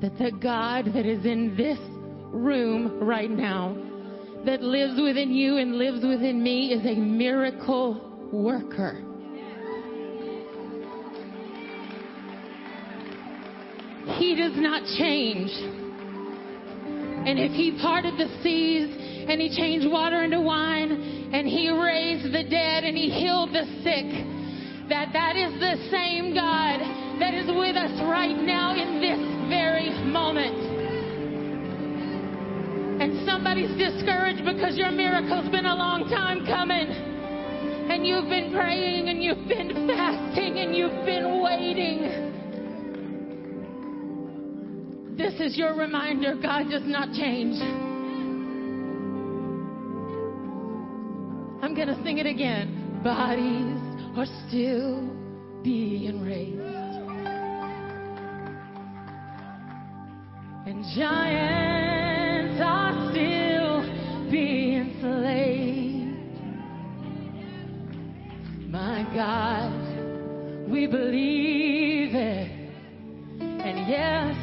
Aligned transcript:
that 0.00 0.16
the 0.18 0.32
God 0.32 0.86
that 0.94 1.04
is 1.04 1.24
in 1.26 1.54
this 1.56 1.78
room 2.32 3.00
right 3.00 3.30
now, 3.30 3.76
that 4.46 4.62
lives 4.62 4.98
within 5.00 5.32
you 5.32 5.58
and 5.58 5.76
lives 5.76 6.02
within 6.02 6.42
me, 6.42 6.72
is 6.72 6.84
a 6.86 6.98
miracle 6.98 8.28
worker. 8.32 9.04
He 14.18 14.34
does 14.34 14.56
not 14.56 14.82
change. 14.96 15.50
And 17.26 17.38
if 17.38 17.52
He 17.52 17.78
parted 17.82 18.14
the 18.14 18.28
seas 18.42 18.88
and 19.28 19.40
He 19.40 19.54
changed 19.54 19.86
water 19.90 20.22
into 20.22 20.40
wine 20.40 21.30
and 21.34 21.46
He 21.46 21.68
raised 21.68 22.24
the 22.32 22.48
dead 22.48 22.84
and 22.84 22.96
He 22.96 23.10
healed 23.10 23.50
the 23.50 23.66
sick, 23.84 24.88
that 24.88 25.12
that 25.12 25.36
is 25.36 25.52
the 25.60 25.76
same 25.90 26.34
God 26.34 26.80
that 27.20 27.34
is 27.34 27.46
with 27.46 27.76
us 27.76 28.00
right 28.08 28.36
now 28.36 28.74
in 28.74 29.00
this 29.00 29.29
moment. 30.10 30.56
And 33.00 33.26
somebody's 33.26 33.70
discouraged 33.78 34.44
because 34.44 34.76
your 34.76 34.90
miracle's 34.90 35.48
been 35.50 35.66
a 35.66 35.74
long 35.74 36.08
time 36.10 36.44
coming. 36.44 36.86
And 37.90 38.06
you've 38.06 38.28
been 38.28 38.52
praying 38.52 39.08
and 39.08 39.22
you've 39.22 39.48
been 39.48 39.88
fasting 39.88 40.58
and 40.58 40.76
you've 40.76 41.04
been 41.06 41.40
waiting. 41.42 42.28
This 45.16 45.34
is 45.40 45.56
your 45.56 45.74
reminder 45.74 46.34
God 46.40 46.70
does 46.70 46.84
not 46.84 47.12
change. 47.12 47.56
I'm 51.62 51.74
going 51.74 51.88
to 51.88 52.00
sing 52.04 52.18
it 52.18 52.26
again. 52.26 53.00
Bodies 53.02 53.78
are 54.16 54.26
still 54.48 55.08
being 55.62 56.22
raised. 56.22 56.69
And 60.66 60.84
giants 60.94 62.60
are 62.62 63.10
still 63.10 64.30
being 64.30 64.94
slayed. 65.00 65.90
My 68.70 69.04
God, 69.14 70.70
we 70.70 70.86
believe 70.86 72.14
it. 72.14 72.50
And 73.40 73.88
yes, 73.88 74.36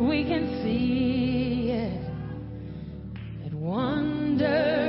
we 0.00 0.24
can 0.24 0.62
see 0.64 1.70
it. 1.70 2.00
That 3.44 3.54
wonders 3.54 4.79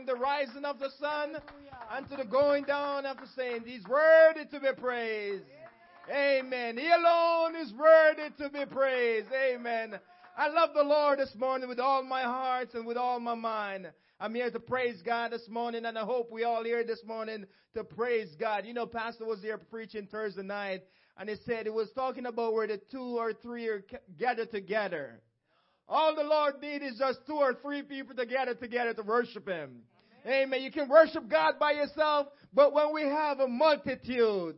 from 0.00 0.06
the 0.06 0.20
rising 0.20 0.64
of 0.64 0.78
the 0.78 0.88
sun 0.98 1.36
and 1.94 2.08
to 2.08 2.16
the 2.16 2.24
going 2.24 2.64
down 2.64 3.04
of 3.04 3.18
the 3.18 3.26
same. 3.36 3.64
He's 3.64 3.84
worthy 3.86 4.46
to 4.46 4.60
be 4.60 4.80
praised. 4.80 5.44
Amen. 6.10 6.78
He 6.78 6.88
alone 6.88 7.54
is 7.56 7.72
worthy 7.74 8.30
to 8.38 8.48
be 8.48 8.64
praised. 8.64 9.26
Amen. 9.30 9.98
I 10.38 10.48
love 10.48 10.70
the 10.74 10.82
Lord 10.82 11.18
this 11.18 11.34
morning 11.36 11.68
with 11.68 11.78
all 11.78 12.02
my 12.02 12.22
heart 12.22 12.72
and 12.72 12.86
with 12.86 12.96
all 12.96 13.20
my 13.20 13.34
mind. 13.34 13.90
I'm 14.18 14.34
here 14.34 14.50
to 14.50 14.60
praise 14.60 15.02
God 15.02 15.32
this 15.32 15.48
morning, 15.50 15.84
and 15.84 15.98
I 15.98 16.04
hope 16.04 16.30
we 16.30 16.44
all 16.44 16.64
here 16.64 16.84
this 16.84 17.04
morning 17.04 17.44
to 17.74 17.84
praise 17.84 18.34
God. 18.38 18.64
You 18.64 18.72
know, 18.72 18.86
Pastor 18.86 19.26
was 19.26 19.42
here 19.42 19.58
preaching 19.58 20.08
Thursday 20.10 20.42
night, 20.42 20.82
and 21.18 21.28
he 21.28 21.36
said 21.44 21.66
he 21.66 21.70
was 21.70 21.90
talking 21.94 22.24
about 22.24 22.54
where 22.54 22.66
the 22.66 22.80
two 22.90 23.18
or 23.18 23.34
three 23.34 23.66
are 23.68 23.84
gathered 24.18 24.50
together. 24.50 25.20
All 25.90 26.14
the 26.14 26.22
Lord 26.22 26.62
needs 26.62 26.84
is 26.84 26.98
just 26.98 27.26
two 27.26 27.34
or 27.34 27.52
three 27.52 27.82
people 27.82 28.14
to 28.14 28.24
gather 28.24 28.54
together 28.54 28.94
to 28.94 29.02
worship 29.02 29.48
Him. 29.48 29.82
Amen. 30.26 30.62
You 30.62 30.70
can 30.70 30.88
worship 30.88 31.28
God 31.28 31.54
by 31.58 31.72
yourself, 31.72 32.28
but 32.52 32.72
when 32.72 32.92
we 32.92 33.02
have 33.02 33.40
a 33.40 33.48
multitude, 33.48 34.56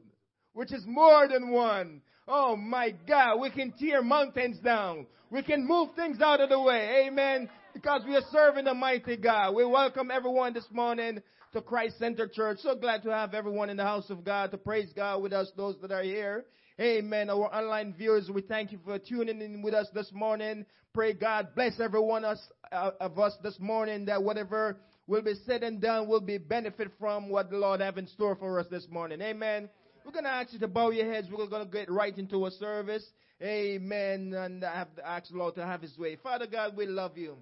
which 0.55 0.73
is 0.73 0.85
more 0.87 1.29
than 1.29 1.51
one, 1.51 2.03
oh 2.27 2.57
my 2.57 2.95
God, 3.07 3.39
we 3.41 3.51
can 3.51 3.73
tear 3.79 4.03
mountains 4.03 4.59
down. 4.59 5.07
We 5.31 5.43
can 5.43 5.67
move 5.67 5.91
things 5.97 6.21
out 6.21 6.41
of 6.41 6.51
the 6.51 6.61
way. 6.61 7.07
Amen. 7.07 7.49
Because 7.73 8.03
we 8.07 8.15
are 8.17 8.23
serving 8.31 8.67
the 8.67 8.75
mighty 8.75 9.17
God. 9.17 9.55
We 9.55 9.65
welcome 9.65 10.11
everyone 10.11 10.53
this 10.53 10.67
morning 10.71 11.21
to 11.53 11.63
Christ 11.63 11.99
Center 11.99 12.29
Church. 12.29 12.59
So 12.61 12.75
glad 12.75 13.03
to 13.05 13.11
have 13.11 13.33
everyone 13.33 13.71
in 13.71 13.77
the 13.77 13.85
house 13.85 14.11
of 14.11 14.25
God 14.25 14.51
to 14.51 14.59
praise 14.59 14.93
God 14.95 15.23
with 15.23 15.33
us, 15.33 15.51
those 15.57 15.77
that 15.81 15.91
are 15.91 16.03
here. 16.03 16.45
Amen. 16.81 17.31
Our 17.31 17.55
online 17.55 17.95
viewers, 17.95 18.31
we 18.31 18.43
thank 18.43 18.73
you 18.73 18.79
for 18.85 18.99
tuning 18.99 19.41
in 19.41 19.63
with 19.63 19.75
us 19.75 19.87
this 19.95 20.11
morning. 20.13 20.67
Pray 20.93 21.15
God 21.15 21.49
bless 21.55 21.81
everyone 21.81 22.25
us, 22.25 22.39
uh, 22.71 22.91
of 23.01 23.19
us 23.19 23.35
this 23.43 23.59
morning 23.59 24.07
that 24.07 24.23
whatever 24.23 24.79
will 25.07 25.23
be 25.23 25.35
said 25.47 25.63
and 25.63 25.81
done 25.81 26.09
will 26.09 26.21
be 26.21 26.39
benefit 26.39 26.91
from 26.99 27.29
what 27.29 27.51
the 27.51 27.57
Lord 27.57 27.81
have 27.81 27.99
in 27.99 28.07
store 28.07 28.37
for 28.37 28.59
us 28.61 28.67
this 28.71 28.87
morning. 28.91 29.21
Amen. 29.21 29.69
We're 30.05 30.13
going 30.13 30.25
to 30.25 30.31
ask 30.31 30.53
you 30.53 30.59
to 30.61 30.69
bow 30.69 30.91
your 30.91 31.13
heads. 31.13 31.29
We're 31.31 31.47
going 31.47 31.67
to 31.67 31.73
get 31.73 31.91
right 31.91 32.17
into 32.17 32.47
a 32.47 32.51
service. 32.51 33.05
Amen. 33.43 34.35
And 34.35 34.65
I 34.65 34.77
have 34.77 34.95
to 34.97 35.07
ask 35.07 35.31
the 35.31 35.37
Lord 35.37 35.55
to 35.57 35.67
have 35.67 35.83
his 35.83 35.97
way. 35.99 36.17
Father 36.17 36.47
God, 36.47 36.77
we 36.77 36.87
love 36.87 37.17
you. 37.17 37.37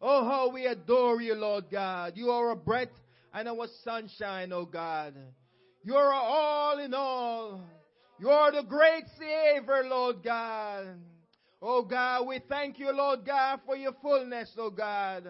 Oh, 0.00 0.24
how 0.24 0.50
we 0.50 0.66
adore 0.66 1.20
you, 1.20 1.34
Lord 1.34 1.64
God. 1.70 2.12
You 2.16 2.30
are 2.30 2.50
a 2.50 2.56
breath 2.56 2.88
and 3.34 3.48
our 3.48 3.66
sunshine, 3.84 4.52
oh 4.52 4.64
God. 4.64 5.14
You 5.82 5.94
are 5.94 6.12
all 6.12 6.78
in 6.78 6.94
all. 6.94 7.62
You 8.18 8.30
are 8.30 8.52
the 8.52 8.62
great 8.62 9.04
Savior, 9.18 9.84
Lord 9.84 10.22
God. 10.22 10.86
Oh 11.60 11.82
God, 11.82 12.26
we 12.28 12.40
thank 12.48 12.78
you, 12.78 12.92
Lord 12.92 13.24
God, 13.26 13.60
for 13.66 13.76
your 13.76 13.92
fullness, 14.00 14.50
oh 14.56 14.70
God. 14.70 15.24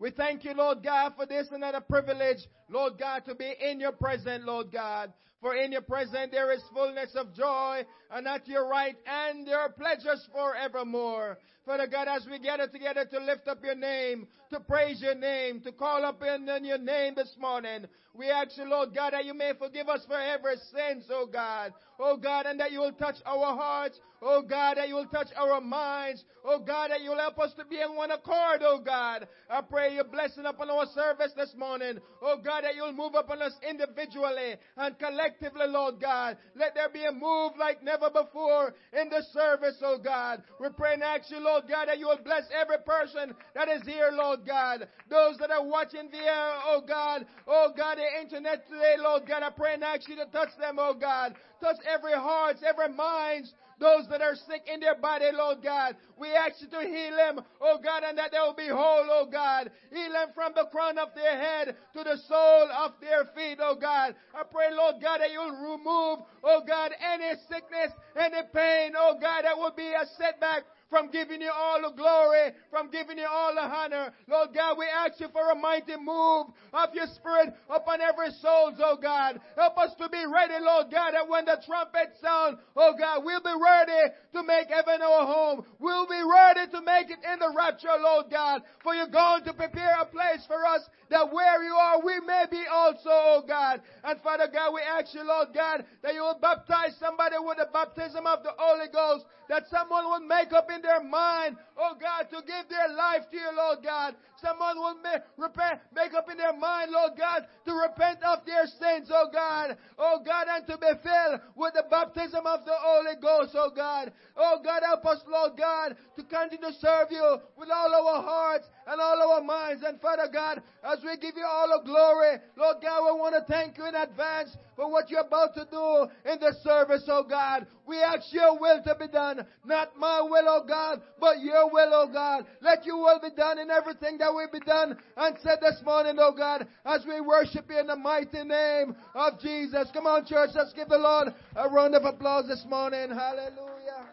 We 0.00 0.10
thank 0.10 0.44
you, 0.44 0.54
Lord 0.54 0.82
God, 0.84 1.14
for 1.16 1.26
this 1.26 1.48
another 1.50 1.80
privilege, 1.80 2.46
Lord 2.70 2.98
God, 2.98 3.24
to 3.26 3.34
be 3.34 3.52
in 3.60 3.80
your 3.80 3.92
presence, 3.92 4.44
Lord 4.46 4.70
God. 4.70 5.12
For 5.40 5.56
in 5.56 5.72
your 5.72 5.82
presence 5.82 6.30
there 6.30 6.52
is 6.52 6.62
fullness 6.72 7.14
of 7.14 7.34
joy, 7.34 7.84
and 8.10 8.26
at 8.26 8.46
your 8.46 8.68
right 8.68 8.96
hand 9.04 9.46
there 9.46 9.58
are 9.58 9.70
pleasures 9.70 10.28
forevermore. 10.32 11.38
Father 11.68 11.86
God, 11.86 12.08
as 12.08 12.26
we 12.26 12.38
gather 12.38 12.66
together 12.66 13.04
to 13.04 13.18
lift 13.20 13.46
up 13.46 13.62
your 13.62 13.74
name, 13.74 14.26
to 14.50 14.58
praise 14.58 15.02
your 15.02 15.14
name, 15.14 15.60
to 15.60 15.70
call 15.70 16.02
up 16.02 16.22
in 16.22 16.64
your 16.64 16.78
name 16.78 17.14
this 17.14 17.36
morning, 17.38 17.84
we 18.14 18.30
ask 18.30 18.56
you, 18.56 18.64
Lord 18.64 18.94
God, 18.94 19.12
that 19.12 19.26
you 19.26 19.34
may 19.34 19.52
forgive 19.56 19.88
us 19.88 20.00
for 20.08 20.18
every 20.18 20.56
sins, 20.74 21.04
oh 21.10 21.28
God. 21.30 21.72
Oh 22.00 22.16
God, 22.16 22.46
and 22.46 22.58
that 22.58 22.72
you 22.72 22.80
will 22.80 22.92
touch 22.92 23.16
our 23.26 23.54
hearts. 23.54 24.00
Oh 24.20 24.42
God, 24.42 24.76
that 24.76 24.88
you 24.88 24.94
will 24.94 25.06
touch 25.06 25.28
our 25.36 25.60
minds. 25.60 26.24
Oh 26.44 26.58
God, 26.58 26.90
that 26.90 27.02
you 27.02 27.10
will 27.10 27.18
help 27.18 27.38
us 27.38 27.52
to 27.58 27.64
be 27.64 27.80
in 27.80 27.94
one 27.94 28.10
accord, 28.10 28.60
oh 28.62 28.80
God. 28.84 29.28
I 29.48 29.60
pray 29.60 29.94
your 29.94 30.04
blessing 30.04 30.46
upon 30.46 30.70
our 30.70 30.86
service 30.86 31.32
this 31.36 31.54
morning. 31.56 31.98
Oh 32.22 32.38
God, 32.42 32.64
that 32.64 32.74
you'll 32.74 32.92
move 32.92 33.14
upon 33.14 33.42
us 33.42 33.52
individually 33.68 34.56
and 34.76 34.98
collectively, 34.98 35.66
Lord 35.68 36.00
God. 36.00 36.38
Let 36.56 36.74
there 36.74 36.88
be 36.88 37.04
a 37.04 37.12
move 37.12 37.52
like 37.58 37.82
never 37.82 38.10
before 38.10 38.74
in 39.00 39.10
the 39.10 39.22
service, 39.32 39.76
oh 39.82 39.98
God. 40.02 40.42
We 40.60 40.68
pray 40.76 40.94
and 40.94 41.02
ask 41.02 41.30
you, 41.30 41.38
Lord 41.38 41.57
God, 41.66 41.88
that 41.88 41.98
you 41.98 42.06
will 42.06 42.20
bless 42.22 42.44
every 42.52 42.78
person 42.78 43.34
that 43.54 43.68
is 43.68 43.82
here, 43.86 44.10
Lord 44.12 44.40
God. 44.46 44.86
Those 45.08 45.38
that 45.38 45.50
are 45.50 45.64
watching 45.64 46.10
via, 46.10 46.60
oh 46.66 46.82
God, 46.86 47.26
oh 47.46 47.72
God, 47.76 47.98
the 47.98 48.20
internet 48.20 48.68
today, 48.68 48.96
Lord 48.98 49.22
God. 49.26 49.42
I 49.42 49.50
pray 49.50 49.74
and 49.74 49.84
ask 49.84 50.08
you 50.08 50.16
to 50.16 50.26
touch 50.26 50.50
them, 50.60 50.76
oh 50.78 50.94
God. 50.94 51.34
Touch 51.60 51.76
every 51.86 52.12
heart, 52.12 52.56
every 52.62 52.94
mind, 52.94 53.48
those 53.80 54.08
that 54.10 54.20
are 54.20 54.34
sick 54.34 54.62
in 54.72 54.80
their 54.80 54.96
body, 54.96 55.26
Lord 55.32 55.62
God. 55.62 55.96
We 56.18 56.28
ask 56.28 56.60
you 56.60 56.68
to 56.68 56.80
heal 56.80 57.16
them, 57.16 57.44
oh 57.60 57.78
God, 57.82 58.02
and 58.02 58.18
that 58.18 58.32
they 58.32 58.38
will 58.38 58.54
be 58.54 58.68
whole, 58.68 59.06
oh 59.10 59.26
God. 59.30 59.70
Heal 59.92 60.12
them 60.12 60.28
from 60.34 60.52
the 60.54 60.66
crown 60.70 60.98
of 60.98 61.14
their 61.14 61.38
head 61.38 61.76
to 61.94 62.04
the 62.04 62.16
sole 62.28 62.68
of 62.70 62.92
their 63.00 63.24
feet, 63.36 63.58
oh 63.60 63.76
God. 63.80 64.14
I 64.34 64.42
pray, 64.50 64.74
Lord 64.74 64.96
God, 65.02 65.20
that 65.20 65.32
you'll 65.32 65.50
remove, 65.50 66.26
oh 66.42 66.62
God, 66.66 66.92
any 67.00 67.34
sickness, 67.48 67.92
any 68.16 68.42
pain, 68.52 68.92
oh 68.96 69.16
God, 69.20 69.44
that 69.44 69.56
will 69.56 69.74
be 69.76 69.88
a 69.88 70.06
setback 70.18 70.64
from 70.90 71.10
giving 71.10 71.40
you 71.40 71.50
all 71.50 71.82
the 71.82 71.96
glory, 71.96 72.52
from 72.70 72.90
giving 72.90 73.18
you 73.18 73.26
all 73.30 73.54
the 73.54 73.62
honor. 73.62 74.12
Lord 74.26 74.50
God, 74.54 74.78
we 74.78 74.86
ask 74.86 75.20
you 75.20 75.28
for 75.32 75.50
a 75.50 75.54
mighty 75.54 75.96
move 75.96 76.48
of 76.72 76.94
your 76.94 77.06
spirit 77.14 77.54
upon 77.68 78.00
every 78.00 78.30
soul, 78.40 78.72
oh 78.78 78.98
God. 79.00 79.40
Help 79.56 79.78
us 79.78 79.92
to 79.98 80.08
be 80.08 80.24
ready, 80.26 80.54
Lord 80.60 80.90
God, 80.90 81.12
that 81.12 81.28
when 81.28 81.44
the 81.44 81.60
trumpet 81.66 82.16
sound, 82.20 82.58
oh 82.76 82.94
God, 82.98 83.24
we'll 83.24 83.42
be 83.42 83.54
ready 83.54 84.14
to 84.34 84.42
make 84.42 84.68
heaven 84.68 85.02
our 85.02 85.26
home. 85.26 85.64
We'll 85.78 86.08
be 86.08 86.22
ready 86.22 86.70
to 86.70 86.80
make 86.82 87.10
it 87.10 87.20
in 87.32 87.38
the 87.38 87.52
rapture, 87.56 87.96
Lord 88.00 88.26
God, 88.30 88.62
for 88.82 88.94
you're 88.94 89.08
going 89.08 89.44
to 89.44 89.52
prepare 89.52 89.96
a 90.00 90.06
place 90.06 90.44
for 90.46 90.64
us 90.66 90.82
that 91.10 91.32
where 91.32 91.62
you 91.62 91.72
are, 91.72 92.04
we 92.04 92.20
may 92.20 92.44
be 92.50 92.62
also, 92.70 93.08
oh 93.08 93.42
God. 93.46 93.80
And 94.04 94.20
Father 94.20 94.48
God, 94.52 94.74
we 94.74 94.80
ask 94.82 95.14
you, 95.14 95.24
Lord 95.24 95.48
God, 95.54 95.84
that 96.02 96.14
you 96.14 96.20
will 96.20 96.38
baptize 96.40 96.96
somebody 97.00 97.36
with 97.40 97.58
the 97.58 97.68
baptism 97.72 98.26
of 98.26 98.42
the 98.42 98.52
Holy 98.56 98.88
Ghost, 98.92 99.24
that 99.48 99.64
someone 99.70 100.04
will 100.04 100.20
make 100.20 100.52
up 100.52 100.68
in 100.70 100.77
their 100.82 101.02
mind, 101.02 101.56
oh 101.76 101.94
God, 102.00 102.30
to 102.30 102.42
give 102.46 102.68
their 102.68 102.88
life 102.94 103.28
to 103.30 103.36
you, 103.36 103.50
Lord 103.56 103.78
God. 103.82 104.14
Someone 104.40 104.78
will 104.78 104.94
make, 105.02 105.22
repent, 105.36 105.80
make 105.92 106.14
up 106.14 106.30
in 106.30 106.36
their 106.36 106.56
mind, 106.56 106.92
Lord 106.92 107.12
God, 107.18 107.46
to 107.66 107.72
repent 107.72 108.22
of 108.22 108.46
their 108.46 108.66
sins, 108.66 109.10
oh 109.10 109.28
God. 109.32 109.76
Oh 109.98 110.20
God, 110.24 110.46
and 110.48 110.66
to 110.66 110.78
be 110.78 110.92
filled 111.02 111.40
with 111.56 111.74
the 111.74 111.84
baptism 111.90 112.46
of 112.46 112.64
the 112.64 112.74
Holy 112.78 113.16
Ghost, 113.20 113.52
oh 113.54 113.70
God. 113.74 114.12
Oh 114.36 114.60
God, 114.62 114.82
help 114.84 115.04
us, 115.06 115.20
Lord 115.26 115.56
God, 115.56 115.96
to 116.16 116.22
continue 116.22 116.70
to 116.70 116.72
serve 116.78 117.08
you 117.10 117.38
with 117.56 117.68
all 117.70 117.94
our 117.94 118.22
hearts 118.22 118.68
and 118.88 119.00
all 119.00 119.32
our 119.32 119.42
minds. 119.44 119.84
And 119.86 120.00
Father 120.00 120.28
God, 120.32 120.62
as 120.82 120.98
we 121.04 121.16
give 121.18 121.36
you 121.36 121.44
all 121.44 121.68
the 121.68 121.84
glory, 121.84 122.38
Lord 122.56 122.78
God, 122.82 123.04
we 123.04 123.20
want 123.20 123.34
to 123.36 123.52
thank 123.52 123.76
you 123.76 123.86
in 123.86 123.94
advance 123.94 124.56
for 124.76 124.90
what 124.90 125.10
you're 125.10 125.26
about 125.26 125.54
to 125.54 125.66
do 125.70 126.08
in 126.30 126.40
the 126.40 126.56
service, 126.64 127.04
oh 127.08 127.24
God. 127.28 127.66
We 127.86 128.00
ask 128.00 128.32
your 128.32 128.58
will 128.58 128.82
to 128.82 128.96
be 128.98 129.08
done. 129.08 129.46
Not 129.64 129.96
my 129.98 130.22
will, 130.22 130.48
oh 130.48 130.64
God, 130.66 131.02
but 131.20 131.40
your 131.40 131.70
will, 131.70 131.92
oh 131.92 132.08
God. 132.12 132.46
Let 132.60 132.84
your 132.86 132.98
will 132.98 133.20
be 133.20 133.34
done 133.36 133.58
in 133.58 133.70
everything 133.70 134.18
that 134.18 134.32
will 134.32 134.48
be 134.50 134.60
done 134.60 134.96
and 135.16 135.36
said 135.42 135.58
this 135.60 135.80
morning, 135.84 136.16
oh 136.18 136.32
God, 136.36 136.66
as 136.86 137.04
we 137.06 137.20
worship 137.20 137.66
you 137.68 137.78
in 137.78 137.86
the 137.86 137.96
mighty 137.96 138.42
name 138.44 138.96
of 139.14 139.40
Jesus. 139.40 139.88
Come 139.92 140.06
on, 140.06 140.24
church, 140.24 140.50
let's 140.54 140.72
give 140.72 140.88
the 140.88 140.98
Lord 140.98 141.28
a 141.56 141.68
round 141.68 141.94
of 141.94 142.04
applause 142.04 142.48
this 142.48 142.64
morning. 142.66 143.10
Hallelujah. 143.10 144.06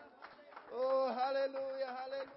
Oh, 0.74 1.08
hallelujah, 1.16 1.96
hallelujah. 1.96 2.35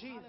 Jesus. 0.00 0.22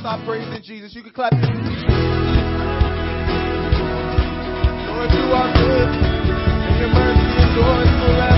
Stop 0.00 0.24
praising 0.26 0.62
Jesus. 0.62 0.94
You 0.94 1.02
can 1.02 1.12
clap 1.12 1.32
your 1.32 1.42
hands. 1.42 1.68
Lord, 4.88 5.10
you 5.12 5.32
are 5.32 5.52
good, 5.54 5.88
and 5.88 6.78
your 6.80 6.90
mercy 6.92 7.26
is 7.26 7.44
endures 7.44 7.90
forever. 8.00 8.37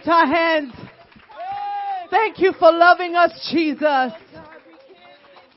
lift 0.00 0.08
our 0.08 0.26
hands. 0.26 0.72
Thank 2.10 2.38
you 2.38 2.52
for 2.58 2.72
loving 2.72 3.14
us, 3.14 3.50
Jesus. 3.52 4.12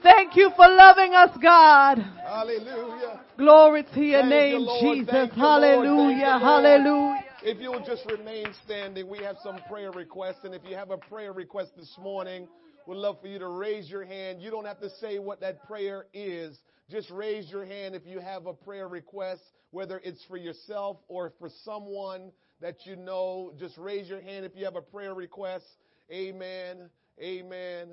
Thank 0.02 0.36
you 0.36 0.52
for 0.56 0.68
loving 0.68 1.14
us, 1.14 1.36
God. 1.42 2.00
Hallelujah. 2.26 3.22
Glory 3.38 3.84
to 3.94 4.02
your 4.02 4.22
Thank 4.22 4.30
name, 4.30 4.62
you, 4.62 4.80
Jesus. 4.82 5.14
You, 5.34 5.42
hallelujah. 5.42 6.40
Hallelujah. 6.40 7.24
If 7.42 7.60
you'll 7.62 7.86
just 7.86 8.06
remain 8.06 8.48
standing, 8.66 9.10
we 9.10 9.20
have 9.20 9.38
some 9.42 9.60
prayer 9.70 9.92
requests. 9.92 10.44
And 10.44 10.54
if 10.54 10.62
you 10.68 10.76
have 10.76 10.92
a 10.92 10.98
prayer 10.98 11.32
request 11.32 11.72
this 11.78 11.96
morning, 11.98 12.48
we'd 12.86 12.98
love 12.98 13.22
for 13.22 13.28
you 13.28 13.40
to 13.40 13.48
raise 13.48 13.90
your 13.90 14.04
hand. 14.04 14.42
You 14.42 14.52
don't 14.52 14.66
have 14.66 14.82
to 14.82 14.90
say 15.02 15.20
what 15.20 15.40
that 15.40 15.64
prayer 15.64 16.06
is. 16.14 16.60
Just 16.92 17.10
raise 17.10 17.50
your 17.50 17.66
hand 17.66 17.96
if 17.96 18.06
you 18.06 18.20
have 18.20 18.46
a 18.46 18.54
prayer 18.54 18.90
request, 18.90 19.42
whether 19.72 20.02
it's 20.04 20.24
for 20.26 20.38
yourself 20.38 20.98
or 21.08 21.32
for 21.40 21.50
someone 21.64 22.32
that 22.64 22.86
you 22.86 22.96
know. 22.96 23.54
Just 23.60 23.78
raise 23.78 24.08
your 24.08 24.22
hand 24.22 24.46
if 24.46 24.56
you 24.56 24.66
have 24.66 24.78
a 24.78 24.82
prayer 24.82 25.14
request. 25.14 25.66
Amen. 26.12 26.90
Amen. 27.22 27.90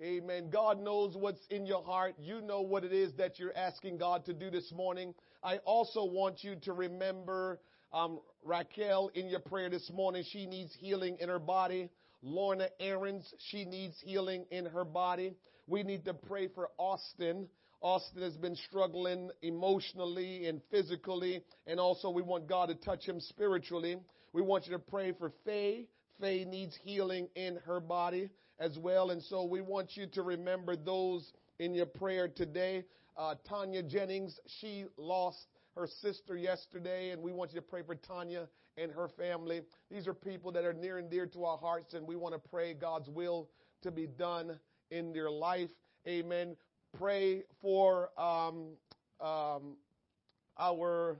Amen. 0.00 0.50
God 0.50 0.78
knows 0.80 1.16
what's 1.16 1.40
in 1.50 1.64
your 1.66 1.82
heart. 1.82 2.14
You 2.18 2.42
know 2.42 2.60
what 2.60 2.84
it 2.84 2.92
is 2.92 3.12
that 3.14 3.38
you're 3.38 3.56
asking 3.56 3.96
God 3.96 4.26
to 4.26 4.34
do 4.34 4.50
this 4.50 4.70
morning. 4.72 5.14
I 5.42 5.56
also 5.64 6.04
want 6.04 6.44
you 6.44 6.56
to 6.64 6.72
remember 6.74 7.58
um, 7.92 8.20
Raquel 8.44 9.10
in 9.14 9.28
your 9.28 9.40
prayer 9.40 9.70
this 9.70 9.90
morning. 9.90 10.22
She 10.30 10.46
needs 10.46 10.72
healing 10.78 11.16
in 11.18 11.30
her 11.30 11.38
body. 11.38 11.88
Lorna 12.22 12.68
Aarons, 12.80 13.32
she 13.50 13.64
needs 13.64 13.96
healing 14.04 14.44
in 14.50 14.66
her 14.66 14.84
body. 14.84 15.34
We 15.66 15.82
need 15.82 16.04
to 16.04 16.14
pray 16.14 16.48
for 16.48 16.68
Austin. 16.76 17.48
Austin 17.84 18.22
has 18.22 18.36
been 18.38 18.56
struggling 18.56 19.30
emotionally 19.42 20.46
and 20.46 20.62
physically, 20.70 21.42
and 21.66 21.78
also 21.78 22.08
we 22.08 22.22
want 22.22 22.48
God 22.48 22.70
to 22.70 22.74
touch 22.74 23.04
him 23.04 23.20
spiritually. 23.20 23.98
We 24.32 24.40
want 24.40 24.66
you 24.66 24.72
to 24.72 24.78
pray 24.78 25.12
for 25.12 25.30
Faye. 25.44 25.86
Faye 26.18 26.46
needs 26.46 26.74
healing 26.82 27.28
in 27.34 27.58
her 27.66 27.80
body 27.80 28.30
as 28.58 28.78
well, 28.78 29.10
and 29.10 29.22
so 29.22 29.44
we 29.44 29.60
want 29.60 29.98
you 29.98 30.06
to 30.14 30.22
remember 30.22 30.76
those 30.76 31.30
in 31.58 31.74
your 31.74 31.84
prayer 31.84 32.26
today. 32.26 32.86
Uh, 33.18 33.34
Tanya 33.46 33.82
Jennings, 33.82 34.40
she 34.60 34.86
lost 34.96 35.44
her 35.76 35.86
sister 36.00 36.38
yesterday, 36.38 37.10
and 37.10 37.22
we 37.22 37.32
want 37.32 37.52
you 37.52 37.60
to 37.60 37.66
pray 37.66 37.82
for 37.82 37.96
Tanya 37.96 38.48
and 38.78 38.90
her 38.92 39.08
family. 39.18 39.60
These 39.90 40.08
are 40.08 40.14
people 40.14 40.52
that 40.52 40.64
are 40.64 40.72
near 40.72 40.96
and 40.96 41.10
dear 41.10 41.26
to 41.26 41.44
our 41.44 41.58
hearts, 41.58 41.92
and 41.92 42.06
we 42.06 42.16
want 42.16 42.34
to 42.34 42.48
pray 42.48 42.72
God's 42.72 43.10
will 43.10 43.50
to 43.82 43.90
be 43.90 44.06
done 44.06 44.58
in 44.90 45.12
their 45.12 45.30
life. 45.30 45.68
Amen. 46.08 46.56
Pray 46.98 47.42
for 47.60 48.10
um, 48.16 48.66
um, 49.20 49.76
our 50.58 51.18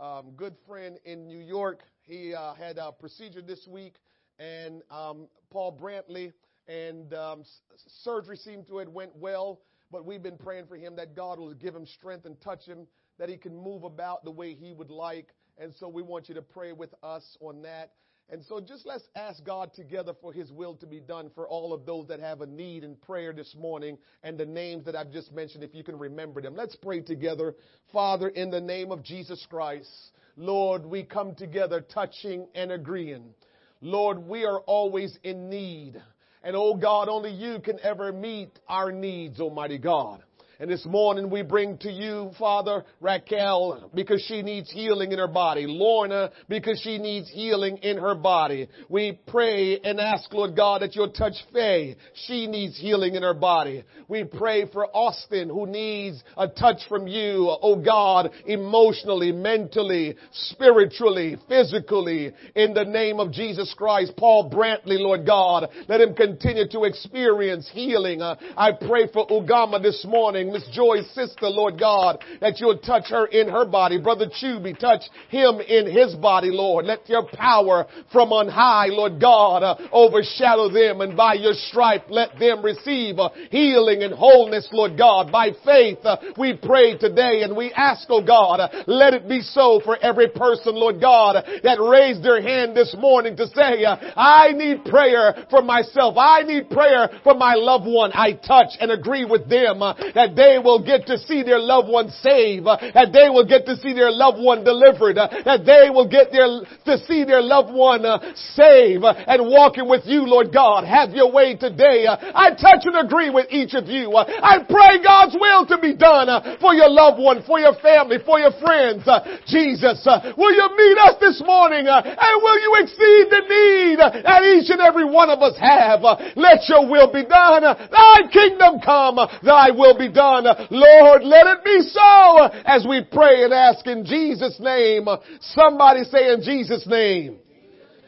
um, 0.00 0.32
good 0.36 0.56
friend 0.66 0.98
in 1.04 1.28
New 1.28 1.38
York. 1.38 1.84
He 2.02 2.34
uh, 2.34 2.54
had 2.54 2.76
a 2.76 2.90
procedure 2.90 3.40
this 3.40 3.68
week, 3.68 3.94
and 4.40 4.82
um, 4.90 5.28
Paul 5.50 5.78
Brantley, 5.80 6.32
and 6.66 7.14
um, 7.14 7.40
s- 7.42 7.60
surgery 8.02 8.36
seemed 8.36 8.66
to 8.66 8.78
have 8.78 8.88
went 8.88 9.14
well. 9.14 9.60
But 9.92 10.04
we've 10.04 10.22
been 10.22 10.38
praying 10.38 10.66
for 10.66 10.76
him 10.76 10.96
that 10.96 11.14
God 11.14 11.38
will 11.38 11.54
give 11.54 11.74
him 11.74 11.86
strength 11.86 12.26
and 12.26 12.40
touch 12.40 12.64
him, 12.64 12.88
that 13.18 13.28
he 13.28 13.36
can 13.36 13.54
move 13.54 13.84
about 13.84 14.24
the 14.24 14.30
way 14.30 14.54
he 14.54 14.72
would 14.72 14.90
like. 14.90 15.28
And 15.56 15.72
so 15.78 15.86
we 15.86 16.02
want 16.02 16.28
you 16.28 16.34
to 16.34 16.42
pray 16.42 16.72
with 16.72 16.94
us 17.02 17.36
on 17.40 17.62
that. 17.62 17.92
And 18.32 18.42
so 18.46 18.60
just 18.60 18.86
let's 18.86 19.04
ask 19.14 19.44
God 19.44 19.74
together 19.74 20.14
for 20.18 20.32
his 20.32 20.50
will 20.50 20.74
to 20.76 20.86
be 20.86 21.00
done 21.00 21.30
for 21.34 21.46
all 21.46 21.74
of 21.74 21.84
those 21.84 22.08
that 22.08 22.18
have 22.18 22.40
a 22.40 22.46
need 22.46 22.82
in 22.82 22.96
prayer 22.96 23.34
this 23.34 23.54
morning 23.54 23.98
and 24.22 24.38
the 24.38 24.46
names 24.46 24.86
that 24.86 24.96
I've 24.96 25.12
just 25.12 25.34
mentioned, 25.34 25.62
if 25.62 25.74
you 25.74 25.84
can 25.84 25.98
remember 25.98 26.40
them. 26.40 26.56
Let's 26.56 26.74
pray 26.74 27.02
together. 27.02 27.54
Father, 27.92 28.28
in 28.28 28.50
the 28.50 28.60
name 28.60 28.90
of 28.90 29.02
Jesus 29.02 29.46
Christ, 29.50 29.90
Lord, 30.38 30.86
we 30.86 31.02
come 31.02 31.34
together 31.34 31.82
touching 31.82 32.46
and 32.54 32.72
agreeing. 32.72 33.34
Lord, 33.82 34.26
we 34.26 34.46
are 34.46 34.60
always 34.60 35.14
in 35.22 35.50
need. 35.50 36.00
And 36.42 36.56
oh 36.56 36.74
God, 36.74 37.10
only 37.10 37.32
you 37.32 37.60
can 37.60 37.78
ever 37.82 38.14
meet 38.14 38.58
our 38.66 38.90
needs, 38.90 39.40
Almighty 39.40 39.76
God. 39.76 40.22
And 40.62 40.70
this 40.70 40.86
morning 40.86 41.28
we 41.28 41.42
bring 41.42 41.76
to 41.78 41.90
you, 41.90 42.30
Father, 42.38 42.84
Raquel, 43.00 43.90
because 43.96 44.24
she 44.28 44.42
needs 44.42 44.70
healing 44.70 45.10
in 45.10 45.18
her 45.18 45.26
body. 45.26 45.66
Lorna, 45.66 46.30
because 46.48 46.80
she 46.80 46.98
needs 46.98 47.28
healing 47.28 47.78
in 47.78 47.98
her 47.98 48.14
body. 48.14 48.68
We 48.88 49.18
pray 49.26 49.80
and 49.80 49.98
ask, 49.98 50.32
Lord 50.32 50.54
God, 50.54 50.82
that 50.82 50.94
you'll 50.94 51.10
touch 51.10 51.34
Faye. 51.52 51.96
She 52.14 52.46
needs 52.46 52.78
healing 52.78 53.16
in 53.16 53.24
her 53.24 53.34
body. 53.34 53.82
We 54.06 54.22
pray 54.22 54.70
for 54.70 54.86
Austin, 54.86 55.48
who 55.48 55.66
needs 55.66 56.22
a 56.36 56.46
touch 56.46 56.82
from 56.88 57.08
you, 57.08 57.52
oh 57.60 57.82
God, 57.82 58.30
emotionally, 58.46 59.32
mentally, 59.32 60.14
spiritually, 60.30 61.38
physically, 61.48 62.30
in 62.54 62.72
the 62.72 62.84
name 62.84 63.18
of 63.18 63.32
Jesus 63.32 63.74
Christ. 63.76 64.12
Paul 64.16 64.48
Brantley, 64.48 65.00
Lord 65.00 65.26
God, 65.26 65.70
let 65.88 66.00
him 66.00 66.14
continue 66.14 66.68
to 66.68 66.84
experience 66.84 67.68
healing. 67.72 68.22
I 68.22 68.70
pray 68.80 69.08
for 69.12 69.26
Ugama 69.26 69.82
this 69.82 70.04
morning, 70.06 70.51
Miss 70.52 70.68
Joy's 70.72 71.08
sister, 71.10 71.48
Lord 71.48 71.78
God, 71.78 72.22
that 72.40 72.60
you'll 72.60 72.78
touch 72.78 73.08
her 73.08 73.26
in 73.26 73.48
her 73.48 73.64
body. 73.64 73.98
Brother 73.98 74.26
Chubby, 74.40 74.74
touch 74.74 75.02
him 75.28 75.60
in 75.60 75.90
his 75.90 76.14
body, 76.14 76.50
Lord. 76.50 76.86
Let 76.86 77.08
your 77.08 77.26
power 77.26 77.86
from 78.10 78.32
on 78.32 78.48
high, 78.48 78.86
Lord 78.86 79.20
God, 79.20 79.62
uh, 79.62 79.76
overshadow 79.92 80.68
them 80.70 81.00
and 81.00 81.16
by 81.16 81.34
your 81.34 81.54
stripe 81.54 82.06
let 82.08 82.38
them 82.38 82.64
receive 82.64 83.18
uh, 83.18 83.30
healing 83.50 84.02
and 84.02 84.12
wholeness, 84.12 84.68
Lord 84.72 84.96
God. 84.98 85.30
By 85.30 85.50
faith, 85.64 85.98
uh, 86.04 86.16
we 86.38 86.58
pray 86.60 86.98
today 86.98 87.42
and 87.42 87.56
we 87.56 87.72
ask, 87.72 88.06
oh 88.08 88.24
God, 88.24 88.60
uh, 88.60 88.68
let 88.86 89.14
it 89.14 89.28
be 89.28 89.40
so 89.40 89.80
for 89.84 89.96
every 90.02 90.28
person, 90.28 90.74
Lord 90.74 91.00
God, 91.00 91.36
that 91.62 91.80
raised 91.80 92.22
their 92.22 92.42
hand 92.42 92.76
this 92.76 92.94
morning 92.98 93.36
to 93.36 93.46
say, 93.48 93.84
uh, 93.84 93.96
I 94.16 94.52
need 94.52 94.84
prayer 94.84 95.46
for 95.50 95.62
myself. 95.62 96.16
I 96.18 96.42
need 96.42 96.70
prayer 96.70 97.08
for 97.24 97.34
my 97.34 97.54
loved 97.54 97.86
one. 97.86 98.10
I 98.12 98.32
touch 98.32 98.76
and 98.80 98.90
agree 98.90 99.24
with 99.24 99.48
them 99.48 99.82
uh, 99.82 99.94
that 100.14 100.36
they 100.36 100.41
will 100.62 100.80
get 100.84 101.06
to 101.06 101.18
see 101.26 101.42
their 101.42 101.58
loved 101.58 101.88
one 101.88 102.10
saved, 102.22 102.66
uh, 102.66 102.76
that 102.94 103.12
they 103.12 103.28
will 103.28 103.46
get 103.46 103.66
to 103.66 103.76
see 103.76 103.92
their 103.92 104.10
loved 104.10 104.38
one 104.40 104.64
delivered, 104.64 105.18
uh, 105.18 105.28
that 105.44 105.64
they 105.66 105.90
will 105.90 106.08
get 106.08 106.32
their, 106.32 106.64
to 106.86 106.94
see 107.06 107.24
their 107.24 107.42
loved 107.42 107.72
one 107.72 108.04
uh, 108.04 108.18
saved 108.56 109.04
uh, 109.04 109.14
and 109.26 109.50
walking 109.50 109.88
with 109.88 110.02
you, 110.04 110.24
Lord 110.24 110.52
God. 110.52 110.84
Have 110.84 111.10
your 111.12 111.30
way 111.30 111.56
today. 111.56 112.06
Uh, 112.06 112.16
I 112.34 112.50
touch 112.56 112.88
and 112.88 112.96
agree 112.96 113.30
with 113.30 113.46
each 113.50 113.74
of 113.74 113.86
you. 113.86 114.12
Uh, 114.12 114.24
I 114.24 114.64
pray 114.64 115.02
God's 115.02 115.36
will 115.38 115.66
to 115.68 115.78
be 115.78 115.94
done 115.94 116.28
for 116.60 116.74
your 116.74 116.88
loved 116.88 117.20
one, 117.20 117.42
for 117.44 117.60
your 117.60 117.74
family, 117.80 118.18
for 118.24 118.40
your 118.40 118.52
friends. 118.58 119.04
Jesus, 119.46 120.00
will 120.36 120.54
you 120.54 120.66
meet 120.76 120.98
us 120.98 121.16
this 121.20 121.42
morning 121.44 121.86
and 121.88 122.36
will 122.40 122.58
you 122.60 122.70
exceed 122.80 123.24
the 123.28 123.42
need 123.48 123.98
that 124.00 124.42
each 124.42 124.70
and 124.70 124.80
every 124.80 125.04
one 125.04 125.30
of 125.30 125.40
us 125.42 125.56
have? 125.60 126.02
Let 126.36 126.64
your 126.68 126.88
will 126.88 127.12
be 127.12 127.24
done. 127.24 127.62
Thy 127.62 128.16
kingdom 128.32 128.80
come. 128.80 129.18
Thy 129.42 129.70
will 129.70 129.98
be 129.98 130.08
done. 130.08 130.21
Uh, 130.22 130.66
Lord, 130.70 131.24
let 131.24 131.46
it 131.46 131.64
be 131.64 131.80
so 131.88 132.44
as 132.64 132.86
we 132.88 133.04
pray 133.10 133.44
and 133.44 133.52
ask 133.52 133.86
in 133.86 134.04
Jesus' 134.04 134.58
name. 134.60 135.06
Somebody 135.40 136.04
say 136.04 136.32
in 136.32 136.42
Jesus' 136.42 136.86
name. 136.86 137.38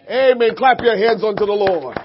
Amen. 0.08 0.54
Clap 0.56 0.80
your 0.80 0.96
hands 0.96 1.24
unto 1.24 1.46
the 1.46 1.52
Lord. 1.52 1.96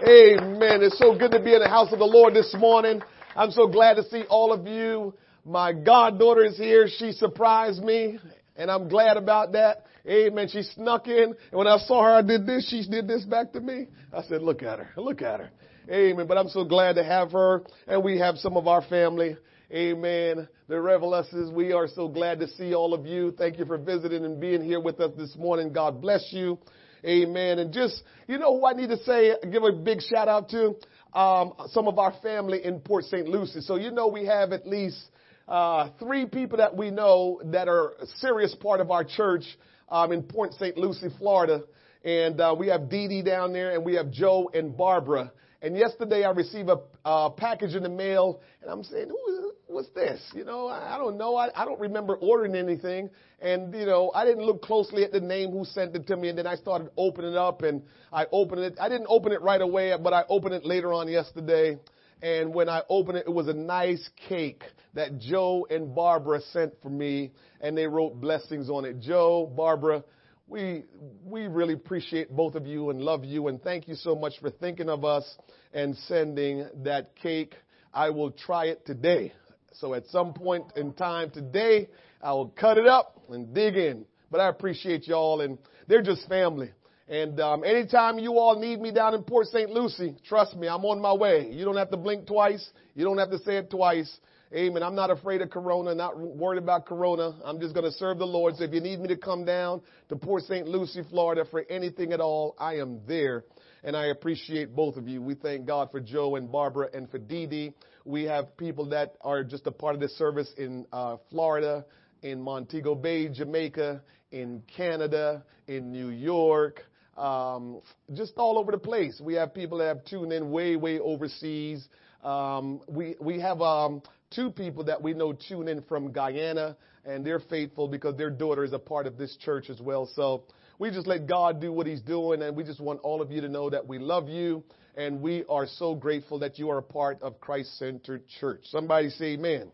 Amen. 0.00 0.82
It's 0.82 0.98
so 0.98 1.16
good 1.18 1.32
to 1.32 1.42
be 1.42 1.54
in 1.54 1.60
the 1.60 1.68
house 1.68 1.92
of 1.92 1.98
the 1.98 2.04
Lord 2.04 2.34
this 2.34 2.54
morning. 2.58 3.02
I'm 3.34 3.50
so 3.50 3.66
glad 3.66 3.94
to 3.94 4.02
see 4.04 4.24
all 4.28 4.52
of 4.52 4.66
you. 4.66 5.14
My 5.44 5.72
goddaughter 5.72 6.44
is 6.44 6.56
here. 6.56 6.86
She 6.88 7.12
surprised 7.12 7.82
me, 7.82 8.18
and 8.56 8.70
I'm 8.70 8.88
glad 8.88 9.16
about 9.16 9.52
that. 9.52 9.84
Amen. 10.08 10.48
She 10.48 10.62
snuck 10.62 11.08
in, 11.08 11.24
and 11.24 11.34
when 11.52 11.66
I 11.66 11.78
saw 11.78 12.02
her, 12.04 12.10
I 12.16 12.22
did 12.22 12.46
this. 12.46 12.68
She 12.68 12.88
did 12.88 13.08
this 13.08 13.24
back 13.24 13.52
to 13.52 13.60
me. 13.60 13.88
I 14.12 14.22
said, 14.22 14.42
look 14.42 14.62
at 14.62 14.78
her. 14.78 14.88
Look 14.96 15.22
at 15.22 15.40
her. 15.40 15.50
Amen. 15.88 16.26
But 16.26 16.36
I'm 16.36 16.48
so 16.48 16.64
glad 16.64 16.96
to 16.96 17.04
have 17.04 17.30
her, 17.30 17.62
and 17.86 18.02
we 18.02 18.18
have 18.18 18.38
some 18.38 18.56
of 18.56 18.66
our 18.66 18.82
family. 18.82 19.36
Amen. 19.72 20.48
The 20.68 20.74
Reveluses, 20.74 21.52
we 21.52 21.72
are 21.72 21.86
so 21.86 22.08
glad 22.08 22.40
to 22.40 22.48
see 22.48 22.74
all 22.74 22.92
of 22.92 23.06
you. 23.06 23.32
Thank 23.38 23.58
you 23.58 23.64
for 23.64 23.78
visiting 23.78 24.24
and 24.24 24.40
being 24.40 24.64
here 24.64 24.80
with 24.80 24.98
us 25.00 25.12
this 25.16 25.36
morning. 25.36 25.72
God 25.72 26.02
bless 26.02 26.28
you. 26.32 26.58
Amen. 27.04 27.60
And 27.60 27.72
just, 27.72 28.02
you 28.26 28.36
know 28.36 28.58
who 28.58 28.66
I 28.66 28.72
need 28.72 28.88
to 28.88 28.96
say, 29.04 29.34
give 29.52 29.62
a 29.62 29.70
big 29.70 30.00
shout 30.02 30.26
out 30.26 30.48
to? 30.50 30.74
Um, 31.14 31.52
some 31.68 31.86
of 31.86 32.00
our 32.00 32.14
family 32.20 32.64
in 32.64 32.80
Port 32.80 33.04
St. 33.04 33.28
Lucie. 33.28 33.60
So 33.60 33.76
you 33.76 33.92
know 33.92 34.08
we 34.08 34.26
have 34.26 34.52
at 34.52 34.66
least 34.66 34.98
uh, 35.46 35.90
three 36.00 36.26
people 36.26 36.58
that 36.58 36.76
we 36.76 36.90
know 36.90 37.40
that 37.44 37.68
are 37.68 37.92
a 38.00 38.06
serious 38.16 38.56
part 38.56 38.80
of 38.80 38.90
our 38.90 39.04
church 39.04 39.44
um, 39.88 40.10
in 40.10 40.24
Port 40.24 40.52
St. 40.54 40.76
Lucie, 40.76 41.10
Florida. 41.16 41.62
And 42.04 42.40
uh, 42.40 42.56
we 42.58 42.68
have 42.68 42.90
Dee 42.90 43.06
Dee 43.06 43.22
down 43.22 43.52
there, 43.52 43.72
and 43.72 43.84
we 43.84 43.94
have 43.94 44.10
Joe 44.10 44.50
and 44.52 44.76
Barbara. 44.76 45.30
And 45.62 45.76
yesterday 45.76 46.24
I 46.24 46.30
received 46.30 46.68
a 46.68 46.78
uh, 47.04 47.30
package 47.30 47.74
in 47.74 47.82
the 47.82 47.88
mail, 47.88 48.40
and 48.62 48.70
I'm 48.70 48.84
saying, 48.84 49.08
who 49.08 49.32
is, 49.32 49.52
what's 49.66 49.88
this? 49.90 50.20
You 50.34 50.44
know, 50.44 50.68
I, 50.68 50.94
I 50.94 50.98
don't 50.98 51.16
know. 51.16 51.36
I, 51.36 51.48
I 51.54 51.64
don't 51.64 51.80
remember 51.80 52.16
ordering 52.16 52.54
anything. 52.54 53.10
And, 53.40 53.74
you 53.74 53.86
know, 53.86 54.10
I 54.14 54.24
didn't 54.24 54.44
look 54.44 54.62
closely 54.62 55.04
at 55.04 55.12
the 55.12 55.20
name 55.20 55.50
who 55.50 55.64
sent 55.64 55.94
it 55.94 56.06
to 56.08 56.16
me, 56.16 56.28
and 56.28 56.38
then 56.38 56.46
I 56.46 56.56
started 56.56 56.90
opening 56.96 57.32
it 57.32 57.36
up, 57.36 57.62
and 57.62 57.82
I 58.12 58.26
opened 58.32 58.62
it. 58.62 58.76
I 58.80 58.88
didn't 58.88 59.06
open 59.08 59.32
it 59.32 59.42
right 59.42 59.60
away, 59.60 59.92
but 60.02 60.12
I 60.12 60.24
opened 60.28 60.54
it 60.54 60.64
later 60.64 60.92
on 60.92 61.08
yesterday. 61.08 61.78
And 62.22 62.54
when 62.54 62.68
I 62.68 62.82
opened 62.88 63.18
it, 63.18 63.26
it 63.26 63.32
was 63.32 63.48
a 63.48 63.52
nice 63.52 64.08
cake 64.28 64.62
that 64.94 65.18
Joe 65.18 65.66
and 65.68 65.94
Barbara 65.94 66.40
sent 66.52 66.72
for 66.82 66.88
me, 66.88 67.32
and 67.60 67.76
they 67.76 67.86
wrote 67.86 68.20
blessings 68.20 68.70
on 68.70 68.86
it. 68.86 69.00
Joe, 69.00 69.52
Barbara, 69.54 70.02
we 70.48 70.84
we 71.24 71.46
really 71.48 71.74
appreciate 71.74 72.30
both 72.30 72.54
of 72.54 72.66
you 72.66 72.90
and 72.90 73.00
love 73.00 73.24
you 73.24 73.48
and 73.48 73.60
thank 73.62 73.88
you 73.88 73.94
so 73.96 74.14
much 74.14 74.34
for 74.40 74.50
thinking 74.50 74.88
of 74.88 75.04
us 75.04 75.36
and 75.74 75.96
sending 76.06 76.68
that 76.84 77.16
cake. 77.16 77.54
I 77.92 78.10
will 78.10 78.30
try 78.30 78.66
it 78.66 78.86
today. 78.86 79.32
So 79.72 79.94
at 79.94 80.06
some 80.06 80.32
point 80.32 80.64
in 80.76 80.92
time 80.92 81.30
today, 81.30 81.88
I 82.22 82.32
will 82.32 82.48
cut 82.48 82.78
it 82.78 82.86
up 82.86 83.20
and 83.28 83.52
dig 83.52 83.76
in. 83.76 84.06
But 84.30 84.40
I 84.40 84.48
appreciate 84.48 85.06
y'all 85.06 85.40
and 85.40 85.58
they're 85.88 86.02
just 86.02 86.28
family. 86.28 86.70
And 87.08 87.38
um, 87.40 87.62
anytime 87.62 88.18
you 88.18 88.38
all 88.38 88.58
need 88.58 88.80
me 88.80 88.90
down 88.90 89.14
in 89.14 89.22
Port 89.22 89.46
St. 89.46 89.70
Lucie, 89.70 90.16
trust 90.26 90.56
me, 90.56 90.66
I'm 90.68 90.84
on 90.84 91.00
my 91.00 91.12
way. 91.12 91.48
You 91.50 91.64
don't 91.64 91.76
have 91.76 91.90
to 91.90 91.96
blink 91.96 92.26
twice. 92.26 92.68
You 92.94 93.04
don't 93.04 93.18
have 93.18 93.30
to 93.30 93.38
say 93.38 93.56
it 93.58 93.70
twice. 93.70 94.12
Amen. 94.54 94.84
I'm 94.84 94.94
not 94.94 95.10
afraid 95.10 95.40
of 95.40 95.50
Corona, 95.50 95.92
not 95.92 96.16
worried 96.18 96.62
about 96.62 96.86
Corona. 96.86 97.34
I'm 97.44 97.58
just 97.60 97.74
going 97.74 97.84
to 97.84 97.90
serve 97.98 98.18
the 98.18 98.26
Lord. 98.26 98.54
So 98.56 98.64
if 98.64 98.72
you 98.72 98.80
need 98.80 99.00
me 99.00 99.08
to 99.08 99.16
come 99.16 99.44
down 99.44 99.80
to 100.08 100.14
Port 100.14 100.44
St. 100.44 100.68
Lucie, 100.68 101.02
Florida 101.10 101.44
for 101.50 101.64
anything 101.68 102.12
at 102.12 102.20
all, 102.20 102.54
I 102.56 102.76
am 102.76 103.00
there. 103.08 103.44
And 103.82 103.96
I 103.96 104.06
appreciate 104.06 104.74
both 104.74 104.96
of 104.96 105.08
you. 105.08 105.20
We 105.20 105.34
thank 105.34 105.66
God 105.66 105.90
for 105.90 105.98
Joe 105.98 106.36
and 106.36 106.50
Barbara 106.50 106.88
and 106.94 107.10
for 107.10 107.18
Dee 107.18 107.46
Dee. 107.46 107.74
We 108.04 108.22
have 108.24 108.56
people 108.56 108.90
that 108.90 109.14
are 109.20 109.42
just 109.42 109.66
a 109.66 109.72
part 109.72 109.96
of 109.96 110.00
this 110.00 110.16
service 110.16 110.48
in 110.56 110.86
uh, 110.92 111.16
Florida, 111.30 111.84
in 112.22 112.40
Montego 112.40 112.94
Bay, 112.94 113.28
Jamaica, 113.28 114.00
in 114.30 114.62
Canada, 114.76 115.42
in 115.66 115.90
New 115.90 116.10
York, 116.10 116.84
um, 117.16 117.80
just 118.14 118.34
all 118.36 118.58
over 118.58 118.70
the 118.70 118.78
place. 118.78 119.20
We 119.20 119.34
have 119.34 119.54
people 119.54 119.78
that 119.78 119.86
have 119.88 120.04
tuned 120.04 120.32
in 120.32 120.52
way, 120.52 120.76
way 120.76 121.00
overseas. 121.00 121.86
Um, 122.22 122.80
we 122.88 123.14
we 123.20 123.40
have 123.40 123.60
um, 123.60 124.02
two 124.36 124.50
people 124.50 124.84
that 124.84 125.02
we 125.02 125.14
know 125.14 125.32
tune 125.32 125.66
in 125.66 125.82
from 125.82 126.12
Guyana, 126.12 126.76
and 127.04 127.26
they're 127.26 127.40
faithful 127.40 127.88
because 127.88 128.16
their 128.16 128.30
daughter 128.30 128.62
is 128.62 128.72
a 128.72 128.78
part 128.78 129.06
of 129.06 129.16
this 129.16 129.36
church 129.38 129.70
as 129.70 129.80
well. 129.80 130.08
So 130.14 130.44
we 130.78 130.90
just 130.90 131.06
let 131.06 131.26
God 131.26 131.60
do 131.60 131.72
what 131.72 131.86
He's 131.86 132.02
doing, 132.02 132.42
and 132.42 132.54
we 132.54 132.62
just 132.62 132.80
want 132.80 133.00
all 133.02 133.22
of 133.22 133.32
you 133.32 133.40
to 133.40 133.48
know 133.48 133.70
that 133.70 133.86
we 133.86 133.98
love 133.98 134.28
you, 134.28 134.62
and 134.96 135.20
we 135.22 135.44
are 135.48 135.66
so 135.66 135.94
grateful 135.94 136.38
that 136.40 136.58
you 136.58 136.70
are 136.70 136.78
a 136.78 136.82
part 136.82 137.22
of 137.22 137.40
Christ 137.40 137.78
Centered 137.78 138.28
Church. 138.40 138.60
Somebody 138.64 139.08
say 139.10 139.34
Amen. 139.34 139.72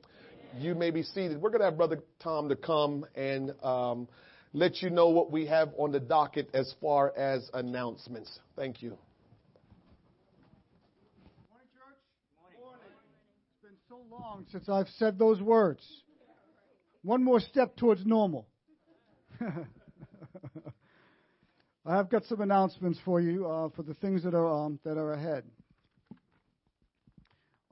You 0.58 0.74
may 0.74 0.90
be 0.90 1.02
seated. 1.02 1.40
We're 1.40 1.50
going 1.50 1.60
to 1.60 1.64
have 1.64 1.78
Brother 1.78 2.00
Tom 2.20 2.50
to 2.50 2.56
come 2.56 3.06
and 3.14 3.54
um, 3.62 4.06
let 4.52 4.82
you 4.82 4.90
know 4.90 5.08
what 5.08 5.30
we 5.30 5.46
have 5.46 5.70
on 5.78 5.92
the 5.92 6.00
docket 6.00 6.50
as 6.54 6.72
far 6.80 7.12
as 7.16 7.48
announcements. 7.54 8.38
Thank 8.54 8.82
you. 8.82 8.98
Long 14.12 14.46
since 14.52 14.68
I've 14.68 14.88
said 14.98 15.18
those 15.18 15.40
words. 15.40 15.82
One 17.02 17.24
more 17.24 17.40
step 17.40 17.76
towards 17.76 18.04
normal. 18.04 18.46
I've 21.86 22.10
got 22.10 22.24
some 22.26 22.42
announcements 22.42 22.98
for 23.04 23.20
you 23.20 23.46
uh, 23.46 23.70
for 23.74 23.82
the 23.82 23.94
things 23.94 24.22
that 24.24 24.34
are 24.34 24.66
um, 24.66 24.78
that 24.84 24.98
are 24.98 25.14
ahead. 25.14 25.44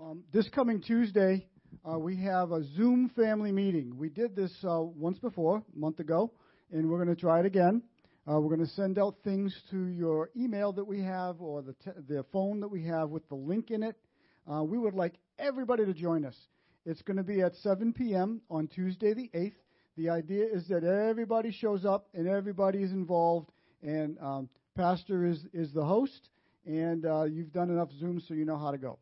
Um, 0.00 0.24
this 0.32 0.48
coming 0.48 0.80
Tuesday, 0.80 1.46
uh, 1.84 1.98
we 1.98 2.16
have 2.16 2.52
a 2.52 2.64
Zoom 2.74 3.10
family 3.10 3.52
meeting. 3.52 3.92
We 3.98 4.08
did 4.08 4.34
this 4.34 4.52
uh, 4.64 4.80
once 4.80 5.18
before, 5.18 5.58
a 5.58 5.78
month 5.78 6.00
ago, 6.00 6.32
and 6.72 6.88
we're 6.88 7.04
going 7.04 7.14
to 7.14 7.20
try 7.20 7.40
it 7.40 7.46
again. 7.46 7.82
Uh, 8.26 8.40
we're 8.40 8.56
going 8.56 8.66
to 8.66 8.74
send 8.74 8.98
out 8.98 9.16
things 9.24 9.54
to 9.70 9.86
your 9.88 10.30
email 10.36 10.72
that 10.72 10.86
we 10.86 11.02
have 11.02 11.40
or 11.40 11.60
the, 11.62 11.74
te- 11.84 12.00
the 12.08 12.24
phone 12.32 12.60
that 12.60 12.68
we 12.68 12.84
have 12.84 13.10
with 13.10 13.28
the 13.28 13.34
link 13.34 13.70
in 13.70 13.82
it. 13.82 13.96
Uh, 14.50 14.64
we 14.64 14.78
would 14.78 14.94
like 14.94 15.14
everybody 15.38 15.84
to 15.84 15.94
join 15.94 16.24
us. 16.24 16.34
It's 16.84 17.02
going 17.02 17.18
to 17.18 17.22
be 17.22 17.40
at 17.40 17.54
7 17.56 17.92
p.m. 17.92 18.40
on 18.50 18.66
Tuesday 18.66 19.14
the 19.14 19.30
8th. 19.34 19.54
The 19.96 20.10
idea 20.10 20.46
is 20.46 20.66
that 20.68 20.82
everybody 20.82 21.52
shows 21.52 21.84
up 21.84 22.08
and 22.14 22.26
everybody 22.26 22.82
is 22.82 22.90
involved, 22.90 23.50
and 23.82 24.18
um, 24.18 24.48
Pastor 24.74 25.26
is, 25.26 25.44
is 25.52 25.72
the 25.72 25.84
host, 25.84 26.30
and 26.66 27.06
uh, 27.06 27.24
you've 27.24 27.52
done 27.52 27.70
enough 27.70 27.90
Zooms 28.02 28.26
so 28.26 28.34
you 28.34 28.44
know 28.44 28.56
how 28.56 28.70
to 28.72 28.78
go. 28.78 28.98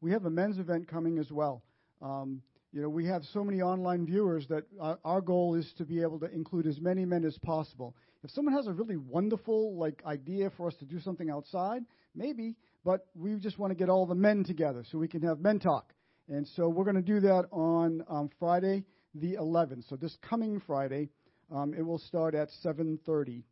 We 0.00 0.12
have 0.12 0.24
a 0.24 0.30
men's 0.30 0.58
event 0.58 0.88
coming 0.88 1.18
as 1.18 1.30
well. 1.30 1.62
Um, 2.00 2.40
you 2.72 2.80
know, 2.80 2.88
we 2.88 3.06
have 3.06 3.22
so 3.32 3.42
many 3.42 3.60
online 3.60 4.06
viewers 4.06 4.46
that 4.48 4.64
our, 4.80 4.98
our 5.04 5.20
goal 5.20 5.54
is 5.54 5.72
to 5.78 5.84
be 5.84 6.00
able 6.00 6.20
to 6.20 6.26
include 6.26 6.66
as 6.66 6.80
many 6.80 7.04
men 7.04 7.24
as 7.24 7.36
possible. 7.38 7.94
If 8.22 8.30
someone 8.30 8.54
has 8.54 8.66
a 8.66 8.72
really 8.72 8.96
wonderful 8.96 9.76
like 9.76 10.02
idea 10.06 10.50
for 10.56 10.68
us 10.68 10.74
to 10.76 10.84
do 10.84 11.00
something 11.00 11.30
outside, 11.30 11.84
maybe, 12.14 12.54
but 12.86 13.08
we 13.16 13.34
just 13.34 13.58
want 13.58 13.72
to 13.72 13.74
get 13.74 13.88
all 13.88 14.06
the 14.06 14.14
men 14.14 14.44
together 14.44 14.84
so 14.88 14.96
we 14.96 15.08
can 15.08 15.20
have 15.20 15.40
men 15.40 15.58
talk. 15.58 15.92
And 16.28 16.46
so 16.54 16.68
we're 16.68 16.84
going 16.84 16.94
to 16.94 17.02
do 17.02 17.18
that 17.18 17.46
on 17.50 18.04
um, 18.08 18.30
Friday 18.38 18.84
the 19.12 19.34
11th. 19.34 19.88
So 19.88 19.96
this 19.96 20.16
coming 20.22 20.62
Friday, 20.64 21.08
um, 21.52 21.74
it 21.74 21.82
will 21.84 21.98
start 21.98 22.36
at 22.36 22.48
7:30. 22.64 23.42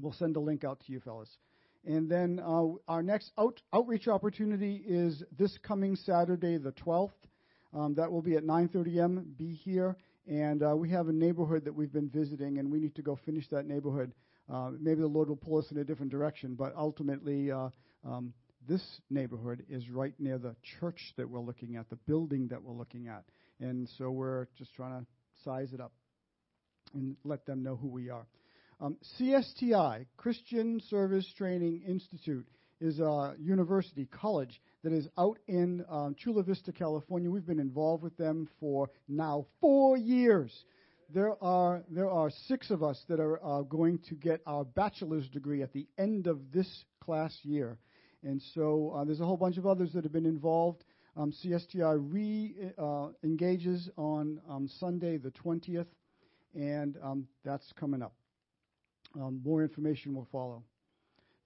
We'll 0.00 0.14
send 0.14 0.36
a 0.36 0.40
link 0.40 0.64
out 0.64 0.80
to 0.86 0.92
you 0.92 1.00
fellas. 1.00 1.28
And 1.84 2.10
then 2.10 2.40
uh, 2.42 2.68
our 2.88 3.02
next 3.02 3.32
out, 3.38 3.60
outreach 3.74 4.08
opportunity 4.08 4.82
is 4.86 5.22
this 5.38 5.56
coming 5.58 5.94
Saturday, 5.94 6.56
the 6.56 6.72
12th. 6.72 7.10
Um, 7.74 7.94
that 7.96 8.10
will 8.10 8.22
be 8.22 8.36
at 8.36 8.44
9:30 8.44 8.96
a.m. 8.96 9.34
Be 9.36 9.52
here, 9.52 9.94
and 10.26 10.62
uh, 10.62 10.74
we 10.74 10.88
have 10.88 11.08
a 11.08 11.12
neighborhood 11.12 11.66
that 11.66 11.74
we've 11.74 11.92
been 11.92 12.08
visiting, 12.08 12.58
and 12.58 12.72
we 12.72 12.78
need 12.78 12.94
to 12.94 13.02
go 13.02 13.18
finish 13.26 13.46
that 13.48 13.66
neighborhood. 13.66 14.14
Uh, 14.50 14.70
maybe 14.80 15.02
the 15.02 15.06
Lord 15.06 15.28
will 15.28 15.36
pull 15.36 15.58
us 15.58 15.70
in 15.70 15.76
a 15.76 15.84
different 15.84 16.10
direction, 16.10 16.54
but 16.54 16.74
ultimately, 16.74 17.50
uh, 17.50 17.68
um, 18.04 18.32
this 18.66 18.82
neighborhood 19.10 19.64
is 19.68 19.88
right 19.88 20.14
near 20.18 20.38
the 20.38 20.54
church 20.80 21.14
that 21.16 21.28
we're 21.28 21.40
looking 21.40 21.76
at, 21.76 21.88
the 21.88 21.96
building 21.96 22.48
that 22.48 22.62
we're 22.62 22.74
looking 22.74 23.08
at. 23.08 23.24
And 23.60 23.88
so 23.98 24.10
we're 24.10 24.46
just 24.56 24.74
trying 24.74 25.00
to 25.00 25.06
size 25.44 25.72
it 25.72 25.80
up 25.80 25.92
and 26.94 27.16
let 27.24 27.46
them 27.46 27.62
know 27.62 27.76
who 27.76 27.88
we 27.88 28.10
are. 28.10 28.26
Um, 28.80 28.96
CSTI, 29.18 30.06
Christian 30.16 30.80
Service 30.88 31.26
Training 31.36 31.82
Institute, 31.86 32.46
is 32.80 33.00
a 33.00 33.34
university, 33.40 34.06
college 34.06 34.60
that 34.84 34.92
is 34.92 35.08
out 35.18 35.38
in 35.48 35.84
um, 35.90 36.14
Chula 36.16 36.44
Vista, 36.44 36.72
California. 36.72 37.30
We've 37.30 37.46
been 37.46 37.58
involved 37.58 38.04
with 38.04 38.16
them 38.16 38.48
for 38.60 38.88
now 39.08 39.46
four 39.60 39.96
years. 39.96 40.52
There 41.12 41.42
are 41.42 41.82
there 41.90 42.10
are 42.10 42.30
six 42.46 42.70
of 42.70 42.82
us 42.82 43.02
that 43.08 43.18
are 43.18 43.44
uh, 43.44 43.62
going 43.62 43.98
to 44.10 44.14
get 44.14 44.42
our 44.46 44.64
bachelor's 44.64 45.28
degree 45.30 45.62
at 45.62 45.72
the 45.72 45.88
end 45.98 46.26
of 46.26 46.52
this 46.52 46.84
class 47.00 47.36
year. 47.42 47.78
And 48.22 48.42
so 48.54 48.92
uh, 48.96 49.04
there's 49.04 49.20
a 49.20 49.26
whole 49.26 49.36
bunch 49.36 49.58
of 49.58 49.66
others 49.66 49.92
that 49.92 50.04
have 50.04 50.12
been 50.12 50.26
involved. 50.26 50.84
Um, 51.16 51.32
CSTI 51.32 51.98
re 52.12 52.54
uh, 52.78 53.08
engages 53.24 53.88
on 53.96 54.40
um, 54.48 54.68
Sunday 54.78 55.16
the 55.16 55.30
20th, 55.30 55.86
and 56.54 56.96
um, 57.02 57.26
that's 57.44 57.72
coming 57.78 58.02
up. 58.02 58.14
Um, 59.14 59.40
more 59.44 59.62
information 59.62 60.14
will 60.14 60.28
follow. 60.30 60.62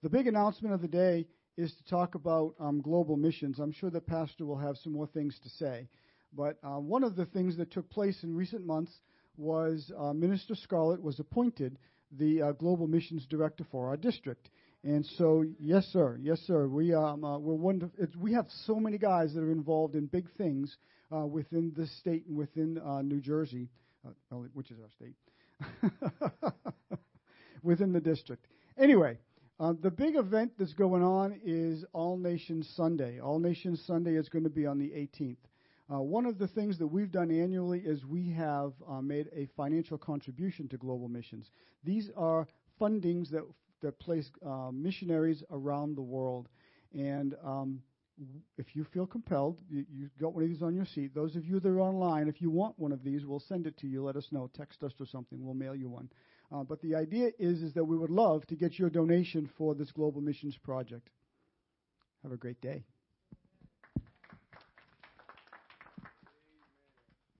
The 0.01 0.09
big 0.09 0.27
announcement 0.27 0.73
of 0.73 0.81
the 0.81 0.87
day 0.87 1.27
is 1.57 1.73
to 1.73 1.83
talk 1.85 2.15
about 2.15 2.55
um, 2.59 2.81
global 2.81 3.15
missions. 3.15 3.59
I'm 3.59 3.71
sure 3.71 3.89
the 3.89 4.01
pastor 4.01 4.45
will 4.45 4.57
have 4.57 4.77
some 4.77 4.93
more 4.93 5.07
things 5.07 5.37
to 5.43 5.49
say. 5.49 5.87
But 6.35 6.57
uh, 6.63 6.79
one 6.79 7.03
of 7.03 7.15
the 7.15 7.25
things 7.25 7.57
that 7.57 7.71
took 7.71 7.89
place 7.89 8.23
in 8.23 8.35
recent 8.35 8.65
months 8.65 8.91
was 9.37 9.91
uh, 9.97 10.13
Minister 10.13 10.55
Scarlett 10.55 11.01
was 11.01 11.19
appointed 11.19 11.77
the 12.11 12.41
uh, 12.41 12.51
global 12.53 12.87
missions 12.87 13.25
director 13.27 13.65
for 13.71 13.87
our 13.87 13.97
district. 13.97 14.49
And 14.85 15.05
so, 15.17 15.45
yes, 15.59 15.85
sir, 15.93 16.19
yes, 16.21 16.39
sir. 16.45 16.67
We 16.67 16.93
um, 16.93 17.23
uh, 17.23 17.39
we're 17.39 17.53
wonderful. 17.53 18.05
we 18.19 18.33
have 18.33 18.47
so 18.65 18.75
many 18.75 18.97
guys 18.97 19.33
that 19.33 19.39
are 19.39 19.51
involved 19.51 19.95
in 19.95 20.07
big 20.07 20.29
things 20.37 20.75
uh, 21.13 21.25
within 21.25 21.71
the 21.77 21.87
state 21.87 22.25
and 22.27 22.35
within 22.35 22.77
uh, 22.79 23.01
New 23.01 23.21
Jersey, 23.21 23.69
uh, 24.05 24.35
which 24.53 24.71
is 24.71 24.77
our 24.81 24.89
state, 24.89 26.51
within 27.63 27.93
the 27.93 28.01
district. 28.01 28.45
Anyway, 28.77 29.17
uh, 29.57 29.71
the 29.81 29.89
big 29.89 30.17
event 30.17 30.51
that's 30.59 30.73
going 30.73 31.01
on 31.01 31.39
is 31.45 31.85
All 31.93 32.17
Nations 32.17 32.69
Sunday. 32.75 33.21
All 33.21 33.39
Nations 33.39 33.81
Sunday 33.87 34.15
is 34.15 34.27
going 34.27 34.43
to 34.43 34.49
be 34.49 34.65
on 34.65 34.79
the 34.79 34.89
18th. 34.89 35.37
Uh, 35.93 36.01
one 36.01 36.25
of 36.25 36.37
the 36.39 36.47
things 36.47 36.77
that 36.79 36.87
we've 36.87 37.11
done 37.11 37.31
annually 37.31 37.79
is 37.79 38.03
we 38.05 38.31
have 38.31 38.73
made 39.01 39.29
a 39.33 39.47
financial 39.55 39.97
contribution 39.97 40.67
to 40.69 40.77
global 40.77 41.07
missions. 41.07 41.51
These 41.85 42.09
are 42.17 42.47
fundings 42.81 43.29
that 43.31 43.43
that 43.83 43.99
place 43.99 44.29
uh, 44.45 44.71
missionaries 44.73 45.43
around 45.51 45.95
the 45.95 46.01
world. 46.01 46.49
And 46.93 47.35
um, 47.45 47.81
if 48.57 48.75
you 48.75 48.85
feel 48.93 49.05
compelled, 49.05 49.59
you, 49.69 49.85
you 49.91 50.09
got 50.19 50.33
one 50.33 50.43
of 50.43 50.49
these 50.49 50.61
on 50.61 50.75
your 50.75 50.85
seat. 50.85 51.13
Those 51.13 51.35
of 51.35 51.45
you 51.45 51.59
that 51.59 51.69
are 51.69 51.79
online, 51.79 52.27
if 52.27 52.41
you 52.41 52.49
want 52.49 52.77
one 52.79 52.91
of 52.91 53.03
these, 53.03 53.25
we'll 53.25 53.39
send 53.39 53.67
it 53.67 53.77
to 53.79 53.87
you. 53.87 54.03
Let 54.03 54.15
us 54.15 54.27
know. 54.31 54.49
Text 54.55 54.83
us 54.83 54.93
or 54.99 55.05
something. 55.05 55.43
We'll 55.43 55.53
mail 55.53 55.75
you 55.75 55.89
one. 55.89 56.09
Uh, 56.53 56.63
but 56.63 56.81
the 56.81 56.95
idea 56.95 57.29
is, 57.39 57.61
is 57.61 57.73
that 57.73 57.83
we 57.83 57.97
would 57.97 58.09
love 58.09 58.45
to 58.47 58.55
get 58.55 58.77
your 58.77 58.89
donation 58.89 59.49
for 59.57 59.73
this 59.73 59.91
global 59.91 60.21
missions 60.21 60.57
project. 60.63 61.09
Have 62.21 62.31
a 62.31 62.37
great 62.37 62.61
day. 62.61 62.83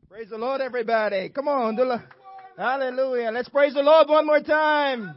Praise 0.09 0.29
the 0.29 0.37
Lord, 0.37 0.61
everybody. 0.61 1.29
Come 1.29 1.47
on. 1.47 1.77
Hallelujah. 2.57 3.31
Let's 3.31 3.49
praise 3.49 3.73
the 3.73 3.81
Lord 3.81 4.07
one 4.09 4.27
more 4.27 4.41
time. 4.41 5.15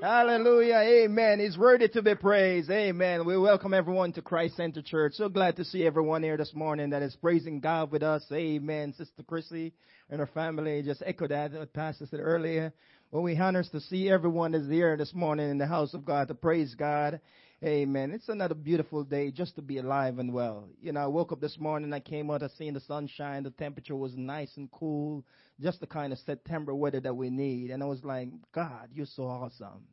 Hallelujah. 0.00 0.76
Amen. 0.76 1.40
He's 1.40 1.58
worthy 1.58 1.86
to 1.88 2.00
be 2.00 2.14
praised. 2.14 2.70
Amen. 2.70 3.26
We 3.26 3.36
welcome 3.36 3.74
everyone 3.74 4.14
to 4.14 4.22
Christ 4.22 4.56
Center 4.56 4.80
Church. 4.80 5.12
So 5.12 5.28
glad 5.28 5.56
to 5.56 5.64
see 5.64 5.84
everyone 5.84 6.22
here 6.22 6.38
this 6.38 6.54
morning 6.54 6.88
that 6.90 7.02
is 7.02 7.14
praising 7.16 7.60
God 7.60 7.90
with 7.90 8.02
us. 8.02 8.24
Amen. 8.32 8.94
Sister 8.96 9.22
Chrissy 9.22 9.74
and 10.08 10.18
her 10.18 10.26
family 10.26 10.80
just 10.82 11.02
echoed 11.04 11.32
that 11.32 11.52
what 11.52 11.74
Pastor 11.74 12.06
said 12.06 12.20
earlier. 12.20 12.72
Well, 13.10 13.22
we 13.22 13.36
honors 13.36 13.68
to 13.72 13.80
see 13.80 14.08
everyone 14.08 14.54
is 14.54 14.70
here 14.70 14.96
this 14.96 15.12
morning 15.12 15.50
in 15.50 15.58
the 15.58 15.66
house 15.66 15.92
of 15.92 16.06
God 16.06 16.28
to 16.28 16.34
praise 16.34 16.74
God. 16.74 17.20
Amen. 17.62 18.12
It's 18.12 18.30
another 18.30 18.54
beautiful 18.54 19.04
day 19.04 19.30
just 19.30 19.54
to 19.56 19.62
be 19.62 19.76
alive 19.76 20.18
and 20.18 20.32
well. 20.32 20.70
You 20.80 20.92
know, 20.92 21.00
I 21.00 21.06
woke 21.06 21.30
up 21.30 21.42
this 21.42 21.58
morning, 21.58 21.92
I 21.92 22.00
came 22.00 22.30
out, 22.30 22.42
I 22.42 22.48
seen 22.48 22.72
the 22.72 22.80
sunshine, 22.80 23.42
the 23.42 23.50
temperature 23.50 23.94
was 23.94 24.16
nice 24.16 24.56
and 24.56 24.70
cool, 24.70 25.26
just 25.60 25.78
the 25.80 25.86
kind 25.86 26.10
of 26.10 26.18
September 26.20 26.74
weather 26.74 27.00
that 27.00 27.14
we 27.14 27.28
need. 27.28 27.70
And 27.70 27.82
I 27.82 27.86
was 27.86 28.02
like, 28.02 28.30
God, 28.54 28.88
you're 28.94 29.04
so 29.04 29.24
awesome. 29.24 29.84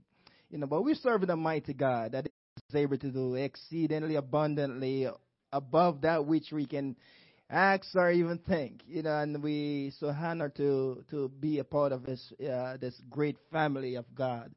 You 0.50 0.60
know, 0.60 0.68
but 0.68 0.84
we're 0.84 0.96
serving 0.96 1.38
mighty 1.38 1.74
God 1.74 2.14
that 2.14 2.28
is 2.28 2.76
able 2.76 2.98
to 3.00 3.12
do 3.12 3.36
exceedingly 3.36 4.16
abundantly 4.16 5.10
above 5.52 6.02
that 6.02 6.26
which 6.26 6.54
we 6.54 6.66
can 6.66 6.96
ask 7.50 7.94
or 7.96 8.12
even 8.12 8.38
think. 8.38 8.82
You 8.88 9.04
know, 9.04 9.20
and 9.20 9.44
we 9.44 9.92
so 10.00 10.08
honored 10.08 10.56
to 10.56 11.04
to 11.10 11.28
be 11.28 11.60
a 11.60 11.66
part 11.66 11.92
of 11.92 12.06
this 12.06 12.32
uh, 12.42 12.78
this 12.78 12.96
great 13.10 13.36
family 13.52 13.96
of 13.96 14.06
God. 14.16 14.54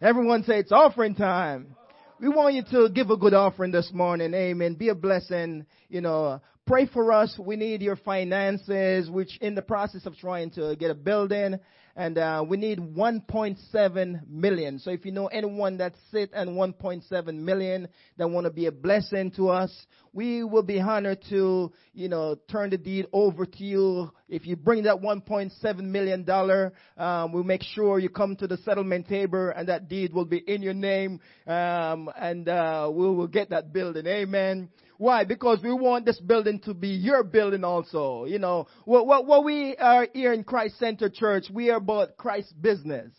Everyone 0.00 0.44
say 0.44 0.60
it's 0.60 0.72
offering 0.72 1.14
time. 1.14 1.76
We 2.20 2.28
want 2.28 2.54
you 2.54 2.62
to 2.70 2.88
give 2.90 3.10
a 3.10 3.16
good 3.16 3.34
offering 3.34 3.72
this 3.72 3.90
morning. 3.92 4.34
Amen. 4.34 4.74
Be 4.74 4.88
a 4.88 4.94
blessing. 4.94 5.66
You 5.88 6.00
know, 6.00 6.40
pray 6.64 6.86
for 6.86 7.10
us. 7.10 7.36
We 7.38 7.56
need 7.56 7.82
your 7.82 7.96
finances, 7.96 9.10
which 9.10 9.36
in 9.40 9.56
the 9.56 9.62
process 9.62 10.06
of 10.06 10.16
trying 10.16 10.52
to 10.52 10.76
get 10.76 10.92
a 10.92 10.94
building 10.94 11.58
and 11.96 12.18
uh, 12.18 12.44
we 12.46 12.56
need 12.56 12.78
1.7 12.78 14.28
million. 14.28 14.78
So 14.80 14.90
if 14.90 15.04
you 15.04 15.12
know 15.12 15.26
anyone 15.28 15.78
that's 15.78 15.98
sit 16.10 16.30
and 16.34 16.50
1.7 16.50 17.34
million 17.34 17.88
that 18.16 18.28
want 18.28 18.46
to 18.46 18.50
be 18.50 18.66
a 18.66 18.72
blessing 18.72 19.30
to 19.32 19.50
us, 19.50 19.72
we 20.12 20.42
will 20.44 20.62
be 20.62 20.80
honored 20.80 21.22
to, 21.30 21.72
you 21.92 22.08
know, 22.08 22.36
turn 22.50 22.70
the 22.70 22.78
deed 22.78 23.06
over 23.12 23.46
to 23.46 23.64
you. 23.64 24.10
If 24.28 24.46
you 24.46 24.56
bring 24.56 24.84
that 24.84 24.96
1.7 24.96 25.78
million 25.80 26.24
dollar, 26.24 26.72
um, 26.96 27.32
we'll 27.32 27.44
make 27.44 27.62
sure 27.62 27.98
you 27.98 28.08
come 28.08 28.36
to 28.36 28.46
the 28.46 28.56
settlement 28.58 29.08
table 29.08 29.52
and 29.54 29.68
that 29.68 29.88
deed 29.88 30.12
will 30.12 30.24
be 30.24 30.38
in 30.38 30.62
your 30.62 30.74
name, 30.74 31.20
um, 31.46 32.10
and 32.16 32.48
uh, 32.48 32.90
we 32.92 33.06
will 33.06 33.28
get 33.28 33.50
that 33.50 33.72
building. 33.72 34.06
Amen. 34.06 34.68
Why? 34.98 35.24
Because 35.24 35.60
we 35.62 35.72
want 35.72 36.04
this 36.06 36.20
building 36.20 36.60
to 36.60 36.74
be 36.74 36.88
your 36.88 37.24
building 37.24 37.64
also. 37.64 38.24
You 38.24 38.38
know, 38.38 38.66
what, 38.84 39.06
what, 39.06 39.26
what 39.26 39.44
we 39.44 39.76
are 39.76 40.06
here 40.12 40.32
in 40.32 40.44
Christ 40.44 40.78
Center 40.78 41.08
Church, 41.08 41.46
we 41.52 41.70
are 41.70 41.78
about 41.78 42.16
Christ's 42.16 42.52
business. 42.52 43.10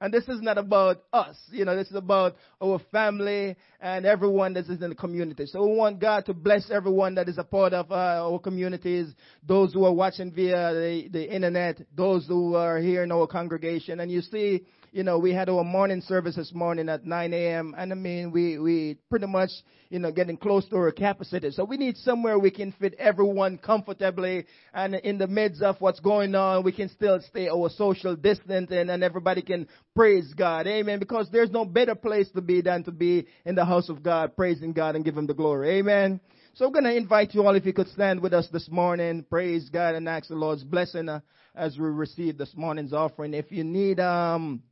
And 0.00 0.14
this 0.14 0.28
is 0.28 0.40
not 0.40 0.58
about 0.58 1.02
us. 1.12 1.36
You 1.50 1.64
know, 1.64 1.74
this 1.74 1.88
is 1.88 1.96
about 1.96 2.36
our 2.62 2.78
family 2.92 3.56
and 3.80 4.06
everyone 4.06 4.54
that 4.54 4.66
is 4.68 4.80
in 4.80 4.90
the 4.90 4.94
community. 4.94 5.46
So 5.46 5.66
we 5.66 5.74
want 5.74 5.98
God 5.98 6.24
to 6.26 6.34
bless 6.34 6.70
everyone 6.70 7.16
that 7.16 7.28
is 7.28 7.36
a 7.36 7.42
part 7.42 7.72
of 7.72 7.90
uh, 7.90 8.24
our 8.24 8.38
communities, 8.38 9.12
those 9.44 9.72
who 9.74 9.84
are 9.84 9.92
watching 9.92 10.30
via 10.30 10.72
the, 10.72 11.08
the 11.10 11.34
internet, 11.34 11.80
those 11.96 12.26
who 12.28 12.54
are 12.54 12.78
here 12.78 13.02
in 13.02 13.10
our 13.10 13.26
congregation. 13.26 13.98
And 13.98 14.08
you 14.10 14.20
see, 14.20 14.66
you 14.92 15.02
know, 15.02 15.18
we 15.18 15.32
had 15.32 15.48
our 15.48 15.64
morning 15.64 16.00
service 16.00 16.36
this 16.36 16.52
morning 16.52 16.88
at 16.88 17.04
9 17.04 17.32
a.m. 17.32 17.74
And 17.76 17.92
I 17.92 17.94
mean, 17.94 18.32
we, 18.32 18.58
we 18.58 18.96
pretty 19.10 19.26
much, 19.26 19.50
you 19.90 19.98
know, 19.98 20.10
getting 20.10 20.36
close 20.36 20.66
to 20.68 20.76
our 20.76 20.92
capacity. 20.92 21.50
So 21.50 21.64
we 21.64 21.76
need 21.76 21.96
somewhere 21.98 22.38
we 22.38 22.50
can 22.50 22.72
fit 22.72 22.94
everyone 22.98 23.58
comfortably. 23.58 24.46
And 24.72 24.94
in 24.94 25.18
the 25.18 25.26
midst 25.26 25.62
of 25.62 25.76
what's 25.80 26.00
going 26.00 26.34
on, 26.34 26.64
we 26.64 26.72
can 26.72 26.88
still 26.88 27.20
stay 27.20 27.48
our 27.48 27.68
social 27.70 28.16
distance 28.16 28.70
and, 28.70 28.90
and 28.90 29.02
everybody 29.04 29.42
can 29.42 29.68
praise 29.94 30.32
God. 30.34 30.66
Amen. 30.66 30.98
Because 30.98 31.28
there's 31.30 31.50
no 31.50 31.64
better 31.64 31.94
place 31.94 32.30
to 32.30 32.40
be 32.40 32.60
than 32.60 32.84
to 32.84 32.92
be 32.92 33.26
in 33.44 33.54
the 33.54 33.64
house 33.64 33.88
of 33.88 34.02
God, 34.02 34.36
praising 34.36 34.72
God 34.72 34.96
and 34.96 35.04
give 35.04 35.16
Him 35.16 35.26
the 35.26 35.34
glory. 35.34 35.78
Amen. 35.78 36.20
So 36.54 36.66
I'm 36.66 36.72
going 36.72 36.84
to 36.84 36.96
invite 36.96 37.34
you 37.34 37.46
all, 37.46 37.54
if 37.54 37.64
you 37.64 37.72
could 37.72 37.88
stand 37.88 38.20
with 38.20 38.32
us 38.32 38.48
this 38.52 38.68
morning, 38.68 39.24
praise 39.30 39.68
God 39.68 39.94
and 39.94 40.08
ask 40.08 40.28
the 40.28 40.34
Lord's 40.34 40.64
blessing 40.64 41.08
uh, 41.08 41.20
as 41.54 41.78
we 41.78 41.84
receive 41.84 42.36
this 42.36 42.52
morning's 42.56 42.92
offering. 42.92 43.32
If 43.32 43.52
you 43.52 43.62
need, 43.62 44.00
um, 44.00 44.62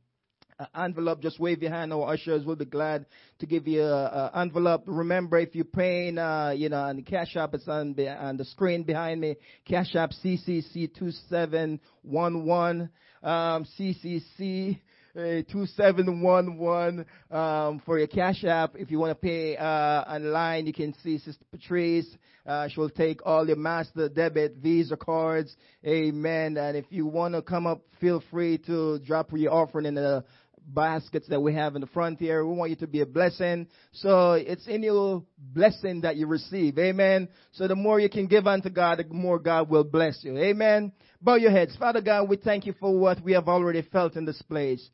envelope, 0.75 1.21
just 1.21 1.39
wave 1.39 1.61
your 1.61 1.71
hand. 1.71 1.93
Our 1.93 2.13
ushers 2.13 2.45
will 2.45 2.55
be 2.55 2.65
glad 2.65 3.05
to 3.39 3.45
give 3.45 3.67
you 3.67 3.83
an 3.83 4.29
envelope. 4.35 4.83
Remember, 4.85 5.37
if 5.37 5.55
you're 5.55 5.65
paying, 5.65 6.17
uh, 6.17 6.53
you 6.55 6.69
know, 6.69 6.81
on 6.81 6.95
the 6.97 7.01
Cash 7.01 7.35
App, 7.35 7.53
it's 7.53 7.67
on, 7.67 7.93
the, 7.93 8.09
on 8.09 8.37
the 8.37 8.45
screen 8.45 8.83
behind 8.83 9.21
me. 9.21 9.35
Cash 9.65 9.95
App 9.95 10.11
CCC 10.23 10.93
2711, 10.97 12.89
um, 13.23 13.65
CCC. 13.79 14.79
Uh, 15.15 15.41
2711 15.51 17.03
um, 17.31 17.81
for 17.83 17.97
your 17.97 18.05
cash 18.05 18.43
app. 18.43 18.75
If 18.75 18.91
you 18.91 18.99
want 18.99 19.09
to 19.09 19.15
pay 19.15 19.57
uh, 19.57 19.63
online, 19.63 20.67
you 20.67 20.73
can 20.73 20.93
see 21.03 21.17
Sister 21.17 21.43
Patrice. 21.49 22.05
Uh, 22.45 22.67
she 22.69 22.79
will 22.79 22.91
take 22.91 23.25
all 23.25 23.47
your 23.47 23.57
master 23.57 24.09
debit, 24.09 24.57
Visa 24.57 24.95
cards. 24.95 25.55
Amen. 25.83 26.55
And 26.57 26.77
if 26.77 26.85
you 26.91 27.05
want 27.05 27.33
to 27.33 27.41
come 27.41 27.65
up, 27.65 27.81
feel 27.99 28.23
free 28.31 28.59
to 28.59 28.99
drop 28.99 29.31
your 29.33 29.51
offering 29.51 29.87
in 29.87 29.95
the 29.95 30.23
baskets 30.67 31.27
that 31.29 31.41
we 31.41 31.53
have 31.53 31.75
in 31.75 31.81
the 31.81 31.87
front 31.87 32.19
here. 32.19 32.45
We 32.45 32.55
want 32.55 32.69
you 32.69 32.75
to 32.77 32.87
be 32.87 33.01
a 33.01 33.05
blessing. 33.05 33.67
So 33.93 34.33
it's 34.33 34.67
in 34.67 34.83
your 34.83 35.23
blessing 35.37 36.01
that 36.01 36.17
you 36.17 36.27
receive. 36.27 36.77
Amen. 36.77 37.29
So 37.53 37.67
the 37.67 37.75
more 37.75 37.99
you 37.99 38.09
can 38.09 38.27
give 38.27 38.45
unto 38.45 38.69
God, 38.69 38.99
the 38.99 39.05
more 39.05 39.39
God 39.39 39.69
will 39.69 39.83
bless 39.83 40.23
you. 40.23 40.37
Amen. 40.37 40.91
Bow 41.21 41.35
your 41.35 41.51
heads. 41.51 41.75
Father 41.77 42.01
God, 42.01 42.29
we 42.29 42.37
thank 42.37 42.65
you 42.65 42.73
for 42.73 42.97
what 42.97 43.23
we 43.23 43.33
have 43.33 43.47
already 43.47 43.81
felt 43.81 44.15
in 44.15 44.25
this 44.25 44.41
place 44.43 44.87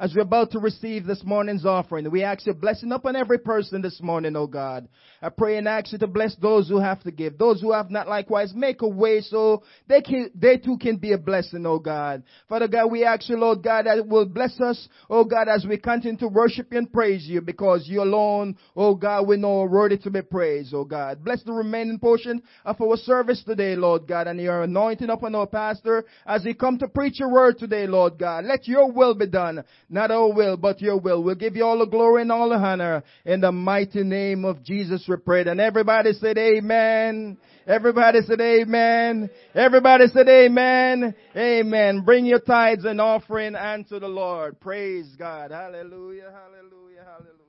as 0.00 0.14
we're 0.14 0.22
about 0.22 0.50
to 0.50 0.58
receive 0.58 1.04
this 1.04 1.22
morning's 1.24 1.66
offering. 1.66 2.10
We 2.10 2.24
ask 2.24 2.46
your 2.46 2.54
blessing 2.54 2.90
upon 2.90 3.16
every 3.16 3.38
person 3.38 3.82
this 3.82 4.00
morning, 4.00 4.34
oh 4.34 4.46
God. 4.46 4.88
I 5.20 5.28
pray 5.28 5.58
and 5.58 5.68
ask 5.68 5.92
you 5.92 5.98
to 5.98 6.06
bless 6.06 6.34
those 6.36 6.70
who 6.70 6.80
have 6.80 7.02
to 7.02 7.10
give. 7.10 7.36
Those 7.36 7.60
who 7.60 7.72
have 7.72 7.90
not 7.90 8.08
likewise, 8.08 8.54
make 8.54 8.80
a 8.80 8.88
way 8.88 9.20
so 9.20 9.62
they 9.88 10.00
can, 10.00 10.30
they 10.34 10.56
too 10.56 10.78
can 10.80 10.96
be 10.96 11.12
a 11.12 11.18
blessing, 11.18 11.66
oh 11.66 11.78
God. 11.78 12.22
Father 12.48 12.66
God, 12.66 12.90
we 12.90 13.04
ask 13.04 13.28
you, 13.28 13.36
Lord 13.36 13.62
God, 13.62 13.84
that 13.84 14.06
will 14.06 14.24
bless 14.24 14.58
us, 14.58 14.88
oh 15.10 15.22
God, 15.22 15.48
as 15.48 15.66
we 15.68 15.76
continue 15.76 16.18
to 16.20 16.28
worship 16.28 16.72
you 16.72 16.78
and 16.78 16.90
praise 16.90 17.26
you 17.26 17.42
because 17.42 17.86
you 17.86 18.02
alone, 18.02 18.56
oh 18.74 18.94
God, 18.94 19.28
we 19.28 19.36
know 19.36 19.60
are 19.60 19.68
worthy 19.68 19.98
to 19.98 20.10
be 20.10 20.22
praised, 20.22 20.72
oh 20.72 20.84
God. 20.84 21.22
Bless 21.22 21.42
the 21.42 21.52
remaining 21.52 21.98
portion 21.98 22.42
of 22.64 22.80
our 22.80 22.96
service 22.96 23.42
today, 23.44 23.76
Lord 23.76 24.08
God, 24.08 24.28
and 24.28 24.40
your 24.40 24.62
anointing 24.62 25.10
upon 25.10 25.34
our 25.34 25.46
pastor 25.46 26.06
as 26.24 26.42
he 26.42 26.54
come 26.54 26.78
to 26.78 26.88
preach 26.88 27.20
your 27.20 27.30
word 27.30 27.58
today, 27.58 27.86
Lord 27.86 28.18
God. 28.18 28.46
Let 28.46 28.66
your 28.66 28.90
will 28.90 29.14
be 29.14 29.26
done 29.26 29.62
not 29.90 30.12
our 30.12 30.32
will, 30.32 30.56
but 30.56 30.80
your 30.80 30.98
will. 30.98 31.22
We'll 31.22 31.34
give 31.34 31.56
you 31.56 31.64
all 31.64 31.78
the 31.78 31.86
glory 31.86 32.22
and 32.22 32.30
all 32.30 32.48
the 32.48 32.54
honor. 32.54 33.02
In 33.24 33.40
the 33.40 33.50
mighty 33.50 34.04
name 34.04 34.44
of 34.44 34.62
Jesus 34.62 35.04
we 35.08 35.16
pray. 35.16 35.42
And 35.42 35.60
everybody 35.60 36.12
said 36.12 36.38
amen. 36.38 37.36
Everybody 37.66 38.20
said 38.26 38.40
amen. 38.40 39.30
Everybody 39.54 40.06
said 40.06 40.28
amen. 40.28 41.14
Amen. 41.36 42.02
Bring 42.04 42.24
your 42.24 42.40
tithes 42.40 42.84
and 42.84 43.00
offering 43.00 43.56
unto 43.56 43.98
the 43.98 44.08
Lord. 44.08 44.60
Praise 44.60 45.08
God. 45.18 45.50
Hallelujah. 45.50 46.30
Hallelujah. 46.32 47.04
Hallelujah. 47.04 47.39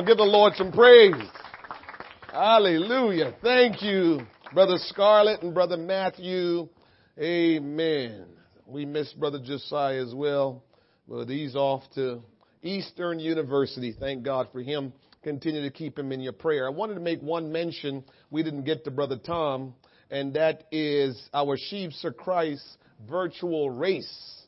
On, 0.00 0.06
give 0.06 0.16
the 0.16 0.22
Lord 0.22 0.54
some 0.54 0.72
praise. 0.72 1.14
Hallelujah. 2.32 3.34
Thank 3.42 3.82
you, 3.82 4.20
Brother 4.54 4.76
Scarlett 4.78 5.42
and 5.42 5.52
Brother 5.52 5.76
Matthew. 5.76 6.68
Amen. 7.18 8.24
We 8.66 8.86
miss 8.86 9.12
Brother 9.12 9.40
Josiah 9.44 10.02
as 10.02 10.14
well, 10.14 10.64
but 11.06 11.28
he's 11.28 11.54
off 11.54 11.82
to 11.96 12.22
Eastern 12.62 13.18
University. 13.18 13.94
Thank 13.98 14.22
God 14.22 14.48
for 14.52 14.62
him. 14.62 14.94
Continue 15.22 15.62
to 15.62 15.70
keep 15.70 15.98
him 15.98 16.12
in 16.12 16.20
your 16.20 16.32
prayer. 16.32 16.66
I 16.66 16.70
wanted 16.70 16.94
to 16.94 17.00
make 17.00 17.20
one 17.20 17.52
mention. 17.52 18.02
We 18.30 18.42
didn't 18.42 18.64
get 18.64 18.84
to 18.84 18.90
Brother 18.90 19.18
Tom, 19.18 19.74
and 20.10 20.32
that 20.32 20.64
is 20.72 21.20
our 21.34 21.58
Sheaves 21.58 22.00
for 22.00 22.12
Christ 22.12 22.64
virtual 23.06 23.68
race. 23.68 24.46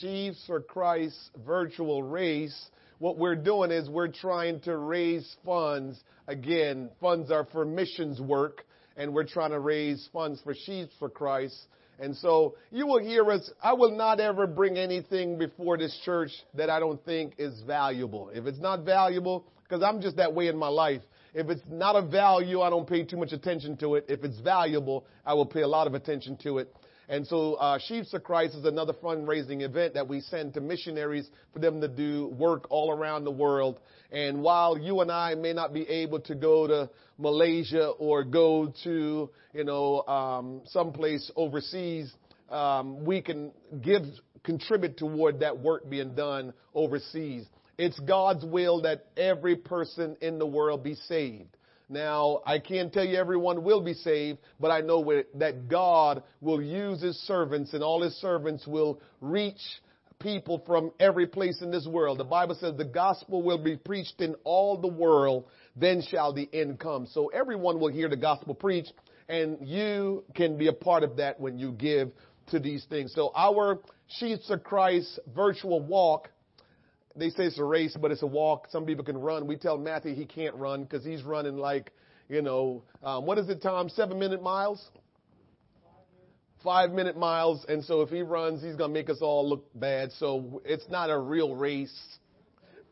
Sheaves 0.00 0.42
for 0.46 0.60
Christ 0.60 1.16
virtual 1.46 2.02
race. 2.02 2.68
What 2.98 3.16
we're 3.16 3.36
doing 3.36 3.70
is 3.70 3.88
we're 3.88 4.08
trying 4.08 4.60
to 4.62 4.76
raise 4.76 5.36
funds. 5.44 6.02
Again, 6.26 6.90
funds 7.00 7.30
are 7.30 7.46
for 7.52 7.64
missions 7.64 8.20
work, 8.20 8.64
and 8.96 9.14
we're 9.14 9.26
trying 9.26 9.50
to 9.50 9.60
raise 9.60 10.08
funds 10.12 10.40
for 10.42 10.52
Sheaves 10.52 10.90
for 10.98 11.08
Christ. 11.08 11.56
And 12.00 12.16
so 12.16 12.56
you 12.70 12.86
will 12.86 12.98
hear 12.98 13.30
us. 13.30 13.50
I 13.62 13.72
will 13.72 13.96
not 13.96 14.18
ever 14.18 14.46
bring 14.46 14.78
anything 14.78 15.38
before 15.38 15.78
this 15.78 15.96
church 16.04 16.30
that 16.54 16.70
I 16.70 16.80
don't 16.80 17.04
think 17.04 17.34
is 17.38 17.60
valuable. 17.62 18.30
If 18.34 18.46
it's 18.46 18.60
not 18.60 18.84
valuable, 18.84 19.44
because 19.62 19.82
I'm 19.82 20.00
just 20.00 20.16
that 20.16 20.34
way 20.34 20.48
in 20.48 20.56
my 20.56 20.68
life. 20.68 21.02
If 21.34 21.50
it's 21.50 21.62
not 21.70 21.94
of 21.94 22.10
value, 22.10 22.62
I 22.62 22.70
don't 22.70 22.88
pay 22.88 23.04
too 23.04 23.16
much 23.16 23.32
attention 23.32 23.76
to 23.78 23.96
it. 23.96 24.06
If 24.08 24.24
it's 24.24 24.40
valuable, 24.40 25.06
I 25.24 25.34
will 25.34 25.46
pay 25.46 25.62
a 25.62 25.68
lot 25.68 25.86
of 25.86 25.94
attention 25.94 26.36
to 26.42 26.58
it. 26.58 26.74
And 27.08 27.26
so, 27.26 27.54
uh, 27.54 27.78
Sheaves 27.78 28.14
Christ 28.22 28.54
is 28.54 28.64
another 28.66 28.92
fundraising 28.92 29.62
event 29.62 29.94
that 29.94 30.06
we 30.06 30.20
send 30.20 30.52
to 30.54 30.60
missionaries 30.60 31.28
for 31.54 31.58
them 31.58 31.80
to 31.80 31.88
do 31.88 32.28
work 32.38 32.66
all 32.68 32.90
around 32.90 33.24
the 33.24 33.30
world. 33.30 33.80
And 34.12 34.42
while 34.42 34.76
you 34.76 35.00
and 35.00 35.10
I 35.10 35.34
may 35.34 35.54
not 35.54 35.72
be 35.72 35.88
able 35.88 36.20
to 36.20 36.34
go 36.34 36.66
to 36.66 36.90
Malaysia 37.16 37.88
or 37.88 38.24
go 38.24 38.72
to, 38.84 39.30
you 39.54 39.64
know, 39.64 40.02
um, 40.02 40.60
someplace 40.66 41.30
overseas, 41.34 42.12
um, 42.50 43.04
we 43.04 43.22
can 43.22 43.52
give, 43.82 44.02
contribute 44.42 44.98
toward 44.98 45.40
that 45.40 45.58
work 45.58 45.88
being 45.88 46.14
done 46.14 46.52
overseas. 46.74 47.46
It's 47.78 47.98
God's 48.00 48.44
will 48.44 48.82
that 48.82 49.06
every 49.16 49.56
person 49.56 50.16
in 50.20 50.38
the 50.38 50.46
world 50.46 50.82
be 50.82 50.94
saved. 50.94 51.56
Now, 51.88 52.42
I 52.44 52.58
can't 52.58 52.92
tell 52.92 53.04
you 53.04 53.16
everyone 53.16 53.64
will 53.64 53.80
be 53.80 53.94
saved, 53.94 54.38
but 54.60 54.70
I 54.70 54.80
know 54.80 55.22
that 55.36 55.68
God 55.68 56.22
will 56.40 56.60
use 56.60 57.00
his 57.00 57.16
servants 57.20 57.72
and 57.72 57.82
all 57.82 58.02
his 58.02 58.14
servants 58.16 58.66
will 58.66 59.00
reach 59.20 59.60
people 60.18 60.62
from 60.66 60.90
every 61.00 61.26
place 61.26 61.62
in 61.62 61.70
this 61.70 61.86
world. 61.86 62.18
The 62.18 62.24
Bible 62.24 62.56
says 62.56 62.76
the 62.76 62.84
gospel 62.84 63.42
will 63.42 63.62
be 63.62 63.76
preached 63.76 64.20
in 64.20 64.34
all 64.44 64.76
the 64.76 64.88
world, 64.88 65.44
then 65.76 66.02
shall 66.02 66.32
the 66.32 66.48
end 66.52 66.78
come. 66.78 67.06
So 67.06 67.28
everyone 67.28 67.80
will 67.80 67.92
hear 67.92 68.08
the 68.08 68.16
gospel 68.16 68.54
preached, 68.54 68.92
and 69.28 69.58
you 69.62 70.24
can 70.34 70.58
be 70.58 70.66
a 70.66 70.72
part 70.72 71.04
of 71.04 71.16
that 71.16 71.40
when 71.40 71.58
you 71.58 71.72
give 71.72 72.10
to 72.48 72.58
these 72.58 72.84
things. 72.86 73.14
So 73.14 73.32
our 73.34 73.78
Sheaves 74.08 74.50
of 74.50 74.64
Christ 74.64 75.20
virtual 75.34 75.80
walk 75.80 76.30
they 77.18 77.30
say 77.30 77.44
it's 77.44 77.58
a 77.58 77.64
race, 77.64 77.96
but 78.00 78.10
it's 78.10 78.22
a 78.22 78.26
walk. 78.26 78.68
Some 78.70 78.86
people 78.86 79.04
can 79.04 79.18
run. 79.18 79.46
We 79.46 79.56
tell 79.56 79.76
Matthew 79.76 80.14
he 80.14 80.24
can't 80.24 80.54
run 80.54 80.84
because 80.84 81.04
he's 81.04 81.22
running 81.22 81.56
like, 81.56 81.92
you 82.28 82.42
know, 82.42 82.82
um, 83.02 83.26
what 83.26 83.38
is 83.38 83.48
it, 83.48 83.62
Tom? 83.62 83.88
Seven 83.88 84.18
minute 84.18 84.42
miles? 84.42 84.86
Five 86.62 86.90
minute 86.90 87.16
miles. 87.16 87.64
And 87.68 87.84
so 87.84 88.02
if 88.02 88.10
he 88.10 88.22
runs, 88.22 88.62
he's 88.62 88.76
going 88.76 88.90
to 88.90 88.94
make 88.94 89.10
us 89.10 89.18
all 89.20 89.48
look 89.48 89.66
bad. 89.74 90.12
So 90.18 90.62
it's 90.64 90.88
not 90.88 91.10
a 91.10 91.18
real 91.18 91.54
race. 91.54 91.96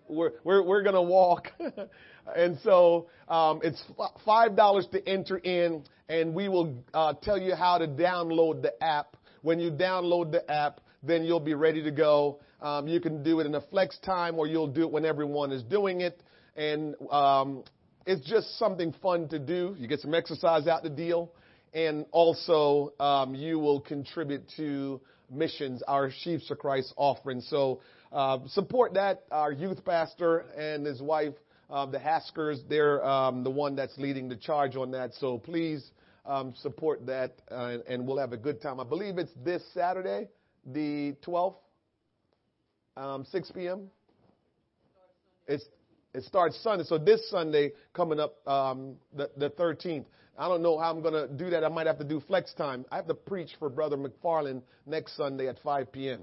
We're, 0.09 0.33
we're, 0.45 0.63
we're 0.63 0.83
going 0.83 0.95
to 0.95 1.03
walk. 1.03 1.49
and 2.37 2.59
so 2.63 3.09
um, 3.29 3.61
it's 3.63 3.83
$5 4.27 4.91
to 4.93 5.09
enter 5.09 5.37
in, 5.39 5.85
and 6.09 6.35
we 6.35 6.49
will 6.49 6.77
uh, 6.95 7.15
tell 7.23 7.39
you 7.39 7.55
how 7.55 7.79
to 7.79 7.89
download 7.89 8.63
the 8.63 8.83
app. 8.83 9.17
When 9.43 9.59
you 9.59 9.71
download 9.71 10.33
the 10.33 10.49
app, 10.51 10.81
then 11.03 11.25
you'll 11.25 11.41
be 11.41 11.55
ready 11.55 11.83
to 11.83 11.91
go. 11.91 12.41
Um, 12.61 12.89
you 12.89 13.01
can 13.01 13.23
do 13.23 13.41
it 13.41 13.47
in 13.47 13.55
a 13.55 13.61
flex 13.61 13.99
time 13.99 14.39
or 14.39 14.47
you'll 14.47 14.67
do 14.67 14.83
it 14.83 14.91
when 14.91 15.05
everyone 15.05 15.53
is 15.53 15.63
doing 15.63 16.01
it. 16.01 16.23
And 16.57 16.95
um, 17.11 17.65
it's 18.07 18.27
just 18.27 18.59
something 18.59 18.95
fun 19.03 19.29
to 19.29 19.39
do. 19.39 19.75
You 19.79 19.89
get 19.89 20.01
some 20.01 20.15
exercise 20.15 20.67
out 20.67 20.83
the 20.83 20.91
deal. 20.91 21.33
And 21.75 22.07
also, 22.13 22.95
um, 22.99 23.35
you 23.35 23.59
will 23.59 23.81
contribute 23.81 24.45
to 24.57 25.01
missions, 25.31 25.83
our 25.87 26.11
Sheaves 26.11 26.51
of 26.51 26.59
Christ 26.59 26.95
offering. 26.97 27.41
So 27.43 27.81
uh, 28.13 28.39
support 28.47 28.95
that. 28.95 29.25
Our 29.31 29.53
youth 29.53 29.85
pastor 29.85 30.47
and 30.57 30.87
his 30.87 31.03
wife, 31.03 31.35
um, 31.69 31.91
the 31.91 31.99
Haskers, 31.99 32.61
they're 32.69 33.05
um, 33.05 33.45
the 33.45 33.51
one 33.51 33.77
that's 33.77 33.99
leading 33.99 34.29
the 34.29 34.37
charge 34.37 34.77
on 34.77 34.93
that. 34.93 35.13
So 35.15 35.39
please 35.39 35.91
um, 36.25 36.55
support 36.57 37.07
that, 37.07 37.35
uh, 37.51 37.79
and 37.89 38.07
we'll 38.07 38.19
have 38.19 38.33
a 38.33 38.37
good 38.37 38.63
time. 38.63 38.81
I 38.81 38.85
believe 38.85 39.19
it's 39.19 39.33
this 39.45 39.63
Saturday, 39.75 40.29
the 40.65 41.15
12th 41.27 41.57
um, 42.97 43.25
6 43.31 43.51
p.m. 43.53 43.89
It's, 45.47 45.65
it 46.15 46.25
starts 46.25 46.59
Sunday. 46.63 46.85
So 46.85 46.99
this 46.99 47.29
Sunday 47.31 47.73
coming 47.93 48.19
up, 48.19 48.47
um, 48.49 48.97
the, 49.15 49.31
the 49.37 49.51
13th. 49.51 50.07
I 50.39 50.49
don't 50.49 50.63
know 50.63 50.79
how 50.79 50.91
I'm 50.91 51.01
going 51.01 51.15
to 51.15 51.29
do 51.33 51.51
that. 51.51 51.65
I 51.65 51.69
might 51.69 51.87
have 51.87 51.99
to 51.99 52.05
do 52.05 52.21
flex 52.21 52.53
time. 52.55 52.85
I 52.91 52.97
have 52.97 53.07
to 53.07 53.15
preach 53.15 53.51
for 53.59 53.71
Brother 53.71 53.97
McFarland 53.97 54.63
next 54.87 55.17
Sunday 55.17 55.49
at 55.49 55.59
5 55.61 55.91
p.m. 55.93 56.23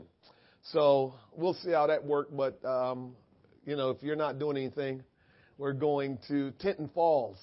So 0.71 1.15
we'll 1.35 1.55
see 1.55 1.71
how 1.71 1.87
that 1.87 2.05
works. 2.05 2.31
But, 2.31 2.63
um, 2.63 3.15
you 3.65 3.75
know, 3.75 3.89
if 3.89 4.03
you're 4.03 4.15
not 4.15 4.37
doing 4.37 4.57
anything, 4.57 5.03
we're 5.57 5.73
going 5.73 6.19
to 6.27 6.51
Tinton 6.59 6.89
Falls 6.93 7.37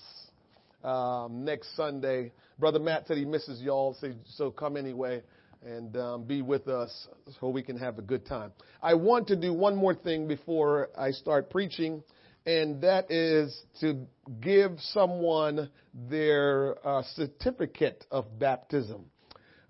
um, 0.84 1.44
next 1.44 1.76
Sunday. 1.76 2.30
Brother 2.58 2.78
Matt 2.78 3.06
said 3.08 3.16
he 3.16 3.24
misses 3.24 3.60
y'all, 3.60 3.96
so, 4.00 4.12
so 4.36 4.50
come 4.50 4.76
anyway 4.76 5.22
and 5.64 5.96
um, 5.96 6.24
be 6.24 6.42
with 6.42 6.68
us 6.68 7.08
so 7.38 7.48
we 7.48 7.62
can 7.62 7.76
have 7.76 7.98
a 7.98 8.02
good 8.02 8.26
time. 8.26 8.52
I 8.82 8.94
want 8.94 9.28
to 9.28 9.36
do 9.36 9.52
one 9.52 9.76
more 9.76 9.94
thing 9.94 10.26
before 10.26 10.88
I 10.96 11.10
start 11.10 11.50
preaching, 11.50 12.02
and 12.46 12.80
that 12.82 13.10
is 13.10 13.62
to 13.80 14.06
give 14.40 14.72
someone 14.80 15.70
their 16.08 16.76
uh, 16.86 17.02
certificate 17.14 18.04
of 18.10 18.38
baptism. 18.38 19.04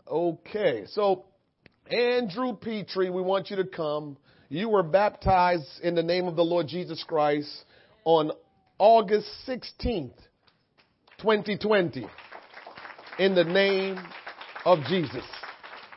Okay, 0.07 0.85
so 0.89 1.25
Andrew 1.91 2.55
Petrie, 2.55 3.11
we 3.11 3.23
want 3.23 3.51
you 3.51 3.57
to 3.57 3.65
come. 3.65 4.17
You 4.49 4.69
were 4.69 4.83
baptized 4.83 5.81
in 5.83 5.95
the 5.95 6.03
name 6.03 6.27
of 6.27 6.37
the 6.37 6.45
Lord 6.45 6.67
Jesus 6.69 7.05
Christ 7.07 7.65
on 8.05 8.33
August 8.79 9.29
16th, 9.47 10.17
2020, 11.19 12.07
in 13.19 13.35
the 13.35 13.45
name 13.45 13.99
of 14.65 14.79
Jesus. 14.89 15.25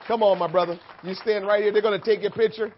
Come 0.08 0.22
on, 0.22 0.38
my 0.38 0.52
brother. 0.52 0.80
You 1.04 1.14
stand 1.14 1.48
right 1.48 1.62
here. 1.62 1.72
They're 1.72 1.82
going 1.82 2.00
to 2.00 2.06
take 2.06 2.22
your 2.22 2.32
picture. 2.32 2.74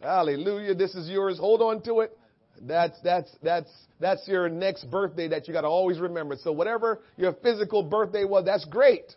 Hallelujah. 0.00 0.74
This 0.74 0.94
is 0.94 1.08
yours. 1.08 1.38
Hold 1.38 1.60
on 1.60 1.82
to 1.82 2.00
it. 2.00 2.16
That's, 2.62 2.98
that's, 3.02 3.30
that's, 3.42 3.70
that's 4.00 4.26
your 4.26 4.48
next 4.48 4.90
birthday 4.90 5.28
that 5.28 5.46
you 5.46 5.52
got 5.52 5.62
to 5.62 5.68
always 5.68 5.98
remember. 5.98 6.36
So 6.36 6.52
whatever 6.52 7.02
your 7.18 7.34
physical 7.34 7.82
birthday 7.82 8.24
was, 8.24 8.46
that's 8.46 8.64
great. 8.64 9.14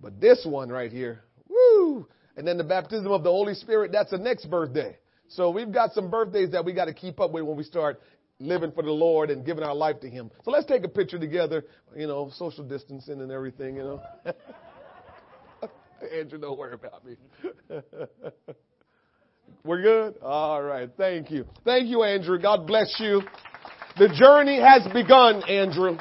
But 0.00 0.20
this 0.20 0.46
one 0.48 0.68
right 0.68 0.92
here, 0.92 1.22
woo! 1.48 2.06
And 2.36 2.46
then 2.46 2.56
the 2.56 2.64
baptism 2.64 3.10
of 3.10 3.24
the 3.24 3.30
Holy 3.30 3.54
Spirit, 3.54 3.90
that's 3.90 4.12
the 4.12 4.18
next 4.18 4.46
birthday. 4.46 4.96
So 5.28 5.50
we've 5.50 5.72
got 5.72 5.92
some 5.92 6.08
birthdays 6.08 6.52
that 6.52 6.64
we 6.64 6.72
got 6.72 6.86
to 6.86 6.94
keep 6.94 7.18
up 7.20 7.32
with 7.32 7.44
when 7.44 7.56
we 7.56 7.64
start 7.64 8.00
living 8.38 8.70
for 8.72 8.82
the 8.82 8.92
Lord 8.92 9.30
and 9.30 9.44
giving 9.44 9.64
our 9.64 9.74
life 9.74 10.00
to 10.00 10.08
Him. 10.08 10.30
So 10.44 10.52
let's 10.52 10.66
take 10.66 10.84
a 10.84 10.88
picture 10.88 11.18
together, 11.18 11.64
you 11.96 12.06
know, 12.06 12.30
social 12.36 12.64
distancing 12.64 13.20
and 13.20 13.30
everything, 13.32 13.76
you 13.76 13.82
know. 13.82 14.02
Andrew, 16.02 16.38
don't 16.38 16.58
worry 16.58 16.74
about 16.74 17.04
me. 17.04 17.16
We're 19.64 19.82
good? 19.82 20.14
All 20.22 20.62
right. 20.62 20.88
Thank 20.96 21.30
you. 21.30 21.44
Thank 21.64 21.88
you, 21.88 22.02
Andrew. 22.02 22.40
God 22.40 22.66
bless 22.66 22.96
you. 22.98 23.22
The 23.98 24.08
journey 24.08 24.58
has 24.60 24.90
begun, 24.92 25.42
Andrew. 25.48 25.98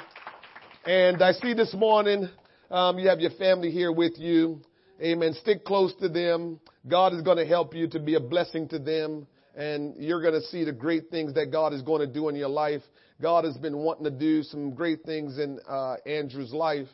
And 0.86 1.22
I 1.22 1.34
see 1.34 1.54
this 1.54 1.74
morning 1.74 2.30
um, 2.72 3.00
you 3.00 3.10
have 3.10 3.20
your 3.20 3.32
family 3.32 3.72
here 3.72 3.92
with 3.92 4.14
you. 4.18 4.62
Amen. 5.02 5.34
Stick 5.34 5.66
close 5.66 5.94
to 6.02 6.08
them. 6.08 6.60
God 6.88 7.14
is 7.14 7.22
going 7.22 7.38
to 7.38 7.46
help 7.46 7.74
you 7.74 7.88
to 7.90 8.00
be 8.00 8.16
a 8.16 8.20
blessing 8.20 8.68
to 8.70 8.80
them. 8.80 9.28
And 9.56 9.96
you're 9.98 10.22
going 10.22 10.36
to 10.36 10.48
see 10.48 10.64
the 10.64 10.72
great 10.72 11.10
things 11.10 11.34
that 11.34 11.52
God 11.52 11.74
is 11.74 11.82
going 11.82 12.00
to 12.00 12.14
do 12.14 12.30
in 12.30 12.36
your 12.36 12.50
life. 12.50 12.82
God 13.22 13.44
has 13.44 13.58
been 13.58 13.78
wanting 13.78 14.06
to 14.06 14.12
do 14.12 14.44
some 14.44 14.74
great 14.74 15.04
things 15.04 15.38
in 15.38 15.60
uh, 15.68 15.96
Andrew's 16.06 16.54
life. 16.54 16.88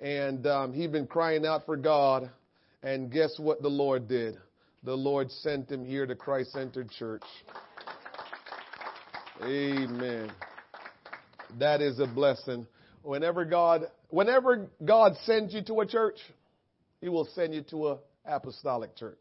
And 0.00 0.46
um, 0.46 0.72
he's 0.72 0.90
been 0.90 1.06
crying 1.06 1.46
out 1.46 1.66
for 1.66 1.76
God. 1.76 2.30
And 2.82 3.10
guess 3.10 3.38
what 3.38 3.62
the 3.62 3.68
Lord 3.68 4.08
did? 4.08 4.38
The 4.82 4.94
Lord 4.94 5.30
sent 5.30 5.70
him 5.70 5.84
here 5.84 6.06
to 6.06 6.14
Christ 6.14 6.52
Centered 6.52 6.90
Church. 6.90 7.24
Amen. 9.42 10.30
That 11.58 11.82
is 11.82 11.98
a 11.98 12.06
blessing. 12.06 12.66
Whenever 13.02 13.44
God, 13.44 13.86
whenever 14.08 14.68
God 14.84 15.14
sends 15.24 15.52
you 15.52 15.62
to 15.64 15.80
a 15.80 15.86
church, 15.86 16.16
He 17.00 17.08
will 17.08 17.28
send 17.34 17.54
you 17.54 17.62
to 17.70 17.88
a 17.88 17.98
apostolic 18.24 18.96
church. 18.96 19.20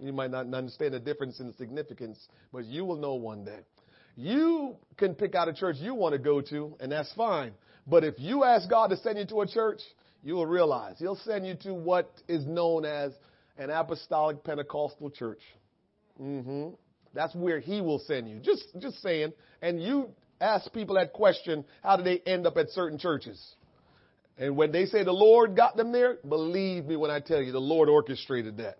You 0.00 0.12
might 0.12 0.30
not 0.30 0.52
understand 0.54 0.94
the 0.94 1.00
difference 1.00 1.40
in 1.40 1.52
significance, 1.54 2.28
but 2.52 2.64
you 2.64 2.84
will 2.84 2.96
know 2.96 3.14
one 3.14 3.44
day. 3.44 3.60
You 4.16 4.76
can 4.96 5.14
pick 5.14 5.34
out 5.34 5.48
a 5.48 5.52
church 5.52 5.76
you 5.78 5.94
want 5.94 6.12
to 6.12 6.18
go 6.18 6.40
to, 6.40 6.76
and 6.80 6.92
that's 6.92 7.12
fine. 7.14 7.52
But 7.86 8.04
if 8.04 8.14
you 8.18 8.44
ask 8.44 8.68
God 8.68 8.88
to 8.88 8.96
send 8.98 9.18
you 9.18 9.26
to 9.26 9.40
a 9.40 9.46
church, 9.46 9.80
you 10.22 10.34
will 10.34 10.46
realize 10.46 10.96
He'll 10.98 11.16
send 11.16 11.46
you 11.46 11.54
to 11.62 11.74
what 11.74 12.12
is 12.28 12.46
known 12.46 12.84
as 12.84 13.12
an 13.56 13.70
apostolic 13.70 14.42
Pentecostal 14.44 15.10
church. 15.10 15.40
Mm-hmm. 16.20 16.74
That's 17.14 17.34
where 17.34 17.60
He 17.60 17.80
will 17.80 18.00
send 18.00 18.28
you. 18.28 18.38
Just, 18.38 18.64
just 18.78 19.00
saying. 19.02 19.32
And 19.62 19.82
you 19.82 20.10
ask 20.40 20.72
people 20.72 20.96
that 20.96 21.12
question, 21.12 21.64
how 21.82 21.96
do 21.96 22.02
they 22.02 22.20
end 22.20 22.46
up 22.46 22.56
at 22.56 22.70
certain 22.70 22.98
churches? 22.98 23.54
And 24.36 24.56
when 24.56 24.70
they 24.70 24.86
say 24.86 25.02
the 25.02 25.12
Lord 25.12 25.56
got 25.56 25.76
them 25.76 25.90
there, 25.90 26.18
believe 26.28 26.84
me 26.84 26.96
when 26.96 27.10
I 27.10 27.20
tell 27.20 27.42
you, 27.42 27.50
the 27.50 27.58
Lord 27.58 27.88
orchestrated 27.88 28.58
that. 28.58 28.78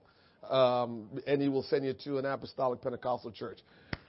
Um, 0.49 1.09
and 1.26 1.43
He 1.43 1.49
will 1.49 1.64
send 1.64 1.84
you 1.84 1.95
to 2.05 2.18
an 2.18 2.24
apostolic 2.24 2.80
Pentecostal 2.80 3.32
church. 3.32 3.59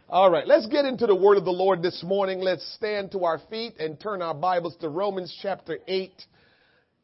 All 0.08 0.32
right, 0.32 0.48
let's 0.48 0.66
get 0.66 0.86
into 0.86 1.06
the 1.06 1.16
word 1.16 1.38
of 1.38 1.46
the 1.46 1.52
Lord 1.52 1.84
this 1.84 2.04
morning. 2.04 2.40
Let's 2.40 2.66
stand 2.74 3.12
to 3.12 3.26
our 3.26 3.40
feet 3.50 3.76
and 3.80 4.00
turn 4.00 4.22
our 4.22 4.34
Bibles 4.34 4.76
to 4.78 4.90
Romans 4.90 5.36
chapter 5.42 5.78
8. 5.88 6.12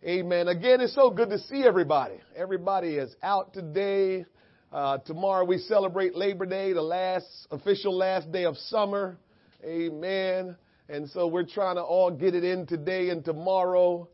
Amen. 0.06 0.50
Again, 0.50 0.82
it's 0.82 0.94
so 0.94 1.10
good 1.10 1.30
to 1.32 1.40
see 1.40 1.64
everybody. 1.64 2.20
Everybody 2.36 2.90
is 2.90 3.16
out 3.24 3.54
today. 3.54 4.24
Uh, 4.72 5.00
tomorrow 5.00 5.44
we 5.44 5.58
celebrate 5.58 6.16
Labor 6.16 6.46
Day, 6.46 6.74
the 6.74 6.82
last 6.84 7.26
official 7.50 7.98
last 7.98 8.32
day 8.32 8.46
of 8.46 8.56
summer. 8.56 9.18
Amen. 9.64 10.56
And 10.90 11.10
so 11.10 11.26
we're 11.26 11.48
trying 11.48 11.78
to 11.78 11.82
all 11.82 12.12
get 12.12 12.36
it 12.36 12.44
in 12.44 12.68
today 12.68 13.10
and 13.10 13.26
tomorrow. 13.26 14.08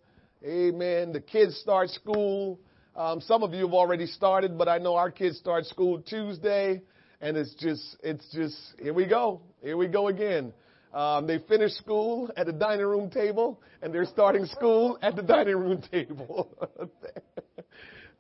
Amen. 0.46 1.12
The 1.12 1.20
kids 1.20 1.58
start 1.58 1.90
school. 1.90 2.58
Um, 2.96 3.20
some 3.20 3.44
of 3.44 3.54
you 3.54 3.66
have 3.66 3.74
already 3.74 4.06
started, 4.06 4.58
but 4.58 4.70
I 4.70 4.78
know 4.78 4.96
our 4.96 5.12
kids 5.12 5.40
start 5.40 5.66
school 5.66 6.02
Tuesday 6.02 6.82
and 7.20 7.36
it's 7.36 7.54
just, 7.56 7.98
it's 8.02 8.26
just, 8.32 8.56
here 8.80 8.94
we 8.94 9.08
go. 9.08 9.42
Here 9.62 9.76
we 9.76 9.90
go 9.90 10.08
again. 10.08 10.54
Um, 10.94 11.26
they 11.26 11.40
finish 11.40 11.72
school 11.74 12.30
at 12.36 12.48
the 12.48 12.52
dining 12.52 12.86
room 12.86 13.10
table, 13.10 13.62
and 13.82 13.94
they're 13.94 14.06
starting 14.06 14.46
school 14.46 14.98
at 15.02 15.16
the 15.16 15.22
dining 15.22 15.56
room 15.56 15.82
table. 15.92 16.50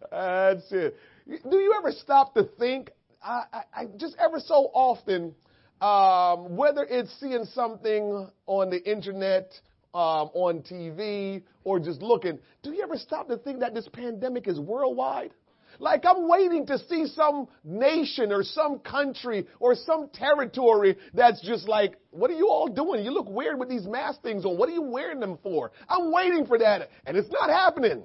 That's 0.09 0.71
it. 0.71 0.97
Do 1.27 1.57
you 1.57 1.75
ever 1.77 1.91
stop 1.91 2.33
to 2.35 2.43
think? 2.57 2.91
I, 3.23 3.43
I, 3.53 3.61
I 3.81 3.85
just 3.97 4.15
ever 4.19 4.39
so 4.39 4.71
often, 4.73 5.35
um, 5.81 6.55
whether 6.55 6.83
it's 6.89 7.13
seeing 7.19 7.45
something 7.53 8.29
on 8.47 8.69
the 8.69 8.81
internet, 8.89 9.51
um, 9.93 10.29
on 10.33 10.61
TV, 10.61 11.43
or 11.63 11.79
just 11.79 12.01
looking, 12.01 12.39
do 12.63 12.71
you 12.71 12.83
ever 12.83 12.97
stop 12.97 13.27
to 13.27 13.37
think 13.37 13.59
that 13.59 13.73
this 13.73 13.87
pandemic 13.91 14.47
is 14.47 14.59
worldwide? 14.59 15.31
Like 15.81 16.05
I'm 16.05 16.29
waiting 16.29 16.67
to 16.67 16.77
see 16.77 17.07
some 17.07 17.47
nation 17.63 18.31
or 18.31 18.43
some 18.43 18.77
country 18.79 19.47
or 19.59 19.73
some 19.73 20.09
territory 20.13 20.95
that's 21.15 21.41
just 21.41 21.67
like, 21.67 21.95
what 22.11 22.29
are 22.29 22.35
you 22.35 22.49
all 22.49 22.67
doing? 22.67 23.03
You 23.03 23.09
look 23.09 23.27
weird 23.27 23.57
with 23.57 23.67
these 23.67 23.87
mask 23.87 24.21
things 24.21 24.45
on. 24.45 24.59
What 24.59 24.69
are 24.69 24.73
you 24.73 24.83
wearing 24.83 25.19
them 25.19 25.39
for? 25.41 25.71
I'm 25.89 26.11
waiting 26.11 26.45
for 26.45 26.59
that. 26.59 26.89
And 27.07 27.17
it's 27.17 27.31
not 27.31 27.49
happening. 27.49 28.03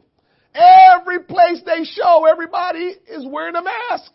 Every 0.55 1.23
place 1.25 1.61
they 1.67 1.85
show, 1.85 2.25
everybody 2.25 2.95
is 3.09 3.27
wearing 3.27 3.57
a 3.57 3.63
mask. 3.63 4.11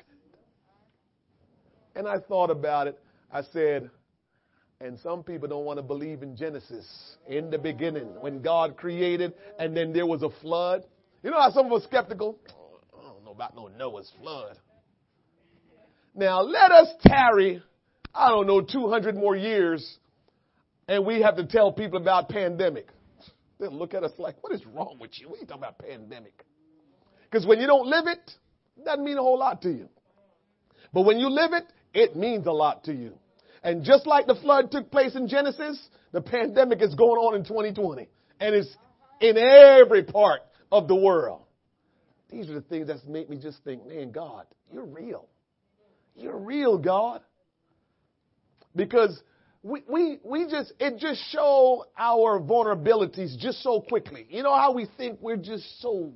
And 1.95 2.07
I 2.07 2.17
thought 2.17 2.49
about 2.49 2.87
it. 2.87 2.99
I 3.31 3.43
said, 3.43 3.91
and 4.79 4.97
some 5.01 5.21
people 5.21 5.47
don't 5.47 5.65
want 5.65 5.77
to 5.77 5.83
believe 5.83 6.23
in 6.23 6.35
Genesis 6.35 6.87
in 7.27 7.51
the 7.51 7.59
beginning 7.59 8.07
when 8.21 8.41
God 8.41 8.75
created 8.75 9.33
and 9.59 9.77
then 9.77 9.93
there 9.93 10.07
was 10.07 10.23
a 10.23 10.31
flood. 10.41 10.83
You 11.21 11.29
know 11.29 11.39
how 11.39 11.51
some 11.51 11.67
of 11.67 11.73
us 11.73 11.83
skeptical? 11.83 12.39
Know 13.31 13.35
about 13.35 13.55
no 13.55 13.67
Noah's 13.67 14.11
flood. 14.19 14.57
Now 16.13 16.41
let 16.41 16.71
us 16.71 16.89
tarry, 17.05 17.61
I 18.13 18.29
don't 18.29 18.47
know, 18.47 18.61
200 18.61 19.15
more 19.15 19.35
years, 19.35 19.97
and 20.87 21.05
we 21.05 21.21
have 21.21 21.37
to 21.37 21.45
tell 21.45 21.71
people 21.71 21.99
about 22.01 22.29
pandemic. 22.29 22.87
They'll 23.59 23.71
look 23.71 23.93
at 23.93 24.03
us 24.03 24.11
like, 24.17 24.41
what 24.41 24.53
is 24.53 24.65
wrong 24.65 24.97
with 24.99 25.11
you? 25.19 25.29
What 25.29 25.37
are 25.37 25.41
you 25.41 25.47
talking 25.47 25.63
about 25.63 25.79
pandemic? 25.79 26.45
Because 27.29 27.45
when 27.45 27.59
you 27.59 27.67
don't 27.67 27.87
live 27.87 28.07
it, 28.07 28.31
it 28.77 28.85
doesn't 28.85 29.05
mean 29.05 29.17
a 29.17 29.21
whole 29.21 29.37
lot 29.37 29.61
to 29.61 29.69
you. 29.69 29.87
But 30.93 31.03
when 31.03 31.17
you 31.17 31.29
live 31.29 31.53
it, 31.53 31.65
it 31.93 32.15
means 32.15 32.45
a 32.47 32.51
lot 32.51 32.85
to 32.85 32.93
you. 32.93 33.13
And 33.63 33.85
just 33.85 34.07
like 34.07 34.25
the 34.25 34.35
flood 34.35 34.71
took 34.71 34.91
place 34.91 35.15
in 35.15 35.27
Genesis, 35.27 35.79
the 36.11 36.21
pandemic 36.21 36.81
is 36.81 36.95
going 36.95 37.19
on 37.19 37.35
in 37.35 37.45
2020. 37.45 38.09
And 38.39 38.55
it's 38.55 38.75
in 39.21 39.37
every 39.37 40.03
part 40.03 40.41
of 40.71 40.87
the 40.87 40.95
world. 40.95 41.43
These 42.31 42.49
are 42.49 42.53
the 42.53 42.61
things 42.61 42.87
that 42.87 43.07
make 43.07 43.29
me 43.29 43.37
just 43.37 43.63
think, 43.63 43.85
man, 43.85 44.11
God, 44.11 44.45
you're 44.73 44.85
real. 44.85 45.27
You're 46.15 46.37
real, 46.37 46.77
God. 46.77 47.21
Because 48.75 49.21
we, 49.63 49.83
we, 49.87 50.19
we 50.23 50.45
just, 50.45 50.73
it 50.79 50.97
just 50.97 51.21
show 51.31 51.85
our 51.97 52.39
vulnerabilities 52.39 53.37
just 53.37 53.61
so 53.61 53.81
quickly. 53.81 54.25
You 54.29 54.43
know 54.43 54.55
how 54.55 54.71
we 54.71 54.87
think 54.97 55.19
we're 55.21 55.35
just 55.35 55.81
so 55.81 56.13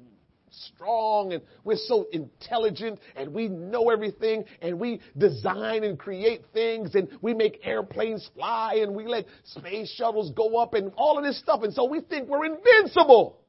strong 0.49 1.33
and 1.33 1.41
we're 1.65 1.75
so 1.75 2.07
intelligent 2.13 2.99
and 3.17 3.33
we 3.33 3.49
know 3.49 3.89
everything 3.89 4.45
and 4.61 4.79
we 4.79 5.01
design 5.17 5.83
and 5.83 5.99
create 5.99 6.43
things 6.53 6.95
and 6.95 7.09
we 7.21 7.33
make 7.33 7.59
airplanes 7.63 8.29
fly 8.35 8.75
and 8.81 8.95
we 8.95 9.05
let 9.05 9.25
space 9.43 9.93
shuttles 9.97 10.31
go 10.31 10.57
up 10.57 10.73
and 10.73 10.93
all 10.95 11.17
of 11.17 11.25
this 11.25 11.37
stuff. 11.39 11.61
And 11.63 11.73
so 11.73 11.83
we 11.85 11.99
think 11.99 12.29
we're 12.29 12.45
invincible. 12.45 13.41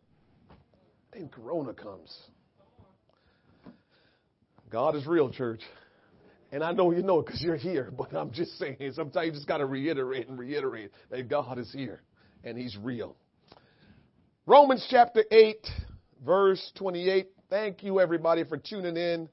Then 1.12 1.28
Corona 1.28 1.72
comes. 1.72 2.14
God 4.70 4.96
is 4.96 5.06
real, 5.06 5.30
church. 5.30 5.60
And 6.52 6.62
I 6.62 6.72
know 6.72 6.92
you 6.92 7.02
know 7.02 7.20
it 7.20 7.26
because 7.26 7.42
you're 7.42 7.56
here, 7.56 7.92
but 7.96 8.14
I'm 8.14 8.30
just 8.32 8.58
saying, 8.58 8.92
sometimes 8.92 9.26
you 9.26 9.32
just 9.32 9.48
got 9.48 9.58
to 9.58 9.66
reiterate 9.66 10.28
and 10.28 10.38
reiterate 10.38 10.90
that 11.10 11.28
God 11.28 11.58
is 11.58 11.72
here 11.72 12.00
and 12.44 12.56
He's 12.56 12.76
real. 12.80 13.16
Romans 14.46 14.86
chapter 14.88 15.24
8, 15.30 15.66
verse 16.24 16.72
28. 16.76 17.28
Thank 17.50 17.82
you, 17.82 18.00
everybody, 18.00 18.44
for 18.44 18.56
tuning 18.56 18.96
in. 18.96 19.28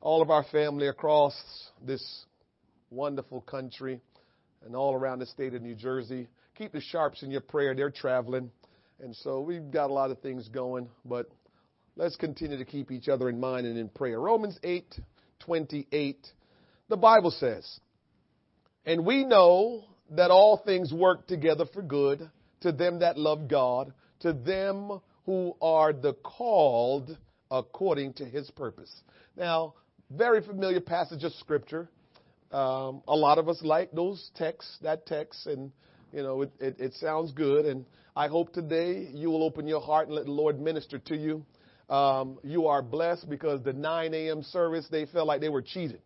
All 0.00 0.22
of 0.22 0.30
our 0.30 0.44
family 0.44 0.88
across 0.88 1.34
this 1.84 2.24
wonderful 2.90 3.40
country 3.40 4.00
and 4.64 4.76
all 4.76 4.94
around 4.94 5.18
the 5.18 5.26
state 5.26 5.54
of 5.54 5.62
New 5.62 5.74
Jersey. 5.74 6.28
Keep 6.56 6.72
the 6.72 6.80
Sharps 6.80 7.22
in 7.22 7.30
your 7.30 7.40
prayer. 7.40 7.74
They're 7.74 7.90
traveling. 7.90 8.50
And 9.00 9.14
so 9.16 9.40
we've 9.40 9.70
got 9.70 9.90
a 9.90 9.92
lot 9.92 10.10
of 10.10 10.20
things 10.20 10.48
going, 10.48 10.88
but 11.04 11.28
Let's 11.98 12.16
continue 12.16 12.58
to 12.58 12.64
keep 12.66 12.90
each 12.90 13.08
other 13.08 13.30
in 13.30 13.40
mind 13.40 13.66
and 13.66 13.78
in 13.78 13.88
prayer. 13.88 14.20
Romans 14.20 14.58
8 14.62 14.84
28. 15.40 16.26
The 16.88 16.96
Bible 16.96 17.30
says, 17.30 17.80
And 18.84 19.06
we 19.06 19.24
know 19.24 19.84
that 20.10 20.30
all 20.30 20.58
things 20.58 20.92
work 20.92 21.26
together 21.26 21.64
for 21.72 21.80
good 21.80 22.30
to 22.60 22.72
them 22.72 22.98
that 22.98 23.16
love 23.16 23.48
God, 23.48 23.94
to 24.20 24.34
them 24.34 25.00
who 25.24 25.56
are 25.62 25.94
the 25.94 26.12
called 26.12 27.16
according 27.50 28.12
to 28.14 28.26
his 28.26 28.50
purpose. 28.50 28.92
Now, 29.34 29.72
very 30.10 30.42
familiar 30.42 30.80
passage 30.82 31.24
of 31.24 31.32
scripture. 31.32 31.88
Um, 32.52 33.02
a 33.08 33.16
lot 33.16 33.38
of 33.38 33.48
us 33.48 33.60
like 33.62 33.92
those 33.92 34.30
texts, 34.36 34.76
that 34.82 35.06
text, 35.06 35.46
and 35.46 35.72
you 36.12 36.22
know 36.22 36.42
it, 36.42 36.52
it, 36.60 36.76
it 36.78 36.94
sounds 36.94 37.32
good. 37.32 37.64
And 37.64 37.86
I 38.14 38.28
hope 38.28 38.52
today 38.52 39.08
you 39.12 39.30
will 39.30 39.42
open 39.42 39.66
your 39.66 39.80
heart 39.80 40.08
and 40.08 40.16
let 40.16 40.26
the 40.26 40.32
Lord 40.32 40.60
minister 40.60 40.98
to 40.98 41.16
you 41.16 41.46
um, 41.88 42.38
you 42.42 42.66
are 42.66 42.82
blessed 42.82 43.28
because 43.28 43.62
the 43.62 43.72
9 43.72 44.14
a.m. 44.14 44.42
service, 44.42 44.86
they 44.90 45.06
felt 45.06 45.26
like 45.26 45.40
they 45.40 45.48
were 45.48 45.62
cheated. 45.62 46.00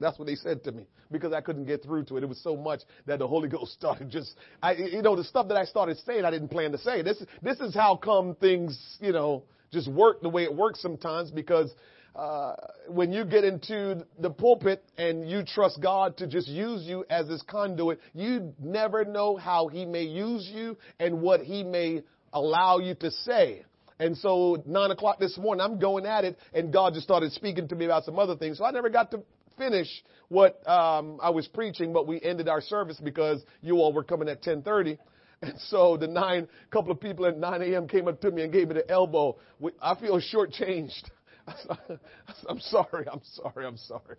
That's 0.00 0.18
what 0.18 0.26
they 0.26 0.34
said 0.34 0.64
to 0.64 0.72
me 0.72 0.86
because 1.10 1.32
I 1.32 1.40
couldn't 1.40 1.66
get 1.66 1.82
through 1.82 2.04
to 2.04 2.16
it. 2.16 2.22
It 2.24 2.28
was 2.28 2.42
so 2.42 2.56
much 2.56 2.80
that 3.06 3.18
the 3.18 3.28
Holy 3.28 3.48
Ghost 3.50 3.72
started 3.72 4.10
just, 4.10 4.34
I, 4.62 4.72
you 4.72 5.02
know, 5.02 5.16
the 5.16 5.24
stuff 5.24 5.48
that 5.48 5.56
I 5.56 5.64
started 5.64 5.98
saying, 6.04 6.24
I 6.24 6.30
didn't 6.30 6.48
plan 6.48 6.72
to 6.72 6.78
say. 6.78 7.02
This, 7.02 7.22
this 7.42 7.60
is 7.60 7.74
how 7.74 7.96
come 7.96 8.34
things, 8.34 8.96
you 9.00 9.12
know, 9.12 9.44
just 9.72 9.90
work 9.90 10.20
the 10.20 10.28
way 10.28 10.44
it 10.44 10.54
works 10.54 10.82
sometimes 10.82 11.30
because 11.30 11.72
uh, 12.14 12.54
when 12.88 13.12
you 13.12 13.24
get 13.24 13.44
into 13.44 14.04
the 14.18 14.28
pulpit 14.28 14.84
and 14.98 15.28
you 15.30 15.42
trust 15.44 15.80
God 15.80 16.18
to 16.18 16.26
just 16.26 16.48
use 16.48 16.82
you 16.82 17.06
as 17.08 17.28
His 17.28 17.42
conduit, 17.42 18.00
you 18.12 18.52
never 18.60 19.04
know 19.04 19.36
how 19.36 19.68
He 19.68 19.86
may 19.86 20.02
use 20.02 20.50
you 20.52 20.76
and 20.98 21.22
what 21.22 21.40
He 21.40 21.62
may 21.62 22.02
allow 22.32 22.78
you 22.78 22.94
to 22.96 23.10
say. 23.10 23.64
And 23.98 24.16
so 24.16 24.62
nine 24.66 24.90
o'clock 24.90 25.18
this 25.18 25.36
morning, 25.38 25.62
I'm 25.62 25.78
going 25.78 26.06
at 26.06 26.24
it, 26.24 26.38
and 26.52 26.72
God 26.72 26.94
just 26.94 27.04
started 27.04 27.32
speaking 27.32 27.68
to 27.68 27.74
me 27.74 27.84
about 27.84 28.04
some 28.04 28.18
other 28.18 28.36
things. 28.36 28.58
So 28.58 28.64
I 28.64 28.70
never 28.70 28.88
got 28.88 29.10
to 29.12 29.22
finish 29.58 29.88
what 30.28 30.66
um, 30.68 31.18
I 31.22 31.30
was 31.30 31.46
preaching, 31.48 31.92
but 31.92 32.06
we 32.06 32.20
ended 32.20 32.48
our 32.48 32.60
service 32.60 32.98
because 33.02 33.42
you 33.60 33.76
all 33.76 33.92
were 33.92 34.04
coming 34.04 34.28
at 34.28 34.42
10:30. 34.42 34.98
And 35.42 35.58
so 35.68 35.96
the 35.96 36.06
nine 36.06 36.46
couple 36.70 36.92
of 36.92 37.00
people 37.00 37.26
at 37.26 37.36
9 37.36 37.62
a.m. 37.62 37.88
came 37.88 38.06
up 38.06 38.20
to 38.20 38.30
me 38.30 38.42
and 38.42 38.52
gave 38.52 38.68
me 38.68 38.74
the 38.74 38.88
elbow. 38.88 39.36
I 39.80 39.96
feel 39.96 40.20
shortchanged. 40.20 41.10
I'm 42.48 42.60
sorry. 42.60 43.06
I'm 43.12 43.20
sorry. 43.24 43.66
I'm 43.66 43.76
sorry. 43.76 44.16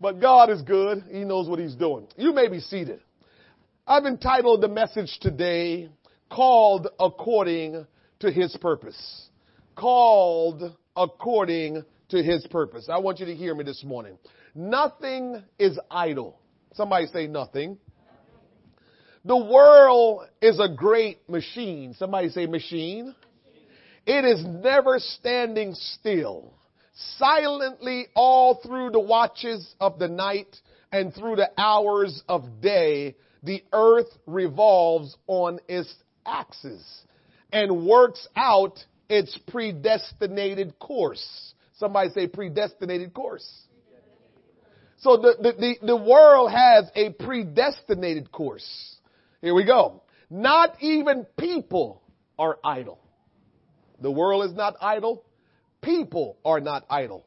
But 0.00 0.20
God 0.20 0.50
is 0.50 0.62
good. 0.62 1.02
He 1.10 1.24
knows 1.24 1.48
what 1.48 1.58
He's 1.58 1.74
doing. 1.74 2.06
You 2.16 2.32
may 2.32 2.48
be 2.48 2.60
seated. 2.60 3.00
I've 3.86 4.06
entitled 4.06 4.62
the 4.62 4.68
message 4.68 5.18
today, 5.20 5.90
Called 6.30 6.88
According 6.98 7.86
to 8.24 8.32
his 8.32 8.56
purpose. 8.56 9.28
Called 9.76 10.74
according 10.96 11.84
to 12.08 12.22
his 12.22 12.46
purpose. 12.46 12.88
I 12.90 12.98
want 12.98 13.20
you 13.20 13.26
to 13.26 13.34
hear 13.34 13.54
me 13.54 13.64
this 13.64 13.84
morning. 13.84 14.16
Nothing 14.54 15.42
is 15.58 15.78
idle. 15.90 16.40
Somebody 16.74 17.06
say 17.06 17.26
nothing 17.26 17.78
The 19.24 19.36
world 19.36 20.26
is 20.40 20.58
a 20.58 20.68
great 20.68 21.28
machine. 21.28 21.94
Somebody 21.98 22.30
say 22.30 22.46
machine. 22.46 23.14
It 24.06 24.24
is 24.24 24.44
never 24.44 24.98
standing 24.98 25.74
still. 25.74 26.54
Silently 27.18 28.06
all 28.14 28.60
through 28.64 28.90
the 28.90 29.00
watches 29.00 29.74
of 29.80 29.98
the 29.98 30.08
night 30.08 30.56
and 30.92 31.12
through 31.12 31.36
the 31.36 31.50
hours 31.58 32.22
of 32.28 32.62
day, 32.62 33.16
the 33.42 33.62
earth 33.72 34.08
revolves 34.26 35.16
on 35.26 35.58
its 35.68 35.92
axis 36.24 37.04
and 37.54 37.86
works 37.86 38.26
out 38.34 38.84
its 39.08 39.38
predestinated 39.46 40.76
course. 40.80 41.54
Somebody 41.78 42.10
say 42.10 42.26
predestinated 42.26 43.14
course. 43.14 43.48
So 44.98 45.18
the, 45.18 45.36
the, 45.40 45.52
the, 45.52 45.86
the 45.86 45.96
world 45.96 46.50
has 46.50 46.86
a 46.96 47.10
predestinated 47.10 48.32
course. 48.32 48.96
Here 49.40 49.54
we 49.54 49.64
go. 49.64 50.02
Not 50.28 50.82
even 50.82 51.26
people 51.38 52.02
are 52.38 52.58
idle. 52.64 52.98
The 54.00 54.10
world 54.10 54.50
is 54.50 54.56
not 54.56 54.74
idle. 54.80 55.24
People 55.80 56.38
are 56.44 56.60
not 56.60 56.84
idle. 56.90 57.24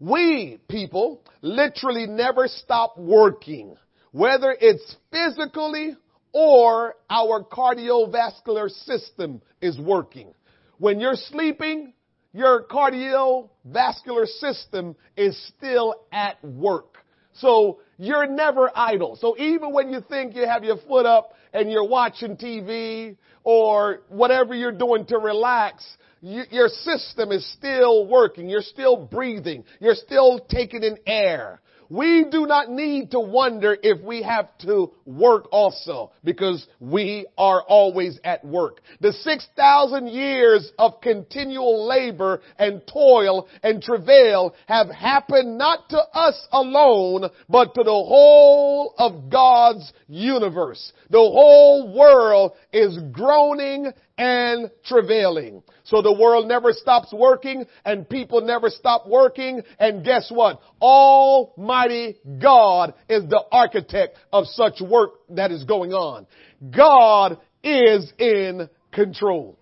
We 0.00 0.58
people 0.68 1.22
literally 1.42 2.06
never 2.06 2.48
stop 2.48 2.98
working, 2.98 3.76
whether 4.10 4.56
it's 4.58 4.96
physically 5.12 5.94
or 6.32 6.96
our 7.08 7.44
cardiovascular 7.44 8.70
system 8.70 9.40
is 9.60 9.78
working. 9.78 10.32
When 10.78 11.00
you're 11.00 11.16
sleeping, 11.16 11.92
your 12.32 12.64
cardiovascular 12.64 14.26
system 14.26 14.96
is 15.16 15.36
still 15.56 15.94
at 16.12 16.42
work. 16.44 16.98
So 17.34 17.80
you're 17.98 18.26
never 18.26 18.70
idle. 18.74 19.16
So 19.16 19.36
even 19.38 19.72
when 19.72 19.90
you 19.90 20.00
think 20.00 20.34
you 20.34 20.46
have 20.46 20.64
your 20.64 20.78
foot 20.88 21.06
up 21.06 21.32
and 21.52 21.70
you're 21.70 21.86
watching 21.86 22.36
TV 22.36 23.16
or 23.44 24.02
whatever 24.08 24.54
you're 24.54 24.72
doing 24.72 25.06
to 25.06 25.18
relax, 25.18 25.84
you, 26.20 26.42
your 26.50 26.68
system 26.68 27.32
is 27.32 27.50
still 27.52 28.06
working. 28.06 28.48
You're 28.48 28.62
still 28.62 28.96
breathing. 28.96 29.64
You're 29.80 29.94
still 29.94 30.38
taking 30.38 30.82
in 30.82 30.98
air. 31.06 31.60
We 31.90 32.24
do 32.30 32.46
not 32.46 32.70
need 32.70 33.10
to 33.10 33.20
wonder 33.20 33.76
if 33.82 34.00
we 34.00 34.22
have 34.22 34.56
to 34.58 34.92
work 35.04 35.48
also 35.50 36.12
because 36.22 36.64
we 36.78 37.26
are 37.36 37.62
always 37.62 38.20
at 38.22 38.44
work. 38.44 38.80
The 39.00 39.12
6,000 39.12 40.06
years 40.06 40.70
of 40.78 41.00
continual 41.00 41.88
labor 41.88 42.42
and 42.60 42.80
toil 42.86 43.48
and 43.64 43.82
travail 43.82 44.54
have 44.66 44.88
happened 44.88 45.58
not 45.58 45.88
to 45.88 45.98
us 45.98 46.46
alone, 46.52 47.28
but 47.48 47.74
to 47.74 47.82
the 47.82 47.90
whole 47.90 48.94
of 48.96 49.28
God's 49.28 49.92
universe. 50.06 50.92
The 51.10 51.18
whole 51.18 51.92
world 51.92 52.52
is 52.72 52.96
groaning 53.10 53.92
and 54.20 54.70
travailing. 54.84 55.62
So 55.84 56.02
the 56.02 56.12
world 56.12 56.46
never 56.46 56.74
stops 56.74 57.10
working 57.10 57.64
and 57.86 58.06
people 58.06 58.42
never 58.42 58.68
stop 58.68 59.08
working. 59.08 59.62
And 59.78 60.04
guess 60.04 60.30
what? 60.30 60.60
Almighty 60.78 62.18
God 62.38 62.92
is 63.08 63.24
the 63.30 63.42
architect 63.50 64.18
of 64.30 64.44
such 64.44 64.82
work 64.82 65.12
that 65.30 65.50
is 65.50 65.64
going 65.64 65.94
on. 65.94 66.26
God 66.70 67.38
is 67.64 68.12
in 68.18 68.68
control. 68.92 69.58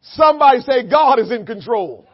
Somebody 0.00 0.60
say 0.62 0.88
God 0.90 1.20
is 1.20 1.30
in 1.30 1.46
control. 1.46 2.07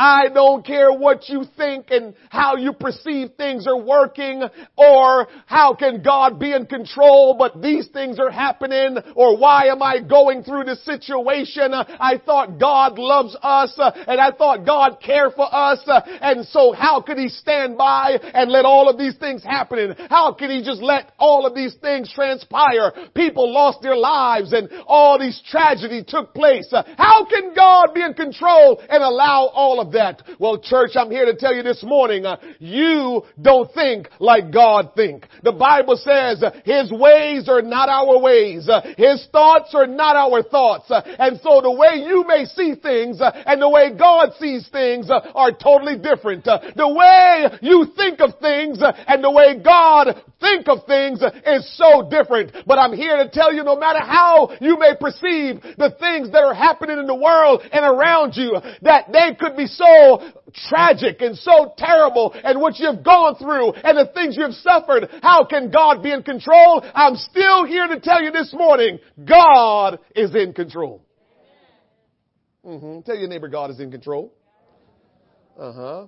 I 0.00 0.28
don't 0.32 0.64
care 0.64 0.90
what 0.90 1.28
you 1.28 1.44
think 1.58 1.90
and 1.90 2.14
how 2.30 2.56
you 2.56 2.72
perceive 2.72 3.32
things 3.36 3.66
are 3.66 3.78
working 3.78 4.42
or 4.74 5.28
how 5.44 5.74
can 5.74 6.02
God 6.02 6.40
be 6.40 6.54
in 6.54 6.64
control 6.64 7.36
but 7.38 7.60
these 7.60 7.86
things 7.88 8.18
are 8.18 8.30
happening 8.30 8.96
or 9.14 9.36
why 9.36 9.66
am 9.66 9.82
I 9.82 10.00
going 10.00 10.42
through 10.42 10.64
this 10.64 10.82
situation? 10.86 11.74
I 11.74 12.18
thought 12.24 12.58
God 12.58 12.98
loves 12.98 13.36
us 13.42 13.78
and 13.78 14.18
I 14.18 14.30
thought 14.30 14.64
God 14.64 15.02
cared 15.04 15.34
for 15.36 15.54
us 15.54 15.80
and 15.86 16.46
so 16.46 16.72
how 16.72 17.02
could 17.02 17.18
he 17.18 17.28
stand 17.28 17.76
by 17.76 18.18
and 18.32 18.50
let 18.50 18.64
all 18.64 18.88
of 18.88 18.96
these 18.96 19.18
things 19.18 19.44
happen? 19.44 19.94
How 20.08 20.32
can 20.32 20.50
he 20.50 20.62
just 20.62 20.80
let 20.80 21.12
all 21.18 21.44
of 21.44 21.54
these 21.54 21.74
things 21.74 22.10
transpire? 22.10 22.92
People 23.14 23.52
lost 23.52 23.82
their 23.82 23.96
lives 23.96 24.54
and 24.54 24.70
all 24.86 25.18
these 25.18 25.42
tragedy 25.50 26.02
took 26.08 26.32
place. 26.32 26.72
How 26.96 27.26
can 27.26 27.52
God 27.54 27.92
be 27.92 28.02
in 28.02 28.14
control 28.14 28.80
and 28.88 29.02
allow 29.02 29.50
all 29.52 29.78
of 29.78 29.89
that? 29.92 30.22
Well, 30.38 30.58
church, 30.58 30.92
I'm 30.94 31.10
here 31.10 31.26
to 31.26 31.36
tell 31.36 31.54
you 31.54 31.62
this 31.62 31.82
morning, 31.82 32.26
uh, 32.26 32.36
you 32.58 33.22
don't 33.40 33.72
think 33.72 34.08
like 34.18 34.52
God 34.52 34.92
think. 34.94 35.26
The 35.42 35.52
Bible 35.52 35.96
says 35.96 36.42
uh, 36.42 36.52
His 36.64 36.90
ways 36.90 37.48
are 37.48 37.62
not 37.62 37.88
our 37.88 38.18
ways. 38.20 38.68
Uh, 38.68 38.82
His 38.96 39.26
thoughts 39.32 39.74
are 39.74 39.86
not 39.86 40.16
our 40.16 40.42
thoughts. 40.42 40.90
Uh, 40.90 41.02
and 41.18 41.40
so 41.42 41.60
the 41.60 41.72
way 41.72 42.04
you 42.06 42.24
may 42.26 42.44
see 42.44 42.74
things 42.74 43.20
and 43.20 43.60
the 43.60 43.68
way 43.68 43.96
God 43.96 44.30
sees 44.38 44.68
things 44.68 45.10
are 45.10 45.52
totally 45.52 45.98
different. 45.98 46.44
the 46.44 46.88
way 46.88 47.58
you 47.62 47.86
think 47.96 48.20
of 48.20 48.38
things 48.40 48.78
and 48.82 49.22
the 49.22 49.30
way 49.30 49.60
God 49.62 50.22
think 50.40 50.68
of 50.68 50.86
things 50.86 51.22
is 51.46 51.76
so 51.76 52.08
different. 52.10 52.52
But 52.66 52.78
I'm 52.78 52.92
here 52.92 53.16
to 53.16 53.28
tell 53.28 53.52
you 53.52 53.62
no 53.62 53.76
matter 53.76 54.00
how 54.00 54.56
you 54.60 54.78
may 54.78 54.94
perceive 54.98 55.62
the 55.76 55.94
things 56.00 56.30
that 56.32 56.42
are 56.42 56.54
happening 56.54 56.98
in 56.98 57.06
the 57.06 57.14
world 57.14 57.62
and 57.72 57.84
around 57.84 58.34
you, 58.34 58.58
that 58.82 59.12
they 59.12 59.36
could 59.38 59.56
be 59.56 59.66
so 59.66 60.22
tragic 60.68 61.20
and 61.20 61.36
so 61.36 61.74
terrible 61.76 62.34
and 62.42 62.60
what 62.60 62.78
you've 62.78 63.04
gone 63.04 63.36
through 63.36 63.72
and 63.72 63.96
the 63.96 64.10
things 64.12 64.36
you've 64.36 64.54
suffered, 64.54 65.08
how 65.22 65.44
can 65.44 65.70
God 65.70 66.02
be 66.02 66.12
in 66.12 66.22
control? 66.22 66.82
I'm 66.94 67.16
still 67.16 67.64
here 67.64 67.86
to 67.86 68.00
tell 68.00 68.22
you 68.22 68.30
this 68.30 68.52
morning, 68.52 68.98
God 69.24 69.98
is 70.16 70.34
in 70.34 70.52
control. 70.52 71.04
Mm-hmm. 72.64 73.00
Tell 73.02 73.16
your 73.16 73.28
neighbor 73.28 73.48
God 73.48 73.70
is 73.70 73.80
in 73.80 73.90
control. 73.90 74.34
Uh 75.58 75.72
huh. 75.72 76.06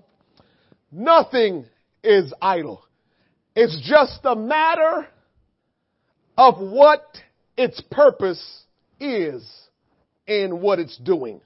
Nothing 0.91 1.65
is 2.05 2.33
idle. 2.41 2.85
It's 3.55 3.81
just 3.87 4.21
a 4.25 4.35
matter 4.35 5.07
of 6.39 6.59
what 6.59 7.05
its 7.57 7.83
purpose 7.91 8.65
is 8.99 9.49
and 10.27 10.61
what 10.61 10.79
it's 10.79 10.97
doing. 10.97 11.41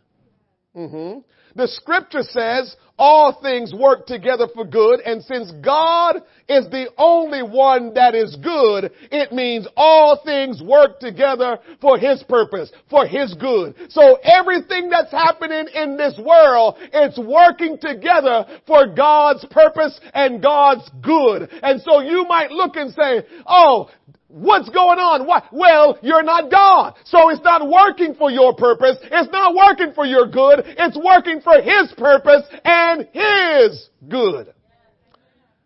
Mm-hmm. 0.76 1.20
The 1.56 1.68
scripture 1.68 2.22
says 2.22 2.76
all 2.98 3.40
things 3.42 3.74
work 3.74 4.06
together 4.06 4.46
for 4.54 4.64
good, 4.64 5.00
and 5.00 5.22
since 5.22 5.52
God 5.62 6.16
is 6.48 6.68
the 6.70 6.88
only 6.96 7.42
one 7.42 7.94
that 7.94 8.14
is 8.14 8.36
good, 8.42 8.90
it 9.10 9.32
means 9.32 9.66
all 9.76 10.20
things 10.24 10.62
work 10.62 11.00
together 11.00 11.58
for 11.80 11.98
His 11.98 12.22
purpose, 12.28 12.70
for 12.88 13.06
His 13.06 13.34
good. 13.34 13.74
So 13.90 14.16
everything 14.22 14.88
that's 14.88 15.10
happening 15.10 15.66
in 15.74 15.96
this 15.96 16.18
world, 16.18 16.76
it's 16.92 17.18
working 17.18 17.78
together 17.78 18.46
for 18.66 18.86
God's 18.86 19.44
purpose 19.50 19.98
and 20.14 20.42
God's 20.42 20.88
good. 21.02 21.50
And 21.62 21.82
so 21.82 22.00
you 22.00 22.24
might 22.28 22.50
look 22.50 22.76
and 22.76 22.92
say, 22.92 23.26
oh, 23.46 23.90
What's 24.28 24.68
going 24.70 24.98
on? 24.98 25.26
What? 25.26 25.44
Well, 25.52 25.98
you're 26.02 26.24
not 26.24 26.50
God. 26.50 26.94
So 27.04 27.30
it's 27.30 27.42
not 27.44 27.68
working 27.68 28.14
for 28.14 28.30
your 28.30 28.54
purpose. 28.54 28.96
It's 29.02 29.30
not 29.30 29.54
working 29.54 29.92
for 29.94 30.04
your 30.04 30.26
good. 30.26 30.64
It's 30.66 30.96
working 30.96 31.40
for 31.40 31.60
His 31.60 31.92
purpose 31.96 32.42
and 32.64 33.08
His 33.12 33.88
good. 34.08 34.52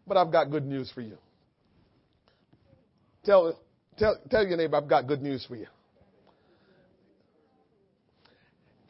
But 0.07 0.19
I've 0.19 0.31
got 0.31 0.51
good 0.51 0.67
news 0.67 0.91
for 0.93 1.01
you. 1.01 1.17
Tell, 3.25 3.59
tell, 3.97 4.19
tell 4.31 4.47
your 4.47 4.59
neighbor 4.59 4.77
I've 4.77 4.89
got 4.89 5.07
good 5.07 5.23
news 5.23 5.45
for 5.47 5.57
you. 5.57 5.67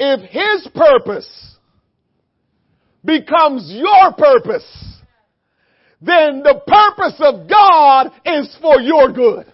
If 0.00 0.20
His 0.30 0.68
purpose 0.74 1.56
becomes 3.04 3.70
your 3.70 4.12
purpose, 4.14 4.66
then 6.02 6.42
the 6.42 6.60
purpose 6.66 7.20
of 7.20 7.48
God 7.48 8.10
is 8.24 8.56
for 8.60 8.80
your 8.80 9.12
good. 9.12 9.52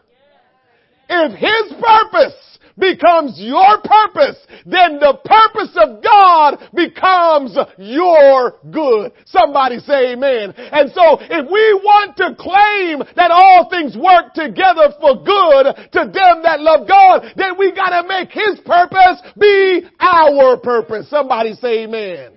If 1.08 1.32
His 1.32 1.80
purpose 1.80 2.56
becomes 2.78 3.34
your 3.38 3.80
purpose, 3.82 4.36
then 4.66 4.98
the 4.98 5.18
purpose 5.24 5.76
of 5.76 6.02
God 6.02 6.58
becomes 6.74 7.56
your 7.78 8.54
good. 8.70 9.12
Somebody 9.24 9.78
say 9.80 10.12
amen. 10.12 10.52
And 10.56 10.90
so 10.92 11.18
if 11.20 11.50
we 11.50 11.80
want 11.82 12.16
to 12.18 12.36
claim 12.38 13.02
that 13.16 13.30
all 13.30 13.68
things 13.70 13.96
work 13.96 14.34
together 14.34 14.92
for 15.00 15.16
good 15.16 15.74
to 15.92 16.00
them 16.12 16.42
that 16.42 16.60
love 16.60 16.86
God, 16.86 17.32
then 17.36 17.58
we 17.58 17.72
gotta 17.72 18.06
make 18.06 18.30
His 18.30 18.60
purpose 18.64 19.22
be 19.38 19.82
our 19.98 20.56
purpose. 20.58 21.08
Somebody 21.08 21.54
say 21.54 21.84
amen. 21.84 22.32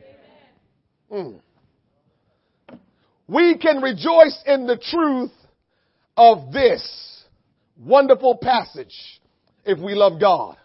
Mm. 1.11 1.39
We 3.27 3.57
can 3.57 3.81
rejoice 3.81 4.41
in 4.47 4.65
the 4.65 4.77
truth 4.77 5.31
of 6.17 6.51
this 6.51 7.08
wonderful 7.79 8.37
passage 8.37 8.95
if 9.65 9.79
we 9.79 9.93
love 9.95 10.19
God 10.19 10.57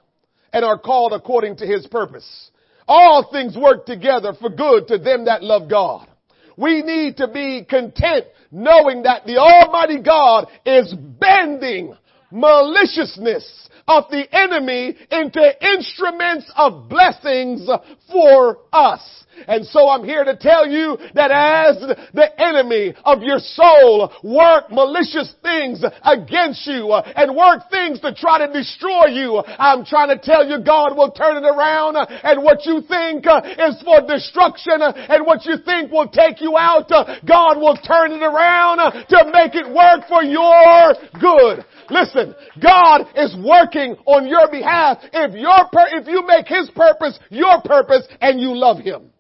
and 0.53 0.65
are 0.65 0.79
called 0.79 1.13
according 1.13 1.57
to 1.57 1.67
his 1.67 1.87
purpose. 1.87 2.51
All 2.87 3.29
things 3.33 3.57
work 3.57 3.87
together 3.87 4.35
for 4.39 4.51
good 4.51 4.89
to 4.89 4.99
them 4.99 5.25
that 5.27 5.43
love 5.43 5.71
God. 5.71 6.09
We 6.57 6.83
need 6.83 7.17
to 7.17 7.29
be 7.29 7.65
content 7.69 8.27
knowing 8.51 9.03
that 9.03 9.27
the 9.27 9.39
Almighty 9.39 10.01
God 10.01 10.49
is 10.65 10.95
bending 10.95 11.97
maliciousness 12.31 13.69
of 13.87 14.05
the 14.11 14.25
enemy 14.33 14.97
into 15.11 15.75
instruments 15.75 16.51
of 16.57 16.89
blessings 16.89 17.69
for 18.11 18.59
us. 18.73 19.25
And 19.47 19.65
so 19.67 19.89
I'm 19.89 20.05
here 20.05 20.25
to 20.25 20.37
tell 20.37 20.67
you 20.67 20.97
that 21.15 21.31
as 21.31 21.81
the 22.13 22.29
enemy 22.41 22.95
of 23.05 23.23
your 23.23 23.39
soul 23.39 24.13
work 24.23 24.71
malicious 24.71 25.35
things 25.43 25.85
against 26.05 26.67
you 26.67 26.91
uh, 26.91 27.13
and 27.17 27.37
work 27.37 27.71
things 27.71 28.01
to 28.01 28.15
try 28.15 28.47
to 28.47 28.53
destroy 28.53 29.07
you, 29.07 29.43
I'm 29.59 29.85
trying 29.85 30.09
to 30.09 30.19
tell 30.19 30.47
you 30.47 30.63
God 30.65 30.97
will 30.97 31.11
turn 31.11 31.37
it 31.43 31.47
around 31.47 31.97
uh, 31.97 32.07
and 32.23 32.43
what 32.43 32.65
you 32.67 32.83
think 32.87 33.27
uh, 33.27 33.43
is 33.45 33.81
for 33.83 34.07
destruction 34.07 34.81
and 34.83 35.27
what 35.27 35.45
you 35.45 35.57
think 35.65 35.91
will 35.91 36.09
take 36.09 36.41
you 36.41 36.57
out, 36.57 36.89
God 37.27 37.59
will 37.59 37.77
turn 37.77 38.13
it 38.13 38.23
around 38.23 38.79
to 38.79 39.31
make 39.33 39.55
it 39.55 39.67
work 39.67 40.09
for 40.09 40.23
your 40.23 40.95
good. 41.21 41.65
Listen, 41.91 42.35
God 42.63 43.07
is 43.17 43.37
working 43.45 43.97
on 44.07 44.27
your 44.27 44.51
behalf 44.51 44.99
if 45.13 45.35
your, 45.35 45.69
if 45.93 46.07
you 46.07 46.27
make 46.27 46.47
His 46.47 46.71
purpose 46.71 47.19
your 47.31 47.61
purpose 47.63 48.07
and 48.21 48.41
you 48.41 48.57
love 48.57 48.79
Him. 48.79 49.11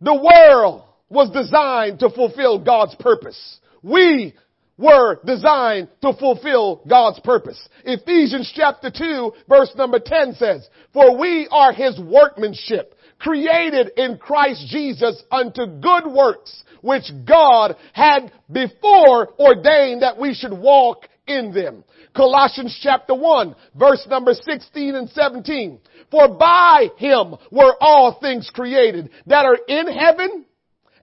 The 0.00 0.14
world 0.14 0.84
was 1.08 1.30
designed 1.30 2.00
to 2.00 2.10
fulfill 2.10 2.58
God's 2.58 2.94
purpose. 2.96 3.58
We 3.82 4.34
were 4.76 5.18
designed 5.24 5.88
to 6.02 6.12
fulfill 6.12 6.82
God's 6.88 7.20
purpose. 7.20 7.68
Ephesians 7.84 8.52
chapter 8.54 8.90
2 8.90 9.32
verse 9.48 9.72
number 9.76 9.98
10 9.98 10.34
says, 10.34 10.68
For 10.92 11.18
we 11.18 11.48
are 11.50 11.72
His 11.72 11.98
workmanship, 11.98 12.94
created 13.18 13.92
in 13.96 14.18
Christ 14.18 14.66
Jesus 14.68 15.22
unto 15.30 15.66
good 15.66 16.06
works, 16.06 16.62
which 16.82 17.04
God 17.24 17.76
had 17.94 18.30
before 18.52 19.32
ordained 19.38 20.02
that 20.02 20.18
we 20.18 20.34
should 20.34 20.52
walk 20.52 21.08
in 21.26 21.52
them. 21.52 21.84
Colossians 22.16 22.78
chapter 22.82 23.14
1 23.14 23.54
verse 23.78 24.06
number 24.08 24.32
16 24.32 24.94
and 24.94 25.08
17. 25.10 25.80
For 26.10 26.28
by 26.36 26.88
him 26.96 27.34
were 27.50 27.74
all 27.80 28.18
things 28.20 28.50
created 28.54 29.10
that 29.26 29.44
are 29.44 29.58
in 29.68 29.86
heaven 29.86 30.44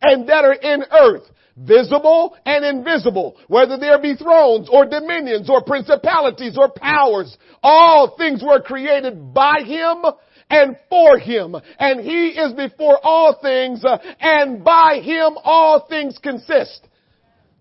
and 0.02 0.28
that 0.28 0.44
are 0.44 0.54
in 0.54 0.84
earth, 0.92 1.24
visible 1.56 2.36
and 2.46 2.66
invisible, 2.66 3.38
whether 3.48 3.78
there 3.78 4.02
be 4.02 4.16
thrones 4.16 4.68
or 4.72 4.86
dominions 4.86 5.50
or 5.50 5.64
principalities 5.64 6.58
or 6.58 6.70
powers. 6.70 7.38
All 7.62 8.16
things 8.18 8.44
were 8.44 8.62
created 8.62 9.34
by 9.34 9.62
him 9.66 10.04
and 10.50 10.78
for 10.90 11.18
him. 11.18 11.56
And 11.80 12.02
he 12.02 12.30
is 12.30 12.54
before 12.54 13.00
all 13.02 13.40
things 13.42 13.84
uh, 13.86 13.98
and 14.20 14.64
by 14.64 15.00
him 15.02 15.38
all 15.44 15.86
things 15.88 16.18
consist. 16.22 16.88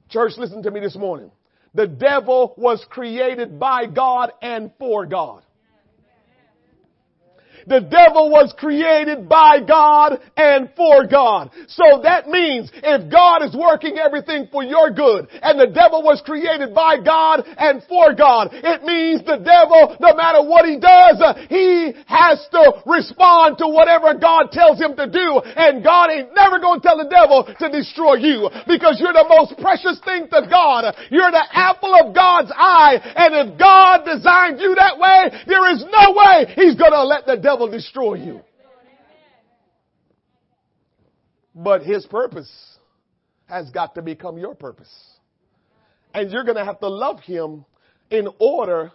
Church, 0.09 0.33
listen 0.37 0.63
to 0.63 0.71
me 0.71 0.81
this 0.81 0.97
morning. 0.97 1.31
The 1.75 1.87
devil 1.87 2.55
was 2.57 2.85
created 2.85 3.59
by 3.59 3.87
God 3.87 4.33
and 4.43 4.71
for 4.79 5.07
God. 5.07 5.43
The 7.67 7.81
devil 7.81 8.31
was 8.31 8.55
created 8.59 9.29
by 9.29 9.61
God 9.61 10.19
and 10.37 10.71
for 10.77 11.07
God. 11.07 11.51
So 11.69 12.03
that 12.03 12.29
means 12.29 12.71
if 12.75 13.11
God 13.11 13.43
is 13.43 13.55
working 13.55 13.99
everything 13.99 14.49
for 14.51 14.63
your 14.63 14.91
good 14.91 15.29
and 15.31 15.59
the 15.59 15.71
devil 15.73 16.03
was 16.03 16.23
created 16.25 16.75
by 16.75 16.99
God 16.99 17.45
and 17.47 17.83
for 17.89 18.15
God, 18.15 18.51
it 18.53 18.83
means 18.83 19.23
the 19.23 19.39
devil, 19.39 19.97
no 20.01 20.15
matter 20.15 20.43
what 20.43 20.67
he 20.67 20.79
does, 20.79 21.23
he 21.49 21.93
has 22.07 22.43
to 22.51 22.83
respond 22.87 23.59
to 23.59 23.69
whatever 23.69 24.15
God 24.19 24.51
tells 24.51 24.81
him 24.81 24.97
to 24.97 25.07
do. 25.07 25.41
And 25.45 25.85
God 25.85 26.11
ain't 26.11 26.35
never 26.35 26.59
going 26.59 26.81
to 26.81 26.85
tell 26.85 26.99
the 26.99 27.11
devil 27.11 27.47
to 27.47 27.67
destroy 27.71 28.17
you 28.19 28.51
because 28.67 28.99
you're 28.99 29.15
the 29.15 29.29
most 29.29 29.55
precious 29.61 30.01
thing 30.05 30.27
to 30.31 30.47
God. 30.49 30.95
You're 31.11 31.31
the 31.31 31.47
apple 31.53 31.95
of 31.95 32.15
God's 32.15 32.51
eye. 32.55 32.99
And 32.99 33.35
if 33.35 33.59
God 33.59 34.05
designed 34.05 34.59
you 34.59 34.75
that 34.75 34.99
way, 34.99 35.31
there 35.47 35.71
is 35.71 35.85
no 35.87 36.13
way 36.13 36.51
he's 36.57 36.75
going 36.75 36.93
to 36.93 37.05
let 37.05 37.27
the 37.27 37.37
devil 37.37 37.52
devil 37.53 37.69
destroy 37.69 38.15
you. 38.15 38.41
But 41.55 41.83
his 41.83 42.07
purpose 42.07 42.51
has 43.47 43.71
got 43.71 43.95
to 43.97 44.03
become 44.03 44.39
your 44.39 44.55
purpose. 44.55 44.93
And 46.15 46.31
you're 46.31 46.45
going 46.45 46.57
to 46.57 46.65
have 46.65 46.81
to 46.81 46.89
love 46.89 47.21
him 47.21 47.65
in 48.11 48.29
order 48.39 48.93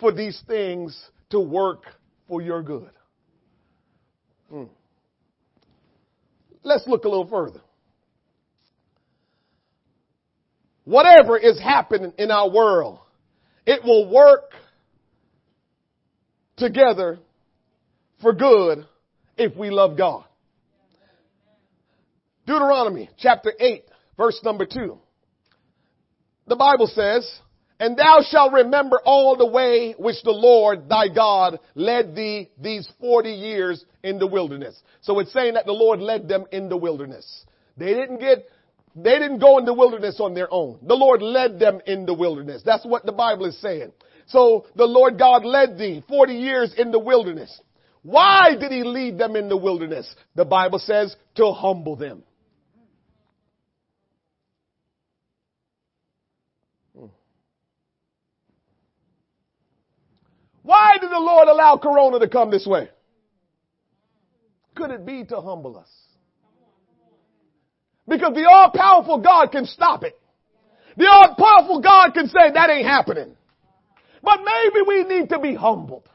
for 0.00 0.12
these 0.12 0.42
things 0.46 0.98
to 1.30 1.40
work 1.40 1.84
for 2.26 2.40
your 2.40 2.62
good. 2.62 2.90
Hmm. 4.50 4.64
Let's 6.62 6.86
look 6.86 7.04
a 7.04 7.08
little 7.08 7.28
further. 7.28 7.60
Whatever 10.84 11.36
is 11.36 11.60
happening 11.60 12.14
in 12.16 12.30
our 12.30 12.48
world, 12.48 13.00
it 13.66 13.84
will 13.84 14.10
work 14.10 14.52
together 16.56 17.18
for 18.20 18.32
good 18.32 18.86
if 19.36 19.56
we 19.56 19.70
love 19.70 19.96
God. 19.96 20.24
Deuteronomy 22.46 23.10
chapter 23.18 23.52
8 23.58 23.84
verse 24.16 24.40
number 24.42 24.66
2. 24.66 24.98
The 26.46 26.56
Bible 26.56 26.86
says, 26.86 27.30
and 27.80 27.96
thou 27.96 28.22
shalt 28.28 28.52
remember 28.52 29.00
all 29.04 29.36
the 29.36 29.46
way 29.46 29.94
which 29.98 30.22
the 30.24 30.32
Lord 30.32 30.88
thy 30.88 31.08
God 31.08 31.60
led 31.74 32.16
thee 32.16 32.50
these 32.60 32.88
40 33.00 33.30
years 33.30 33.84
in 34.02 34.18
the 34.18 34.26
wilderness. 34.26 34.80
So 35.02 35.20
it's 35.20 35.32
saying 35.32 35.54
that 35.54 35.66
the 35.66 35.72
Lord 35.72 36.00
led 36.00 36.26
them 36.26 36.44
in 36.50 36.68
the 36.68 36.76
wilderness. 36.76 37.44
They 37.76 37.94
didn't 37.94 38.18
get, 38.18 38.46
they 38.96 39.18
didn't 39.18 39.38
go 39.38 39.58
in 39.58 39.64
the 39.64 39.74
wilderness 39.74 40.18
on 40.18 40.34
their 40.34 40.52
own. 40.52 40.78
The 40.82 40.96
Lord 40.96 41.22
led 41.22 41.60
them 41.60 41.80
in 41.86 42.04
the 42.04 42.14
wilderness. 42.14 42.62
That's 42.64 42.84
what 42.84 43.06
the 43.06 43.12
Bible 43.12 43.46
is 43.46 43.60
saying. 43.60 43.92
So 44.26 44.66
the 44.74 44.84
Lord 44.84 45.18
God 45.18 45.44
led 45.44 45.78
thee 45.78 46.02
40 46.08 46.32
years 46.32 46.74
in 46.76 46.90
the 46.90 46.98
wilderness. 46.98 47.60
Why 48.08 48.54
did 48.58 48.72
he 48.72 48.84
lead 48.84 49.18
them 49.18 49.36
in 49.36 49.50
the 49.50 49.56
wilderness? 49.58 50.10
The 50.34 50.46
Bible 50.46 50.78
says 50.78 51.14
to 51.34 51.52
humble 51.52 51.94
them. 51.94 52.22
Why 60.62 60.96
did 60.98 61.10
the 61.10 61.18
Lord 61.18 61.48
allow 61.48 61.76
Corona 61.76 62.18
to 62.20 62.28
come 62.28 62.50
this 62.50 62.66
way? 62.66 62.88
Could 64.74 64.90
it 64.90 65.04
be 65.04 65.24
to 65.26 65.42
humble 65.42 65.76
us? 65.76 65.90
Because 68.08 68.32
the 68.32 68.48
all 68.48 68.70
powerful 68.70 69.18
God 69.18 69.52
can 69.52 69.66
stop 69.66 70.02
it. 70.02 70.18
The 70.96 71.06
all 71.06 71.34
powerful 71.38 71.82
God 71.82 72.14
can 72.14 72.26
say 72.28 72.52
that 72.54 72.70
ain't 72.70 72.86
happening. 72.86 73.36
But 74.22 74.40
maybe 74.42 74.80
we 74.86 75.04
need 75.04 75.28
to 75.28 75.38
be 75.38 75.54
humbled. 75.54 76.08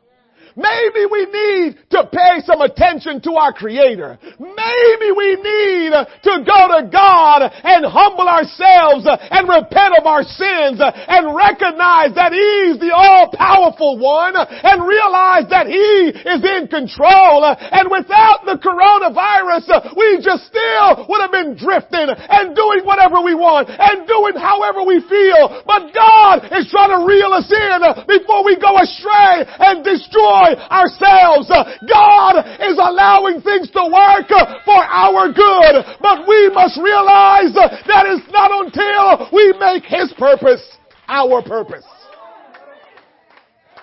Maybe 0.56 1.10
we 1.10 1.26
need 1.26 1.82
to 1.98 2.06
pay 2.14 2.46
some 2.46 2.62
attention 2.62 3.22
to 3.26 3.34
our 3.34 3.54
Creator. 3.54 4.20
Maybe 4.38 5.10
we 5.10 5.34
need 5.42 5.92
to 5.98 6.34
go 6.46 6.60
to 6.78 6.90
God 6.94 7.50
and 7.50 7.82
humble 7.90 8.30
ourselves 8.30 9.10
and 9.10 9.50
repent 9.50 9.98
of 9.98 10.06
our 10.06 10.22
sins 10.22 10.78
and 10.78 11.34
recognize 11.34 12.14
that 12.14 12.38
He's 12.38 12.78
the 12.78 12.94
all-powerful 12.94 13.98
one 13.98 14.38
and 14.38 14.86
realize 14.86 15.50
that 15.50 15.66
He 15.66 16.14
is 16.14 16.42
in 16.46 16.70
control. 16.70 17.50
And 17.50 17.90
without 17.90 18.46
the 18.46 18.62
coronavirus, 18.62 19.98
we 19.98 20.22
just 20.22 20.54
still 20.54 21.10
would 21.10 21.22
have 21.22 21.34
been 21.34 21.58
drifting 21.58 22.14
and 22.14 22.54
doing 22.54 22.86
whatever 22.86 23.26
we 23.26 23.34
want 23.34 23.74
and 23.74 24.06
doing 24.06 24.38
however 24.38 24.86
we 24.86 25.02
feel. 25.10 25.66
But 25.66 25.90
God 25.98 26.46
is 26.54 26.70
trying 26.70 26.94
to 26.94 27.02
reel 27.10 27.34
us 27.34 27.50
in 27.50 28.06
before 28.06 28.46
we 28.46 28.54
go 28.62 28.78
astray 28.78 29.50
and 29.50 29.82
destroy 29.82 30.43
ourselves. 30.70 31.48
God 31.88 32.44
is 32.60 32.78
allowing 32.78 33.42
things 33.42 33.70
to 33.72 33.84
work 33.88 34.28
for 34.66 34.82
our 34.84 35.32
good, 35.32 35.76
but 36.02 36.28
we 36.28 36.50
must 36.52 36.78
realize 36.80 37.54
that 37.56 38.04
it's 38.10 38.28
not 38.32 38.52
until 38.52 39.30
we 39.32 39.54
make 39.60 39.84
His 39.86 40.14
purpose 40.18 40.64
our 41.08 41.42
purpose. 41.42 41.86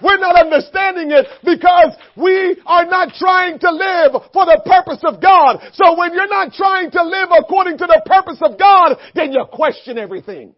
We're 0.02 0.16
not 0.16 0.34
understanding 0.34 1.11
it 1.11 1.26
because 1.44 1.94
we 2.16 2.56
are 2.64 2.86
not 2.86 3.12
trying 3.18 3.58
to 3.58 3.70
live 3.70 4.12
for 4.32 4.46
the 4.46 4.62
purpose 4.64 5.04
of 5.04 5.20
God. 5.20 5.61
So 5.74 5.98
when 5.98 6.14
you're 6.14 6.26
not 6.26 6.54
trying 6.54 6.90
to 6.92 7.04
live 7.04 7.28
according 7.38 7.76
to 7.78 7.86
the 7.86 8.00
purpose 8.06 8.38
of 8.40 8.58
God, 8.58 8.96
then 9.14 9.30
you 9.32 9.44
question 9.52 9.98
everything. 9.98 10.54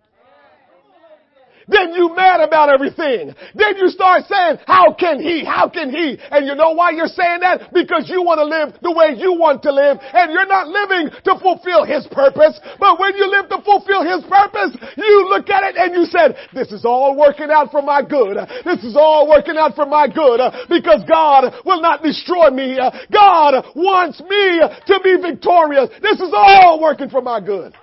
Then 1.68 1.92
you 1.92 2.14
mad 2.14 2.40
about 2.40 2.68
everything. 2.68 3.34
Then 3.54 3.76
you 3.76 3.88
start 3.88 4.24
saying, 4.28 4.58
how 4.66 4.92
can 4.94 5.20
he? 5.20 5.44
How 5.44 5.68
can 5.68 5.90
he? 5.90 6.18
And 6.30 6.46
you 6.46 6.54
know 6.54 6.72
why 6.72 6.90
you're 6.90 7.10
saying 7.10 7.40
that? 7.40 7.72
Because 7.72 8.08
you 8.08 8.22
want 8.22 8.38
to 8.38 8.48
live 8.48 8.74
the 8.82 8.92
way 8.92 9.14
you 9.16 9.34
want 9.38 9.62
to 9.62 9.72
live 9.72 9.98
and 10.00 10.32
you're 10.32 10.46
not 10.46 10.68
living 10.68 11.10
to 11.24 11.38
fulfill 11.38 11.84
his 11.84 12.06
purpose. 12.10 12.58
But 12.78 12.98
when 12.98 13.16
you 13.16 13.30
live 13.30 13.48
to 13.50 13.62
fulfill 13.62 14.02
his 14.02 14.24
purpose, 14.26 14.74
you 14.96 15.28
look 15.28 15.50
at 15.50 15.62
it 15.70 15.76
and 15.76 15.94
you 15.94 16.04
said, 16.06 16.36
this 16.52 16.72
is 16.72 16.84
all 16.84 17.16
working 17.16 17.50
out 17.50 17.70
for 17.70 17.82
my 17.82 18.02
good. 18.02 18.36
This 18.64 18.82
is 18.84 18.96
all 18.96 19.28
working 19.28 19.56
out 19.56 19.74
for 19.74 19.86
my 19.86 20.08
good 20.08 20.40
because 20.68 21.02
God 21.08 21.54
will 21.64 21.80
not 21.80 22.02
destroy 22.02 22.50
me. 22.50 22.78
God 23.12 23.64
wants 23.74 24.20
me 24.20 24.60
to 24.86 25.00
be 25.02 25.16
victorious. 25.20 25.90
This 26.00 26.20
is 26.20 26.32
all 26.32 26.80
working 26.80 27.08
for 27.08 27.22
my 27.22 27.40
good. 27.40 27.74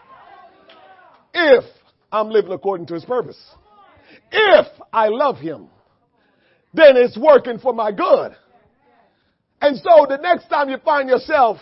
If 1.34 1.63
I'm 2.11 2.30
living 2.30 2.51
according 2.51 2.88
to 2.88 2.95
his 2.95 3.05
purpose. 3.05 3.38
If 4.32 4.67
I 4.93 5.07
love 5.07 5.38
him, 5.38 5.67
then 6.73 6.97
it's 6.97 7.17
working 7.17 7.59
for 7.59 7.73
my 7.73 7.91
good. 7.91 8.36
And 9.61 9.77
so 9.77 10.05
the 10.07 10.17
next 10.17 10.47
time 10.47 10.69
you 10.69 10.77
find 10.77 11.09
yourself 11.09 11.57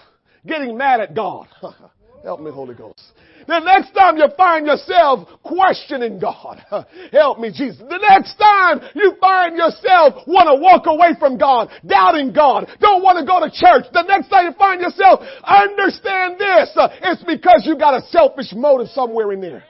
getting 0.45 0.77
mad 0.77 0.99
at 0.99 1.15
God, 1.15 1.47
help 2.23 2.41
me, 2.41 2.51
Holy 2.51 2.75
Ghost. 2.75 3.01
The 3.47 3.59
next 3.59 3.93
time 3.93 4.17
you 4.17 4.27
find 4.35 4.67
yourself 4.67 5.29
questioning 5.41 6.19
God, 6.19 6.61
help 7.13 7.39
me, 7.39 7.49
Jesus. 7.49 7.79
The 7.79 7.97
next 8.09 8.35
time 8.35 8.81
you 8.93 9.15
find 9.21 9.55
yourself 9.55 10.27
want 10.27 10.47
to 10.51 10.61
walk 10.61 10.85
away 10.85 11.15
from 11.17 11.37
God, 11.37 11.69
doubting 11.87 12.33
God, 12.33 12.67
don't 12.81 13.01
want 13.01 13.17
to 13.19 13.25
go 13.25 13.39
to 13.39 13.49
church. 13.49 13.89
The 13.93 14.03
next 14.03 14.27
time 14.27 14.47
you 14.47 14.53
find 14.59 14.81
yourself, 14.81 15.21
understand 15.43 16.35
this, 16.37 16.75
it's 17.01 17.23
because 17.23 17.63
you 17.63 17.77
got 17.77 17.93
a 17.93 18.05
selfish 18.07 18.51
motive 18.53 18.89
somewhere 18.89 19.31
in 19.31 19.39
there. 19.39 19.63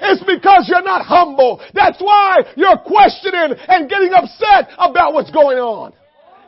It's 0.00 0.22
because 0.24 0.68
you're 0.68 0.82
not 0.82 1.04
humble. 1.04 1.60
That's 1.74 2.00
why 2.00 2.42
you're 2.56 2.78
questioning 2.78 3.56
and 3.68 3.88
getting 3.88 4.12
upset 4.12 4.70
about 4.78 5.14
what's 5.14 5.30
going 5.30 5.58
on. 5.58 5.92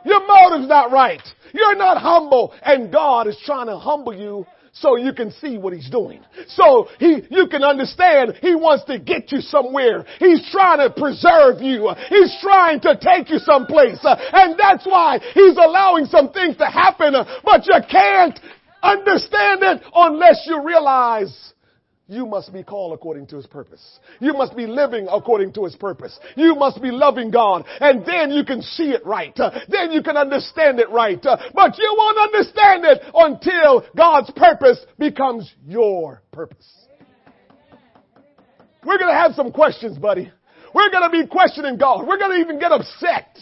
Your 0.05 0.25
motive's 0.25 0.69
not 0.69 0.91
right. 0.91 1.21
You're 1.53 1.75
not 1.75 1.97
humble 1.97 2.53
and 2.63 2.91
God 2.91 3.27
is 3.27 3.37
trying 3.45 3.67
to 3.67 3.77
humble 3.77 4.15
you 4.15 4.45
so 4.71 4.95
you 4.95 5.13
can 5.13 5.31
see 5.31 5.57
what 5.57 5.73
he's 5.73 5.89
doing. 5.89 6.21
So 6.47 6.87
he, 6.99 7.23
you 7.29 7.47
can 7.47 7.63
understand 7.63 8.35
he 8.41 8.55
wants 8.55 8.85
to 8.85 8.99
get 8.99 9.31
you 9.31 9.41
somewhere. 9.41 10.05
He's 10.19 10.47
trying 10.51 10.79
to 10.79 10.89
preserve 10.89 11.61
you. 11.61 11.89
He's 12.07 12.37
trying 12.41 12.79
to 12.81 12.97
take 13.01 13.29
you 13.29 13.39
someplace. 13.39 13.99
And 14.03 14.57
that's 14.57 14.85
why 14.85 15.19
he's 15.33 15.57
allowing 15.57 16.05
some 16.05 16.31
things 16.31 16.57
to 16.57 16.65
happen, 16.65 17.13
but 17.43 17.65
you 17.65 17.79
can't 17.89 18.39
understand 18.81 19.63
it 19.63 19.81
unless 19.93 20.43
you 20.45 20.63
realize 20.63 21.53
you 22.09 22.25
must 22.25 22.51
be 22.51 22.63
called 22.63 22.93
according 22.93 23.27
to 23.27 23.35
his 23.35 23.45
purpose. 23.45 23.99
You 24.19 24.33
must 24.33 24.57
be 24.57 24.65
living 24.65 25.07
according 25.09 25.53
to 25.53 25.63
his 25.63 25.75
purpose. 25.75 26.19
You 26.35 26.55
must 26.55 26.81
be 26.81 26.89
loving 26.89 27.29
God. 27.29 27.65
And 27.79 28.03
then 28.03 28.31
you 28.31 28.43
can 28.43 28.63
see 28.63 28.89
it 28.89 29.05
right. 29.05 29.37
Then 29.69 29.91
you 29.91 30.01
can 30.01 30.17
understand 30.17 30.79
it 30.79 30.89
right. 30.89 31.21
But 31.21 31.77
you 31.77 31.95
won't 31.97 32.17
understand 32.17 32.83
it 32.85 33.01
until 33.13 33.85
God's 33.95 34.31
purpose 34.31 34.79
becomes 34.97 35.53
your 35.67 36.23
purpose. 36.31 36.67
We're 38.83 38.97
going 38.97 39.13
to 39.13 39.19
have 39.19 39.33
some 39.33 39.51
questions, 39.51 39.99
buddy. 39.99 40.31
We're 40.73 40.89
going 40.89 41.11
to 41.11 41.11
be 41.11 41.27
questioning 41.27 41.77
God. 41.77 42.07
We're 42.07 42.17
going 42.17 42.37
to 42.37 42.43
even 42.43 42.59
get 42.59 42.71
upset. 42.71 43.37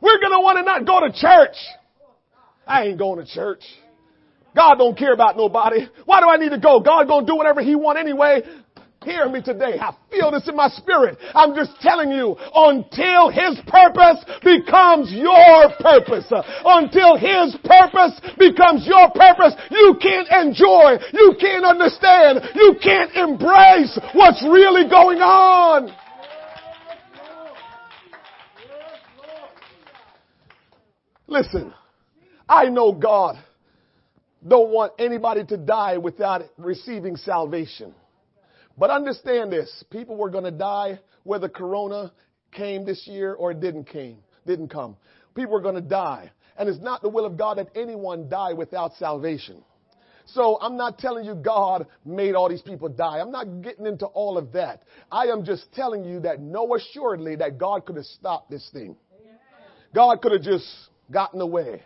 We're 0.00 0.20
going 0.20 0.32
to 0.32 0.40
want 0.40 0.58
to 0.58 0.64
not 0.64 0.86
go 0.86 1.00
to 1.00 1.12
church. 1.12 1.56
I 2.66 2.84
ain't 2.84 2.98
going 2.98 3.24
to 3.24 3.32
church. 3.32 3.62
God 4.54 4.76
don't 4.76 4.96
care 4.96 5.12
about 5.12 5.36
nobody. 5.36 5.88
Why 6.04 6.20
do 6.20 6.28
I 6.28 6.36
need 6.36 6.50
to 6.50 6.60
go? 6.60 6.80
God 6.80 7.08
gonna 7.08 7.26
do 7.26 7.36
whatever 7.36 7.60
He 7.60 7.74
want 7.74 7.98
anyway. 7.98 8.42
Hear 9.04 9.28
me 9.28 9.42
today. 9.42 9.76
I 9.78 9.94
feel 10.10 10.30
this 10.30 10.48
in 10.48 10.56
my 10.56 10.68
spirit. 10.68 11.18
I'm 11.34 11.54
just 11.54 11.78
telling 11.80 12.10
you, 12.10 12.36
until 12.54 13.28
His 13.28 13.60
purpose 13.66 14.24
becomes 14.42 15.12
your 15.12 15.68
purpose, 15.78 16.24
until 16.64 17.18
His 17.18 17.54
purpose 17.64 18.18
becomes 18.38 18.86
your 18.86 19.10
purpose, 19.10 19.52
you 19.70 19.96
can't 20.00 20.28
enjoy, 20.46 20.96
you 21.12 21.36
can't 21.38 21.66
understand, 21.66 22.40
you 22.54 22.76
can't 22.82 23.12
embrace 23.12 23.98
what's 24.14 24.42
really 24.42 24.88
going 24.88 25.18
on. 25.18 25.94
Listen, 31.26 31.74
I 32.48 32.66
know 32.66 32.92
God 32.92 33.36
don't 34.46 34.70
want 34.70 34.92
anybody 34.98 35.44
to 35.44 35.56
die 35.56 35.98
without 35.98 36.42
receiving 36.58 37.16
salvation. 37.16 37.94
But 38.76 38.90
understand 38.90 39.52
this, 39.52 39.84
people 39.90 40.16
were 40.16 40.30
going 40.30 40.44
to 40.44 40.50
die 40.50 41.00
whether 41.22 41.48
corona 41.48 42.12
came 42.52 42.84
this 42.84 43.06
year 43.06 43.34
or 43.34 43.52
it 43.52 43.60
didn't 43.60 43.84
came, 43.84 44.18
didn't 44.46 44.68
come. 44.68 44.96
People 45.34 45.52
were 45.52 45.60
going 45.60 45.76
to 45.76 45.80
die. 45.80 46.30
And 46.56 46.68
it's 46.68 46.80
not 46.80 47.02
the 47.02 47.08
will 47.08 47.24
of 47.24 47.36
God 47.36 47.58
that 47.58 47.68
anyone 47.74 48.28
die 48.28 48.52
without 48.52 48.94
salvation. 48.94 49.62
So 50.26 50.58
I'm 50.60 50.76
not 50.76 50.98
telling 50.98 51.24
you 51.24 51.34
God 51.34 51.86
made 52.04 52.34
all 52.34 52.48
these 52.48 52.62
people 52.62 52.88
die. 52.88 53.18
I'm 53.20 53.30
not 53.30 53.62
getting 53.62 53.86
into 53.86 54.06
all 54.06 54.38
of 54.38 54.52
that. 54.52 54.82
I 55.10 55.24
am 55.26 55.44
just 55.44 55.72
telling 55.72 56.04
you 56.04 56.20
that 56.20 56.40
know 56.40 56.74
assuredly 56.74 57.36
that 57.36 57.58
God 57.58 57.84
could 57.84 57.96
have 57.96 58.06
stopped 58.06 58.50
this 58.50 58.68
thing. 58.72 58.96
God 59.94 60.22
could 60.22 60.32
have 60.32 60.42
just 60.42 60.66
gotten 61.10 61.40
away. 61.40 61.82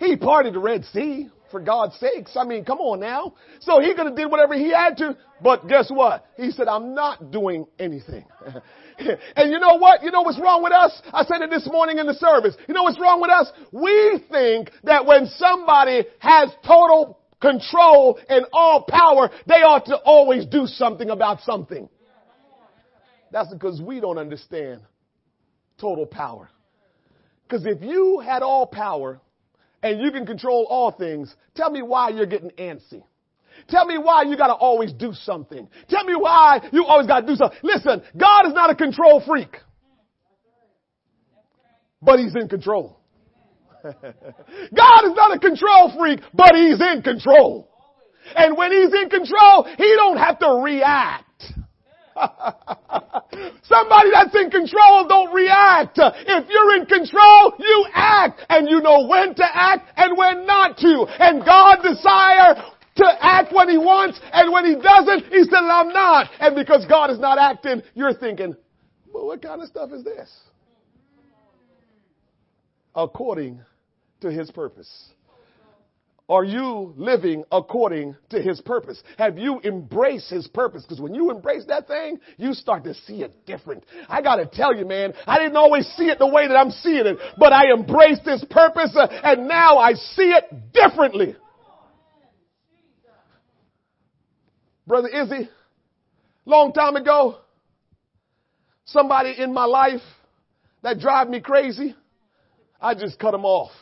He 0.00 0.16
parted 0.16 0.54
the 0.54 0.58
Red 0.58 0.84
Sea 0.86 1.28
for 1.54 1.60
God's 1.60 1.94
sakes. 2.00 2.36
I 2.36 2.44
mean, 2.44 2.64
come 2.64 2.80
on 2.80 2.98
now. 2.98 3.34
So 3.60 3.80
he 3.80 3.94
could 3.94 4.06
have 4.06 4.16
did 4.16 4.28
whatever 4.28 4.54
he 4.54 4.70
had 4.72 4.96
to, 4.96 5.16
but 5.40 5.68
guess 5.68 5.88
what? 5.88 6.26
He 6.36 6.50
said, 6.50 6.66
I'm 6.66 6.96
not 6.96 7.30
doing 7.30 7.64
anything. 7.78 8.24
and 8.98 9.52
you 9.52 9.60
know 9.60 9.76
what? 9.76 10.02
You 10.02 10.10
know 10.10 10.22
what's 10.22 10.40
wrong 10.40 10.64
with 10.64 10.72
us? 10.72 11.00
I 11.12 11.24
said 11.24 11.42
it 11.42 11.50
this 11.50 11.68
morning 11.70 11.98
in 11.98 12.08
the 12.08 12.14
service. 12.14 12.56
You 12.66 12.74
know 12.74 12.82
what's 12.82 12.98
wrong 12.98 13.20
with 13.20 13.30
us? 13.30 13.52
We 13.70 14.24
think 14.32 14.72
that 14.82 15.06
when 15.06 15.26
somebody 15.26 16.06
has 16.18 16.50
total 16.66 17.20
control 17.40 18.18
and 18.28 18.46
all 18.52 18.82
power, 18.88 19.30
they 19.46 19.62
ought 19.62 19.86
to 19.86 19.96
always 19.98 20.46
do 20.46 20.66
something 20.66 21.08
about 21.08 21.42
something. 21.42 21.88
That's 23.30 23.52
because 23.52 23.80
we 23.80 24.00
don't 24.00 24.18
understand 24.18 24.80
total 25.80 26.06
power. 26.06 26.50
Because 27.46 27.64
if 27.64 27.80
you 27.80 28.18
had 28.18 28.42
all 28.42 28.66
power, 28.66 29.20
and 29.84 30.00
you 30.00 30.10
can 30.10 30.24
control 30.24 30.66
all 30.68 30.90
things, 30.90 31.32
tell 31.54 31.70
me 31.70 31.82
why 31.82 32.08
you're 32.08 32.26
getting 32.26 32.50
antsy. 32.52 33.04
Tell 33.68 33.84
me 33.86 33.98
why 33.98 34.22
you 34.22 34.36
gotta 34.36 34.54
always 34.54 34.92
do 34.94 35.12
something. 35.12 35.68
Tell 35.88 36.04
me 36.04 36.14
why 36.16 36.60
you 36.72 36.86
always 36.86 37.06
gotta 37.06 37.26
do 37.26 37.36
something. 37.36 37.58
Listen, 37.62 38.02
God 38.16 38.46
is 38.46 38.54
not 38.54 38.70
a 38.70 38.74
control 38.74 39.22
freak. 39.24 39.54
But 42.00 42.18
He's 42.18 42.34
in 42.34 42.48
control. 42.48 42.98
God 43.84 45.04
is 45.04 45.14
not 45.14 45.36
a 45.36 45.38
control 45.38 45.92
freak, 45.98 46.20
but 46.32 46.54
He's 46.54 46.80
in 46.80 47.02
control. 47.02 47.68
And 48.34 48.56
when 48.56 48.72
He's 48.72 48.92
in 48.92 49.10
control, 49.10 49.68
He 49.76 49.94
don't 49.96 50.16
have 50.16 50.38
to 50.38 50.62
react. 50.64 51.44
Somebody 53.64 54.10
that's 54.12 54.34
in 54.34 54.50
control 54.50 55.06
don't 55.08 55.32
react. 55.34 55.98
If 55.98 56.48
you're 56.48 56.76
in 56.76 56.86
control, 56.86 57.54
you 57.58 57.86
act 57.92 58.42
and 58.48 58.68
you 58.68 58.80
know 58.80 59.06
when 59.06 59.34
to 59.34 59.44
act 59.44 59.90
and 59.96 60.16
when 60.16 60.46
not 60.46 60.78
to. 60.78 61.06
And 61.18 61.44
God 61.44 61.82
desire 61.82 62.62
to 62.96 63.06
act 63.20 63.52
when 63.52 63.68
he 63.68 63.78
wants 63.78 64.20
and 64.32 64.52
when 64.52 64.64
he 64.64 64.74
doesn't, 64.76 65.32
he 65.32 65.44
said, 65.44 65.54
I'm 65.54 65.88
not. 65.88 66.30
And 66.40 66.54
because 66.54 66.86
God 66.86 67.10
is 67.10 67.18
not 67.18 67.38
acting, 67.38 67.82
you're 67.94 68.14
thinking, 68.14 68.54
well, 69.12 69.26
what 69.26 69.42
kind 69.42 69.60
of 69.62 69.68
stuff 69.68 69.90
is 69.92 70.04
this? 70.04 70.30
According 72.94 73.60
to 74.20 74.30
his 74.30 74.50
purpose. 74.50 75.08
Are 76.26 76.44
you 76.44 76.94
living 76.96 77.44
according 77.52 78.16
to 78.30 78.40
his 78.40 78.58
purpose? 78.62 79.02
Have 79.18 79.36
you 79.36 79.60
embraced 79.62 80.30
his 80.30 80.48
purpose? 80.48 80.82
Because 80.82 80.98
when 80.98 81.14
you 81.14 81.30
embrace 81.30 81.64
that 81.68 81.86
thing, 81.86 82.18
you 82.38 82.54
start 82.54 82.84
to 82.84 82.94
see 82.94 83.22
it 83.22 83.44
different. 83.44 83.84
I 84.08 84.22
gotta 84.22 84.46
tell 84.46 84.74
you, 84.74 84.86
man, 84.86 85.12
I 85.26 85.38
didn't 85.38 85.56
always 85.56 85.86
see 85.96 86.04
it 86.04 86.18
the 86.18 86.26
way 86.26 86.48
that 86.48 86.54
I'm 86.54 86.70
seeing 86.70 87.06
it, 87.06 87.18
but 87.36 87.52
I 87.52 87.72
embraced 87.72 88.22
his 88.22 88.42
purpose 88.48 88.96
uh, 88.96 89.06
and 89.22 89.46
now 89.46 89.76
I 89.76 89.92
see 89.92 90.32
it 90.32 90.72
differently. 90.72 91.36
Brother 94.86 95.08
Izzy, 95.08 95.50
long 96.46 96.72
time 96.72 96.96
ago, 96.96 97.36
somebody 98.86 99.34
in 99.36 99.52
my 99.52 99.64
life 99.64 100.02
that 100.82 100.98
drive 100.98 101.28
me 101.28 101.40
crazy, 101.40 101.94
I 102.80 102.94
just 102.94 103.18
cut 103.18 103.32
them 103.32 103.44
off. 103.44 103.72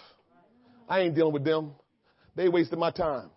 I 0.88 1.00
ain't 1.00 1.14
dealing 1.14 1.32
with 1.32 1.44
them. 1.44 1.72
They 2.36 2.48
wasted 2.48 2.78
my 2.78 2.90
time. 2.90 3.30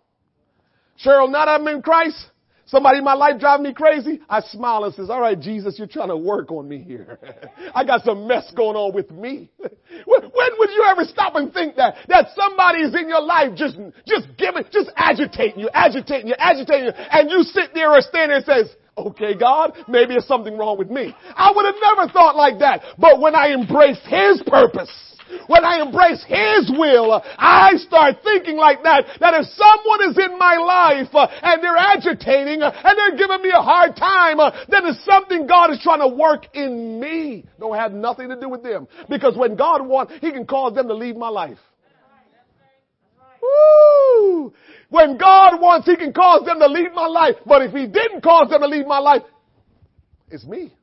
Cheryl, 1.03 1.29
now 1.29 1.45
that 1.45 1.59
I'm 1.59 1.67
in 1.67 1.81
Christ, 1.81 2.29
somebody 2.65 2.99
in 2.99 3.03
my 3.03 3.13
life 3.13 3.39
driving 3.39 3.65
me 3.65 3.73
crazy, 3.73 4.21
I 4.29 4.39
smile 4.41 4.85
and 4.85 4.93
says, 4.93 5.09
all 5.09 5.19
right, 5.19 5.39
Jesus, 5.39 5.77
you're 5.77 5.87
trying 5.87 6.07
to 6.07 6.17
work 6.17 6.51
on 6.51 6.67
me 6.67 6.79
here. 6.79 7.19
I 7.75 7.83
got 7.83 8.03
some 8.03 8.27
mess 8.27 8.51
going 8.55 8.77
on 8.77 8.93
with 8.93 9.11
me. 9.11 9.51
when 9.57 10.49
would 10.57 10.69
you 10.71 10.85
ever 10.89 11.03
stop 11.03 11.35
and 11.35 11.53
think 11.53 11.75
that, 11.75 11.95
that 12.07 12.27
somebody 12.35 12.79
is 12.79 12.95
in 12.95 13.09
your 13.09 13.21
life 13.21 13.55
just, 13.55 13.77
just 14.07 14.27
giving, 14.37 14.63
just 14.71 14.89
agitating 14.95 15.59
you, 15.59 15.69
agitating 15.73 16.27
you, 16.27 16.35
agitating 16.38 16.85
you, 16.85 16.91
and 16.95 17.30
you 17.30 17.43
sit 17.43 17.73
there 17.73 17.91
or 17.91 18.01
stand 18.01 18.31
there 18.31 18.38
and 18.38 18.45
says, 18.45 18.76
okay, 18.97 19.38
God, 19.38 19.73
maybe 19.89 20.13
there's 20.13 20.27
something 20.27 20.57
wrong 20.57 20.77
with 20.77 20.89
me. 20.89 21.13
I 21.35 21.51
would 21.53 21.65
have 21.65 21.76
never 21.81 22.11
thought 22.11 22.35
like 22.35 22.59
that. 22.59 22.81
But 22.97 23.19
when 23.19 23.35
I 23.35 23.51
embraced 23.53 24.05
His 24.07 24.41
purpose, 24.47 24.91
when 25.47 25.65
I 25.65 25.81
embrace 25.81 26.23
His 26.27 26.72
will, 26.77 27.22
I 27.38 27.73
start 27.77 28.18
thinking 28.23 28.57
like 28.57 28.84
that, 28.84 29.06
that 29.19 29.34
if 29.34 29.45
someone 29.53 30.10
is 30.10 30.18
in 30.18 30.38
my 30.38 30.56
life 30.57 31.14
uh, 31.14 31.27
and 31.41 31.64
they're 31.64 31.77
agitating 31.77 32.61
uh, 32.61 32.72
and 32.84 32.97
they're 32.97 33.18
giving 33.18 33.41
me 33.41 33.49
a 33.49 33.61
hard 33.61 33.95
time, 33.95 34.39
uh, 34.39 34.52
then 34.69 34.85
it's 34.85 35.03
something 35.06 35.47
God 35.47 35.72
is 35.72 35.80
trying 35.81 36.02
to 36.02 36.15
work 36.15 36.45
in 36.53 36.99
me. 36.99 37.45
Don't 37.60 37.76
have 37.76 37.91
nothing 37.91 38.30
to 38.30 38.39
do 38.39 38.49
with 38.49 38.64
them. 38.64 38.88
Because 39.10 39.35
when 39.38 39.56
God 39.56 39.85
wants, 39.85 40.14
He 40.22 40.31
can 40.31 40.45
cause 40.45 40.76
them 40.76 40.88
to 40.88 40.93
leave 40.93 41.15
my 41.15 41.30
life. 41.30 41.57
Woo! 43.41 44.53
When 44.89 45.18
God 45.18 45.60
wants, 45.60 45.88
He 45.88 45.95
can 45.95 46.14
cause 46.14 46.45
them 46.45 46.60
to 46.60 46.68
leave 46.68 46.93
my 46.93 47.07
life. 47.07 47.35
But 47.45 47.64
if 47.64 47.72
He 47.72 47.88
didn't 47.88 48.22
cause 48.22 48.49
them 48.49 48.61
to 48.61 48.68
leave 48.68 48.88
my 48.88 48.99
life, 48.99 49.23
it's 50.30 50.45
me. 50.45 50.73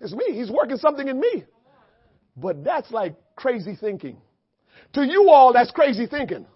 It's 0.00 0.12
me. 0.12 0.26
He's 0.32 0.50
working 0.50 0.76
something 0.76 1.06
in 1.06 1.18
me. 1.18 1.44
But 2.40 2.64
that's 2.64 2.90
like 2.90 3.14
crazy 3.36 3.76
thinking. 3.78 4.18
To 4.94 5.04
you 5.04 5.30
all, 5.30 5.52
that's 5.52 5.70
crazy 5.70 6.06
thinking. 6.06 6.46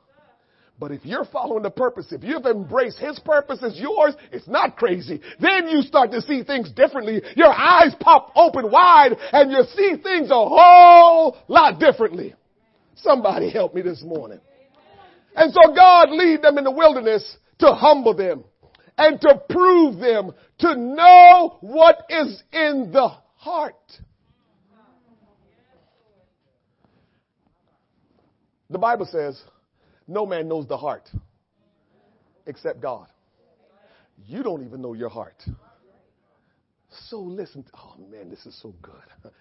But 0.79 0.91
if 0.91 1.05
you're 1.05 1.25
following 1.25 1.63
the 1.63 1.71
purpose, 1.71 2.07
if 2.11 2.25
you've 2.25 2.47
embraced 2.47 2.99
His 2.99 3.19
purpose 3.21 3.63
as 3.63 3.79
yours, 3.79 4.15
it's 4.33 4.49
not 4.49 4.77
crazy. 4.77 5.21
Then 5.39 5.69
you 5.69 5.83
start 5.83 6.11
to 6.13 6.21
see 6.23 6.43
things 6.43 6.73
differently. 6.73 7.23
Your 7.37 7.53
eyes 7.53 7.95
pop 8.01 8.33
open 8.35 8.71
wide 8.71 9.13
and 9.33 9.53
you 9.53 9.63
see 9.77 10.03
things 10.03 10.31
a 10.31 10.35
whole 10.35 11.37
lot 11.47 11.79
differently. 11.79 12.35
Somebody 12.97 13.51
help 13.51 13.75
me 13.75 13.83
this 13.83 14.03
morning. 14.03 14.41
And 15.37 15.53
so 15.53 15.73
God 15.75 16.11
lead 16.11 16.43
them 16.43 16.59
in 16.59 16.65
the 16.65 16.71
wilderness 16.71 17.37
to 17.61 17.73
humble 17.73 18.15
them 18.15 18.45
and 18.99 19.21
to 19.21 19.41
prove 19.49 19.99
them 19.99 20.33
to 20.59 20.77
know 20.77 21.59
what 21.61 22.07
is 22.09 22.43
in 22.53 22.91
the 22.93 23.09
heart. 23.37 23.77
The 28.73 28.79
Bible 28.79 29.07
says, 29.07 29.39
no 30.09 30.25
man 30.25 30.49
knows 30.49 30.67
the 30.67 30.79
heart 30.79 31.09
except 32.47 32.81
God. 32.81 33.07
You 34.27 34.43
don't 34.43 34.65
even 34.65 34.81
know 34.81 34.95
your 34.95 35.11
heart. 35.11 35.43
So 37.09 37.21
listen. 37.21 37.65
To, 37.65 37.71
oh 37.77 37.97
man, 38.11 38.31
this 38.31 38.45
is 38.47 38.59
so 38.63 38.75
good. 38.81 39.33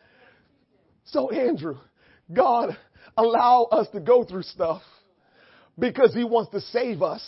So 1.05 1.29
Andrew, 1.31 1.77
God 2.31 2.77
allow 3.17 3.63
us 3.71 3.87
to 3.93 4.01
go 4.01 4.23
through 4.23 4.43
stuff 4.43 4.81
because 5.79 6.13
he 6.13 6.25
wants 6.25 6.51
to 6.51 6.59
save 6.59 7.01
us. 7.01 7.23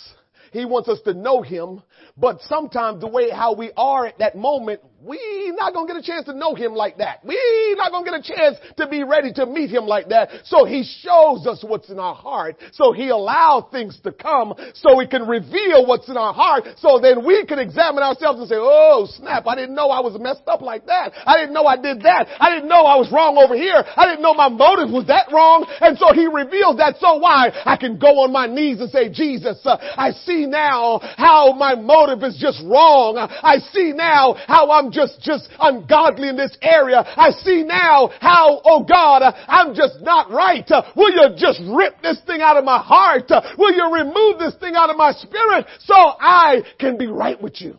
He 0.51 0.65
wants 0.65 0.89
us 0.89 0.99
to 1.05 1.13
know 1.13 1.41
him. 1.41 1.81
But 2.17 2.41
sometimes 2.41 2.99
the 2.99 3.07
way 3.07 3.29
how 3.29 3.55
we 3.55 3.71
are 3.77 4.07
at 4.07 4.19
that 4.19 4.35
moment, 4.35 4.81
we 5.05 5.53
not 5.57 5.73
gonna 5.73 5.87
get 5.87 5.97
a 5.97 6.01
chance 6.01 6.25
to 6.25 6.33
know 6.33 6.55
him 6.55 6.73
like 6.73 6.97
that. 6.97 7.23
We 7.25 7.35
not 7.77 7.91
gonna 7.91 8.09
get 8.09 8.19
a 8.19 8.35
chance 8.35 8.57
to 8.77 8.87
be 8.87 9.03
ready 9.03 9.33
to 9.33 9.45
meet 9.45 9.69
him 9.69 9.85
like 9.85 10.09
that. 10.09 10.29
So 10.45 10.65
he 10.65 10.83
shows 10.83 11.45
us 11.45 11.63
what's 11.67 11.89
in 11.89 11.99
our 11.99 12.15
heart. 12.15 12.55
So 12.71 12.93
he 12.93 13.09
allows 13.09 13.65
things 13.71 13.99
to 14.03 14.11
come 14.11 14.53
so 14.73 14.99
he 14.99 15.07
can 15.07 15.27
reveal 15.27 15.85
what's 15.85 16.07
in 16.07 16.17
our 16.17 16.33
heart. 16.33 16.63
So 16.77 16.99
then 17.01 17.25
we 17.25 17.45
can 17.45 17.59
examine 17.59 18.03
ourselves 18.03 18.39
and 18.39 18.47
say, 18.47 18.55
oh 18.57 19.07
snap, 19.17 19.45
I 19.47 19.55
didn't 19.55 19.75
know 19.75 19.89
I 19.89 19.99
was 19.99 20.19
messed 20.19 20.47
up 20.47 20.61
like 20.61 20.85
that. 20.85 21.11
I 21.25 21.37
didn't 21.37 21.53
know 21.53 21.65
I 21.65 21.75
did 21.75 22.01
that. 22.03 22.27
I 22.39 22.53
didn't 22.53 22.69
know 22.69 22.85
I 22.85 22.95
was 22.95 23.11
wrong 23.11 23.37
over 23.37 23.55
here. 23.55 23.83
I 23.95 24.05
didn't 24.05 24.21
know 24.21 24.33
my 24.33 24.49
motive 24.49 24.89
was 24.89 25.07
that 25.07 25.27
wrong. 25.33 25.65
And 25.81 25.97
so 25.97 26.13
he 26.13 26.27
reveals 26.27 26.77
that. 26.77 26.95
So 26.99 27.17
why? 27.17 27.51
I 27.65 27.75
can 27.75 27.99
go 27.99 28.23
on 28.23 28.31
my 28.31 28.47
knees 28.47 28.79
and 28.79 28.89
say, 28.89 29.09
Jesus, 29.09 29.59
uh, 29.65 29.77
I 29.81 30.11
see 30.23 30.45
now 30.45 30.99
how 31.17 31.53
my 31.53 31.75
motive 31.75 32.23
is 32.23 32.37
just 32.39 32.63
wrong. 32.63 33.17
I 33.17 33.57
see 33.73 33.91
now 33.91 34.35
how 34.47 34.71
I'm 34.71 34.92
just, 34.93 35.19
just 35.21 35.49
ungodly 35.59 36.29
in 36.29 36.37
this 36.37 36.55
area. 36.61 37.03
I 37.05 37.31
see 37.31 37.63
now 37.63 38.11
how, 38.21 38.61
oh 38.63 38.83
God, 38.83 39.23
I'm 39.47 39.73
just 39.73 40.01
not 40.01 40.31
right. 40.31 40.69
Will 40.95 41.11
you 41.11 41.35
just 41.35 41.59
rip 41.67 42.01
this 42.01 42.21
thing 42.25 42.41
out 42.41 42.57
of 42.57 42.63
my 42.63 42.79
heart? 42.79 43.29
Will 43.57 43.73
you 43.73 43.93
remove 43.93 44.39
this 44.39 44.55
thing 44.59 44.75
out 44.75 44.89
of 44.89 44.95
my 44.95 45.11
spirit 45.11 45.65
so 45.79 45.95
I 45.95 46.61
can 46.79 46.97
be 46.97 47.07
right 47.07 47.41
with 47.41 47.59
you? 47.59 47.77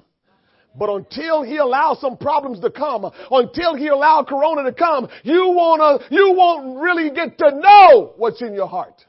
But 0.77 0.91
until 0.91 1.43
he 1.43 1.59
allows 1.59 2.01
some 2.01 2.17
problems 2.17 2.59
to 2.61 2.71
come, 2.71 3.09
until 3.31 3.77
he 3.77 3.89
allows 3.89 4.27
corona 4.29 4.65
to 4.65 4.73
come, 4.73 5.09
you 5.23 5.53
wanna, 5.55 6.05
you 6.11 6.35
won't 6.37 6.81
really 6.81 7.11
get 7.11 7.39
to 7.39 7.51
know 7.53 8.13
what's 8.17 8.43
in 8.43 8.55
your 8.55 8.67
heart. 8.67 9.05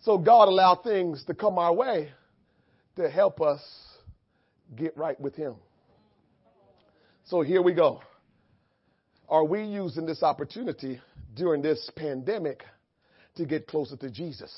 So 0.00 0.18
God 0.18 0.48
allowed 0.48 0.82
things 0.82 1.24
to 1.26 1.34
come 1.34 1.58
our 1.58 1.72
way 1.72 2.10
to 2.96 3.08
help 3.08 3.40
us 3.40 3.60
get 4.76 4.96
right 4.96 5.18
with 5.20 5.36
him. 5.36 5.54
So 7.26 7.40
here 7.40 7.62
we 7.62 7.72
go. 7.72 8.02
Are 9.30 9.44
we 9.44 9.64
using 9.64 10.04
this 10.04 10.22
opportunity 10.22 11.00
during 11.34 11.62
this 11.62 11.90
pandemic 11.96 12.62
to 13.36 13.46
get 13.46 13.66
closer 13.66 13.96
to 13.96 14.10
Jesus? 14.10 14.52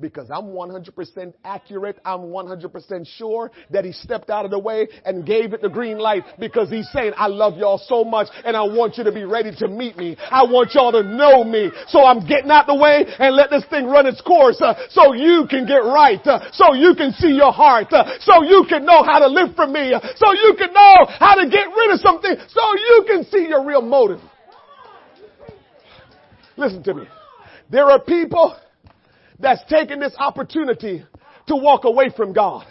Because 0.00 0.30
I'm 0.30 0.46
100% 0.46 1.34
accurate. 1.44 1.98
I'm 2.04 2.20
100% 2.20 3.06
sure 3.16 3.50
that 3.70 3.84
he 3.84 3.92
stepped 3.92 4.30
out 4.30 4.44
of 4.44 4.50
the 4.50 4.58
way 4.58 4.88
and 5.04 5.26
gave 5.26 5.52
it 5.52 5.62
the 5.62 5.68
green 5.68 5.98
light 5.98 6.24
because 6.38 6.70
he's 6.70 6.90
saying, 6.92 7.12
I 7.16 7.26
love 7.26 7.56
y'all 7.56 7.78
so 7.78 8.04
much 8.04 8.28
and 8.44 8.56
I 8.56 8.62
want 8.62 8.98
you 8.98 9.04
to 9.04 9.12
be 9.12 9.24
ready 9.24 9.54
to 9.56 9.68
meet 9.68 9.96
me. 9.96 10.16
I 10.18 10.44
want 10.44 10.74
y'all 10.74 10.92
to 10.92 11.02
know 11.02 11.44
me. 11.44 11.70
So 11.88 12.04
I'm 12.04 12.26
getting 12.26 12.50
out 12.50 12.66
the 12.66 12.74
way 12.74 13.04
and 13.18 13.34
let 13.34 13.50
this 13.50 13.64
thing 13.70 13.86
run 13.86 14.06
its 14.06 14.20
course 14.20 14.60
uh, 14.60 14.74
so 14.90 15.14
you 15.14 15.46
can 15.48 15.66
get 15.66 15.84
right, 15.84 16.24
uh, 16.26 16.50
so 16.52 16.74
you 16.74 16.94
can 16.94 17.12
see 17.12 17.32
your 17.32 17.52
heart, 17.52 17.92
uh, 17.92 18.18
so 18.20 18.42
you 18.42 18.64
can 18.68 18.84
know 18.84 19.02
how 19.02 19.18
to 19.18 19.26
live 19.26 19.54
for 19.54 19.66
me, 19.66 19.92
uh, 19.92 20.00
so 20.16 20.32
you 20.32 20.54
can 20.58 20.72
know 20.72 21.06
how 21.18 21.34
to 21.34 21.48
get 21.48 21.68
rid 21.68 21.92
of 21.92 22.00
something, 22.00 22.34
so 22.48 22.62
you 22.74 23.04
can 23.06 23.24
see 23.24 23.46
your 23.48 23.64
real 23.64 23.82
motive. 23.82 24.20
Listen 26.56 26.82
to 26.84 26.94
me. 26.94 27.04
There 27.70 27.90
are 27.90 28.00
people 28.00 28.56
that's 29.40 29.62
taking 29.68 30.00
this 30.00 30.14
opportunity 30.18 31.04
to 31.46 31.56
walk 31.56 31.84
away 31.84 32.10
from 32.14 32.32
God. 32.32 32.66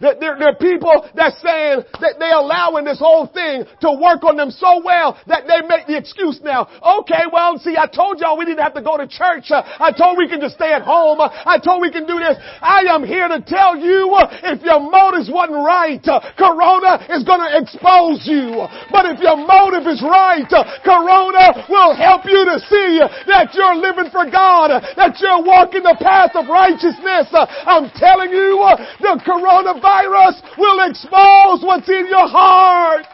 There, 0.00 0.16
there, 0.16 0.36
there, 0.40 0.48
are 0.48 0.56
people 0.56 1.04
that's 1.12 1.36
saying 1.44 1.84
that 2.00 2.16
they're 2.16 2.40
allowing 2.40 2.88
this 2.88 2.96
whole 2.96 3.28
thing 3.28 3.68
to 3.84 3.92
work 4.00 4.24
on 4.24 4.40
them 4.40 4.48
so 4.48 4.80
well 4.80 5.20
that 5.28 5.44
they 5.44 5.60
make 5.68 5.84
the 5.84 5.96
excuse 6.00 6.40
now. 6.40 6.64
Okay, 7.04 7.28
well, 7.28 7.60
see, 7.60 7.76
I 7.76 7.84
told 7.84 8.16
y'all 8.16 8.40
we 8.40 8.48
didn't 8.48 8.64
have 8.64 8.72
to 8.80 8.84
go 8.84 8.96
to 8.96 9.04
church. 9.04 9.52
Uh, 9.52 9.60
I 9.60 9.92
told 9.92 10.16
we 10.16 10.24
can 10.24 10.40
just 10.40 10.56
stay 10.56 10.72
at 10.72 10.80
home. 10.80 11.20
Uh, 11.20 11.28
I 11.28 11.60
told 11.60 11.84
we 11.84 11.92
can 11.92 12.08
do 12.08 12.16
this. 12.16 12.40
I 12.64 12.88
am 12.88 13.04
here 13.04 13.28
to 13.28 13.44
tell 13.44 13.76
you 13.76 14.16
uh, 14.16 14.56
if 14.56 14.64
your 14.64 14.80
motives 14.80 15.28
wasn't 15.28 15.60
right, 15.60 16.00
Corona 16.40 17.04
is 17.12 17.20
going 17.28 17.44
to 17.44 17.52
expose 17.60 18.24
you. 18.24 18.56
But 18.88 19.04
if 19.04 19.20
your 19.20 19.36
motive 19.36 19.84
is 19.84 20.00
right, 20.00 20.48
Corona 20.80 21.68
will 21.68 21.92
help 21.92 22.24
you 22.24 22.40
to 22.48 22.56
see 22.72 23.04
that 23.28 23.52
you're 23.52 23.76
living 23.76 24.08
for 24.08 24.24
God, 24.24 24.72
that 24.96 25.20
you're 25.20 25.44
walking 25.44 25.84
the 25.84 26.00
path 26.00 26.32
of 26.32 26.48
righteousness. 26.48 27.28
I'm 27.68 27.92
telling 28.00 28.32
you, 28.32 28.64
the 29.04 29.20
coronavirus 29.28 29.89
virus 29.90 30.40
will 30.56 30.88
expose 30.88 31.64
what's 31.66 31.88
in 31.88 32.06
your 32.08 32.28
heart. 32.28 33.06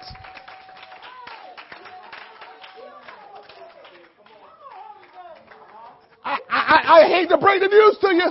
I, 6.25 6.39
I, 6.51 6.99
I 6.99 7.09
hate 7.09 7.29
to 7.31 7.39
break 7.39 7.61
the 7.61 7.69
news 7.69 7.99
to 8.01 8.09
you. 8.15 8.31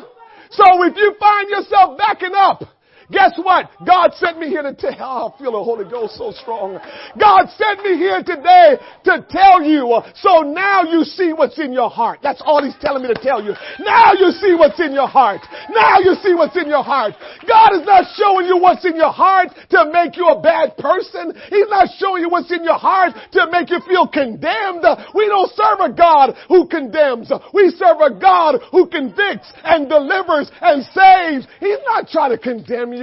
So 0.52 0.84
if 0.84 0.96
you 0.96 1.16
find 1.20 1.50
yourself 1.50 1.98
backing 1.98 2.34
up, 2.36 2.64
Guess 3.12 3.38
what? 3.38 3.70
God 3.86 4.14
sent 4.16 4.40
me 4.40 4.50
here 4.50 4.64
to 4.64 4.74
tell, 4.74 4.96
oh, 5.00 5.34
I 5.36 5.38
feel 5.38 5.52
the 5.52 5.64
Holy 5.64 5.86
Ghost 5.90 6.18
so 6.18 6.32
strong. 6.32 6.80
God 7.20 7.46
sent 7.58 7.84
me 7.84 7.98
here 7.98 8.24
today 8.24 8.78
to 9.06 9.26
tell 9.30 9.62
you, 9.62 10.02
so 10.16 10.42
now 10.42 10.84
you 10.84 11.04
see 11.04 11.34
what's 11.34 11.60
in 11.60 11.74
your 11.74 11.90
heart. 11.90 12.20
That's 12.24 12.42
all 12.46 12.64
He's 12.64 12.76
telling 12.82 13.04
me 13.04 13.14
to 13.14 13.20
tell 13.22 13.44
you. 13.44 13.54
Now 13.80 14.14
you 14.14 14.32
see 14.32 14.56
what's 14.58 14.80
in 14.80 14.94
your 14.94 15.08
heart. 15.08 15.42
Now 15.70 16.00
you 16.00 16.16
see 16.24 16.34
what's 16.34 16.58
in 16.58 16.68
your 16.68 16.84
heart. 16.84 17.14
God 17.48 17.78
is 17.78 17.86
not 17.86 18.06
showing 18.18 18.48
you 18.48 18.58
what's 18.58 18.86
in 18.86 18.96
your 18.96 19.12
heart 19.12 19.50
to 19.70 19.92
make 19.92 20.18
you 20.18 20.28
a 20.28 20.42
bad 20.42 20.78
person. 20.78 21.34
He's 21.50 21.70
not 21.70 21.90
showing 22.00 22.24
you 22.24 22.30
what's 22.30 22.52
in 22.52 22.64
your 22.64 22.80
heart 22.80 23.14
to 23.34 23.48
make 23.52 23.70
you 23.70 23.80
feel 23.88 24.08
condemned. 24.08 24.86
We 25.14 25.28
don't 25.28 25.52
serve 25.54 25.80
a 25.80 25.94
God 25.94 26.36
who 26.48 26.68
condemns. 26.68 27.32
We 27.54 27.70
serve 27.78 28.02
a 28.02 28.18
God 28.18 28.62
who 28.72 28.88
convicts 28.88 29.52
and 29.64 29.90
delivers 29.90 30.50
and 30.62 30.84
saves. 30.90 31.48
He's 31.60 31.84
not 31.86 32.08
trying 32.08 32.32
to 32.32 32.38
condemn 32.38 32.94
you, 32.94 32.95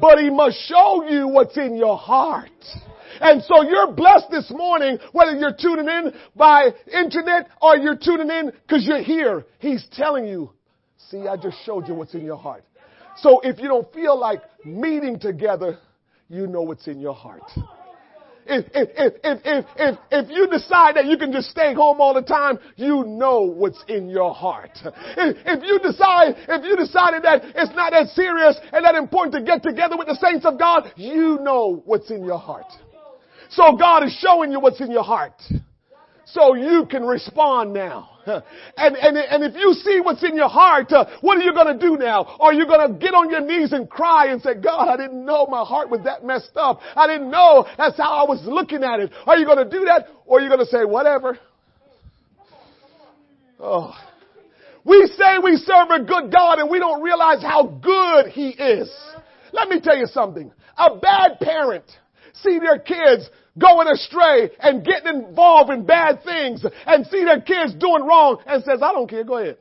but 0.00 0.18
he 0.18 0.30
must 0.30 0.58
show 0.66 1.08
you 1.08 1.28
what's 1.28 1.56
in 1.56 1.76
your 1.76 1.96
heart. 1.96 2.50
And 3.20 3.42
so 3.42 3.62
you're 3.62 3.92
blessed 3.92 4.30
this 4.30 4.50
morning, 4.50 4.98
whether 5.12 5.32
you're 5.32 5.56
tuning 5.58 5.88
in 5.88 6.12
by 6.36 6.68
internet 6.92 7.48
or 7.60 7.76
you're 7.76 7.96
tuning 7.96 8.30
in 8.30 8.52
because 8.62 8.86
you're 8.86 9.02
here. 9.02 9.44
He's 9.58 9.86
telling 9.92 10.26
you, 10.26 10.50
see, 11.10 11.26
I 11.26 11.36
just 11.36 11.56
showed 11.64 11.88
you 11.88 11.94
what's 11.94 12.14
in 12.14 12.24
your 12.24 12.36
heart. 12.36 12.64
So 13.16 13.40
if 13.40 13.58
you 13.58 13.66
don't 13.66 13.92
feel 13.92 14.18
like 14.18 14.42
meeting 14.64 15.18
together, 15.18 15.78
you 16.28 16.46
know 16.46 16.62
what's 16.62 16.86
in 16.86 17.00
your 17.00 17.14
heart 17.14 17.50
if, 18.48 18.64
if, 18.74 18.88
if, 18.96 19.40
if, 19.44 19.66
if, 19.76 19.98
if 20.10 20.30
you 20.30 20.48
decide 20.48 20.96
that 20.96 21.06
you 21.06 21.18
can 21.18 21.32
just 21.32 21.50
stay 21.50 21.74
home 21.74 22.00
all 22.00 22.14
the 22.14 22.22
time, 22.22 22.58
you 22.76 23.04
know 23.04 23.42
what's 23.42 23.82
in 23.88 24.08
your 24.08 24.34
heart. 24.34 24.78
If, 24.82 25.36
if 25.44 25.62
you 25.64 25.78
decide, 25.78 26.34
if 26.48 26.64
you 26.64 26.76
decided 26.76 27.22
that 27.24 27.42
it's 27.44 27.74
not 27.74 27.92
that 27.92 28.08
serious 28.08 28.58
and 28.72 28.84
that 28.84 28.94
important 28.94 29.34
to 29.34 29.42
get 29.42 29.62
together 29.62 29.96
with 29.96 30.08
the 30.08 30.16
saints 30.16 30.46
of 30.46 30.58
God, 30.58 30.90
you 30.96 31.38
know 31.42 31.82
what's 31.84 32.10
in 32.10 32.24
your 32.24 32.38
heart. 32.38 32.72
So 33.50 33.76
God 33.76 34.04
is 34.04 34.12
showing 34.20 34.52
you 34.52 34.60
what's 34.60 34.80
in 34.80 34.90
your 34.90 35.04
heart. 35.04 35.40
So 36.24 36.54
you 36.54 36.86
can 36.90 37.04
respond 37.04 37.72
now. 37.72 38.17
And, 38.76 38.96
and, 38.96 39.16
and 39.16 39.44
if 39.44 39.54
you 39.56 39.72
see 39.72 40.00
what's 40.00 40.22
in 40.22 40.36
your 40.36 40.48
heart, 40.48 40.92
uh, 40.92 41.06
what 41.20 41.38
are 41.38 41.42
you 41.42 41.52
going 41.52 41.78
to 41.78 41.86
do 41.86 41.96
now? 41.96 42.36
Are 42.38 42.52
you 42.52 42.66
going 42.66 42.86
to 42.86 42.98
get 42.98 43.12
on 43.12 43.28
your 43.30 43.40
knees 43.40 43.72
and 43.72 43.88
cry 43.90 44.30
and 44.30 44.40
say, 44.40 44.54
God, 44.54 44.88
I 44.88 44.96
didn't 44.96 45.24
know 45.24 45.46
my 45.46 45.64
heart 45.64 45.90
was 45.90 46.00
that 46.04 46.24
messed 46.24 46.56
up. 46.56 46.80
I 46.94 47.06
didn't 47.06 47.30
know 47.30 47.66
that's 47.76 47.96
how 47.96 48.12
I 48.12 48.28
was 48.28 48.40
looking 48.44 48.84
at 48.84 49.00
it. 49.00 49.10
Are 49.26 49.36
you 49.36 49.46
going 49.46 49.58
to 49.58 49.68
do 49.68 49.84
that? 49.86 50.06
Or 50.26 50.38
are 50.38 50.42
you 50.42 50.48
going 50.48 50.60
to 50.60 50.66
say, 50.66 50.84
whatever? 50.84 51.38
Oh. 53.58 53.92
We 54.84 55.10
say 55.18 55.38
we 55.42 55.56
serve 55.56 55.90
a 55.90 56.04
good 56.04 56.32
God 56.32 56.58
and 56.60 56.70
we 56.70 56.78
don't 56.78 57.02
realize 57.02 57.42
how 57.42 57.66
good 57.66 58.30
He 58.32 58.50
is. 58.50 58.90
Let 59.52 59.68
me 59.68 59.80
tell 59.80 59.96
you 59.96 60.06
something. 60.06 60.52
A 60.76 60.96
bad 60.96 61.40
parent 61.40 61.84
see 62.42 62.58
their 62.58 62.78
kids 62.78 63.28
going 63.58 63.88
astray 63.88 64.50
and 64.60 64.84
getting 64.84 65.26
involved 65.26 65.70
in 65.70 65.84
bad 65.84 66.22
things 66.24 66.64
and 66.86 67.06
see 67.06 67.24
their 67.24 67.40
kids 67.40 67.74
doing 67.74 68.04
wrong 68.04 68.42
and 68.46 68.62
says, 68.64 68.80
I 68.82 68.92
don't 68.92 69.08
care, 69.08 69.24
go 69.24 69.38
ahead. 69.38 69.58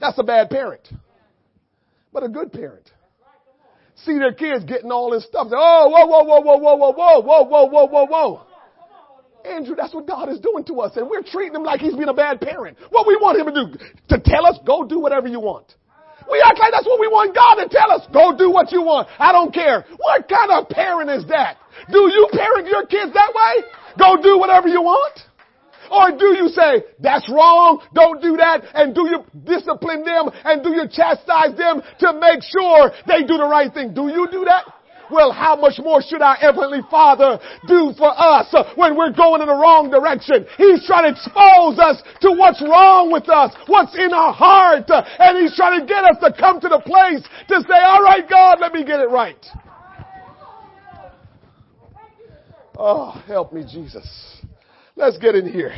That's 0.00 0.18
a 0.18 0.22
bad 0.22 0.50
parent. 0.50 0.88
But 2.12 2.22
a 2.22 2.28
good 2.28 2.52
parent. 2.52 2.90
See 4.04 4.18
their 4.18 4.34
kids 4.34 4.64
getting 4.64 4.90
all 4.90 5.10
this 5.10 5.24
stuff. 5.24 5.48
Oh, 5.50 5.88
whoa, 5.88 6.06
whoa, 6.06 6.24
whoa, 6.24 6.40
whoa, 6.40 6.56
whoa, 6.58 6.76
whoa, 6.76 6.92
whoa, 6.92 7.20
whoa, 7.20 7.42
whoa, 7.44 7.66
whoa, 7.66 7.86
whoa, 7.86 8.06
whoa. 8.06 8.42
Andrew, 9.46 9.76
that's 9.76 9.94
what 9.94 10.06
God 10.06 10.28
is 10.28 10.40
doing 10.40 10.64
to 10.64 10.80
us, 10.80 10.96
and 10.96 11.08
we're 11.08 11.22
treating 11.22 11.54
him 11.54 11.62
like 11.62 11.80
he's 11.80 11.94
being 11.94 12.08
a 12.08 12.14
bad 12.14 12.40
parent. 12.40 12.76
What 12.90 13.06
we 13.06 13.16
want 13.16 13.38
him 13.38 13.46
to 13.46 13.78
do? 13.78 13.86
To 14.08 14.20
tell 14.22 14.44
us, 14.44 14.58
go 14.66 14.84
do 14.84 14.98
whatever 14.98 15.28
you 15.28 15.40
want. 15.40 15.72
We 16.30 16.42
act 16.44 16.58
like 16.58 16.72
that's 16.72 16.86
what 16.86 17.00
we 17.00 17.08
want 17.08 17.34
God 17.34 17.62
to 17.62 17.68
tell 17.68 17.90
us. 17.90 18.06
Go 18.12 18.36
do 18.36 18.50
what 18.50 18.72
you 18.72 18.82
want. 18.82 19.08
I 19.18 19.32
don't 19.32 19.52
care. 19.54 19.84
What 19.96 20.28
kind 20.28 20.50
of 20.50 20.68
parent 20.68 21.10
is 21.10 21.26
that? 21.28 21.58
Do 21.90 22.10
you 22.10 22.28
parent 22.32 22.66
your 22.66 22.86
kids 22.86 23.12
that 23.14 23.32
way? 23.34 23.66
Go 23.98 24.20
do 24.20 24.38
whatever 24.38 24.68
you 24.68 24.82
want? 24.82 25.20
Or 25.90 26.10
do 26.10 26.34
you 26.34 26.48
say, 26.48 26.82
that's 26.98 27.30
wrong, 27.30 27.80
don't 27.94 28.20
do 28.20 28.36
that, 28.36 28.62
and 28.74 28.94
do 28.94 29.06
you 29.06 29.22
discipline 29.44 30.02
them, 30.02 30.30
and 30.44 30.62
do 30.62 30.70
you 30.70 30.88
chastise 30.90 31.56
them 31.56 31.80
to 32.00 32.12
make 32.18 32.42
sure 32.42 32.90
they 33.06 33.22
do 33.22 33.36
the 33.36 33.46
right 33.46 33.72
thing? 33.72 33.94
Do 33.94 34.08
you 34.08 34.26
do 34.30 34.44
that? 34.46 34.64
Well, 35.10 35.30
how 35.30 35.56
much 35.56 35.78
more 35.78 36.02
should 36.02 36.22
our 36.22 36.34
Heavenly 36.34 36.80
Father 36.90 37.38
do 37.66 37.92
for 37.96 38.10
us 38.10 38.54
when 38.74 38.96
we're 38.96 39.12
going 39.12 39.40
in 39.40 39.48
the 39.48 39.54
wrong 39.54 39.90
direction? 39.90 40.46
He's 40.56 40.86
trying 40.86 41.04
to 41.04 41.10
expose 41.10 41.78
us 41.78 42.02
to 42.22 42.32
what's 42.32 42.60
wrong 42.62 43.12
with 43.12 43.28
us, 43.28 43.54
what's 43.66 43.94
in 43.96 44.12
our 44.12 44.32
heart, 44.32 44.88
and 44.88 45.38
He's 45.38 45.56
trying 45.56 45.80
to 45.80 45.86
get 45.86 46.04
us 46.04 46.16
to 46.22 46.32
come 46.38 46.60
to 46.60 46.68
the 46.68 46.80
place 46.80 47.22
to 47.48 47.60
say, 47.62 47.78
alright 47.78 48.28
God, 48.28 48.58
let 48.60 48.72
me 48.72 48.84
get 48.84 49.00
it 49.00 49.10
right. 49.10 49.44
Oh, 52.78 53.22
help 53.26 53.52
me 53.52 53.62
Jesus. 53.62 54.42
Let's 54.96 55.18
get 55.18 55.34
in 55.34 55.50
here. 55.50 55.74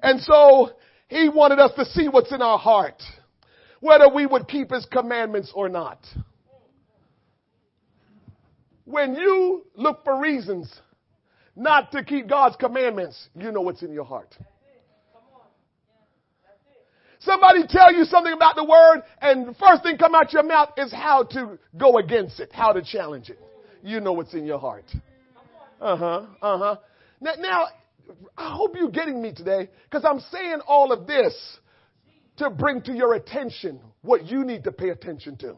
And 0.00 0.20
so, 0.20 0.70
He 1.08 1.28
wanted 1.28 1.58
us 1.58 1.72
to 1.76 1.84
see 1.84 2.08
what's 2.08 2.32
in 2.32 2.42
our 2.42 2.58
heart, 2.58 3.02
whether 3.80 4.08
we 4.12 4.26
would 4.26 4.48
keep 4.48 4.70
His 4.70 4.86
commandments 4.86 5.52
or 5.54 5.68
not. 5.68 5.98
When 8.86 9.16
you 9.16 9.64
look 9.74 10.04
for 10.04 10.20
reasons 10.20 10.72
not 11.56 11.90
to 11.92 12.04
keep 12.04 12.28
God's 12.28 12.56
commandments, 12.56 13.28
you 13.34 13.50
know 13.50 13.60
what's 13.60 13.82
in 13.82 13.92
your 13.92 14.04
heart. 14.04 14.34
Somebody 17.18 17.66
tell 17.68 17.92
you 17.92 18.04
something 18.04 18.32
about 18.32 18.54
the 18.54 18.64
word 18.64 19.02
and 19.20 19.48
the 19.48 19.54
first 19.54 19.82
thing 19.82 19.98
come 19.98 20.14
out 20.14 20.32
your 20.32 20.44
mouth 20.44 20.70
is 20.76 20.92
how 20.92 21.24
to 21.24 21.58
go 21.76 21.98
against 21.98 22.38
it, 22.38 22.52
how 22.52 22.72
to 22.72 22.82
challenge 22.82 23.28
it. 23.28 23.40
You 23.82 23.98
know 23.98 24.12
what's 24.12 24.34
in 24.34 24.46
your 24.46 24.60
heart. 24.60 24.84
Uh-huh, 25.80 26.26
uh-huh. 26.40 26.76
Now, 27.20 27.32
now 27.38 27.66
I 28.38 28.54
hope 28.54 28.76
you're 28.76 28.90
getting 28.90 29.20
me 29.20 29.32
today 29.32 29.68
because 29.90 30.04
I'm 30.04 30.20
saying 30.30 30.60
all 30.68 30.92
of 30.92 31.08
this 31.08 31.34
to 32.36 32.50
bring 32.50 32.82
to 32.82 32.92
your 32.92 33.14
attention 33.14 33.80
what 34.02 34.26
you 34.26 34.44
need 34.44 34.62
to 34.64 34.72
pay 34.72 34.90
attention 34.90 35.36
to. 35.38 35.56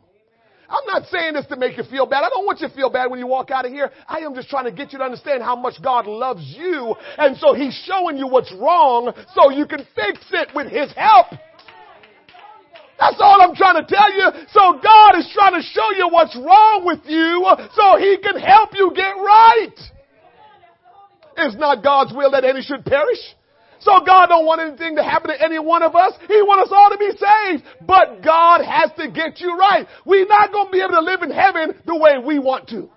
I'm 0.69 0.85
not 0.87 1.09
saying 1.11 1.33
this 1.33 1.47
to 1.47 1.57
make 1.57 1.79
you 1.79 1.85
feel 1.85 2.05
bad. 2.05 2.25
I 2.25 2.29
don't 2.29 2.45
want 2.45 2.61
you 2.61 2.69
to 2.69 2.75
feel 2.75 2.91
bad 2.91 3.11
when 3.11 3.19
you 3.19 3.27
walk 3.27 3.51
out 3.51 3.65
of 3.65 3.73
here. 3.73 3.91
I 4.07 4.19
am 4.19 4.35
just 4.35 4.49
trying 4.51 4.67
to 4.67 4.73
get 4.73 4.93
you 4.93 4.99
to 4.99 5.05
understand 5.05 5.43
how 5.43 5.57
much 5.57 5.83
God 5.83 6.07
loves 6.07 6.45
you. 6.57 6.95
And 7.17 7.37
so 7.39 7.55
He's 7.55 7.75
showing 7.87 8.19
you 8.19 8.29
what's 8.29 8.53
wrong 8.53 9.13
so 9.35 9.51
you 9.51 9.67
can 9.67 9.87
fix 9.95 10.21
it 10.33 10.49
with 10.55 10.71
His 10.71 10.93
help. 10.95 11.29
That's 13.01 13.17
all 13.21 13.41
I'm 13.41 13.55
trying 13.55 13.83
to 13.83 13.87
tell 13.89 14.13
you. 14.13 14.27
So 14.53 14.79
God 14.83 15.17
is 15.17 15.31
trying 15.33 15.55
to 15.55 15.63
show 15.63 15.89
you 15.97 16.09
what's 16.11 16.37
wrong 16.37 16.83
with 16.85 17.01
you 17.07 17.47
so 17.75 17.97
He 17.97 18.19
can 18.19 18.39
help 18.39 18.71
you 18.75 18.93
get 18.95 19.17
right. 19.17 19.75
It's 21.39 21.57
not 21.57 21.83
God's 21.83 22.13
will 22.13 22.33
that 22.33 22.45
any 22.45 22.61
should 22.63 22.85
perish. 22.85 23.21
So 23.81 24.01
God 24.05 24.27
don't 24.27 24.45
want 24.45 24.61
anything 24.61 24.97
to 24.97 25.03
happen 25.03 25.31
to 25.31 25.43
any 25.43 25.59
one 25.59 25.83
of 25.83 25.95
us. 25.95 26.13
He 26.27 26.43
wants 26.43 26.71
us 26.71 26.75
all 26.75 26.91
to 26.91 26.99
be 26.99 27.11
saved. 27.15 27.65
But 27.87 28.23
God 28.23 28.65
has 28.65 28.91
to 28.99 29.11
get 29.11 29.41
you 29.41 29.57
right. 29.57 29.87
We're 30.05 30.27
not 30.27 30.53
going 30.53 30.67
to 30.67 30.73
be 30.73 30.81
able 30.81 30.95
to 30.95 31.01
live 31.01 31.23
in 31.23 31.31
heaven 31.31 31.81
the 31.87 31.97
way 31.97 32.19
we 32.25 32.39
want 32.39 32.69
to. 32.71 32.91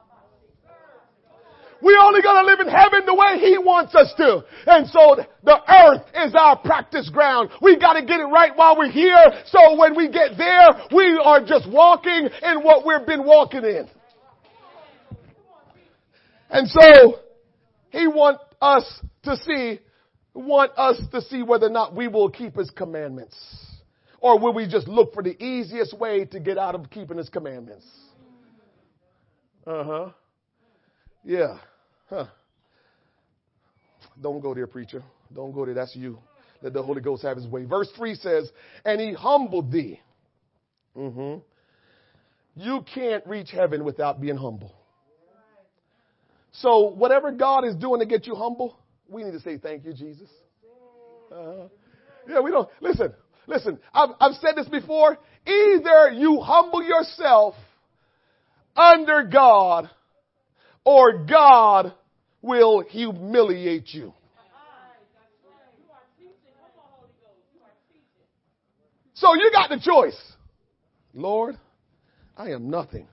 We're 1.81 1.99
only 1.99 2.21
going 2.21 2.45
to 2.45 2.45
live 2.45 2.59
in 2.59 2.67
heaven 2.67 3.01
the 3.05 3.15
way 3.15 3.39
He 3.39 3.57
wants 3.57 3.95
us 3.95 4.13
to. 4.17 4.43
And 4.67 4.87
so 4.87 5.17
the 5.43 5.57
earth 5.67 6.03
is 6.13 6.35
our 6.35 6.57
practice 6.57 7.09
ground. 7.09 7.49
We 7.61 7.77
got 7.77 7.93
to 7.93 8.05
get 8.05 8.19
it 8.19 8.25
right 8.25 8.51
while 8.55 8.77
we're 8.77 8.91
here. 8.91 9.23
So 9.47 9.77
when 9.77 9.95
we 9.95 10.07
get 10.07 10.37
there, 10.37 10.69
we 10.91 11.19
are 11.23 11.43
just 11.43 11.69
walking 11.69 12.29
in 12.43 12.61
what 12.61 12.85
we've 12.85 13.05
been 13.07 13.25
walking 13.25 13.63
in. 13.63 13.87
And 16.49 16.67
so 16.67 17.19
He 17.89 18.07
wants 18.07 18.43
us 18.61 19.01
to 19.23 19.35
see 19.37 19.79
want 20.33 20.71
us 20.77 21.01
to 21.11 21.21
see 21.21 21.43
whether 21.43 21.67
or 21.67 21.71
not 21.71 21.95
we 21.95 22.07
will 22.07 22.29
keep 22.29 22.55
his 22.55 22.69
commandments. 22.71 23.35
Or 24.19 24.39
will 24.39 24.53
we 24.53 24.67
just 24.67 24.87
look 24.87 25.13
for 25.13 25.23
the 25.23 25.41
easiest 25.43 25.97
way 25.97 26.25
to 26.25 26.39
get 26.39 26.57
out 26.57 26.75
of 26.75 26.89
keeping 26.89 27.17
his 27.17 27.29
commandments? 27.29 27.85
Uh 29.65 29.83
huh. 29.83 30.09
Yeah. 31.23 31.57
Huh. 32.09 32.25
Don't 34.21 34.41
go 34.41 34.53
there, 34.53 34.67
preacher. 34.67 35.03
Don't 35.33 35.51
go 35.51 35.65
there. 35.65 35.73
That's 35.73 35.95
you. 35.95 36.19
Let 36.61 36.73
the 36.73 36.83
Holy 36.83 37.01
Ghost 37.01 37.23
have 37.23 37.37
his 37.37 37.47
way. 37.47 37.65
Verse 37.65 37.89
3 37.95 38.15
says, 38.15 38.51
And 38.85 39.01
he 39.01 39.13
humbled 39.13 39.71
thee. 39.71 39.99
Mm-hmm. 40.95 41.39
You 42.55 42.85
can't 42.93 43.25
reach 43.25 43.49
heaven 43.51 43.83
without 43.83 44.21
being 44.21 44.37
humble. 44.37 44.73
So, 46.53 46.89
whatever 46.89 47.31
God 47.31 47.63
is 47.65 47.75
doing 47.75 48.01
to 48.01 48.05
get 48.05 48.27
you 48.27 48.35
humble, 48.35 48.77
we 49.11 49.23
need 49.23 49.31
to 49.31 49.39
say 49.41 49.57
thank 49.57 49.85
you, 49.85 49.93
Jesus. 49.93 50.29
Uh, 51.31 51.67
yeah, 52.27 52.39
we 52.39 52.51
don't. 52.51 52.69
Listen, 52.79 53.13
listen. 53.45 53.79
I've, 53.93 54.09
I've 54.19 54.35
said 54.35 54.55
this 54.55 54.67
before. 54.67 55.17
Either 55.45 56.11
you 56.11 56.39
humble 56.39 56.83
yourself 56.83 57.55
under 58.75 59.23
God, 59.23 59.89
or 60.85 61.25
God 61.25 61.93
will 62.41 62.81
humiliate 62.81 63.93
you. 63.93 64.13
So 69.13 69.35
you 69.35 69.51
got 69.51 69.69
the 69.69 69.79
choice. 69.79 70.19
Lord, 71.13 71.55
I 72.35 72.49
am 72.51 72.71
nothing. 72.71 73.07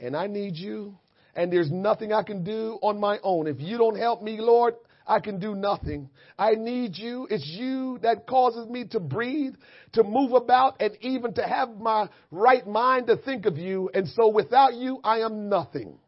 And 0.00 0.16
I 0.16 0.28
need 0.28 0.56
you. 0.56 0.96
And 1.34 1.52
there's 1.52 1.70
nothing 1.70 2.12
I 2.12 2.22
can 2.22 2.42
do 2.42 2.78
on 2.80 2.98
my 2.98 3.18
own. 3.22 3.46
If 3.46 3.60
you 3.60 3.76
don't 3.76 3.98
help 3.98 4.22
me, 4.22 4.38
Lord, 4.40 4.74
I 5.06 5.20
can 5.20 5.38
do 5.38 5.54
nothing. 5.54 6.10
I 6.36 6.52
need 6.52 6.96
you. 6.96 7.28
It's 7.30 7.46
you 7.46 7.98
that 8.02 8.26
causes 8.26 8.68
me 8.68 8.86
to 8.88 9.00
breathe, 9.00 9.54
to 9.92 10.02
move 10.02 10.32
about, 10.32 10.76
and 10.80 10.96
even 11.00 11.34
to 11.34 11.42
have 11.42 11.76
my 11.78 12.08
right 12.30 12.66
mind 12.66 13.06
to 13.06 13.16
think 13.16 13.46
of 13.46 13.56
you. 13.56 13.88
And 13.94 14.08
so 14.08 14.28
without 14.28 14.74
you, 14.74 14.98
I 15.04 15.20
am 15.20 15.48
nothing. 15.48 15.98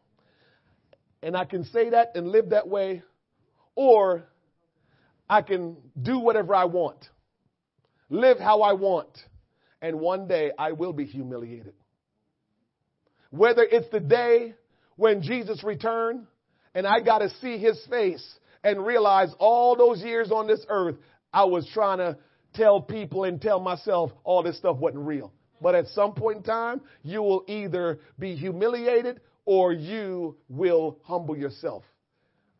And 1.23 1.35
I 1.35 1.45
can 1.45 1.63
say 1.65 1.91
that 1.91 2.11
and 2.15 2.27
live 2.27 2.49
that 2.49 2.67
way, 2.67 3.03
or 3.75 4.25
I 5.29 5.43
can 5.43 5.77
do 6.01 6.19
whatever 6.19 6.53
I 6.53 6.65
want, 6.65 6.97
live 8.09 8.39
how 8.39 8.61
I 8.61 8.73
want, 8.73 9.09
and 9.81 9.99
one 9.99 10.27
day 10.27 10.51
I 10.57 10.73
will 10.73 10.93
be 10.93 11.05
humiliated. 11.05 11.73
Whether 13.31 13.63
it's 13.63 13.89
the 13.91 13.99
day 13.99 14.55
when 14.95 15.21
Jesus 15.21 15.63
returned 15.63 16.25
and 16.73 16.85
I 16.85 16.99
got 16.99 17.19
to 17.19 17.29
see 17.41 17.57
his 17.57 17.79
face 17.89 18.25
and 18.63 18.85
realize 18.85 19.29
all 19.39 19.75
those 19.75 20.01
years 20.01 20.31
on 20.31 20.47
this 20.47 20.65
earth, 20.69 20.95
I 21.33 21.45
was 21.45 21.67
trying 21.73 21.99
to 21.99 22.17
tell 22.53 22.81
people 22.81 23.23
and 23.23 23.41
tell 23.41 23.59
myself 23.59 24.11
all 24.23 24.43
this 24.43 24.57
stuff 24.57 24.77
wasn't 24.77 25.05
real. 25.05 25.31
But 25.61 25.75
at 25.75 25.87
some 25.87 26.13
point 26.13 26.37
in 26.37 26.43
time, 26.43 26.81
you 27.03 27.21
will 27.21 27.43
either 27.47 27.99
be 28.17 28.35
humiliated 28.35 29.21
or 29.45 29.73
you 29.73 30.37
will 30.47 30.99
humble 31.03 31.37
yourself. 31.37 31.83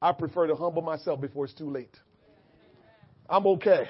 I 0.02 0.12
prefer 0.12 0.48
to 0.48 0.56
humble 0.56 0.82
myself 0.82 1.22
before 1.22 1.46
it's 1.46 1.54
too 1.54 1.70
late. 1.70 1.96
I'm 3.30 3.46
okay. 3.48 3.90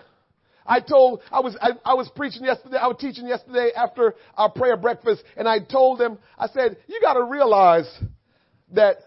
I 0.66 0.82
told, 0.82 1.22
I 1.32 1.40
was, 1.40 1.58
I, 1.60 1.70
I, 1.84 1.94
was 1.96 2.10
preaching 2.16 2.44
yesterday, 2.44 2.78
I 2.78 2.88
was 2.88 2.98
teaching 3.00 3.28
yesterday 3.28 3.72
after 3.76 4.14
our 4.38 4.52
prayer 4.52 4.78
breakfast, 4.78 5.24
and 5.36 5.48
I 5.48 5.60
told 5.60 6.00
them, 6.00 6.20
I 6.38 6.48
said, 6.48 6.78
you 6.88 7.00
gotta 7.02 7.24
realize 7.24 7.90
that 8.74 8.98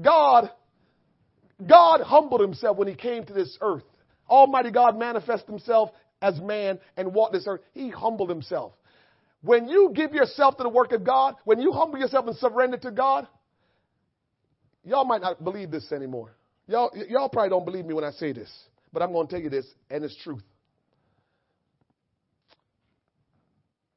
God 0.00 0.50
God 1.64 2.00
humbled 2.00 2.40
himself 2.40 2.76
when 2.76 2.88
he 2.88 2.94
came 2.94 3.24
to 3.24 3.32
this 3.32 3.56
earth. 3.60 3.84
Almighty 4.28 4.70
God 4.70 4.98
manifested 4.98 5.48
himself 5.48 5.90
as 6.20 6.40
man 6.40 6.78
and 6.96 7.14
walked 7.14 7.32
this 7.32 7.46
earth. 7.46 7.60
He 7.72 7.88
humbled 7.90 8.28
himself. 8.28 8.72
When 9.42 9.68
you 9.68 9.92
give 9.94 10.12
yourself 10.12 10.56
to 10.56 10.64
the 10.64 10.68
work 10.68 10.92
of 10.92 11.04
God, 11.04 11.36
when 11.44 11.60
you 11.60 11.72
humble 11.72 11.98
yourself 11.98 12.26
and 12.26 12.36
surrender 12.36 12.76
to 12.78 12.90
God, 12.90 13.28
y'all 14.84 15.04
might 15.04 15.22
not 15.22 15.42
believe 15.42 15.70
this 15.70 15.92
anymore. 15.92 16.34
Y'all, 16.66 16.90
y'all 17.08 17.28
probably 17.28 17.50
don't 17.50 17.64
believe 17.64 17.86
me 17.86 17.94
when 17.94 18.04
I 18.04 18.10
say 18.10 18.32
this, 18.32 18.50
but 18.92 19.02
I'm 19.02 19.12
going 19.12 19.28
to 19.28 19.32
tell 19.32 19.42
you 19.42 19.50
this, 19.50 19.66
and 19.88 20.04
it's 20.04 20.16
truth. 20.24 20.42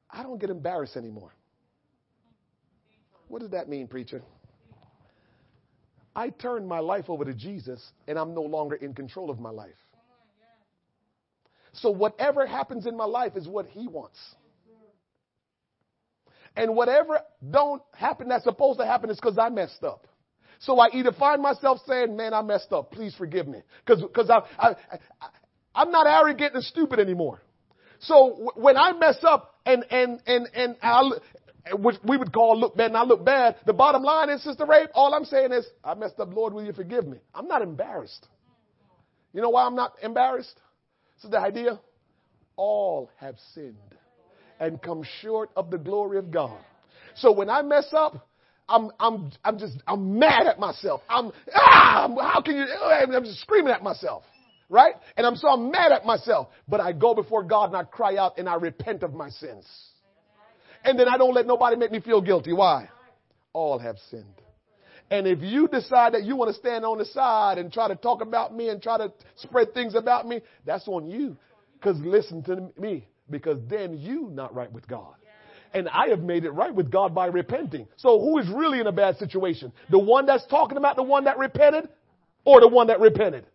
I 0.08 0.22
don't 0.22 0.40
get 0.40 0.50
embarrassed 0.50 0.96
anymore. 0.96 1.32
What 3.28 3.40
does 3.40 3.50
that 3.50 3.68
mean, 3.68 3.86
preacher? 3.88 4.22
I 6.20 6.28
turned 6.28 6.68
my 6.68 6.80
life 6.80 7.08
over 7.08 7.24
to 7.24 7.32
Jesus 7.32 7.82
and 8.06 8.18
I'm 8.18 8.34
no 8.34 8.42
longer 8.42 8.74
in 8.74 8.92
control 8.92 9.30
of 9.30 9.40
my 9.40 9.48
life. 9.48 9.70
So 11.72 11.88
whatever 11.88 12.46
happens 12.46 12.84
in 12.84 12.94
my 12.94 13.06
life 13.06 13.36
is 13.36 13.48
what 13.48 13.64
he 13.68 13.88
wants. 13.88 14.18
And 16.54 16.76
whatever 16.76 17.20
don't 17.50 17.80
happen 17.94 18.28
that's 18.28 18.44
supposed 18.44 18.80
to 18.80 18.84
happen 18.84 19.08
is 19.08 19.16
because 19.16 19.38
I 19.38 19.48
messed 19.48 19.82
up. 19.82 20.06
So 20.58 20.78
I 20.78 20.88
either 20.92 21.12
find 21.12 21.40
myself 21.40 21.78
saying, 21.86 22.14
man, 22.14 22.34
I 22.34 22.42
messed 22.42 22.70
up. 22.70 22.92
Please 22.92 23.14
forgive 23.16 23.48
me. 23.48 23.62
Cause, 23.86 24.02
cause 24.14 24.28
I, 24.28 24.40
I, 24.58 24.68
I, 24.68 25.28
I'm 25.74 25.90
not 25.90 26.06
arrogant 26.06 26.54
and 26.54 26.62
stupid 26.62 26.98
anymore. 27.00 27.40
So 28.00 28.30
w- 28.30 28.50
when 28.56 28.76
I 28.76 28.92
mess 28.92 29.16
up 29.22 29.58
and, 29.64 29.86
and, 29.90 30.20
and, 30.26 30.48
and 30.52 30.76
I, 30.82 31.10
which 31.72 31.96
we 32.04 32.16
would 32.16 32.32
call 32.32 32.58
look 32.58 32.76
bad 32.76 32.86
and 32.86 32.96
I 32.96 33.04
look 33.04 33.24
bad, 33.24 33.56
the 33.66 33.72
bottom 33.72 34.02
line 34.02 34.30
is, 34.30 34.42
Sister 34.42 34.66
Rape, 34.66 34.90
all 34.94 35.14
I'm 35.14 35.24
saying 35.24 35.52
is, 35.52 35.66
I 35.84 35.94
messed 35.94 36.18
up, 36.18 36.32
Lord, 36.34 36.54
will 36.54 36.64
you 36.64 36.72
forgive 36.72 37.06
me? 37.06 37.18
I'm 37.34 37.48
not 37.48 37.62
embarrassed. 37.62 38.26
You 39.32 39.42
know 39.42 39.50
why 39.50 39.64
I'm 39.64 39.76
not 39.76 39.92
embarrassed? 40.02 40.58
This 41.16 41.24
is 41.24 41.30
the 41.30 41.38
idea. 41.38 41.80
All 42.56 43.10
have 43.18 43.36
sinned 43.54 43.76
and 44.58 44.80
come 44.80 45.02
short 45.20 45.50
of 45.56 45.70
the 45.70 45.78
glory 45.78 46.18
of 46.18 46.30
God. 46.30 46.58
So 47.16 47.32
when 47.32 47.48
I 47.50 47.62
mess 47.62 47.88
up, 47.92 48.28
I'm, 48.68 48.90
I'm, 49.00 49.32
I'm 49.44 49.58
just, 49.58 49.76
I'm 49.86 50.18
mad 50.18 50.46
at 50.46 50.58
myself. 50.58 51.02
I'm, 51.08 51.32
ah, 51.54 52.08
how 52.20 52.40
can 52.40 52.56
you, 52.56 52.64
I'm 52.64 53.24
just 53.24 53.40
screaming 53.40 53.72
at 53.72 53.82
myself. 53.82 54.22
Right? 54.68 54.94
And 55.16 55.26
I'm 55.26 55.34
so 55.34 55.48
I'm 55.48 55.72
mad 55.72 55.90
at 55.90 56.06
myself. 56.06 56.48
But 56.68 56.80
I 56.80 56.92
go 56.92 57.12
before 57.12 57.42
God 57.42 57.66
and 57.66 57.76
I 57.76 57.82
cry 57.82 58.16
out 58.16 58.38
and 58.38 58.48
I 58.48 58.54
repent 58.54 59.02
of 59.02 59.12
my 59.12 59.28
sins. 59.30 59.66
And 60.84 60.98
then 60.98 61.08
I 61.08 61.18
don't 61.18 61.34
let 61.34 61.46
nobody 61.46 61.76
make 61.76 61.92
me 61.92 62.00
feel 62.00 62.20
guilty. 62.20 62.52
Why? 62.52 62.88
All 63.52 63.78
have 63.78 63.96
sinned. 64.10 64.24
And 65.10 65.26
if 65.26 65.40
you 65.42 65.66
decide 65.66 66.14
that 66.14 66.22
you 66.22 66.36
want 66.36 66.54
to 66.54 66.56
stand 66.58 66.84
on 66.84 66.98
the 66.98 67.04
side 67.04 67.58
and 67.58 67.72
try 67.72 67.88
to 67.88 67.96
talk 67.96 68.22
about 68.22 68.54
me 68.54 68.68
and 68.68 68.80
try 68.80 68.96
to 68.98 69.12
spread 69.36 69.74
things 69.74 69.94
about 69.94 70.26
me, 70.26 70.40
that's 70.64 70.86
on 70.86 71.10
you. 71.10 71.36
Because 71.74 71.98
listen 72.00 72.42
to 72.44 72.70
me, 72.78 73.08
because 73.28 73.58
then 73.68 73.98
you 73.98 74.28
not 74.30 74.54
right 74.54 74.70
with 74.70 74.86
God. 74.86 75.14
And 75.72 75.88
I 75.88 76.08
have 76.08 76.20
made 76.20 76.44
it 76.44 76.50
right 76.50 76.74
with 76.74 76.90
God 76.90 77.14
by 77.14 77.26
repenting. 77.26 77.86
So 77.96 78.20
who 78.20 78.38
is 78.38 78.48
really 78.48 78.80
in 78.80 78.86
a 78.86 78.92
bad 78.92 79.18
situation? 79.18 79.72
The 79.90 79.98
one 79.98 80.26
that's 80.26 80.46
talking 80.46 80.76
about 80.76 80.96
the 80.96 81.02
one 81.02 81.24
that 81.24 81.38
repented 81.38 81.88
or 82.44 82.60
the 82.60 82.68
one 82.68 82.88
that 82.88 83.00
repented? 83.00 83.46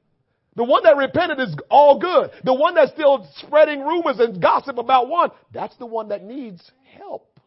The 0.55 0.63
one 0.63 0.83
that 0.83 0.95
repented 0.95 1.39
is 1.39 1.55
all 1.69 1.99
good. 1.99 2.31
The 2.43 2.53
one 2.53 2.75
that's 2.75 2.91
still 2.91 3.27
spreading 3.37 3.81
rumors 3.81 4.19
and 4.19 4.41
gossip 4.41 4.77
about 4.77 5.09
one, 5.09 5.31
that's 5.53 5.75
the 5.77 5.85
one 5.85 6.09
that 6.09 6.23
needs 6.23 6.71
help. 6.97 7.39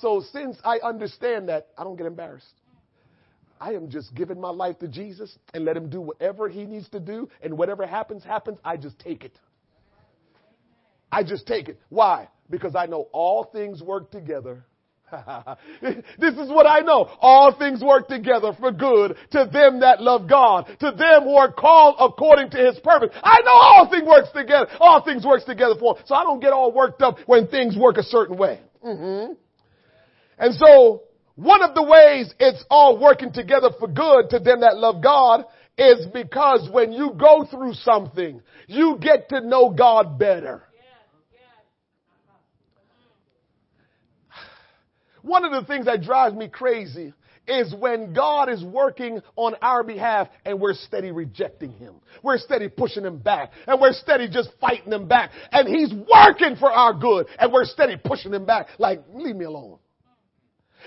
So 0.00 0.22
since 0.32 0.56
I 0.64 0.78
understand 0.78 1.48
that, 1.48 1.68
I 1.76 1.84
don't 1.84 1.96
get 1.96 2.06
embarrassed. 2.06 2.46
I 3.60 3.72
am 3.72 3.90
just 3.90 4.14
giving 4.14 4.40
my 4.40 4.50
life 4.50 4.78
to 4.78 4.88
Jesus 4.88 5.36
and 5.52 5.64
let 5.64 5.76
him 5.76 5.90
do 5.90 6.00
whatever 6.00 6.48
he 6.48 6.64
needs 6.64 6.88
to 6.90 7.00
do. 7.00 7.28
And 7.42 7.58
whatever 7.58 7.86
happens, 7.86 8.22
happens. 8.22 8.58
I 8.64 8.76
just 8.76 8.98
take 8.98 9.24
it. 9.24 9.36
I 11.10 11.24
just 11.24 11.46
take 11.46 11.68
it. 11.68 11.80
Why? 11.88 12.28
Because 12.48 12.76
I 12.76 12.86
know 12.86 13.08
all 13.12 13.44
things 13.44 13.82
work 13.82 14.10
together. 14.10 14.64
this 16.18 16.34
is 16.34 16.48
what 16.48 16.66
I 16.66 16.80
know. 16.80 17.10
All 17.20 17.56
things 17.56 17.82
work 17.82 18.08
together 18.08 18.52
for 18.58 18.72
good 18.72 19.16
to 19.32 19.48
them 19.52 19.80
that 19.80 20.02
love 20.02 20.28
God, 20.28 20.66
to 20.80 20.90
them 20.90 21.22
who 21.24 21.36
are 21.36 21.52
called 21.52 21.96
according 21.98 22.50
to 22.50 22.58
his 22.58 22.78
purpose. 22.80 23.10
I 23.22 23.40
know 23.44 23.52
all 23.52 23.88
things 23.90 24.06
works 24.06 24.28
together. 24.34 24.68
All 24.80 25.02
things 25.04 25.24
works 25.24 25.44
together 25.44 25.74
for 25.78 25.96
him. 25.96 26.04
So 26.06 26.14
I 26.14 26.22
don't 26.22 26.40
get 26.40 26.52
all 26.52 26.72
worked 26.72 27.02
up 27.02 27.18
when 27.26 27.48
things 27.48 27.76
work 27.76 27.96
a 27.96 28.02
certain 28.02 28.36
way. 28.36 28.60
Mm-hmm. 28.84 29.32
And 30.38 30.54
so 30.54 31.02
one 31.34 31.62
of 31.62 31.74
the 31.74 31.82
ways 31.82 32.32
it's 32.38 32.64
all 32.70 32.98
working 33.00 33.32
together 33.32 33.70
for 33.78 33.88
good 33.88 34.30
to 34.30 34.38
them 34.38 34.60
that 34.60 34.76
love 34.76 35.02
God 35.02 35.44
is 35.76 36.06
because 36.12 36.68
when 36.72 36.92
you 36.92 37.12
go 37.16 37.46
through 37.48 37.74
something, 37.74 38.42
you 38.66 38.98
get 39.00 39.28
to 39.30 39.40
know 39.40 39.70
God 39.70 40.18
better. 40.18 40.64
One 45.28 45.44
of 45.44 45.52
the 45.52 45.66
things 45.66 45.84
that 45.84 46.00
drives 46.02 46.34
me 46.34 46.48
crazy 46.48 47.12
is 47.46 47.74
when 47.74 48.14
God 48.14 48.48
is 48.48 48.64
working 48.64 49.20
on 49.36 49.54
our 49.60 49.84
behalf 49.84 50.28
and 50.46 50.58
we're 50.58 50.72
steady 50.72 51.10
rejecting 51.10 51.72
Him. 51.74 51.96
We're 52.22 52.38
steady 52.38 52.68
pushing 52.68 53.04
Him 53.04 53.18
back 53.18 53.52
and 53.66 53.78
we're 53.78 53.92
steady 53.92 54.28
just 54.30 54.48
fighting 54.58 54.90
Him 54.90 55.06
back 55.06 55.30
and 55.52 55.68
He's 55.68 55.92
working 55.92 56.56
for 56.56 56.72
our 56.72 56.94
good 56.94 57.26
and 57.38 57.52
we're 57.52 57.66
steady 57.66 57.96
pushing 58.02 58.32
Him 58.32 58.46
back 58.46 58.68
like, 58.78 59.02
leave 59.12 59.36
me 59.36 59.44
alone. 59.44 59.78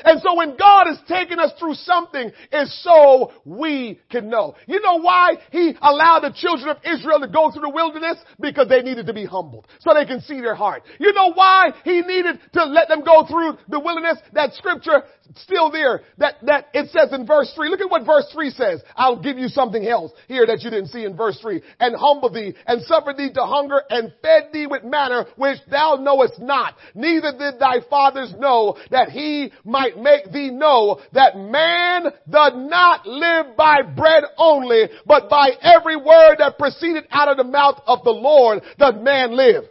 And 0.03 0.21
so 0.21 0.35
when 0.35 0.57
God 0.57 0.87
is 0.89 0.97
taking 1.07 1.39
us 1.39 1.51
through 1.59 1.75
something, 1.75 2.31
it's 2.51 2.83
so 2.83 3.31
we 3.45 3.99
can 4.09 4.29
know. 4.29 4.55
You 4.67 4.81
know 4.81 4.99
why 4.99 5.33
He 5.51 5.75
allowed 5.81 6.21
the 6.21 6.33
children 6.35 6.69
of 6.69 6.77
Israel 6.83 7.19
to 7.19 7.27
go 7.27 7.51
through 7.51 7.63
the 7.63 7.69
wilderness? 7.69 8.17
Because 8.39 8.67
they 8.67 8.81
needed 8.81 9.07
to 9.07 9.13
be 9.13 9.25
humbled. 9.25 9.67
So 9.79 9.93
they 9.93 10.05
can 10.05 10.21
see 10.21 10.41
their 10.41 10.55
heart. 10.55 10.83
You 10.99 11.13
know 11.13 11.33
why 11.33 11.71
He 11.83 12.01
needed 12.01 12.39
to 12.53 12.65
let 12.65 12.87
them 12.87 13.03
go 13.03 13.25
through 13.25 13.57
the 13.69 13.79
wilderness? 13.79 14.17
That 14.33 14.53
scripture 14.53 15.03
still 15.37 15.71
there. 15.71 16.01
That, 16.17 16.35
that 16.43 16.67
it 16.73 16.89
says 16.89 17.09
in 17.13 17.25
verse 17.25 17.51
3. 17.55 17.69
Look 17.69 17.81
at 17.81 17.89
what 17.89 18.05
verse 18.05 18.29
3 18.33 18.49
says. 18.51 18.81
I'll 18.95 19.21
give 19.21 19.37
you 19.37 19.47
something 19.47 19.85
else 19.87 20.11
here 20.27 20.45
that 20.45 20.61
you 20.61 20.69
didn't 20.69 20.89
see 20.89 21.05
in 21.05 21.15
verse 21.15 21.39
3. 21.41 21.61
And 21.79 21.95
humble 21.95 22.31
thee 22.31 22.53
and 22.65 22.81
suffer 22.83 23.13
thee 23.17 23.31
to 23.33 23.45
hunger 23.45 23.81
and 23.89 24.13
fed 24.21 24.49
thee 24.53 24.67
with 24.67 24.83
manna 24.83 25.25
which 25.35 25.59
thou 25.69 25.97
knowest 25.99 26.39
not. 26.39 26.75
Neither 26.95 27.33
did 27.37 27.59
thy 27.59 27.77
fathers 27.89 28.33
know 28.37 28.77
that 28.89 29.09
he 29.09 29.51
might 29.63 29.90
make 29.97 30.31
thee 30.31 30.49
know 30.49 30.99
that 31.13 31.37
man 31.37 32.05
does 32.29 32.53
not 32.55 33.05
live 33.05 33.55
by 33.55 33.81
bread 33.81 34.23
only, 34.37 34.89
but 35.05 35.29
by 35.29 35.51
every 35.61 35.95
word 35.95 36.37
that 36.39 36.57
proceeded 36.57 37.05
out 37.11 37.29
of 37.29 37.37
the 37.37 37.43
mouth 37.43 37.81
of 37.85 38.03
the 38.03 38.11
Lord 38.11 38.61
does 38.77 38.95
man 39.01 39.35
live. 39.35 39.63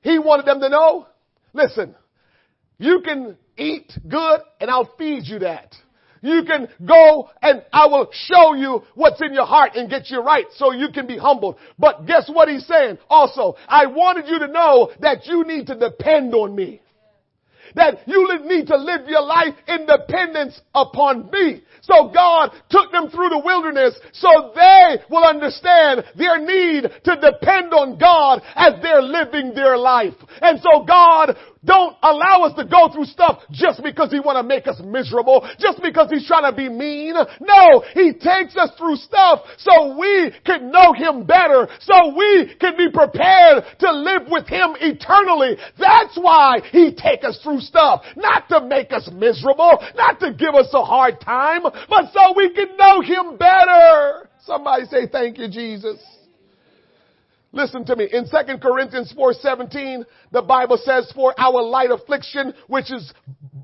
He 0.00 0.18
wanted 0.18 0.46
them 0.46 0.60
to 0.60 0.68
know, 0.68 1.06
listen, 1.52 1.94
you 2.78 3.00
can 3.04 3.36
eat 3.56 3.92
good 4.08 4.40
and 4.60 4.70
I'll 4.70 4.94
feed 4.98 5.26
you 5.26 5.40
that. 5.40 5.74
You 6.20 6.42
can 6.44 6.68
go 6.84 7.30
and 7.42 7.62
I 7.72 7.86
will 7.86 8.08
show 8.12 8.54
you 8.54 8.82
what's 8.94 9.20
in 9.22 9.32
your 9.32 9.46
heart 9.46 9.72
and 9.74 9.88
get 9.88 10.10
you 10.10 10.20
right 10.20 10.46
so 10.56 10.72
you 10.72 10.88
can 10.92 11.06
be 11.06 11.16
humbled. 11.16 11.56
But 11.78 12.06
guess 12.06 12.28
what 12.32 12.48
he's 12.48 12.66
saying? 12.66 12.98
Also, 13.08 13.56
I 13.68 13.86
wanted 13.86 14.26
you 14.26 14.38
to 14.40 14.48
know 14.48 14.90
that 15.00 15.26
you 15.26 15.44
need 15.44 15.66
to 15.68 15.78
depend 15.78 16.34
on 16.34 16.54
me. 16.54 16.80
That 17.74 18.06
you 18.06 18.38
need 18.44 18.66
to 18.68 18.76
live 18.76 19.08
your 19.08 19.22
life 19.22 19.54
in 19.66 19.86
dependence 19.86 20.60
upon 20.74 21.30
me. 21.30 21.62
So 21.82 22.10
God 22.12 22.50
took 22.68 22.92
them 22.92 23.08
through 23.08 23.30
the 23.30 23.42
wilderness 23.44 23.98
so 24.12 24.52
they 24.54 24.98
will 25.10 25.24
understand 25.24 26.04
their 26.16 26.38
need 26.38 26.82
to 27.04 27.16
depend 27.16 27.72
on 27.72 27.98
God 27.98 28.42
as 28.54 28.74
they're 28.82 29.02
living 29.02 29.54
their 29.54 29.76
life. 29.78 30.14
And 30.42 30.60
so 30.60 30.84
God 30.84 31.36
don't 31.64 31.96
allow 32.02 32.42
us 32.44 32.54
to 32.56 32.64
go 32.64 32.88
through 32.92 33.06
stuff 33.06 33.42
just 33.50 33.82
because 33.82 34.10
he 34.10 34.20
want 34.20 34.36
to 34.36 34.42
make 34.42 34.66
us 34.66 34.80
miserable, 34.84 35.48
just 35.58 35.82
because 35.82 36.10
he's 36.10 36.26
trying 36.26 36.50
to 36.50 36.56
be 36.56 36.68
mean. 36.68 37.14
No, 37.40 37.82
he 37.94 38.12
takes 38.12 38.56
us 38.56 38.70
through 38.78 38.96
stuff 38.96 39.40
so 39.58 39.98
we 39.98 40.32
can 40.44 40.70
know 40.70 40.92
him 40.92 41.24
better, 41.24 41.68
so 41.80 42.14
we 42.16 42.54
can 42.60 42.76
be 42.76 42.90
prepared 42.90 43.64
to 43.80 43.92
live 43.92 44.22
with 44.30 44.46
him 44.46 44.76
eternally. 44.80 45.56
That's 45.78 46.16
why 46.16 46.60
he 46.70 46.94
take 46.94 47.24
us 47.24 47.38
through 47.42 47.60
stuff, 47.60 48.02
not 48.16 48.48
to 48.48 48.60
make 48.66 48.92
us 48.92 49.08
miserable, 49.12 49.78
not 49.96 50.20
to 50.20 50.32
give 50.32 50.54
us 50.54 50.68
a 50.72 50.84
hard 50.84 51.20
time, 51.20 51.62
but 51.62 52.12
so 52.12 52.34
we 52.36 52.52
can 52.54 52.76
know 52.76 53.00
him 53.00 53.36
better. 53.36 54.28
Somebody 54.44 54.86
say 54.86 55.06
thank 55.10 55.38
you, 55.38 55.48
Jesus. 55.48 55.98
Listen 57.52 57.84
to 57.86 57.96
me. 57.96 58.08
In 58.12 58.26
2 58.26 58.58
Corinthians 58.58 59.12
4:17, 59.16 60.04
the 60.32 60.42
Bible 60.42 60.76
says, 60.76 61.10
"For 61.12 61.34
our 61.38 61.62
light 61.62 61.90
affliction, 61.90 62.52
which 62.66 62.90
is 62.92 63.12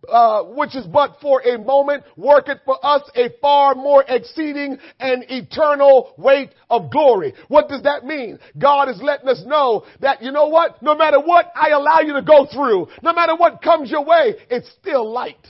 uh, 0.08 0.42
which 0.42 0.74
is 0.74 0.86
but 0.86 1.20
for 1.20 1.40
a 1.42 1.58
moment, 1.58 2.04
worketh 2.16 2.58
for 2.64 2.78
us 2.82 3.02
a 3.14 3.28
far 3.40 3.74
more 3.74 4.04
exceeding 4.08 4.78
and 5.00 5.24
eternal 5.28 6.14
weight 6.16 6.50
of 6.70 6.90
glory." 6.90 7.34
What 7.48 7.68
does 7.68 7.82
that 7.82 8.06
mean? 8.06 8.38
God 8.56 8.88
is 8.88 9.02
letting 9.02 9.28
us 9.28 9.42
know 9.44 9.84
that 10.00 10.22
you 10.22 10.32
know 10.32 10.48
what? 10.48 10.80
No 10.82 10.94
matter 10.94 11.20
what 11.20 11.52
I 11.54 11.70
allow 11.70 12.00
you 12.00 12.14
to 12.14 12.22
go 12.22 12.46
through, 12.46 12.88
no 13.02 13.12
matter 13.12 13.36
what 13.36 13.60
comes 13.60 13.90
your 13.90 14.04
way, 14.04 14.34
it's 14.48 14.70
still 14.80 15.10
light. 15.10 15.46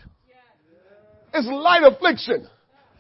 It's 1.33 1.47
light 1.47 1.85
affliction, 1.85 2.49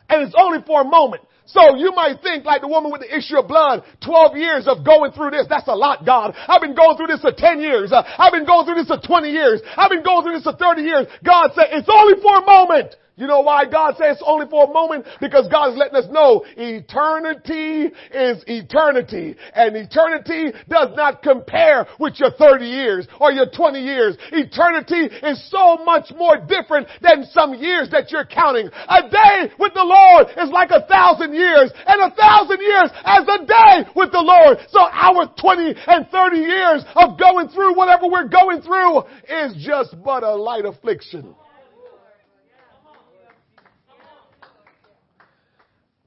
and 0.08 0.22
it's 0.22 0.34
only 0.38 0.62
for 0.64 0.82
a 0.82 0.84
moment. 0.84 1.22
So 1.46 1.76
you 1.76 1.92
might 1.92 2.22
think 2.22 2.44
like 2.44 2.62
the 2.62 2.68
woman 2.68 2.90
with 2.90 3.02
the 3.02 3.14
issue 3.14 3.38
of 3.38 3.48
blood, 3.48 3.84
12 4.04 4.36
years 4.36 4.66
of 4.66 4.84
going 4.84 5.12
through 5.12 5.30
this, 5.30 5.46
that's 5.48 5.68
a 5.68 5.74
lot, 5.76 6.06
God. 6.06 6.34
I've 6.48 6.62
been 6.62 6.74
going 6.74 6.96
through 6.96 7.08
this 7.08 7.20
for 7.20 7.32
10 7.36 7.60
years. 7.60 7.92
Uh, 7.92 8.02
I've 8.18 8.32
been 8.32 8.46
going 8.46 8.64
through 8.64 8.76
this 8.76 8.88
for 8.88 8.98
20 8.98 9.28
years. 9.28 9.60
I've 9.76 9.90
been 9.90 10.02
going 10.02 10.24
through 10.24 10.40
this 10.40 10.44
for 10.44 10.56
30 10.56 10.82
years. 10.82 11.06
God 11.22 11.50
said, 11.54 11.66
it's 11.72 11.88
only 11.92 12.20
for 12.22 12.38
a 12.40 12.46
moment. 12.46 12.96
You 13.16 13.28
know 13.28 13.42
why 13.42 13.64
God 13.64 13.94
says 13.96 14.20
only 14.26 14.46
for 14.50 14.64
a 14.64 14.72
moment? 14.72 15.06
Because 15.20 15.46
God 15.48 15.70
is 15.70 15.76
letting 15.76 15.94
us 15.94 16.06
know 16.10 16.44
eternity 16.56 17.94
is 18.12 18.42
eternity. 18.48 19.36
And 19.54 19.76
eternity 19.76 20.50
does 20.68 20.88
not 20.96 21.22
compare 21.22 21.86
with 22.00 22.18
your 22.18 22.32
30 22.32 22.64
years 22.66 23.06
or 23.20 23.30
your 23.30 23.46
20 23.46 23.78
years. 23.78 24.16
Eternity 24.32 25.14
is 25.22 25.48
so 25.48 25.76
much 25.84 26.10
more 26.16 26.38
different 26.38 26.88
than 27.02 27.24
some 27.30 27.54
years 27.54 27.88
that 27.92 28.10
you're 28.10 28.26
counting. 28.26 28.66
A 28.66 29.02
day 29.08 29.54
with 29.60 29.74
the 29.74 29.84
Lord 29.84 30.26
is 30.36 30.50
like 30.50 30.70
a 30.72 30.84
thousand 30.86 31.34
years 31.34 31.70
and 31.86 32.00
a 32.02 32.14
thousand 32.16 32.60
years 32.60 32.90
as 33.04 33.22
a 33.28 33.46
day 33.46 33.90
with 33.94 34.10
the 34.10 34.18
Lord. 34.18 34.58
So 34.70 34.80
our 34.90 35.32
20 35.38 35.74
and 35.86 36.08
30 36.10 36.36
years 36.38 36.84
of 36.96 37.16
going 37.16 37.48
through 37.48 37.76
whatever 37.76 38.08
we're 38.08 38.26
going 38.26 38.60
through 38.60 39.04
is 39.30 39.54
just 39.64 39.94
but 40.02 40.24
a 40.24 40.34
light 40.34 40.64
affliction. 40.64 41.36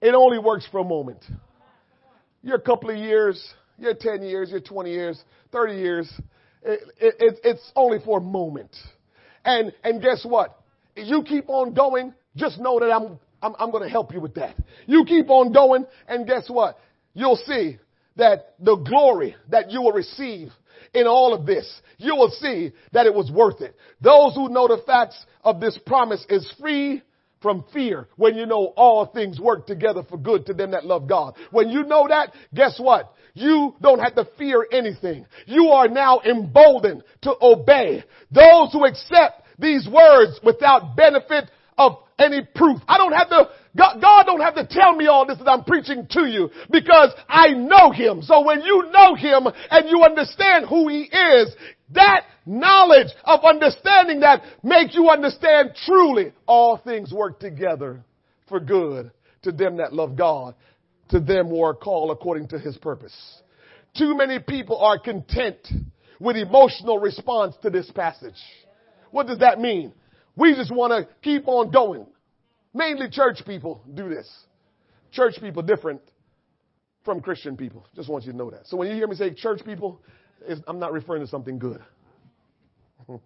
It 0.01 0.13
only 0.13 0.39
works 0.39 0.67
for 0.71 0.79
a 0.79 0.83
moment. 0.83 1.23
You're 2.43 2.57
a 2.57 2.61
couple 2.61 2.89
of 2.89 2.97
years, 2.97 3.43
you're 3.77 3.95
10 3.95 4.21
years, 4.23 4.49
you're 4.51 4.59
20 4.59 4.91
years, 4.91 5.21
30 5.51 5.73
years. 5.75 6.13
It, 6.63 6.79
it, 6.99 7.39
it's 7.43 7.71
only 7.75 7.99
for 8.03 8.19
a 8.19 8.21
moment. 8.21 8.75
And, 9.43 9.73
and 9.83 10.01
guess 10.01 10.25
what? 10.25 10.59
You 10.95 11.23
keep 11.23 11.49
on 11.49 11.73
going, 11.73 12.13
just 12.35 12.59
know 12.59 12.79
that 12.79 12.91
I'm, 12.91 13.19
I'm, 13.41 13.55
I'm 13.59 13.71
going 13.71 13.83
to 13.83 13.89
help 13.89 14.13
you 14.13 14.19
with 14.19 14.35
that. 14.35 14.55
You 14.85 15.05
keep 15.05 15.29
on 15.29 15.51
going, 15.51 15.85
and 16.07 16.27
guess 16.27 16.49
what? 16.49 16.77
You'll 17.13 17.37
see 17.37 17.77
that 18.17 18.55
the 18.59 18.75
glory 18.75 19.35
that 19.49 19.71
you 19.71 19.81
will 19.81 19.93
receive 19.93 20.49
in 20.93 21.07
all 21.07 21.33
of 21.33 21.45
this, 21.45 21.81
you 21.97 22.15
will 22.15 22.31
see 22.31 22.71
that 22.93 23.05
it 23.05 23.13
was 23.13 23.31
worth 23.31 23.61
it. 23.61 23.75
Those 24.01 24.35
who 24.35 24.49
know 24.49 24.67
the 24.67 24.81
facts 24.85 25.23
of 25.43 25.59
this 25.59 25.77
promise 25.85 26.25
is 26.29 26.51
free 26.59 27.01
from 27.41 27.63
fear 27.73 28.07
when 28.15 28.35
you 28.35 28.45
know 28.45 28.73
all 28.75 29.05
things 29.05 29.39
work 29.39 29.67
together 29.67 30.03
for 30.09 30.17
good 30.17 30.45
to 30.47 30.53
them 30.53 30.71
that 30.71 30.85
love 30.85 31.07
God. 31.07 31.35
When 31.51 31.69
you 31.69 31.83
know 31.83 32.07
that, 32.07 32.33
guess 32.53 32.79
what? 32.79 33.13
You 33.33 33.75
don't 33.81 33.99
have 33.99 34.15
to 34.15 34.27
fear 34.37 34.65
anything. 34.71 35.25
You 35.45 35.69
are 35.69 35.87
now 35.87 36.21
emboldened 36.21 37.03
to 37.21 37.35
obey. 37.41 38.03
Those 38.31 38.71
who 38.73 38.85
accept 38.85 39.43
these 39.59 39.87
words 39.87 40.39
without 40.43 40.95
benefit 40.95 41.49
of 41.77 41.97
any 42.19 42.41
proof. 42.55 42.81
I 42.87 42.97
don't 42.97 43.13
have 43.13 43.29
to, 43.29 43.49
God, 43.77 44.01
God 44.01 44.23
don't 44.25 44.41
have 44.41 44.55
to 44.55 44.67
tell 44.67 44.95
me 44.95 45.05
all 45.05 45.27
this 45.27 45.37
that 45.37 45.47
I'm 45.47 45.63
preaching 45.63 46.07
to 46.11 46.25
you 46.25 46.49
because 46.71 47.13
I 47.29 47.49
know 47.49 47.91
Him. 47.91 48.23
So 48.23 48.43
when 48.43 48.61
you 48.61 48.89
know 48.91 49.13
Him 49.13 49.47
and 49.69 49.89
you 49.89 50.03
understand 50.03 50.65
who 50.67 50.87
He 50.87 51.03
is, 51.03 51.55
that 51.91 52.23
knowledge 52.45 53.07
of 53.23 53.43
understanding 53.45 54.21
that 54.21 54.41
makes 54.63 54.93
you 54.93 55.09
understand 55.09 55.71
truly 55.85 56.33
all 56.45 56.77
things 56.77 57.13
work 57.13 57.39
together 57.39 58.03
for 58.49 58.59
good 58.59 59.11
to 59.43 59.51
them 59.51 59.77
that 59.77 59.93
love 59.93 60.15
God, 60.15 60.55
to 61.09 61.19
them 61.19 61.47
who 61.47 61.61
are 61.61 61.73
called 61.73 62.11
according 62.11 62.49
to 62.49 62.59
his 62.59 62.77
purpose. 62.77 63.15
Too 63.97 64.15
many 64.15 64.39
people 64.39 64.77
are 64.77 64.99
content 64.99 65.65
with 66.19 66.35
emotional 66.35 66.99
response 66.99 67.55
to 67.61 67.69
this 67.69 67.89
passage. 67.91 68.35
What 69.11 69.27
does 69.27 69.39
that 69.39 69.59
mean? 69.59 69.93
We 70.35 70.53
just 70.55 70.73
want 70.73 70.91
to 70.91 71.13
keep 71.21 71.47
on 71.47 71.71
going. 71.71 72.05
Mainly 72.73 73.09
church 73.09 73.39
people 73.45 73.81
do 73.93 74.09
this. 74.09 74.29
Church 75.11 75.35
people 75.39 75.63
different 75.63 76.01
from 77.05 77.21
Christian 77.21 77.55
people. 77.55 77.87
Just 77.95 78.09
want 78.09 78.25
you 78.25 78.33
to 78.33 78.37
know 78.37 78.51
that. 78.51 78.67
So 78.67 78.77
when 78.77 78.89
you 78.89 78.95
hear 78.95 79.07
me 79.07 79.15
say 79.15 79.33
church 79.33 79.61
people, 79.65 80.01
I'm 80.67 80.79
not 80.79 80.93
referring 80.93 81.21
to 81.21 81.27
something 81.27 81.59
good. 81.59 81.81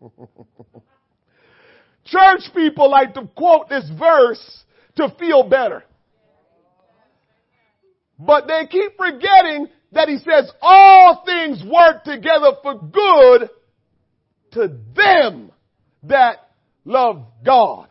Church 2.05 2.41
people 2.55 2.89
like 2.89 3.13
to 3.13 3.27
quote 3.35 3.69
this 3.69 3.89
verse 3.97 4.63
to 4.95 5.13
feel 5.19 5.47
better. 5.47 5.83
But 8.19 8.47
they 8.47 8.67
keep 8.69 8.97
forgetting 8.97 9.67
that 9.93 10.07
he 10.07 10.17
says 10.17 10.51
all 10.61 11.23
things 11.25 11.63
work 11.65 12.03
together 12.03 12.51
for 12.61 12.79
good 12.79 13.49
to 14.51 14.77
them 14.95 15.51
that 16.03 16.51
love 16.85 17.25
God. 17.43 17.87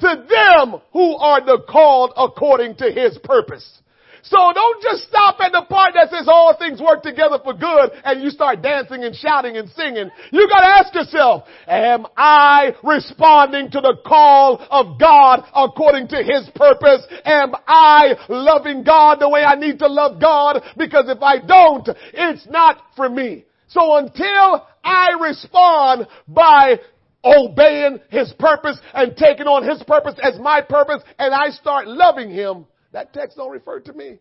To 0.00 0.06
them 0.06 0.80
who 0.92 1.16
are 1.16 1.44
the 1.44 1.62
called 1.68 2.12
according 2.16 2.76
to 2.76 2.90
his 2.90 3.18
purpose. 3.22 3.80
So 4.22 4.36
don't 4.52 4.82
just 4.82 5.04
stop 5.04 5.40
at 5.40 5.52
the 5.52 5.62
part 5.68 5.94
that 5.94 6.10
says 6.10 6.28
all 6.28 6.56
things 6.58 6.80
work 6.80 7.02
together 7.02 7.38
for 7.42 7.54
good 7.54 7.90
and 8.04 8.22
you 8.22 8.30
start 8.30 8.62
dancing 8.62 9.04
and 9.04 9.14
shouting 9.14 9.56
and 9.56 9.68
singing. 9.70 10.10
You 10.30 10.48
gotta 10.48 10.66
ask 10.66 10.94
yourself, 10.94 11.44
am 11.66 12.06
I 12.16 12.72
responding 12.82 13.70
to 13.70 13.80
the 13.80 13.96
call 14.04 14.66
of 14.70 14.98
God 14.98 15.44
according 15.54 16.08
to 16.08 16.16
His 16.16 16.48
purpose? 16.54 17.06
Am 17.24 17.54
I 17.66 18.14
loving 18.28 18.84
God 18.84 19.20
the 19.20 19.28
way 19.28 19.42
I 19.42 19.54
need 19.54 19.78
to 19.78 19.86
love 19.86 20.20
God? 20.20 20.62
Because 20.76 21.08
if 21.08 21.22
I 21.22 21.38
don't, 21.38 21.88
it's 22.12 22.46
not 22.48 22.82
for 22.96 23.08
me. 23.08 23.44
So 23.68 23.96
until 23.96 24.66
I 24.82 25.10
respond 25.20 26.08
by 26.26 26.80
obeying 27.24 28.00
His 28.10 28.32
purpose 28.38 28.78
and 28.92 29.16
taking 29.16 29.46
on 29.46 29.68
His 29.68 29.82
purpose 29.84 30.14
as 30.22 30.38
my 30.40 30.60
purpose 30.60 31.02
and 31.18 31.34
I 31.34 31.50
start 31.50 31.86
loving 31.86 32.30
Him, 32.30 32.66
that 32.92 33.12
text 33.12 33.36
don't 33.36 33.50
refer 33.50 33.80
to 33.80 33.92
me. 33.92 34.18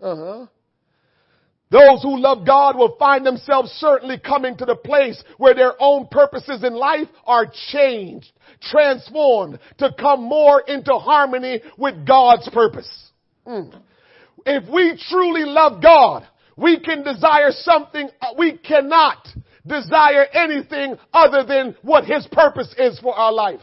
Uh 0.00 0.16
huh. 0.16 0.46
Those 1.70 2.02
who 2.02 2.18
love 2.18 2.44
God 2.44 2.76
will 2.76 2.96
find 2.98 3.24
themselves 3.24 3.70
certainly 3.72 4.18
coming 4.18 4.56
to 4.56 4.64
the 4.64 4.74
place 4.74 5.22
where 5.38 5.54
their 5.54 5.74
own 5.78 6.08
purposes 6.10 6.64
in 6.64 6.74
life 6.74 7.06
are 7.24 7.46
changed, 7.70 8.32
transformed 8.60 9.60
to 9.78 9.94
come 9.96 10.22
more 10.22 10.62
into 10.62 10.94
harmony 10.94 11.60
with 11.78 12.04
God's 12.04 12.48
purpose. 12.48 13.10
Mm. 13.46 13.80
If 14.44 14.68
we 14.68 15.00
truly 15.08 15.44
love 15.44 15.80
God, 15.80 16.26
we 16.56 16.80
can 16.80 17.04
desire 17.04 17.52
something, 17.52 18.08
uh, 18.20 18.32
we 18.36 18.58
cannot 18.58 19.28
desire 19.64 20.24
anything 20.32 20.96
other 21.12 21.44
than 21.44 21.76
what 21.82 22.04
His 22.04 22.26
purpose 22.32 22.74
is 22.78 22.98
for 22.98 23.14
our 23.14 23.32
life. 23.32 23.60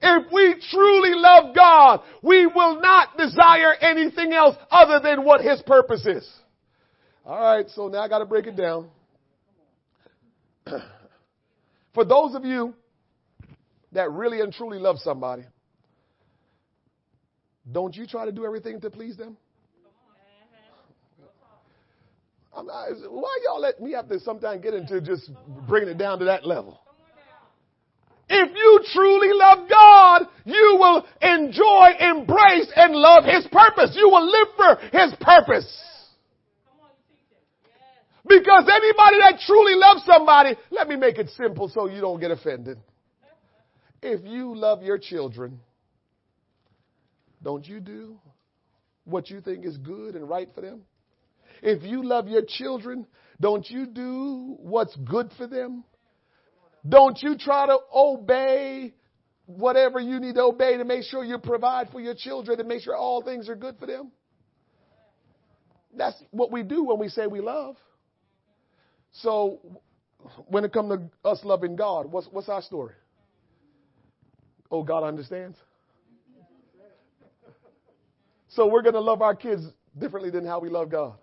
If 0.00 0.32
we 0.32 0.54
truly 0.70 1.14
love 1.14 1.54
God, 1.54 2.02
we 2.22 2.46
will 2.46 2.80
not 2.80 3.16
desire 3.16 3.74
anything 3.80 4.32
else 4.32 4.56
other 4.70 5.00
than 5.00 5.24
what 5.24 5.40
His 5.40 5.60
purpose 5.62 6.06
is. 6.06 6.28
All 7.24 7.40
right, 7.40 7.68
so 7.70 7.88
now 7.88 8.00
I 8.00 8.08
got 8.08 8.20
to 8.20 8.26
break 8.26 8.46
it 8.46 8.56
down. 8.56 8.88
For 11.94 12.04
those 12.04 12.34
of 12.34 12.44
you 12.44 12.74
that 13.92 14.10
really 14.10 14.40
and 14.40 14.52
truly 14.52 14.78
love 14.78 14.98
somebody, 14.98 15.44
don't 17.70 17.94
you 17.94 18.06
try 18.06 18.24
to 18.24 18.32
do 18.32 18.46
everything 18.46 18.80
to 18.80 18.90
please 18.90 19.16
them? 19.16 19.36
Not, 22.56 22.88
why 23.10 23.38
y'all 23.44 23.60
let 23.60 23.80
me 23.80 23.92
have 23.92 24.08
to 24.08 24.18
sometimes 24.20 24.62
get 24.62 24.74
into 24.74 25.00
just 25.00 25.30
bringing 25.68 25.90
it 25.90 25.98
down 25.98 26.18
to 26.18 26.24
that 26.24 26.44
level? 26.44 26.80
If 28.28 28.50
you 28.54 28.80
truly 28.92 29.30
love 29.32 29.68
God, 29.68 30.28
you 30.44 30.76
will 30.78 31.06
enjoy, 31.22 31.88
embrace, 31.98 32.70
and 32.76 32.94
love 32.94 33.24
His 33.24 33.46
purpose. 33.50 33.96
You 33.96 34.08
will 34.08 34.30
live 34.30 34.48
for 34.56 34.76
His 34.92 35.14
purpose. 35.20 35.84
Because 38.26 38.68
anybody 38.70 39.18
that 39.20 39.40
truly 39.46 39.74
loves 39.74 40.04
somebody, 40.04 40.54
let 40.70 40.86
me 40.86 40.96
make 40.96 41.18
it 41.18 41.30
simple 41.30 41.68
so 41.68 41.88
you 41.88 42.02
don't 42.02 42.20
get 42.20 42.30
offended. 42.30 42.78
If 44.02 44.20
you 44.24 44.54
love 44.54 44.82
your 44.82 44.98
children, 44.98 45.60
don't 47.42 47.66
you 47.66 47.80
do 47.80 48.18
what 49.04 49.30
you 49.30 49.40
think 49.40 49.64
is 49.64 49.78
good 49.78 50.14
and 50.14 50.28
right 50.28 50.48
for 50.54 50.60
them? 50.60 50.82
If 51.62 51.82
you 51.82 52.04
love 52.04 52.28
your 52.28 52.42
children, 52.46 53.06
don't 53.40 53.68
you 53.68 53.86
do 53.86 54.56
what's 54.60 54.94
good 54.96 55.30
for 55.38 55.46
them? 55.46 55.84
Don't 56.86 57.20
you 57.22 57.36
try 57.36 57.66
to 57.66 57.78
obey 57.94 58.94
whatever 59.46 59.98
you 59.98 60.20
need 60.20 60.34
to 60.34 60.42
obey 60.42 60.76
to 60.76 60.84
make 60.84 61.04
sure 61.04 61.24
you 61.24 61.38
provide 61.38 61.88
for 61.90 62.00
your 62.00 62.14
children 62.14 62.60
and 62.60 62.68
make 62.68 62.82
sure 62.82 62.94
all 62.94 63.22
things 63.22 63.48
are 63.48 63.56
good 63.56 63.76
for 63.78 63.86
them? 63.86 64.12
That's 65.96 66.22
what 66.30 66.52
we 66.52 66.62
do 66.62 66.84
when 66.84 66.98
we 66.98 67.08
say 67.08 67.26
we 67.26 67.40
love. 67.40 67.76
So, 69.12 69.80
when 70.46 70.64
it 70.64 70.72
comes 70.72 70.90
to 70.90 71.28
us 71.28 71.40
loving 71.44 71.76
God, 71.76 72.12
what's, 72.12 72.28
what's 72.30 72.48
our 72.48 72.62
story? 72.62 72.94
Oh, 74.70 74.82
God 74.82 75.02
understands. 75.02 75.56
So, 78.48 78.66
we're 78.66 78.82
going 78.82 78.94
to 78.94 79.00
love 79.00 79.22
our 79.22 79.34
kids 79.34 79.62
differently 79.98 80.30
than 80.30 80.44
how 80.44 80.60
we 80.60 80.68
love 80.68 80.90
God. 80.90 81.14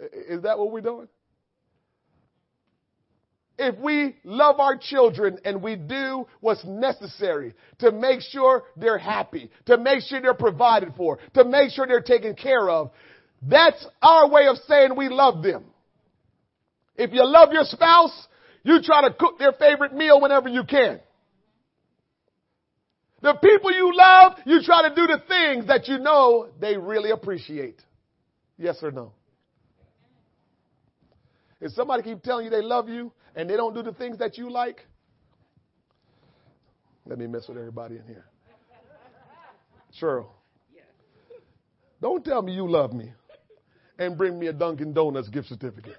Is 0.00 0.42
that 0.42 0.58
what 0.58 0.70
we're 0.70 0.80
doing? 0.80 1.08
If 3.58 3.78
we 3.78 4.16
love 4.24 4.60
our 4.60 4.76
children 4.76 5.38
and 5.44 5.62
we 5.62 5.76
do 5.76 6.26
what's 6.40 6.64
necessary 6.64 7.54
to 7.78 7.92
make 7.92 8.20
sure 8.20 8.64
they're 8.76 8.98
happy, 8.98 9.50
to 9.66 9.78
make 9.78 10.02
sure 10.02 10.20
they're 10.20 10.34
provided 10.34 10.94
for, 10.96 11.18
to 11.34 11.44
make 11.44 11.70
sure 11.70 11.86
they're 11.86 12.00
taken 12.00 12.34
care 12.34 12.68
of, 12.68 12.90
that's 13.42 13.86
our 14.00 14.28
way 14.28 14.46
of 14.46 14.56
saying 14.68 14.96
we 14.96 15.08
love 15.08 15.42
them. 15.42 15.64
If 16.96 17.12
you 17.12 17.24
love 17.24 17.52
your 17.52 17.64
spouse, 17.64 18.26
you 18.62 18.80
try 18.82 19.08
to 19.08 19.14
cook 19.14 19.38
their 19.38 19.52
favorite 19.52 19.94
meal 19.94 20.20
whenever 20.20 20.48
you 20.48 20.64
can. 20.64 21.00
The 23.20 23.34
people 23.34 23.72
you 23.72 23.96
love, 23.96 24.32
you 24.44 24.62
try 24.62 24.88
to 24.88 24.94
do 24.94 25.06
the 25.06 25.22
things 25.28 25.68
that 25.68 25.86
you 25.88 25.98
know 25.98 26.48
they 26.60 26.76
really 26.76 27.10
appreciate. 27.10 27.80
Yes 28.58 28.78
or 28.82 28.90
no? 28.90 29.12
If 31.62 31.70
somebody 31.72 32.02
keep 32.02 32.22
telling 32.22 32.44
you 32.44 32.50
they 32.50 32.60
love 32.60 32.88
you 32.88 33.12
and 33.36 33.48
they 33.48 33.56
don't 33.56 33.72
do 33.72 33.84
the 33.84 33.92
things 33.92 34.18
that 34.18 34.36
you 34.36 34.50
like, 34.50 34.84
let 37.06 37.18
me 37.18 37.28
mess 37.28 37.46
with 37.46 37.56
everybody 37.56 37.96
in 37.96 38.04
here. 38.04 38.24
Cheryl, 40.00 40.26
don't 42.00 42.24
tell 42.24 42.42
me 42.42 42.52
you 42.52 42.68
love 42.68 42.92
me 42.92 43.12
and 43.96 44.18
bring 44.18 44.40
me 44.40 44.48
a 44.48 44.52
Dunkin' 44.52 44.92
Donuts 44.92 45.28
gift 45.28 45.48
certificate. 45.48 45.96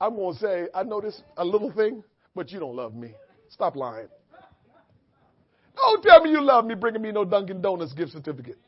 I'm 0.00 0.16
going 0.16 0.34
to 0.34 0.40
say, 0.40 0.68
I 0.74 0.84
know 0.84 1.02
this 1.02 1.20
a 1.36 1.44
little 1.44 1.70
thing, 1.70 2.02
but 2.34 2.50
you 2.50 2.60
don't 2.60 2.76
love 2.76 2.94
me. 2.94 3.12
Stop 3.50 3.76
lying. 3.76 4.08
Don't 5.74 6.02
tell 6.02 6.22
me 6.22 6.30
you 6.30 6.40
love 6.40 6.64
me 6.64 6.74
bringing 6.74 7.02
me 7.02 7.12
no 7.12 7.26
Dunkin' 7.26 7.60
Donuts 7.60 7.92
gift 7.92 8.12
certificate. 8.12 8.58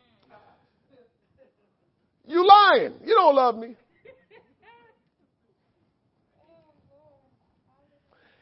You 2.29 2.47
lying. 2.47 2.95
You 3.05 3.15
don't 3.15 3.35
love 3.35 3.57
me. 3.57 3.75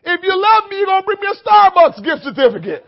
If 0.09 0.21
you 0.23 0.41
love 0.41 0.71
me, 0.71 0.77
you're 0.77 0.87
going 0.87 1.03
to 1.03 1.07
bring 1.07 1.21
me 1.21 1.27
a 1.27 1.49
Starbucks 1.49 2.05
gift 2.05 2.23
certificate. 2.23 2.85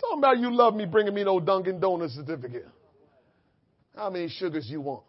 Talking 0.00 0.18
about 0.18 0.38
you 0.38 0.54
love 0.54 0.74
me 0.74 0.84
bringing 0.84 1.14
me 1.14 1.24
no 1.24 1.40
Dunkin' 1.40 1.80
Donuts 1.80 2.14
certificate. 2.14 2.68
How 3.96 4.10
many 4.10 4.28
sugars 4.28 4.66
you 4.68 4.80
want? 4.80 5.02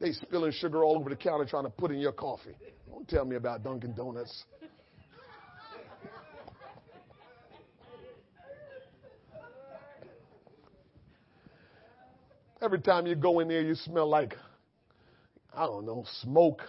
They 0.00 0.12
spilling 0.12 0.52
sugar 0.52 0.84
all 0.84 0.96
over 0.96 1.10
the 1.10 1.16
counter 1.16 1.44
trying 1.44 1.64
to 1.64 1.70
put 1.70 1.90
in 1.90 1.98
your 1.98 2.12
coffee. 2.12 2.54
Don't 2.88 3.08
tell 3.08 3.24
me 3.24 3.36
about 3.36 3.62
Dunkin' 3.62 3.94
Donuts. 3.94 4.44
Every 12.62 12.80
time 12.80 13.06
you 13.06 13.14
go 13.14 13.40
in 13.40 13.48
there, 13.48 13.60
you 13.60 13.74
smell 13.74 14.08
like, 14.08 14.34
I 15.54 15.66
don't 15.66 15.84
know, 15.84 16.04
smoke. 16.22 16.62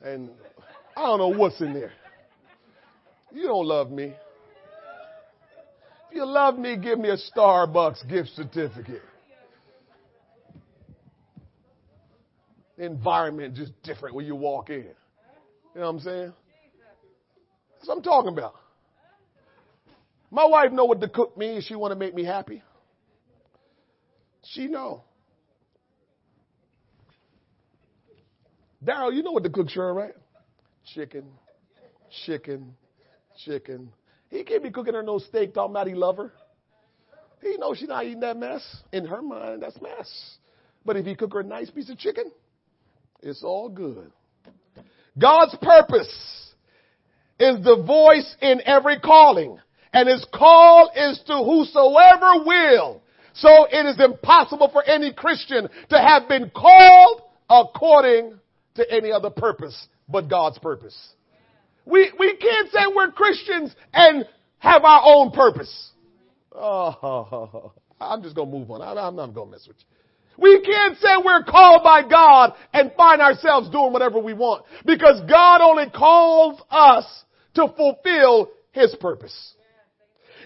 And 0.00 0.30
I 0.96 1.02
don't 1.02 1.18
know 1.18 1.28
what's 1.28 1.60
in 1.60 1.74
there. 1.74 1.92
You 3.32 3.44
don't 3.44 3.66
love 3.66 3.90
me. 3.90 4.14
If 6.10 6.14
you 6.14 6.24
love 6.24 6.58
me, 6.58 6.76
give 6.76 6.98
me 6.98 7.08
a 7.08 7.16
Starbucks 7.16 8.08
gift 8.08 8.30
certificate. 8.36 9.02
The 12.78 12.84
environment 12.84 13.54
just 13.54 13.72
different 13.82 14.14
when 14.14 14.26
you 14.26 14.36
walk 14.36 14.70
in. 14.70 14.84
You 14.84 14.84
know 15.74 15.80
what 15.80 15.88
I'm 15.88 16.00
saying? 16.00 16.32
That's 17.74 17.88
what 17.88 17.96
I'm 17.96 18.02
talking 18.02 18.32
about. 18.32 18.54
My 20.30 20.44
wife 20.44 20.72
know 20.72 20.84
what 20.84 21.00
to 21.00 21.08
cook 21.08 21.36
me 21.36 21.56
if 21.56 21.64
she 21.64 21.74
want 21.74 21.92
to 21.92 21.98
make 21.98 22.14
me 22.14 22.24
happy. 22.24 22.62
She 24.52 24.66
know. 24.66 25.02
Daryl, 28.84 29.14
you 29.14 29.22
know 29.22 29.32
what 29.32 29.42
the 29.42 29.50
cook, 29.50 29.68
sure, 29.68 29.92
right? 29.92 30.12
Chicken, 30.94 31.24
chicken, 32.24 32.74
chicken. 33.44 33.92
He 34.28 34.44
can't 34.44 34.62
be 34.62 34.70
cooking 34.70 34.94
her 34.94 35.02
no 35.02 35.18
steak 35.18 35.54
talking 35.54 35.72
about 35.72 35.88
he 35.88 35.94
love 35.94 36.18
her. 36.18 36.32
He 37.42 37.56
knows 37.58 37.78
she's 37.78 37.88
not 37.88 38.04
eating 38.04 38.20
that 38.20 38.36
mess. 38.36 38.62
In 38.92 39.06
her 39.06 39.22
mind, 39.22 39.62
that's 39.62 39.80
mess. 39.80 40.36
But 40.84 40.96
if 40.96 41.06
he 41.06 41.14
cook 41.14 41.32
her 41.32 41.40
a 41.40 41.44
nice 41.44 41.70
piece 41.70 41.90
of 41.90 41.98
chicken, 41.98 42.30
it's 43.22 43.42
all 43.42 43.68
good. 43.68 44.12
God's 45.18 45.56
purpose 45.60 46.52
is 47.40 47.62
the 47.64 47.82
voice 47.84 48.36
in 48.40 48.60
every 48.64 49.00
calling. 49.00 49.58
And 49.92 50.08
his 50.08 50.24
call 50.32 50.90
is 50.94 51.20
to 51.26 51.38
whosoever 51.38 52.44
will. 52.44 53.02
So 53.36 53.66
it 53.70 53.86
is 53.86 54.00
impossible 54.00 54.70
for 54.72 54.82
any 54.82 55.12
Christian 55.12 55.68
to 55.90 55.98
have 55.98 56.28
been 56.28 56.50
called 56.50 57.22
according 57.48 58.38
to 58.76 58.92
any 58.92 59.12
other 59.12 59.30
purpose 59.30 59.88
but 60.08 60.28
God's 60.28 60.58
purpose. 60.58 60.96
We, 61.84 62.10
we 62.18 62.36
can't 62.36 62.70
say 62.70 62.80
we're 62.94 63.12
Christians 63.12 63.74
and 63.92 64.24
have 64.58 64.84
our 64.84 65.02
own 65.04 65.30
purpose. 65.30 65.90
Oh, 66.52 67.72
I'm 68.00 68.22
just 68.22 68.34
going 68.34 68.50
to 68.50 68.58
move 68.58 68.70
on. 68.70 68.82
I'm 68.82 69.16
not 69.16 69.34
going 69.34 69.48
to 69.48 69.52
mess 69.52 69.66
with 69.66 69.76
you. 69.78 69.84
We 70.38 70.60
can't 70.60 70.98
say 70.98 71.08
we're 71.24 71.44
called 71.44 71.82
by 71.82 72.06
God 72.06 72.54
and 72.72 72.92
find 72.96 73.22
ourselves 73.22 73.70
doing 73.70 73.92
whatever 73.92 74.18
we 74.18 74.34
want 74.34 74.64
because 74.84 75.20
God 75.28 75.62
only 75.62 75.90
calls 75.90 76.60
us 76.70 77.06
to 77.54 77.68
fulfill 77.74 78.50
His 78.72 78.94
purpose. 79.00 79.54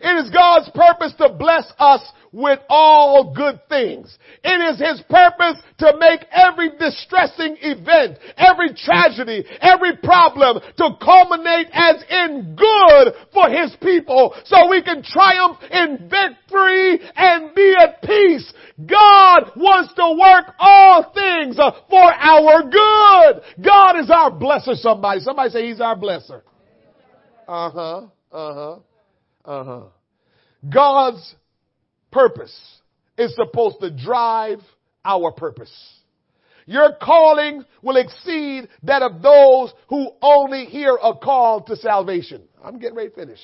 It 0.01 0.25
is 0.25 0.31
God's 0.31 0.71
purpose 0.71 1.13
to 1.19 1.29
bless 1.29 1.71
us 1.79 2.01
with 2.33 2.61
all 2.69 3.35
good 3.35 3.61
things. 3.69 4.17
It 4.45 4.73
is 4.73 4.81
His 4.81 5.03
purpose 5.09 5.61
to 5.79 5.95
make 5.99 6.21
every 6.31 6.71
distressing 6.79 7.57
event, 7.61 8.19
every 8.37 8.73
tragedy, 8.75 9.45
every 9.61 9.97
problem 9.97 10.61
to 10.79 10.91
culminate 11.03 11.69
as 11.73 12.03
in 12.09 12.57
good 12.57 13.15
for 13.33 13.51
His 13.51 13.77
people 13.83 14.35
so 14.45 14.69
we 14.71 14.83
can 14.83 15.03
triumph 15.03 15.59
in 15.71 16.09
victory 16.09 17.01
and 17.17 17.55
be 17.55 17.75
at 17.79 18.01
peace. 18.03 18.53
God 18.87 19.53
wants 19.57 19.93
to 19.95 20.17
work 20.19 20.55
all 20.59 21.13
things 21.13 21.57
for 21.57 22.15
our 22.15 22.63
good. 22.63 23.43
God 23.63 23.99
is 23.99 24.11
our 24.11 24.31
blesser, 24.31 24.75
somebody. 24.77 25.21
Somebody 25.21 25.51
say 25.51 25.69
He's 25.69 25.81
our 25.81 25.97
blesser. 25.97 26.43
Uh 27.47 27.71
huh. 27.71 28.07
Uh 28.33 28.55
huh. 28.55 28.77
Uh 29.45 29.65
huh. 29.65 29.83
God's 30.69 31.35
purpose 32.11 32.57
is 33.17 33.35
supposed 33.35 33.81
to 33.81 33.91
drive 33.91 34.61
our 35.05 35.33
purpose. 35.33 35.73
Your 36.67 36.93
calling 37.01 37.65
will 37.83 37.97
exceed 37.97 38.69
that 38.85 39.03
of 39.03 39.23
those 39.23 39.73
who 39.89 40.11
only 40.23 40.67
hear 40.67 40.97
a 41.03 41.15
call 41.15 41.63
to 41.63 41.77
salvation. 41.77 42.43
I'm 42.63 42.79
getting 42.79 42.97
ready 42.97 43.11
to 43.11 43.15
finish. 43.15 43.41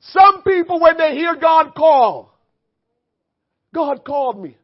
Some 0.00 0.42
people, 0.42 0.80
when 0.80 0.96
they 0.96 1.14
hear 1.14 1.36
God 1.36 1.74
call, 1.74 2.38
God 3.74 4.04
called 4.04 4.42
me. 4.42 4.56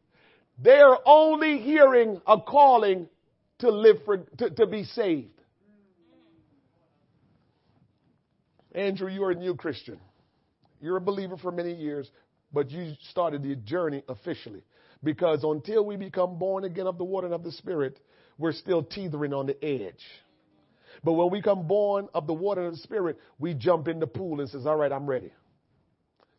They're 0.62 0.96
only 1.06 1.58
hearing 1.58 2.20
a 2.26 2.40
calling 2.40 3.08
to 3.58 3.70
live 3.70 3.96
for, 4.04 4.18
to, 4.38 4.50
to 4.50 4.66
be 4.66 4.84
saved. 4.84 5.28
Andrew, 8.72 9.10
you're 9.10 9.32
a 9.32 9.34
new 9.34 9.54
Christian. 9.54 9.98
You're 10.80 10.96
a 10.96 11.00
believer 11.00 11.36
for 11.36 11.52
many 11.52 11.72
years, 11.74 12.10
but 12.52 12.70
you 12.70 12.94
started 13.10 13.42
the 13.42 13.56
journey 13.56 14.02
officially. 14.08 14.62
Because 15.02 15.44
until 15.44 15.84
we 15.84 15.96
become 15.96 16.38
born 16.38 16.64
again 16.64 16.86
of 16.86 16.98
the 16.98 17.04
water 17.04 17.26
and 17.26 17.34
of 17.34 17.42
the 17.42 17.52
Spirit, 17.52 17.98
we're 18.38 18.52
still 18.52 18.82
teetering 18.82 19.32
on 19.32 19.46
the 19.46 19.64
edge. 19.64 20.04
But 21.02 21.12
when 21.12 21.30
we 21.30 21.40
come 21.40 21.66
born 21.66 22.08
of 22.14 22.26
the 22.26 22.34
water 22.34 22.66
and 22.66 22.74
the 22.74 22.80
Spirit, 22.80 23.18
we 23.38 23.54
jump 23.54 23.88
in 23.88 24.00
the 24.00 24.06
pool 24.06 24.40
and 24.40 24.50
says, 24.50 24.66
all 24.66 24.76
right, 24.76 24.92
I'm 24.92 25.06
ready. 25.06 25.32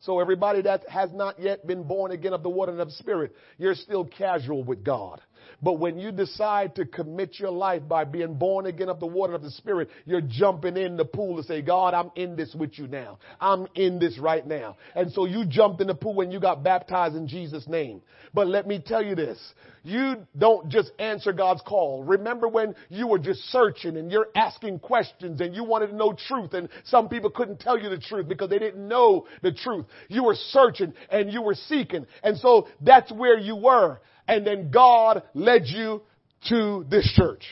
So 0.01 0.19
everybody 0.19 0.63
that 0.63 0.88
has 0.89 1.11
not 1.13 1.39
yet 1.39 1.65
been 1.65 1.84
born 1.84 2.11
again 2.11 2.34
of 2.34 2.43
the 2.43 2.49
water 2.49 2.72
and 2.72 2.81
of 2.81 2.88
the 2.88 2.95
Spirit, 2.95 3.35
you're 3.57 3.76
still 3.76 4.05
casual 4.05 4.63
with 4.63 4.84
God. 4.84 5.22
But 5.61 5.73
when 5.73 5.99
you 5.99 6.11
decide 6.11 6.76
to 6.76 6.85
commit 6.85 7.39
your 7.39 7.51
life 7.51 7.84
by 7.88 8.03
being 8.03 8.35
born 8.35 8.65
again 8.65 8.89
of 8.89 8.99
the 8.99 9.07
water 9.07 9.34
of 9.34 9.41
the 9.41 9.51
Spirit, 9.51 9.89
you're 10.05 10.22
jumping 10.22 10.77
in 10.77 10.97
the 10.97 11.05
pool 11.05 11.38
to 11.38 11.43
say, 11.43 11.61
God, 11.61 11.93
I'm 11.93 12.11
in 12.15 12.35
this 12.35 12.55
with 12.55 12.77
you 12.77 12.88
now. 12.88 13.19
I'm 13.39 13.68
in 13.76 13.99
this 13.99 14.18
right 14.18 14.45
now. 14.45 14.77
And 14.95 15.11
so 15.11 15.26
you 15.26 15.45
jumped 15.45 15.81
in 15.81 15.88
the 15.88 15.95
pool 15.95 16.15
when 16.15 16.31
you 16.31 16.39
got 16.39 16.63
baptized 16.63 17.15
in 17.15 17.27
Jesus' 17.27 17.68
name. 17.68 18.01
But 18.34 18.47
let 18.47 18.68
me 18.68 18.80
tell 18.84 19.03
you 19.03 19.15
this. 19.15 19.39
You 19.84 20.27
don't 20.38 20.69
just 20.69 20.91
answer 20.99 21.34
God's 21.34 21.61
call. 21.65 22.03
Remember 22.03 22.47
when 22.47 22.76
you 22.89 23.07
were 23.07 23.18
just 23.18 23.41
searching 23.51 23.97
and 23.97 24.11
you're 24.11 24.27
asking 24.35 24.80
questions 24.80 25.41
and 25.41 25.55
you 25.55 25.63
wanted 25.63 25.88
to 25.88 25.95
know 25.95 26.13
truth 26.13 26.53
and 26.53 26.69
some 26.85 27.09
people 27.09 27.31
couldn't 27.31 27.59
tell 27.59 27.80
you 27.80 27.89
the 27.89 27.97
truth 27.97 28.27
because 28.27 28.49
they 28.49 28.59
didn't 28.59 28.88
know 28.88 29.26
the 29.41 29.51
truth. 29.51 29.85
You 30.07 30.23
were 30.23 30.35
searching 30.35 30.93
and 31.09 31.34
you 31.34 31.41
were 31.41 31.55
seeking. 31.55 32.05
And 32.23 32.38
so 32.38 32.68
that's 32.81 33.11
where 33.11 33.39
you 33.39 33.55
were 33.55 33.99
and 34.32 34.48
then 34.48 34.72
God 34.72 35.24
led 35.34 35.64
you 35.66 36.03
to 36.48 36.86
this 36.90 37.06
church. 37.18 37.44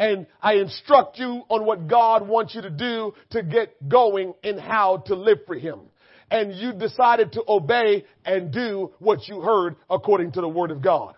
And 0.00 0.26
I 0.42 0.54
instruct 0.54 1.16
you 1.16 1.44
on 1.48 1.64
what 1.64 1.86
God 1.86 2.26
wants 2.26 2.56
you 2.56 2.62
to 2.62 2.70
do 2.70 3.14
to 3.30 3.42
get 3.44 3.88
going 3.88 4.34
and 4.42 4.58
how 4.58 5.04
to 5.06 5.14
live 5.14 5.38
for 5.46 5.54
Him. 5.54 5.78
And 6.28 6.52
you 6.52 6.72
decided 6.72 7.32
to 7.34 7.44
obey 7.46 8.04
and 8.24 8.52
do 8.52 8.90
what 8.98 9.28
you 9.28 9.40
heard 9.40 9.76
according 9.88 10.32
to 10.32 10.40
the 10.40 10.48
Word 10.48 10.72
of 10.72 10.82
God. 10.82 11.14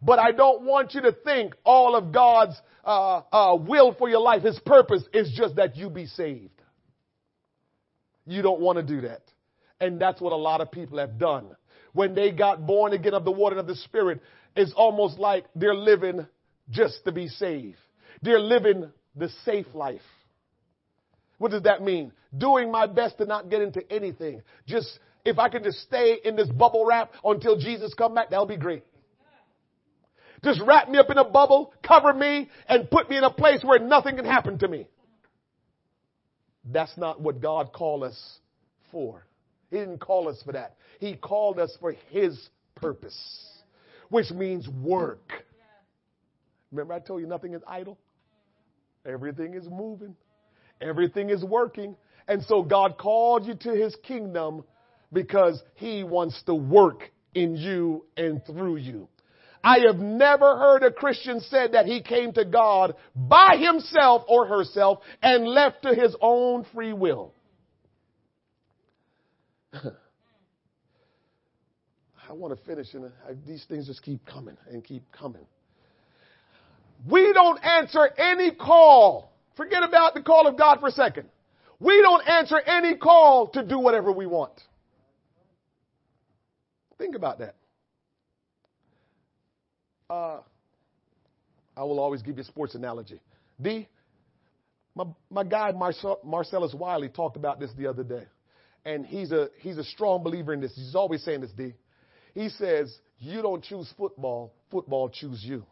But 0.00 0.20
I 0.20 0.30
don't 0.30 0.62
want 0.62 0.94
you 0.94 1.02
to 1.02 1.12
think 1.24 1.56
all 1.64 1.96
of 1.96 2.12
God's 2.12 2.54
uh, 2.84 3.22
uh, 3.32 3.56
will 3.56 3.92
for 3.92 4.08
your 4.08 4.20
life, 4.20 4.44
His 4.44 4.58
purpose 4.60 5.02
is 5.12 5.32
just 5.36 5.56
that 5.56 5.76
you 5.76 5.90
be 5.90 6.06
saved. 6.06 6.62
You 8.24 8.40
don't 8.40 8.60
want 8.60 8.76
to 8.76 8.84
do 8.84 9.00
that. 9.00 9.22
And 9.80 10.00
that's 10.00 10.20
what 10.20 10.32
a 10.32 10.36
lot 10.36 10.60
of 10.60 10.70
people 10.70 10.98
have 10.98 11.18
done 11.18 11.56
when 11.92 12.14
they 12.14 12.30
got 12.30 12.66
born 12.66 12.92
again 12.92 13.14
of 13.14 13.24
the 13.24 13.32
water 13.32 13.58
and 13.58 13.60
of 13.60 13.66
the 13.66 13.80
Spirit, 13.82 14.20
it's 14.56 14.72
almost 14.74 15.18
like 15.18 15.44
they're 15.54 15.74
living 15.74 16.26
just 16.70 17.04
to 17.04 17.12
be 17.12 17.28
saved. 17.28 17.78
They're 18.22 18.40
living 18.40 18.90
the 19.16 19.28
safe 19.44 19.66
life. 19.74 20.00
What 21.38 21.50
does 21.50 21.62
that 21.62 21.82
mean? 21.82 22.12
Doing 22.36 22.70
my 22.70 22.86
best 22.86 23.18
to 23.18 23.26
not 23.26 23.50
get 23.50 23.62
into 23.62 23.82
anything. 23.92 24.42
Just, 24.66 24.98
if 25.24 25.38
I 25.38 25.48
can 25.48 25.64
just 25.64 25.80
stay 25.80 26.18
in 26.24 26.36
this 26.36 26.48
bubble 26.48 26.86
wrap 26.86 27.12
until 27.24 27.58
Jesus 27.58 27.92
come 27.94 28.14
back, 28.14 28.30
that'll 28.30 28.46
be 28.46 28.56
great. 28.56 28.84
Just 30.44 30.60
wrap 30.64 30.88
me 30.88 30.98
up 30.98 31.10
in 31.10 31.18
a 31.18 31.24
bubble, 31.24 31.72
cover 31.86 32.12
me, 32.12 32.48
and 32.68 32.90
put 32.90 33.08
me 33.08 33.16
in 33.16 33.24
a 33.24 33.32
place 33.32 33.62
where 33.62 33.78
nothing 33.78 34.16
can 34.16 34.24
happen 34.24 34.58
to 34.58 34.68
me. 34.68 34.88
That's 36.64 36.96
not 36.96 37.20
what 37.20 37.40
God 37.40 37.72
called 37.72 38.04
us 38.04 38.38
for. 38.90 39.24
He 39.72 39.78
didn't 39.78 40.00
call 40.00 40.28
us 40.28 40.40
for 40.44 40.52
that. 40.52 40.76
He 41.00 41.16
called 41.16 41.58
us 41.58 41.74
for 41.80 41.96
His 42.10 42.38
purpose, 42.74 43.18
which 44.10 44.30
means 44.30 44.68
work. 44.68 45.32
Remember, 46.70 46.92
I 46.92 46.98
told 46.98 47.22
you 47.22 47.26
nothing 47.26 47.54
is 47.54 47.62
idle? 47.66 47.98
Everything 49.06 49.54
is 49.54 49.64
moving, 49.68 50.14
everything 50.80 51.30
is 51.30 51.42
working. 51.42 51.96
And 52.28 52.42
so 52.44 52.62
God 52.62 52.98
called 52.98 53.46
you 53.46 53.54
to 53.54 53.70
His 53.70 53.96
kingdom 54.06 54.62
because 55.10 55.60
He 55.74 56.04
wants 56.04 56.40
to 56.44 56.54
work 56.54 57.10
in 57.34 57.56
you 57.56 58.04
and 58.14 58.44
through 58.44 58.76
you. 58.76 59.08
I 59.64 59.78
have 59.86 59.96
never 59.96 60.58
heard 60.58 60.82
a 60.82 60.92
Christian 60.92 61.40
said 61.40 61.72
that 61.72 61.86
he 61.86 62.02
came 62.02 62.32
to 62.32 62.44
God 62.44 62.96
by 63.14 63.56
himself 63.58 64.24
or 64.26 64.44
herself 64.44 64.98
and 65.22 65.46
left 65.46 65.82
to 65.82 65.94
his 65.94 66.16
own 66.20 66.66
free 66.74 66.92
will. 66.92 67.32
I 72.28 72.32
want 72.32 72.56
to 72.56 72.64
finish, 72.64 72.94
and 72.94 73.10
these 73.46 73.64
things 73.68 73.86
just 73.86 74.02
keep 74.02 74.24
coming 74.26 74.56
and 74.70 74.84
keep 74.84 75.02
coming. 75.12 75.46
We 77.08 77.32
don't 77.32 77.58
answer 77.64 78.10
any 78.16 78.52
call. 78.52 79.32
Forget 79.56 79.82
about 79.82 80.14
the 80.14 80.22
call 80.22 80.46
of 80.46 80.56
God 80.56 80.80
for 80.80 80.88
a 80.88 80.92
second. 80.92 81.28
We 81.80 82.00
don't 82.00 82.26
answer 82.28 82.60
any 82.60 82.96
call 82.96 83.48
to 83.48 83.62
do 83.64 83.78
whatever 83.78 84.12
we 84.12 84.26
want. 84.26 84.52
Think 86.96 87.16
about 87.16 87.40
that. 87.40 87.56
Uh, 90.08 90.40
I 91.76 91.82
will 91.82 91.98
always 91.98 92.22
give 92.22 92.36
you 92.36 92.42
a 92.42 92.44
sports 92.46 92.74
analogy. 92.74 93.20
D, 93.60 93.88
my, 94.94 95.04
my 95.30 95.42
guy 95.42 95.72
Marcel, 95.72 96.20
Marcellus 96.22 96.74
Wiley 96.74 97.08
talked 97.08 97.36
about 97.36 97.58
this 97.58 97.70
the 97.76 97.88
other 97.88 98.04
day. 98.04 98.24
And 98.84 99.06
he's 99.06 99.32
a, 99.32 99.48
he's 99.60 99.78
a 99.78 99.84
strong 99.84 100.22
believer 100.22 100.52
in 100.52 100.60
this. 100.60 100.72
He's 100.74 100.94
always 100.94 101.22
saying 101.22 101.42
this, 101.42 101.52
D. 101.52 101.74
He 102.34 102.48
says, 102.48 102.94
You 103.18 103.42
don't 103.42 103.62
choose 103.62 103.92
football, 103.96 104.54
football 104.70 105.08
choose 105.08 105.42
you. 105.42 105.64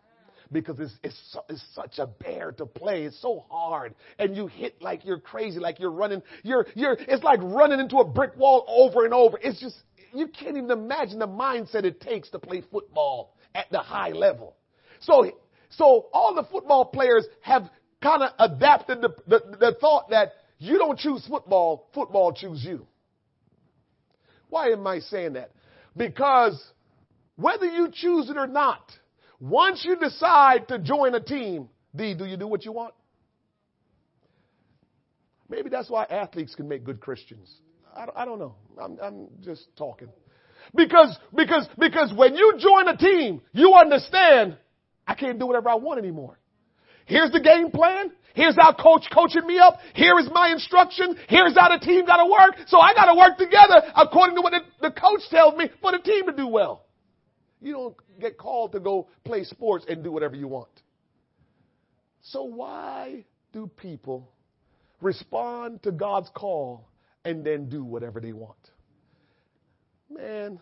Because 0.52 0.80
it's, 0.80 0.92
it's, 1.04 1.36
it's 1.48 1.64
such 1.74 1.98
a 1.98 2.08
bear 2.08 2.50
to 2.52 2.66
play. 2.66 3.04
It's 3.04 3.20
so 3.22 3.44
hard. 3.48 3.94
And 4.18 4.36
you 4.36 4.48
hit 4.48 4.82
like 4.82 5.04
you're 5.04 5.20
crazy, 5.20 5.60
like 5.60 5.78
you're 5.78 5.92
running. 5.92 6.22
You're, 6.42 6.66
you're, 6.74 6.96
it's 6.98 7.22
like 7.22 7.38
running 7.40 7.78
into 7.78 7.98
a 7.98 8.04
brick 8.04 8.36
wall 8.36 8.64
over 8.66 9.04
and 9.04 9.14
over. 9.14 9.38
It's 9.40 9.60
just, 9.60 9.76
you 10.12 10.26
can't 10.26 10.56
even 10.56 10.72
imagine 10.72 11.20
the 11.20 11.28
mindset 11.28 11.84
it 11.84 12.00
takes 12.00 12.30
to 12.30 12.40
play 12.40 12.64
football 12.68 13.36
at 13.54 13.66
the 13.70 13.78
high 13.78 14.10
level. 14.10 14.56
So, 15.00 15.30
so 15.70 16.08
all 16.12 16.34
the 16.34 16.44
football 16.50 16.86
players 16.86 17.26
have 17.42 17.70
kind 18.02 18.24
of 18.24 18.30
adapted 18.38 19.02
the, 19.02 19.14
the, 19.28 19.56
the 19.58 19.76
thought 19.80 20.10
that 20.10 20.32
you 20.58 20.78
don't 20.78 20.98
choose 20.98 21.24
football, 21.28 21.88
football 21.94 22.32
choose 22.32 22.64
you. 22.64 22.86
Why 24.50 24.68
am 24.70 24.86
I 24.86 24.98
saying 24.98 25.34
that? 25.34 25.52
Because 25.96 26.62
whether 27.36 27.66
you 27.66 27.88
choose 27.92 28.28
it 28.28 28.36
or 28.36 28.46
not, 28.46 28.82
once 29.40 29.84
you 29.84 29.96
decide 29.96 30.68
to 30.68 30.78
join 30.78 31.14
a 31.14 31.20
team, 31.20 31.68
D, 31.96 32.14
do 32.14 32.26
you 32.26 32.36
do 32.36 32.46
what 32.46 32.64
you 32.64 32.72
want? 32.72 32.94
Maybe 35.48 35.70
that's 35.70 35.88
why 35.90 36.04
athletes 36.04 36.54
can 36.54 36.68
make 36.68 36.84
good 36.84 37.00
Christians. 37.00 37.50
I, 37.96 38.06
I 38.14 38.24
don't 38.24 38.38
know. 38.38 38.54
I'm, 38.80 38.98
I'm 39.02 39.28
just 39.42 39.66
talking. 39.76 40.08
Because, 40.74 41.16
because, 41.34 41.66
because 41.78 42.12
when 42.14 42.36
you 42.36 42.54
join 42.58 42.86
a 42.86 42.96
team, 42.96 43.40
you 43.52 43.74
understand 43.74 44.56
I 45.06 45.14
can't 45.14 45.38
do 45.38 45.46
whatever 45.46 45.70
I 45.70 45.74
want 45.74 45.98
anymore. 45.98 46.38
Here's 47.10 47.32
the 47.32 47.40
game 47.40 47.72
plan. 47.72 48.12
Here's 48.34 48.54
how 48.54 48.72
coach 48.72 49.02
coaching 49.12 49.44
me 49.44 49.58
up. 49.58 49.80
Here 49.94 50.16
is 50.20 50.28
my 50.32 50.50
instruction. 50.52 51.16
Here's 51.28 51.58
how 51.58 51.76
the 51.76 51.84
team 51.84 52.06
gotta 52.06 52.30
work. 52.30 52.54
So 52.68 52.78
I 52.78 52.94
gotta 52.94 53.18
work 53.18 53.36
together 53.36 53.82
according 53.96 54.36
to 54.36 54.42
what 54.42 54.52
the, 54.52 54.60
the 54.80 54.92
coach 54.92 55.22
tells 55.28 55.56
me 55.56 55.68
for 55.82 55.90
the 55.90 55.98
team 55.98 56.26
to 56.26 56.32
do 56.32 56.46
well. 56.46 56.86
You 57.60 57.72
don't 57.72 57.96
get 58.20 58.38
called 58.38 58.70
to 58.72 58.80
go 58.80 59.08
play 59.24 59.42
sports 59.42 59.84
and 59.88 60.04
do 60.04 60.12
whatever 60.12 60.36
you 60.36 60.46
want. 60.46 60.70
So 62.22 62.44
why 62.44 63.24
do 63.52 63.66
people 63.66 64.30
respond 65.00 65.82
to 65.82 65.90
God's 65.90 66.30
call 66.32 66.88
and 67.24 67.44
then 67.44 67.68
do 67.68 67.82
whatever 67.84 68.20
they 68.20 68.32
want? 68.32 68.70
Man, 70.08 70.60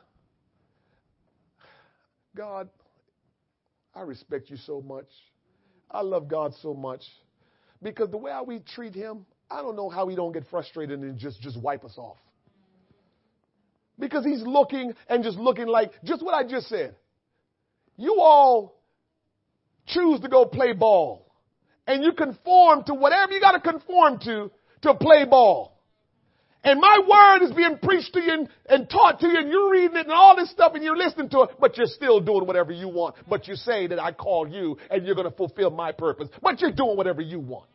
God, 2.35 2.71
I 3.95 4.01
respect 4.01 4.49
you 4.49 4.57
so 4.57 4.81
much. 4.81 5.09
I 5.91 6.03
love 6.03 6.29
God 6.29 6.55
so 6.63 6.75
much. 6.75 7.03
Because 7.83 8.11
the 8.11 8.17
way 8.17 8.33
we 8.47 8.61
treat 8.61 8.95
him, 8.95 9.25
I 9.51 9.63
don't 9.63 9.77
know 9.77 9.89
how 9.89 10.09
he 10.09 10.17
don't 10.17 10.33
get 10.33 10.45
frustrated 10.51 11.01
and 11.01 11.19
just, 11.19 11.41
just 11.41 11.61
wipe 11.61 11.85
us 11.85 11.97
off. 11.97 12.19
Because 13.99 14.25
he's 14.25 14.43
looking 14.43 14.95
and 15.09 15.25
just 15.25 15.39
looking 15.39 15.67
like 15.67 15.93
just 16.05 16.23
what 16.23 16.35
I 16.35 16.49
just 16.49 16.69
said. 16.69 16.95
You 17.97 18.21
all 18.21 18.81
choose 19.87 20.21
to 20.21 20.29
go 20.29 20.45
play 20.45 20.73
ball. 20.73 21.27
And 21.87 22.05
you 22.05 22.13
conform 22.13 22.85
to 22.85 22.95
whatever 22.95 23.33
you 23.33 23.41
got 23.41 23.53
to 23.53 23.61
conform 23.61 24.19
to 24.21 24.51
to 24.83 24.95
play 24.95 25.25
ball. 25.25 25.78
And 26.65 26.81
my 26.81 27.01
word 27.09 27.49
is 27.49 27.55
being 27.55 27.79
preached 27.79 28.13
to 28.15 28.21
you 28.21 28.33
and, 28.33 28.49
and, 28.69 28.91
taught 28.91 29.21
to 29.21 29.29
you 29.29 29.39
and 29.39 29.49
you're 29.49 29.71
reading 29.71 29.97
it 29.97 30.07
and 30.07 30.13
all 30.13 30.35
this 30.37 30.51
stuff 30.51 30.73
and 30.75 30.83
you're 30.83 30.97
listening 30.97 31.29
to 31.31 31.43
it, 31.43 31.51
but 31.61 31.77
you're 31.77 31.87
still 31.87 32.21
doing 32.21 32.47
whatever 32.47 32.73
you 32.73 32.89
want. 32.89 33.15
But 33.29 33.47
you 33.47 33.55
say 33.55 33.87
that 33.87 34.01
I 34.01 34.13
called 34.13 34.53
you 34.53 34.77
and 34.91 35.07
you're 35.07 35.15
going 35.15 35.31
to 35.31 35.37
fulfill 35.37 35.71
my 35.71 35.93
purpose, 35.93 36.29
but 36.43 36.61
you're 36.61 36.73
doing 36.73 36.97
whatever 36.97 37.23
you 37.23 37.39
want. 37.39 37.69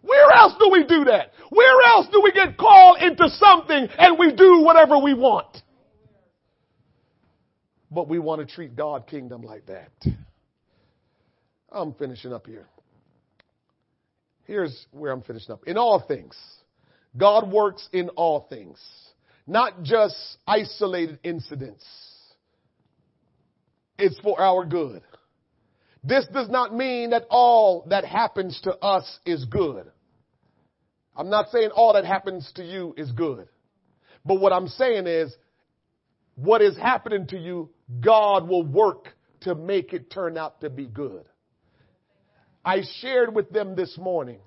Where 0.00 0.32
else 0.32 0.54
do 0.58 0.70
we 0.70 0.84
do 0.84 1.04
that? 1.04 1.32
Where 1.50 1.82
else 1.86 2.06
do 2.12 2.20
we 2.22 2.32
get 2.32 2.56
called 2.56 2.98
into 3.00 3.28
something 3.28 3.88
and 3.98 4.18
we 4.18 4.32
do 4.32 4.62
whatever 4.62 4.98
we 4.98 5.14
want? 5.14 5.58
But 7.90 8.08
we 8.08 8.18
want 8.18 8.46
to 8.46 8.54
treat 8.54 8.74
God 8.74 9.06
kingdom 9.06 9.42
like 9.42 9.66
that. 9.66 9.92
I'm 11.70 11.94
finishing 11.94 12.32
up 12.32 12.46
here. 12.46 12.66
Here's 14.44 14.86
where 14.92 15.12
I'm 15.12 15.22
finishing 15.22 15.52
up. 15.52 15.64
In 15.66 15.78
all 15.78 16.04
things, 16.06 16.36
God 17.16 17.50
works 17.50 17.88
in 17.92 18.08
all 18.10 18.46
things, 18.48 18.78
not 19.46 19.82
just 19.82 20.16
isolated 20.46 21.18
incidents. 21.22 21.84
It's 23.98 24.18
for 24.20 24.40
our 24.40 24.64
good. 24.64 25.02
This 26.02 26.26
does 26.32 26.48
not 26.48 26.74
mean 26.74 27.10
that 27.10 27.26
all 27.30 27.86
that 27.88 28.04
happens 28.04 28.60
to 28.64 28.76
us 28.78 29.18
is 29.24 29.44
good. 29.44 29.86
I'm 31.16 31.30
not 31.30 31.50
saying 31.50 31.70
all 31.70 31.92
that 31.94 32.04
happens 32.04 32.50
to 32.56 32.64
you 32.64 32.94
is 32.96 33.12
good. 33.12 33.48
But 34.24 34.40
what 34.40 34.52
I'm 34.52 34.66
saying 34.68 35.06
is, 35.06 35.34
what 36.34 36.60
is 36.60 36.76
happening 36.76 37.28
to 37.28 37.38
you, 37.38 37.70
God 38.00 38.48
will 38.48 38.64
work 38.64 39.08
to 39.42 39.54
make 39.54 39.92
it 39.92 40.10
turn 40.10 40.36
out 40.36 40.60
to 40.62 40.70
be 40.70 40.86
good. 40.86 41.24
I 42.64 42.82
shared 43.00 43.34
with 43.34 43.50
them 43.50 43.76
this 43.76 43.96
morning 43.96 44.40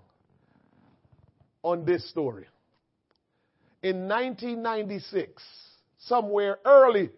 on 1.64 1.86
this 1.86 2.10
story 2.10 2.48
in 3.84 4.08
1996, 4.08 5.44
somewhere 6.00 6.60
early 6.66 7.10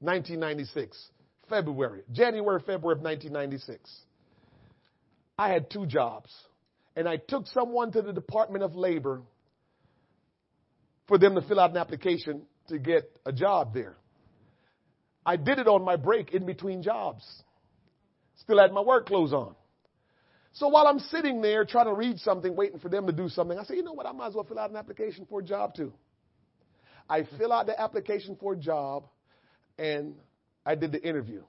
1996, 0.00 1.10
February, 1.48 2.02
January, 2.10 2.60
February 2.60 2.98
of 2.98 3.04
1996. 3.04 3.90
I 5.38 5.48
had 5.48 5.70
two 5.70 5.86
jobs, 5.86 6.30
and 6.96 7.08
I 7.08 7.16
took 7.16 7.46
someone 7.46 7.92
to 7.92 8.02
the 8.02 8.12
Department 8.12 8.64
of 8.64 8.74
Labor 8.74 9.22
for 11.08 11.18
them 11.18 11.34
to 11.34 11.42
fill 11.42 11.60
out 11.60 11.70
an 11.70 11.76
application 11.76 12.42
to 12.68 12.78
get 12.78 13.10
a 13.24 13.32
job 13.32 13.74
there. 13.74 13.96
I 15.24 15.36
did 15.36 15.58
it 15.58 15.68
on 15.68 15.84
my 15.84 15.96
break 15.96 16.32
in 16.32 16.46
between 16.46 16.82
jobs. 16.82 17.24
Still 18.36 18.58
had 18.58 18.72
my 18.72 18.80
work 18.80 19.06
clothes 19.06 19.32
on. 19.32 19.54
So 20.54 20.68
while 20.68 20.86
I'm 20.86 20.98
sitting 20.98 21.40
there 21.40 21.64
trying 21.64 21.86
to 21.86 21.94
read 21.94 22.18
something, 22.18 22.54
waiting 22.54 22.78
for 22.78 22.88
them 22.88 23.06
to 23.06 23.12
do 23.12 23.28
something, 23.28 23.58
I 23.58 23.64
say, 23.64 23.76
you 23.76 23.82
know 23.82 23.94
what? 23.94 24.06
I 24.06 24.12
might 24.12 24.28
as 24.28 24.34
well 24.34 24.44
fill 24.44 24.58
out 24.58 24.70
an 24.70 24.76
application 24.76 25.26
for 25.28 25.40
a 25.40 25.42
job 25.42 25.74
too. 25.74 25.92
I 27.08 27.26
fill 27.38 27.52
out 27.52 27.66
the 27.66 27.80
application 27.80 28.36
for 28.38 28.52
a 28.52 28.56
job 28.56 29.04
and 29.78 30.14
I 30.64 30.74
did 30.74 30.92
the 30.92 31.02
interview. 31.02 31.42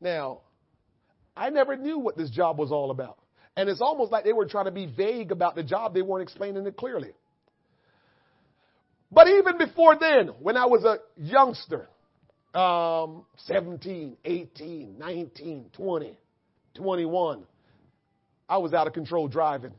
Now, 0.00 0.40
I 1.36 1.50
never 1.50 1.76
knew 1.76 1.98
what 1.98 2.16
this 2.16 2.30
job 2.30 2.58
was 2.58 2.70
all 2.70 2.90
about. 2.90 3.18
And 3.56 3.68
it's 3.68 3.80
almost 3.80 4.12
like 4.12 4.24
they 4.24 4.32
were 4.32 4.46
trying 4.46 4.64
to 4.64 4.70
be 4.70 4.86
vague 4.86 5.30
about 5.30 5.56
the 5.56 5.62
job. 5.62 5.92
They 5.92 6.02
weren't 6.02 6.22
explaining 6.22 6.66
it 6.66 6.76
clearly. 6.76 7.12
But 9.10 9.28
even 9.28 9.58
before 9.58 9.96
then, 9.98 10.28
when 10.40 10.56
I 10.56 10.66
was 10.66 10.84
a 10.84 10.98
youngster, 11.16 11.88
um, 12.58 13.26
17, 13.46 14.16
18, 14.24 14.98
19, 14.98 15.70
20, 15.74 16.18
21, 16.74 17.44
I 18.52 18.58
was 18.58 18.74
out 18.74 18.86
of 18.86 18.92
control 18.92 19.28
driving. 19.28 19.72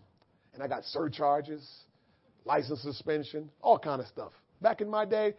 And 0.56 0.64
I 0.64 0.68
got 0.68 0.84
surcharges, 0.86 1.64
license 2.44 2.82
suspension, 2.82 3.52
all 3.62 3.78
kind 3.78 4.02
of 4.02 4.08
stuff. 4.08 4.32
Back 4.64 4.82
in 4.82 4.90
my 4.90 5.06
day, 5.06 5.36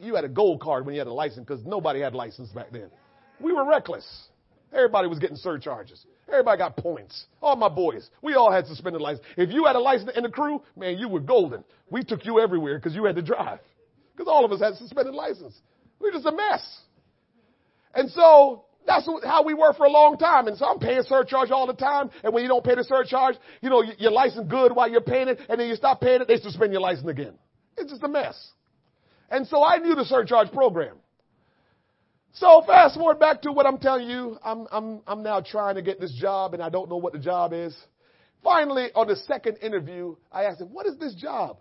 you 0.00 0.16
had 0.16 0.24
a 0.24 0.28
gold 0.28 0.60
card 0.60 0.84
when 0.84 0.96
you 0.96 1.00
had 1.00 1.06
a 1.06 1.12
license 1.12 1.46
because 1.46 1.64
nobody 1.64 2.00
had 2.00 2.12
license 2.12 2.48
back 2.48 2.72
then. 2.72 2.90
We 3.40 3.52
were 3.52 3.64
reckless. 3.64 4.04
Everybody 4.72 5.06
was 5.06 5.20
getting 5.20 5.36
surcharges. 5.36 6.06
Everybody 6.26 6.58
got 6.58 6.76
points. 6.76 7.26
All 7.40 7.54
my 7.54 7.68
boys, 7.68 8.10
we 8.20 8.34
all 8.34 8.50
had 8.50 8.66
suspended 8.66 9.00
license. 9.00 9.24
If 9.36 9.52
you 9.52 9.66
had 9.66 9.76
a 9.76 9.80
license 9.80 10.10
in 10.16 10.24
the 10.24 10.28
crew, 10.28 10.60
man, 10.76 10.98
you 10.98 11.08
were 11.08 11.20
golden. 11.20 11.62
We 11.88 12.02
took 12.02 12.26
you 12.26 12.40
everywhere 12.40 12.78
because 12.78 12.96
you 12.96 13.04
had 13.04 13.14
to 13.14 13.22
drive. 13.22 13.60
Because 14.16 14.28
all 14.28 14.44
of 14.44 14.50
us 14.50 14.60
had 14.60 14.74
suspended 14.74 15.14
license. 15.14 15.54
We 16.00 16.08
were 16.08 16.14
just 16.14 16.26
a 16.26 16.32
mess. 16.32 16.80
And 17.94 18.10
so 18.10 18.64
that's 18.86 19.08
how 19.24 19.42
we 19.44 19.54
were 19.54 19.72
for 19.74 19.86
a 19.86 19.90
long 19.90 20.16
time. 20.16 20.46
And 20.46 20.56
so 20.56 20.66
I'm 20.66 20.78
paying 20.78 21.02
surcharge 21.02 21.50
all 21.50 21.66
the 21.66 21.74
time. 21.74 22.10
And 22.22 22.32
when 22.32 22.42
you 22.42 22.48
don't 22.48 22.64
pay 22.64 22.74
the 22.74 22.84
surcharge, 22.84 23.36
you 23.60 23.70
know, 23.70 23.82
your 23.98 24.12
license 24.12 24.46
good 24.48 24.74
while 24.74 24.90
you're 24.90 25.00
paying 25.00 25.28
it. 25.28 25.40
And 25.48 25.60
then 25.60 25.68
you 25.68 25.74
stop 25.74 26.00
paying 26.00 26.20
it, 26.20 26.28
they 26.28 26.38
suspend 26.38 26.72
your 26.72 26.80
license 26.80 27.08
again. 27.08 27.34
It's 27.76 27.90
just 27.90 28.02
a 28.02 28.08
mess. 28.08 28.52
And 29.30 29.46
so 29.46 29.62
I 29.64 29.78
knew 29.78 29.94
the 29.94 30.04
surcharge 30.04 30.52
program. 30.52 30.96
So 32.34 32.62
fast 32.66 32.96
forward 32.96 33.18
back 33.18 33.42
to 33.42 33.52
what 33.52 33.66
I'm 33.66 33.78
telling 33.78 34.08
you. 34.08 34.38
I'm, 34.44 34.66
I'm, 34.70 35.00
I'm 35.06 35.22
now 35.22 35.40
trying 35.40 35.76
to 35.76 35.82
get 35.82 36.00
this 36.00 36.12
job 36.12 36.54
and 36.54 36.62
I 36.62 36.68
don't 36.68 36.88
know 36.88 36.96
what 36.96 37.12
the 37.12 37.18
job 37.18 37.52
is. 37.52 37.76
Finally, 38.44 38.90
on 38.94 39.08
the 39.08 39.16
second 39.16 39.56
interview, 39.56 40.14
I 40.30 40.44
asked 40.44 40.60
them, 40.60 40.72
what 40.72 40.86
is 40.86 40.96
this 40.98 41.14
job? 41.14 41.58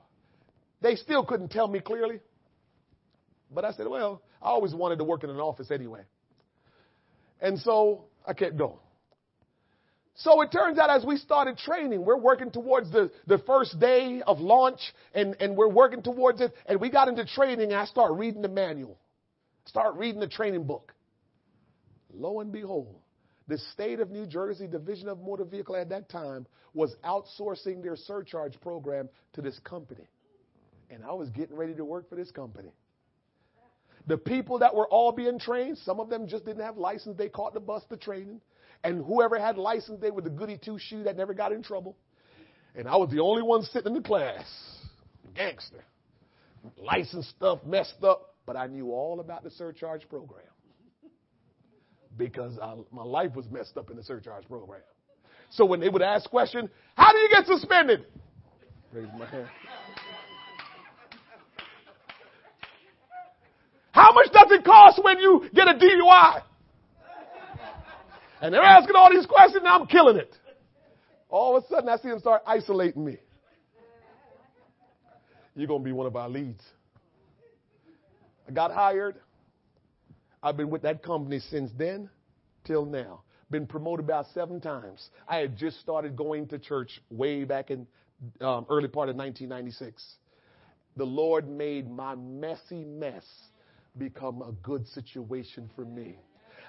They 0.82 0.96
still 0.96 1.26
couldn't 1.26 1.50
tell 1.50 1.68
me 1.68 1.80
clearly. 1.80 2.20
But 3.50 3.66
I 3.66 3.72
said, 3.72 3.88
well, 3.88 4.22
I 4.42 4.48
always 4.48 4.74
wanted 4.74 4.98
to 4.98 5.04
work 5.04 5.24
in 5.24 5.30
an 5.30 5.38
office 5.38 5.72
anyway. 5.72 6.02
And 7.42 7.60
so 7.60 8.06
I 8.26 8.34
kept 8.34 8.58
going. 8.58 8.80
So 10.18 10.42
it 10.42 10.52
turns 10.52 10.80
out 10.80 10.90
as 10.90 11.06
we 11.06 11.18
started 11.18 11.58
training, 11.58 12.06
we're 12.06 12.18
working 12.18 12.50
towards 12.50 12.90
the, 12.90 13.12
the 13.28 13.38
first 13.40 13.78
day 13.80 14.22
of 14.26 14.40
launch 14.40 14.80
and, 15.14 15.36
and 15.42 15.58
we're 15.58 15.70
working 15.70 16.02
towards 16.02 16.40
it. 16.40 16.54
And 16.66 16.80
we 16.80 16.90
got 16.90 17.10
into 17.10 17.26
training 17.26 17.72
and 17.72 17.76
I 17.76 17.86
start 17.86 18.14
reading 18.14 18.42
the 18.42 18.48
manual. 18.48 18.98
Start 19.66 19.96
reading 19.96 20.22
the 20.22 20.28
training 20.28 20.64
book. 20.64 20.94
Lo 22.14 22.40
and 22.40 22.52
behold, 22.52 22.96
the 23.48 23.58
state 23.74 24.00
of 24.00 24.10
New 24.10 24.26
Jersey 24.26 24.68
Division 24.68 25.10
of 25.10 25.20
Motor 25.20 25.44
Vehicle 25.44 25.76
at 25.76 25.90
that 25.90 26.08
time 26.10 26.48
was 26.74 26.96
outsourcing 27.04 27.84
their 27.84 27.98
surcharge 27.98 28.60
program 28.62 29.10
to 29.34 29.42
this 29.42 29.60
company. 29.60 30.08
And 30.90 31.04
I 31.04 31.12
was 31.12 31.30
getting 31.32 31.58
ready 31.58 31.74
to 31.76 31.84
work 31.84 32.08
for 32.10 32.16
this 32.16 32.32
company. 32.32 32.72
The 34.08 34.18
people 34.18 34.60
that 34.60 34.76
were 34.76 34.88
all 34.88 35.12
being 35.12 35.40
trained, 35.40 35.78
some 35.80 36.00
of 36.00 36.10
them 36.10 36.28
just 36.28 36.46
didn't 36.46 36.64
have 36.64 36.78
license. 36.78 37.18
They 37.18 37.30
caught 37.30 37.54
the 37.54 37.60
bus 37.60 37.84
to 37.90 37.98
training. 37.98 38.42
And 38.84 39.04
whoever 39.04 39.40
had 39.40 39.58
license, 39.58 40.00
they 40.00 40.12
were 40.12 40.22
the 40.22 40.30
goody 40.30 40.60
two 40.64 40.78
shoe 40.78 41.04
that 41.04 41.18
never 41.18 41.34
got 41.34 41.52
in 41.52 41.64
trouble. 41.64 41.98
And 42.76 42.88
I 42.88 42.98
was 42.98 43.10
the 43.10 43.20
only 43.20 43.42
one 43.42 43.64
sitting 43.64 43.96
in 43.96 44.02
the 44.02 44.08
class. 44.08 44.46
Gangster. 45.34 45.84
License 46.78 47.28
stuff 47.30 47.60
messed 47.66 48.04
up 48.04 48.36
but 48.46 48.56
I 48.56 48.68
knew 48.68 48.92
all 48.92 49.20
about 49.20 49.44
the 49.44 49.52
surcharge 49.52 50.08
program 50.08 50.44
because 52.18 52.58
I, 52.60 52.76
my 52.92 53.04
life 53.04 53.36
was 53.36 53.50
messed 53.50 53.78
up 53.78 53.90
in 53.90 53.98
the 53.98 54.04
surcharge 54.04 54.48
program. 54.48 54.82
So 55.50 55.66
when 55.66 55.80
they 55.80 55.90
would 55.90 56.02
ask 56.02 56.30
question, 56.30 56.70
how 56.96 57.12
do 57.12 57.18
you 57.18 57.30
get 57.30 57.46
suspended? 57.46 58.06
Raise 58.94 59.08
my 59.18 59.26
hand. 59.26 59.48
How 63.96 64.12
much 64.12 64.28
does 64.34 64.52
it 64.52 64.66
cost 64.66 65.02
when 65.02 65.20
you 65.20 65.50
get 65.54 65.70
a 65.70 65.74
DUI? 65.74 66.42
And 68.42 68.54
they're 68.54 68.62
asking 68.62 68.94
all 68.98 69.10
these 69.10 69.26
questions, 69.26 69.64
and 69.64 69.68
I'm 69.68 69.88
killing 69.88 70.18
it. 70.18 70.36
All 71.30 71.56
of 71.56 71.64
a 71.64 71.68
sudden, 71.68 71.88
I 71.88 71.96
see 71.96 72.10
them 72.10 72.20
start 72.20 72.42
isolating 72.46 73.06
me. 73.06 73.18
You're 75.56 75.68
going 75.68 75.80
to 75.80 75.86
be 75.86 75.94
one 75.94 76.08
of 76.08 76.16
our 76.18 76.28
leads. 76.28 76.62
I 78.46 78.52
got 78.52 78.74
hired. 78.74 79.16
I've 80.44 80.58
been 80.58 80.70
with 80.70 80.82
that 80.82 81.02
company 81.02 81.40
since 81.40 81.72
then 81.78 82.10
till 82.66 82.86
now. 82.86 83.22
Been 83.50 83.66
promoted 83.66 84.04
about 84.04 84.26
seven 84.34 84.60
times. 84.60 85.10
I 85.26 85.38
had 85.38 85.56
just 85.56 85.80
started 85.80 86.18
going 86.18 86.50
to 86.50 86.60
church 86.60 87.00
way 87.10 87.46
back 87.46 87.72
in 87.72 87.88
um, 88.42 88.66
early 88.70 88.90
part 88.90 89.08
of 89.08 89.16
1996. 89.16 90.04
The 90.98 91.06
Lord 91.06 91.48
made 91.48 91.90
my 91.90 92.16
messy 92.16 92.84
mess 92.84 93.24
become 93.98 94.42
a 94.42 94.52
good 94.64 94.88
situation 94.88 95.70
for 95.76 95.86
me. 95.86 96.18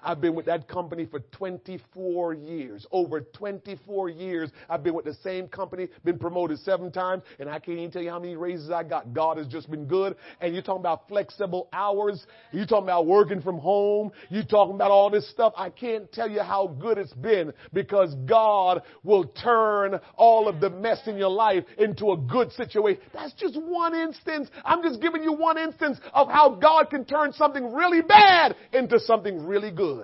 I've 0.07 0.21
been 0.21 0.37
with 0.37 0.47
that 0.47 0.69
company 0.69 1.05
for 1.05 1.19
24 1.33 2.35
years. 2.35 2.87
Over 2.93 3.23
24 3.23 4.09
years, 4.09 4.51
I've 4.71 4.85
been 4.85 4.95
with 4.95 5.05
the 5.05 5.15
same 5.15 5.49
company, 5.49 5.89
been 6.05 6.17
promoted 6.17 6.61
seven 6.61 6.93
times, 6.93 7.25
and 7.41 7.51
I 7.51 7.59
can't 7.59 7.79
even 7.79 7.91
tell 7.91 8.03
you 8.03 8.11
how 8.11 8.21
many 8.21 8.37
raises 8.37 8.71
I 8.71 8.85
got. 8.85 9.13
God 9.13 9.37
has 9.37 9.49
just 9.49 9.69
been 9.69 9.87
good. 9.87 10.15
And 10.41 10.55
you're 10.55 10.63
talking 10.63 10.81
about 10.81 11.09
flexible 11.09 11.69
hours. 11.73 12.25
You're 12.53 12.67
talking 12.67 12.85
about 12.85 13.07
working 13.07 13.43
from 13.43 13.59
home. 13.59 14.13
You're 14.31 14.45
talking 14.45 14.77
about 14.77 14.93
all 14.93 15.11
this 15.11 15.29
stuff. 15.29 15.53
I 15.57 15.71
can't 15.71 16.11
tell 16.13 16.31
you 16.31 16.41
how 16.41 16.69
good 16.69 16.99
it's 16.99 17.13
been 17.15 17.53
because 17.73 18.15
God 18.27 18.83
will 19.03 19.25
turn 19.25 19.99
all 20.17 20.47
of 20.47 20.61
the 20.61 20.71
mess 20.71 21.01
in 21.07 21.17
your 21.17 21.31
life 21.31 21.65
into 21.79 22.13
a 22.13 22.17
good 22.17 22.53
situation. 22.53 23.03
That's 23.13 23.33
just 23.33 23.57
one 23.61 23.93
instance. 23.97 24.51
I'm 24.65 24.85
just 24.85 25.01
giving 25.01 25.25
you 25.25 25.33
one 25.33 25.59
instance 25.59 25.99
of 26.15 26.29
how 26.29 26.51
God 26.51 26.91
can 26.91 27.05
turn 27.05 27.33
something 27.33 27.75
really 27.75 28.03
bad 28.03 28.55
into 28.73 29.01
something 29.01 29.45
really 29.45 29.73
good 29.73 29.96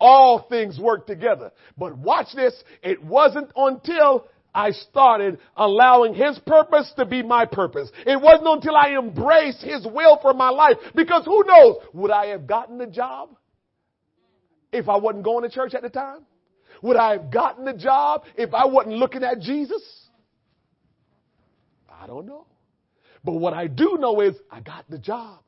all 0.00 0.46
things 0.48 0.78
work 0.78 1.06
together. 1.06 1.52
But 1.76 1.98
watch 1.98 2.28
this. 2.34 2.54
It 2.82 3.02
wasn't 3.04 3.50
until 3.54 4.26
I 4.54 4.70
started 4.70 5.38
allowing 5.56 6.14
His 6.14 6.38
purpose 6.40 6.92
to 6.96 7.04
be 7.04 7.22
my 7.22 7.46
purpose. 7.46 7.90
It 8.06 8.20
wasn't 8.20 8.48
until 8.48 8.76
I 8.76 8.96
embraced 8.98 9.62
His 9.62 9.86
will 9.86 10.18
for 10.22 10.34
my 10.34 10.50
life. 10.50 10.76
Because 10.94 11.24
who 11.24 11.44
knows, 11.46 11.76
would 11.92 12.10
I 12.10 12.26
have 12.26 12.46
gotten 12.46 12.78
the 12.78 12.86
job 12.86 13.30
if 14.72 14.88
I 14.88 14.96
wasn't 14.96 15.24
going 15.24 15.48
to 15.48 15.54
church 15.54 15.74
at 15.74 15.82
the 15.82 15.90
time? 15.90 16.26
Would 16.82 16.96
I 16.96 17.12
have 17.12 17.30
gotten 17.30 17.64
the 17.64 17.74
job 17.74 18.22
if 18.36 18.54
I 18.54 18.64
wasn't 18.64 18.96
looking 18.96 19.22
at 19.22 19.40
Jesus? 19.40 19.82
I 21.90 22.06
don't 22.06 22.26
know. 22.26 22.46
But 23.22 23.32
what 23.32 23.52
I 23.52 23.66
do 23.66 23.98
know 24.00 24.22
is 24.22 24.34
I 24.50 24.60
got 24.60 24.88
the 24.88 24.98
job 24.98 25.40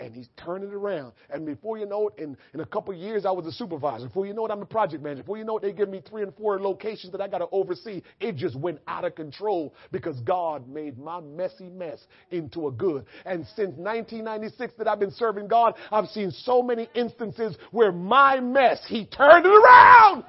and 0.00 0.14
he's 0.14 0.28
turning 0.36 0.68
it 0.68 0.74
around. 0.74 1.12
And 1.30 1.46
before 1.46 1.78
you 1.78 1.86
know 1.86 2.08
it, 2.08 2.22
in, 2.22 2.36
in 2.54 2.60
a 2.60 2.66
couple 2.66 2.92
years, 2.94 3.24
I 3.24 3.30
was 3.30 3.46
a 3.46 3.52
supervisor. 3.52 4.06
Before 4.06 4.26
you 4.26 4.34
know 4.34 4.46
it, 4.46 4.50
I'm 4.50 4.62
a 4.62 4.66
project 4.66 5.02
manager. 5.02 5.22
Before 5.22 5.38
you 5.38 5.44
know 5.44 5.58
it, 5.58 5.62
they 5.62 5.72
give 5.72 5.88
me 5.88 6.02
three 6.08 6.22
and 6.22 6.34
four 6.34 6.60
locations 6.60 7.12
that 7.12 7.20
I 7.20 7.28
got 7.28 7.38
to 7.38 7.48
oversee. 7.52 8.02
It 8.20 8.36
just 8.36 8.56
went 8.56 8.80
out 8.86 9.04
of 9.04 9.14
control 9.14 9.74
because 9.92 10.18
God 10.20 10.68
made 10.68 10.98
my 10.98 11.20
messy 11.20 11.68
mess 11.68 12.00
into 12.30 12.68
a 12.68 12.72
good. 12.72 13.06
And 13.24 13.46
since 13.56 13.76
1996 13.76 14.74
that 14.78 14.88
I've 14.88 15.00
been 15.00 15.12
serving 15.12 15.48
God, 15.48 15.74
I've 15.90 16.08
seen 16.08 16.30
so 16.30 16.62
many 16.62 16.88
instances 16.94 17.56
where 17.70 17.92
my 17.92 18.40
mess, 18.40 18.84
he 18.86 19.06
turned 19.06 19.46
it 19.46 19.52
around 19.52 20.24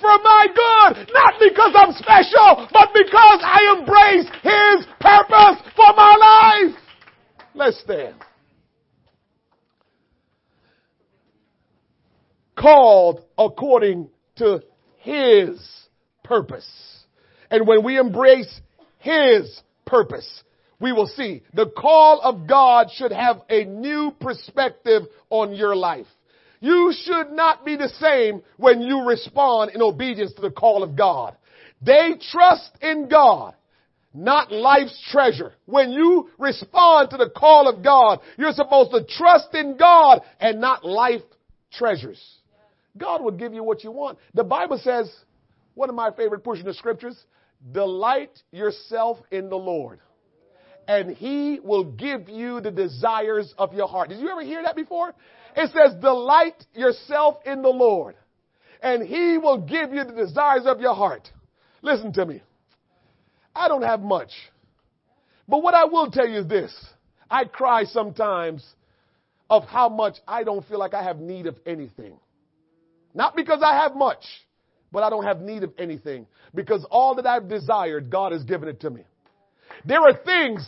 for 0.00 0.18
my 0.22 0.46
good, 0.48 1.08
not 1.12 1.34
because 1.38 1.72
I'm 1.76 1.92
special, 1.92 2.68
but 2.72 2.88
because 2.92 3.40
I 3.42 3.76
embrace 3.78 4.26
His 4.42 4.86
purpose 5.00 5.62
for 5.76 5.94
my 5.94 6.16
life. 6.18 6.76
Let's 7.54 7.80
stand. 7.80 8.16
Called 12.62 13.24
according 13.36 14.08
to 14.36 14.62
His 14.98 15.60
purpose. 16.22 16.68
And 17.50 17.66
when 17.66 17.84
we 17.84 17.98
embrace 17.98 18.60
His 18.98 19.60
purpose, 19.84 20.44
we 20.78 20.92
will 20.92 21.08
see 21.08 21.42
the 21.52 21.66
call 21.66 22.20
of 22.20 22.46
God 22.46 22.88
should 22.94 23.12
have 23.12 23.42
a 23.50 23.64
new 23.64 24.12
perspective 24.20 25.02
on 25.28 25.54
your 25.54 25.74
life. 25.74 26.06
You 26.60 26.94
should 27.04 27.32
not 27.32 27.64
be 27.64 27.76
the 27.76 27.88
same 27.88 28.42
when 28.56 28.80
you 28.80 29.02
respond 29.02 29.72
in 29.74 29.82
obedience 29.82 30.32
to 30.34 30.42
the 30.42 30.50
call 30.50 30.84
of 30.84 30.96
God. 30.96 31.36
They 31.84 32.14
trust 32.30 32.70
in 32.80 33.08
God, 33.08 33.54
not 34.14 34.52
life's 34.52 34.96
treasure. 35.10 35.52
When 35.66 35.90
you 35.90 36.30
respond 36.38 37.10
to 37.10 37.16
the 37.16 37.30
call 37.30 37.68
of 37.68 37.82
God, 37.82 38.20
you're 38.38 38.52
supposed 38.52 38.92
to 38.92 39.04
trust 39.04 39.52
in 39.54 39.76
God 39.76 40.20
and 40.38 40.60
not 40.60 40.84
life 40.84 41.22
treasures. 41.72 42.20
God 42.96 43.22
will 43.22 43.32
give 43.32 43.54
you 43.54 43.62
what 43.62 43.84
you 43.84 43.90
want. 43.90 44.18
The 44.34 44.44
Bible 44.44 44.78
says, 44.78 45.10
one 45.74 45.88
of 45.88 45.94
my 45.94 46.10
favorite 46.10 46.44
portions 46.44 46.68
of 46.68 46.76
scriptures, 46.76 47.16
delight 47.72 48.42
yourself 48.50 49.18
in 49.30 49.48
the 49.48 49.56
Lord 49.56 50.00
and 50.88 51.16
he 51.16 51.60
will 51.62 51.84
give 51.84 52.28
you 52.28 52.60
the 52.60 52.70
desires 52.70 53.54
of 53.56 53.72
your 53.72 53.86
heart. 53.86 54.08
Did 54.08 54.18
you 54.18 54.28
ever 54.28 54.42
hear 54.42 54.62
that 54.64 54.74
before? 54.74 55.14
It 55.56 55.70
says, 55.70 55.94
delight 56.00 56.64
yourself 56.74 57.36
in 57.46 57.62
the 57.62 57.68
Lord 57.68 58.16
and 58.82 59.02
he 59.06 59.38
will 59.38 59.58
give 59.58 59.92
you 59.92 60.04
the 60.04 60.12
desires 60.12 60.62
of 60.66 60.80
your 60.80 60.94
heart. 60.94 61.30
Listen 61.82 62.12
to 62.14 62.26
me. 62.26 62.42
I 63.54 63.68
don't 63.68 63.82
have 63.82 64.00
much, 64.00 64.30
but 65.46 65.62
what 65.62 65.74
I 65.74 65.84
will 65.84 66.10
tell 66.10 66.26
you 66.26 66.40
is 66.40 66.46
this. 66.46 66.74
I 67.30 67.44
cry 67.44 67.84
sometimes 67.84 68.64
of 69.48 69.64
how 69.64 69.88
much 69.88 70.16
I 70.26 70.44
don't 70.44 70.66
feel 70.66 70.78
like 70.78 70.94
I 70.94 71.02
have 71.02 71.18
need 71.18 71.46
of 71.46 71.56
anything. 71.66 72.18
Not 73.14 73.36
because 73.36 73.62
I 73.62 73.76
have 73.82 73.94
much, 73.94 74.24
but 74.90 75.02
I 75.02 75.10
don't 75.10 75.24
have 75.24 75.40
need 75.40 75.62
of 75.62 75.72
anything 75.78 76.26
because 76.54 76.86
all 76.90 77.14
that 77.16 77.26
I've 77.26 77.48
desired, 77.48 78.10
God 78.10 78.32
has 78.32 78.44
given 78.44 78.68
it 78.68 78.80
to 78.80 78.90
me. 78.90 79.02
There 79.84 80.00
are 80.00 80.16
things 80.24 80.66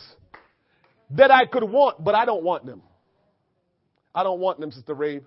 that 1.11 1.31
I 1.31 1.45
could 1.45 1.63
want, 1.63 2.03
but 2.03 2.15
I 2.15 2.25
don't 2.25 2.43
want 2.43 2.65
them. 2.65 2.81
I 4.13 4.23
don't 4.23 4.39
want 4.39 4.59
them, 4.59 4.71
Sister 4.71 4.95
Rabe, 4.95 5.23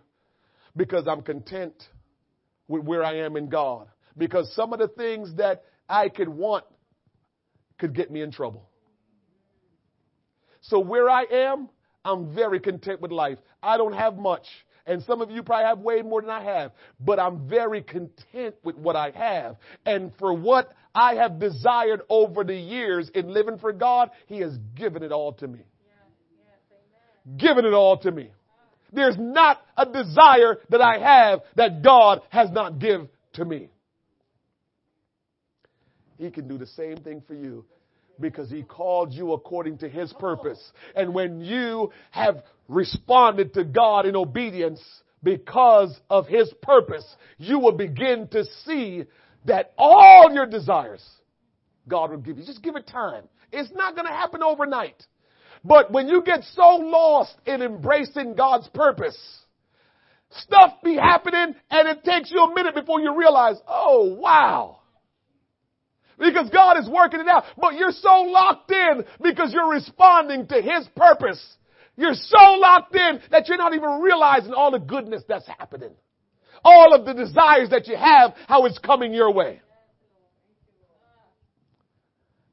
because 0.77 1.07
I'm 1.07 1.23
content 1.23 1.75
with 2.67 2.83
where 2.85 3.05
I 3.05 3.19
am 3.19 3.37
in 3.37 3.49
God. 3.49 3.89
Because 4.17 4.53
some 4.55 4.73
of 4.73 4.79
the 4.79 4.89
things 4.89 5.35
that 5.37 5.65
I 5.89 6.09
could 6.09 6.29
want 6.29 6.65
could 7.79 7.95
get 7.95 8.11
me 8.11 8.23
in 8.23 8.33
trouble. 8.33 8.69
So 10.63 10.81
where 10.81 11.09
I 11.09 11.25
am, 11.25 11.69
I'm 12.05 12.35
very 12.35 12.61
content 12.61 13.01
with 13.01 13.13
life. 13.13 13.39
I 13.63 13.77
don't 13.77 13.93
have 13.93 14.17
much. 14.17 14.47
And 14.89 15.03
some 15.03 15.21
of 15.21 15.31
you 15.31 15.43
probably 15.43 15.67
have 15.67 15.79
way 15.81 16.01
more 16.01 16.23
than 16.23 16.31
I 16.31 16.43
have, 16.43 16.73
but 16.99 17.21
I'm 17.21 17.47
very 17.47 17.83
content 17.83 18.55
with 18.65 18.77
what 18.77 18.97
I 18.97 19.11
have. 19.11 19.57
And 19.85 20.13
for 20.19 20.33
what 20.33 20.73
I 20.95 21.17
have 21.17 21.39
desired 21.39 22.01
over 22.09 22.43
the 22.43 22.57
years 22.57 23.11
in 23.15 23.29
living 23.29 23.59
for 23.59 23.73
God, 23.73 24.11
He 24.27 24.39
has 24.39 24.57
given 24.75 25.03
it 25.03 25.13
all 25.13 25.35
to 25.35 25.47
me. 25.47 25.61
given 27.37 27.67
it 27.67 27.75
all 27.75 27.99
to 27.99 28.11
me. 28.11 28.31
There's 28.91 29.17
not 29.19 29.61
a 29.77 29.85
desire 29.85 30.57
that 30.71 30.81
I 30.81 30.99
have 30.99 31.41
that 31.57 31.83
God 31.83 32.23
has 32.31 32.51
not 32.51 32.79
give 32.79 33.07
to 33.35 33.45
me. 33.45 33.69
He 36.17 36.31
can 36.31 36.49
do 36.49 36.57
the 36.57 36.67
same 36.67 36.97
thing 36.97 37.23
for 37.27 37.35
you 37.35 37.67
because 38.21 38.51
he 38.51 38.63
called 38.63 39.13
you 39.13 39.33
according 39.33 39.79
to 39.79 39.89
his 39.89 40.13
purpose. 40.15 40.73
And 40.97 41.15
when 41.15 41.41
you 41.41 41.93
have 42.11 42.43
responded 42.69 43.55
to 43.55 43.65
God 43.65 44.07
in 44.07 44.15
obedience 44.15 44.81
because 45.23 45.99
of 46.09 46.27
his 46.27 46.53
purpose, 46.63 47.05
you 47.39 47.59
will 47.59 47.73
begin 47.73 48.29
to 48.29 48.45
see 48.65 49.05
that 49.47 49.73
all 49.77 50.31
your 50.33 50.47
desires 50.47 51.03
God 51.89 52.11
will 52.11 52.19
give 52.19 52.39
you. 52.39 52.45
Just 52.45 52.63
give 52.63 52.77
it 52.77 52.87
time. 52.87 53.25
It's 53.51 53.73
not 53.73 53.95
going 53.95 54.07
to 54.07 54.13
happen 54.13 54.43
overnight. 54.43 55.03
But 55.65 55.91
when 55.91 56.09
you 56.09 56.23
get 56.23 56.45
so 56.55 56.77
lost 56.77 57.35
in 57.47 57.63
embracing 57.63 58.35
God's 58.35 58.69
purpose, 58.69 59.19
stuff 60.31 60.75
be 60.85 60.95
happening 60.95 61.55
and 61.71 61.89
it 61.89 62.05
takes 62.05 62.31
you 62.31 62.41
a 62.41 62.55
minute 62.55 62.75
before 62.75 63.01
you 63.01 63.17
realize, 63.19 63.57
oh 63.67 64.15
wow. 64.21 64.81
Because 66.19 66.51
God 66.51 66.79
is 66.79 66.89
working 66.89 67.21
it 67.21 67.29
out. 67.29 67.45
But 67.57 67.75
you're 67.75 67.93
so 67.93 68.23
locked 68.23 68.71
in 68.71 69.05
because 69.23 69.53
you're 69.53 69.71
responding 69.71 70.47
to 70.49 70.57
His 70.57 70.87
purpose. 70.97 71.41
You're 71.99 72.15
so 72.15 72.53
locked 72.61 72.95
in 72.95 73.21
that 73.33 73.49
you're 73.49 73.59
not 73.59 73.75
even 73.75 74.01
realizing 74.01 74.53
all 74.55 74.71
the 74.71 74.79
goodness 74.79 75.25
that's 75.29 75.49
happening. 75.49 75.91
All 76.63 76.95
of 76.95 77.05
the 77.05 77.13
desires 77.13 77.71
that 77.71 77.89
you 77.89 77.97
have, 77.97 78.35
how 78.47 78.67
it's 78.67 78.79
coming 78.79 79.13
your 79.13 79.33
way. 79.33 79.61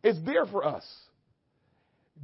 It's 0.04 0.20
there 0.26 0.48
for 0.48 0.66
us. 0.66 0.84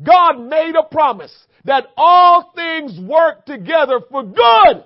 God 0.04 0.40
made 0.40 0.74
a 0.76 0.84
promise 0.84 1.34
that 1.66 1.86
all 1.96 2.54
things 2.56 3.00
work 3.00 3.46
together 3.46 4.00
for 4.10 4.24
good 4.24 4.84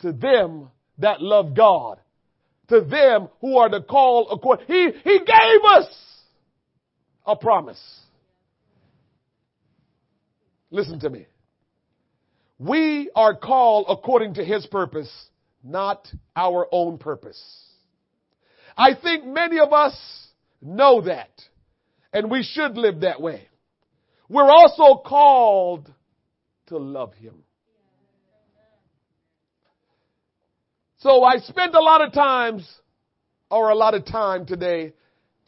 to 0.00 0.12
them 0.12 0.68
that 0.98 1.22
love 1.22 1.54
God 1.56 1.98
to 2.68 2.82
them 2.82 3.28
who 3.40 3.56
are 3.56 3.70
the 3.70 3.80
call 3.80 4.28
according. 4.30 4.66
He, 4.66 4.90
he 5.02 5.18
gave 5.18 5.64
us 5.76 5.86
a 7.24 7.36
promise. 7.36 7.80
Listen 10.70 11.00
to 11.00 11.10
me. 11.10 11.26
We 12.58 13.10
are 13.14 13.34
called 13.34 13.86
according 13.88 14.34
to 14.34 14.44
His 14.44 14.66
purpose, 14.66 15.10
not 15.64 16.06
our 16.36 16.66
own 16.70 16.98
purpose. 16.98 17.40
I 18.76 18.94
think 18.94 19.24
many 19.24 19.58
of 19.58 19.72
us 19.72 19.96
know 20.62 21.02
that, 21.02 21.30
and 22.12 22.30
we 22.30 22.42
should 22.42 22.76
live 22.76 23.00
that 23.00 23.20
way. 23.20 23.48
We're 24.28 24.50
also 24.50 25.02
called 25.04 25.92
to 26.66 26.78
love 26.78 27.14
Him. 27.14 27.42
So 30.98 31.24
I 31.24 31.38
spent 31.38 31.74
a 31.74 31.80
lot 31.80 32.02
of 32.02 32.12
times 32.12 32.70
or 33.50 33.70
a 33.70 33.74
lot 33.74 33.94
of 33.94 34.04
time 34.04 34.44
today 34.44 34.92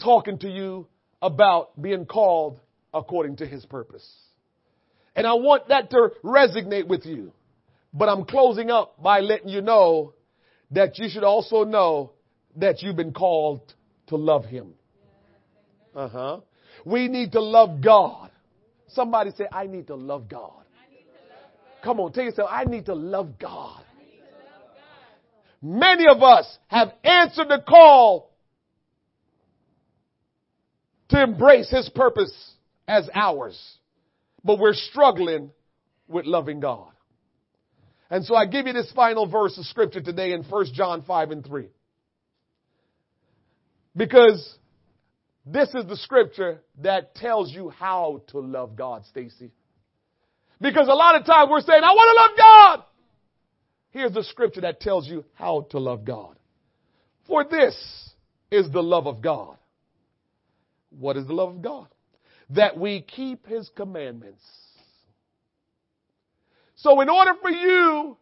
talking 0.02 0.38
to 0.38 0.48
you 0.48 0.86
about 1.20 1.80
being 1.80 2.06
called 2.06 2.58
according 2.92 3.36
to 3.36 3.46
his 3.46 3.64
purpose. 3.66 4.06
And 5.14 5.26
I 5.26 5.34
want 5.34 5.68
that 5.68 5.90
to 5.90 6.10
resonate 6.24 6.86
with 6.86 7.04
you. 7.04 7.32
But 7.92 8.08
I'm 8.08 8.24
closing 8.24 8.70
up 8.70 9.02
by 9.02 9.20
letting 9.20 9.48
you 9.48 9.60
know 9.60 10.14
that 10.70 10.98
you 10.98 11.08
should 11.08 11.24
also 11.24 11.64
know 11.64 12.12
that 12.56 12.82
you've 12.82 12.96
been 12.96 13.12
called 13.12 13.74
to 14.06 14.16
love 14.16 14.44
him. 14.44 14.72
Uh 15.94 16.08
huh. 16.08 16.40
We 16.84 17.08
need 17.08 17.32
to 17.32 17.40
love 17.40 17.82
God. 17.82 18.30
Somebody 18.88 19.30
say, 19.36 19.44
I 19.52 19.66
need 19.66 19.86
to 19.88 19.94
love 19.94 20.28
God. 20.28 20.64
Come 21.82 21.98
on, 22.00 22.12
tell 22.12 22.24
yourself, 22.24 22.48
I 22.50 22.64
need 22.64 22.86
to 22.86 22.94
love 22.94 23.38
God. 23.38 23.82
Many 25.60 26.06
of 26.08 26.22
us 26.22 26.58
have 26.68 26.92
answered 27.04 27.48
the 27.48 27.62
call 27.66 28.32
to 31.08 31.22
embrace 31.22 31.70
His 31.70 31.88
purpose 31.88 32.32
as 32.88 33.08
ours, 33.14 33.78
but 34.44 34.58
we're 34.58 34.74
struggling 34.74 35.50
with 36.08 36.26
loving 36.26 36.60
God. 36.60 36.88
And 38.10 38.24
so 38.24 38.34
I 38.34 38.46
give 38.46 38.66
you 38.66 38.72
this 38.72 38.92
final 38.94 39.26
verse 39.26 39.56
of 39.56 39.64
scripture 39.64 40.02
today 40.02 40.32
in 40.32 40.42
1 40.42 40.66
John 40.74 41.02
5 41.02 41.30
and 41.30 41.46
3. 41.46 41.68
Because 43.96 44.58
this 45.46 45.68
is 45.74 45.86
the 45.86 45.96
scripture 45.96 46.60
that 46.82 47.14
tells 47.14 47.50
you 47.52 47.70
how 47.70 48.22
to 48.28 48.40
love 48.40 48.76
God, 48.76 49.04
Stacy. 49.06 49.50
Because 50.60 50.88
a 50.88 50.94
lot 50.94 51.16
of 51.16 51.26
times 51.26 51.48
we're 51.50 51.60
saying, 51.60 51.82
I 51.82 51.90
want 51.92 52.16
to 52.16 52.22
love 52.22 52.38
God. 52.38 52.84
Here's 53.90 54.12
the 54.12 54.24
scripture 54.24 54.60
that 54.62 54.80
tells 54.80 55.08
you 55.08 55.24
how 55.34 55.66
to 55.70 55.78
love 55.78 56.04
God. 56.04 56.36
For 57.26 57.44
this 57.44 57.74
is 58.50 58.70
the 58.70 58.82
love 58.82 59.06
of 59.06 59.20
God. 59.20 59.56
What 60.90 61.16
is 61.16 61.26
the 61.26 61.32
love 61.32 61.56
of 61.56 61.62
God? 61.62 61.88
That 62.54 62.78
we 62.78 63.00
keep 63.00 63.46
his 63.46 63.70
commandments. 63.74 64.42
So 66.76 67.00
in 67.00 67.08
order 67.08 67.32
for 67.40 67.50
you 67.50 68.16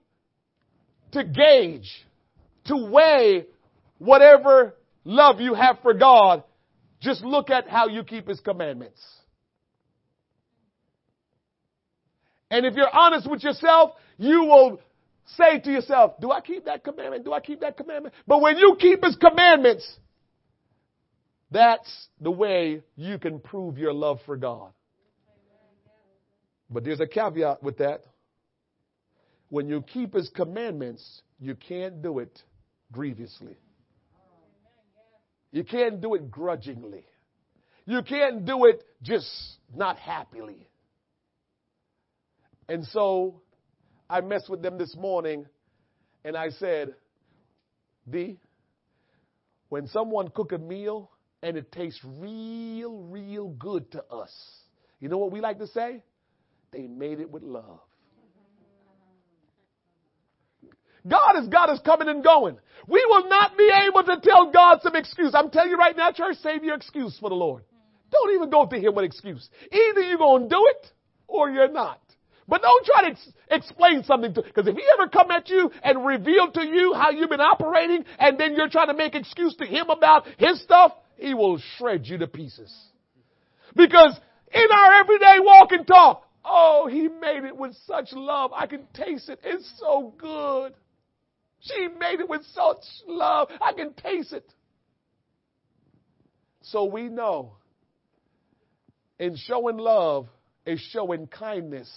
to 1.12 1.24
gauge, 1.24 1.90
to 2.66 2.90
weigh 2.90 3.46
whatever 3.98 4.76
love 5.04 5.40
you 5.40 5.54
have 5.54 5.78
for 5.82 5.94
God, 5.94 6.44
just 7.00 7.24
look 7.24 7.50
at 7.50 7.68
how 7.68 7.88
you 7.88 8.04
keep 8.04 8.28
his 8.28 8.40
commandments. 8.40 9.00
And 12.50 12.66
if 12.66 12.74
you're 12.74 12.94
honest 12.94 13.30
with 13.30 13.42
yourself, 13.42 13.92
you 14.18 14.44
will 14.44 14.80
say 15.36 15.60
to 15.60 15.70
yourself, 15.70 16.20
do 16.20 16.30
I 16.30 16.40
keep 16.40 16.66
that 16.66 16.84
commandment? 16.84 17.24
Do 17.24 17.32
I 17.32 17.40
keep 17.40 17.60
that 17.60 17.76
commandment? 17.76 18.14
But 18.26 18.42
when 18.42 18.58
you 18.58 18.76
keep 18.78 19.02
his 19.02 19.16
commandments, 19.16 19.88
that's 21.50 22.08
the 22.20 22.30
way 22.30 22.82
you 22.96 23.18
can 23.18 23.40
prove 23.40 23.78
your 23.78 23.92
love 23.92 24.20
for 24.24 24.36
God. 24.36 24.72
But 26.70 26.84
there's 26.84 27.00
a 27.00 27.06
caveat 27.06 27.62
with 27.62 27.78
that. 27.78 28.04
When 29.48 29.68
you 29.68 29.82
keep 29.82 30.14
his 30.14 30.28
commandments, 30.28 31.22
you 31.40 31.56
can't 31.56 32.02
do 32.02 32.20
it 32.20 32.40
grievously. 32.92 33.56
You 35.50 35.64
can't 35.64 36.00
do 36.00 36.14
it 36.14 36.30
grudgingly. 36.30 37.04
You 37.84 38.02
can't 38.02 38.44
do 38.44 38.66
it 38.66 38.84
just 39.02 39.28
not 39.74 39.96
happily. 39.96 40.68
And 42.68 42.84
so 42.86 43.42
I 44.08 44.20
messed 44.20 44.48
with 44.48 44.62
them 44.62 44.78
this 44.78 44.94
morning 44.94 45.46
and 46.24 46.36
I 46.36 46.50
said, 46.50 46.94
D, 48.08 48.38
when 49.70 49.88
someone 49.88 50.28
cook 50.28 50.52
a 50.52 50.58
meal 50.58 51.10
and 51.42 51.56
it 51.56 51.72
tastes 51.72 52.00
real, 52.04 53.02
real 53.04 53.48
good 53.48 53.90
to 53.92 54.04
us, 54.04 54.32
you 55.00 55.08
know 55.08 55.18
what 55.18 55.32
we 55.32 55.40
like 55.40 55.58
to 55.58 55.66
say? 55.66 56.02
They 56.72 56.86
made 56.86 57.20
it 57.20 57.30
with 57.30 57.42
love. 57.42 57.80
God 61.08 61.42
is 61.42 61.48
God 61.48 61.70
is 61.70 61.80
coming 61.80 62.08
and 62.08 62.22
going. 62.22 62.58
We 62.86 63.04
will 63.08 63.28
not 63.28 63.56
be 63.56 63.70
able 63.86 64.02
to 64.04 64.20
tell 64.22 64.52
God 64.52 64.80
some 64.82 64.94
excuse. 64.94 65.34
I'm 65.34 65.50
telling 65.50 65.70
you 65.70 65.78
right 65.78 65.96
now, 65.96 66.12
church, 66.12 66.36
save 66.42 66.62
your 66.62 66.76
excuse 66.76 67.18
for 67.18 67.30
the 67.30 67.36
Lord. 67.36 67.64
Don't 68.12 68.34
even 68.34 68.50
go 68.50 68.66
to 68.66 68.76
him 68.76 68.94
with 68.94 69.04
excuse. 69.04 69.48
Either 69.72 70.00
you're 70.00 70.18
going 70.18 70.42
to 70.44 70.48
do 70.48 70.70
it 70.74 70.90
or 71.26 71.48
you're 71.50 71.70
not. 71.70 72.00
But 72.48 72.62
don't 72.62 72.84
try 72.84 73.02
to 73.02 73.10
ex- 73.10 73.32
explain 73.48 74.02
something 74.02 74.34
to, 74.34 74.42
because 74.42 74.66
if 74.66 74.76
he 74.76 74.82
ever 74.98 75.08
come 75.08 75.30
at 75.30 75.48
you 75.48 75.70
and 75.84 76.04
reveal 76.04 76.50
to 76.50 76.66
you 76.66 76.92
how 76.94 77.10
you've 77.10 77.30
been 77.30 77.40
operating 77.40 78.04
and 78.18 78.38
then 78.38 78.56
you're 78.56 78.68
trying 78.68 78.88
to 78.88 78.94
make 78.94 79.14
excuse 79.14 79.54
to 79.56 79.64
him 79.64 79.88
about 79.88 80.26
his 80.36 80.60
stuff, 80.60 80.92
he 81.20 81.34
will 81.34 81.60
shred 81.76 82.06
you 82.06 82.18
to 82.18 82.26
pieces. 82.26 82.74
Because 83.76 84.18
in 84.52 84.66
our 84.72 84.92
everyday 84.94 85.38
walk 85.38 85.70
and 85.72 85.86
talk, 85.86 86.26
oh, 86.44 86.88
he 86.90 87.08
made 87.08 87.44
it 87.44 87.56
with 87.56 87.76
such 87.86 88.08
love. 88.12 88.52
I 88.54 88.66
can 88.66 88.86
taste 88.94 89.28
it. 89.28 89.38
It's 89.44 89.70
so 89.78 90.14
good. 90.18 90.72
She 91.60 91.88
made 91.88 92.20
it 92.20 92.28
with 92.28 92.42
such 92.54 92.82
love. 93.06 93.48
I 93.60 93.74
can 93.74 93.92
taste 93.92 94.32
it. 94.32 94.50
So 96.62 96.86
we 96.86 97.08
know 97.08 97.52
in 99.18 99.36
showing 99.36 99.76
love 99.76 100.26
is 100.64 100.80
showing 100.90 101.26
kindness 101.26 101.90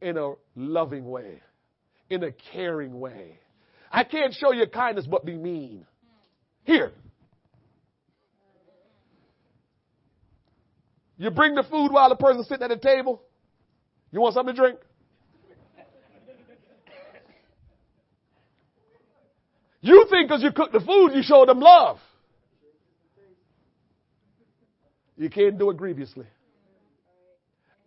in 0.00 0.18
a 0.18 0.32
loving 0.56 1.04
way, 1.04 1.40
in 2.10 2.24
a 2.24 2.32
caring 2.52 2.98
way. 2.98 3.38
I 3.90 4.02
can't 4.02 4.34
show 4.34 4.52
you 4.52 4.66
kindness 4.66 5.06
but 5.08 5.24
be 5.24 5.36
mean. 5.36 5.86
Here. 6.64 6.92
You 11.16 11.30
bring 11.30 11.54
the 11.54 11.62
food 11.62 11.88
while 11.90 12.08
the 12.08 12.16
person's 12.16 12.48
sitting 12.48 12.64
at 12.64 12.70
the 12.70 12.76
table. 12.76 13.22
You 14.10 14.20
want 14.20 14.34
something 14.34 14.54
to 14.54 14.60
drink? 14.60 14.78
You 19.80 20.06
think 20.08 20.28
because 20.28 20.42
you 20.42 20.50
cook 20.50 20.72
the 20.72 20.80
food, 20.80 21.10
you 21.14 21.22
show 21.22 21.44
them 21.44 21.60
love. 21.60 21.98
You 25.16 25.28
can't 25.28 25.58
do 25.58 25.70
it 25.70 25.76
grievously. 25.76 26.26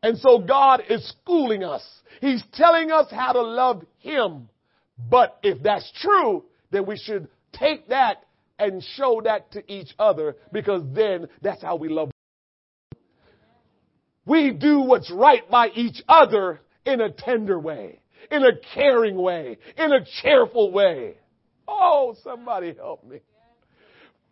And 0.04 0.18
so 0.20 0.40
God 0.40 0.84
is 0.90 1.08
schooling 1.10 1.64
us. 1.64 1.84
He's 2.22 2.44
telling 2.54 2.92
us 2.92 3.08
how 3.10 3.34
to 3.34 3.42
love 3.42 3.84
Him. 4.00 4.48
But 5.10 5.40
if 5.44 5.62
that's 5.64 5.92
true, 6.00 6.46
then 6.72 6.86
we 6.86 6.98
should 6.98 7.28
take 7.52 7.90
that 7.90 8.24
and 8.60 8.84
show 8.96 9.22
that 9.24 9.52
to 9.54 9.72
each 9.72 9.94
other 9.98 10.36
because 10.52 10.84
then 10.94 11.28
that's 11.42 11.62
how 11.62 11.76
we 11.76 11.90
love. 11.90 12.12
We 14.28 14.52
do 14.52 14.82
what's 14.82 15.10
right 15.10 15.50
by 15.50 15.70
each 15.70 16.04
other 16.08 16.60
in 16.86 17.00
a 17.00 17.10
tender 17.10 17.58
way, 17.58 18.00
in 18.30 18.44
a 18.44 18.58
caring 18.76 19.16
way, 19.16 19.58
in 19.78 19.94
a 19.94 20.06
cheerful 20.22 20.72
way. 20.74 21.16
Oh, 21.66 22.14
somebody 22.24 22.74
help 22.74 23.06
me. 23.06 23.20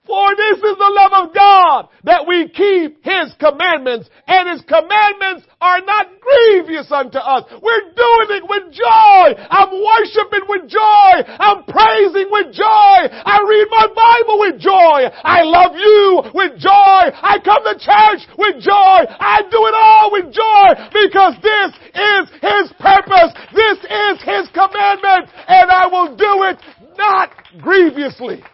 For 0.05 0.35
this 0.37 0.61
is 0.61 0.77
the 0.77 0.93
love 0.93 1.13
of 1.17 1.33
God 1.33 1.89
that 2.05 2.29
we 2.29 2.45
keep 2.53 3.01
His 3.01 3.33
commandments 3.41 4.05
and 4.29 4.53
His 4.53 4.61
commandments 4.69 5.49
are 5.57 5.81
not 5.81 6.21
grievous 6.21 6.85
unto 6.93 7.17
us. 7.17 7.49
We're 7.57 7.89
doing 7.89 8.29
it 8.37 8.45
with 8.45 8.69
joy. 8.69 9.25
I'm 9.49 9.73
worshiping 9.73 10.45
with 10.45 10.69
joy. 10.69 11.13
I'm 11.25 11.65
praising 11.65 12.29
with 12.29 12.53
joy. 12.53 12.99
I 13.09 13.41
read 13.49 13.67
my 13.73 13.87
Bible 13.89 14.37
with 14.45 14.61
joy. 14.61 15.09
I 15.25 15.41
love 15.41 15.73
you 15.73 16.21
with 16.37 16.53
joy. 16.61 17.01
I 17.09 17.41
come 17.41 17.65
to 17.65 17.73
church 17.81 18.29
with 18.37 18.61
joy. 18.61 18.99
I 19.09 19.41
do 19.49 19.59
it 19.65 19.73
all 19.73 20.13
with 20.13 20.29
joy 20.29 20.69
because 20.93 21.33
this 21.41 21.69
is 21.97 22.23
His 22.45 22.65
purpose. 22.77 23.33
This 23.57 23.81
is 23.81 24.21
His 24.21 24.45
commandment 24.53 25.33
and 25.49 25.65
I 25.73 25.89
will 25.89 26.13
do 26.13 26.45
it 26.53 26.61
not 26.93 27.33
grievously. 27.57 28.45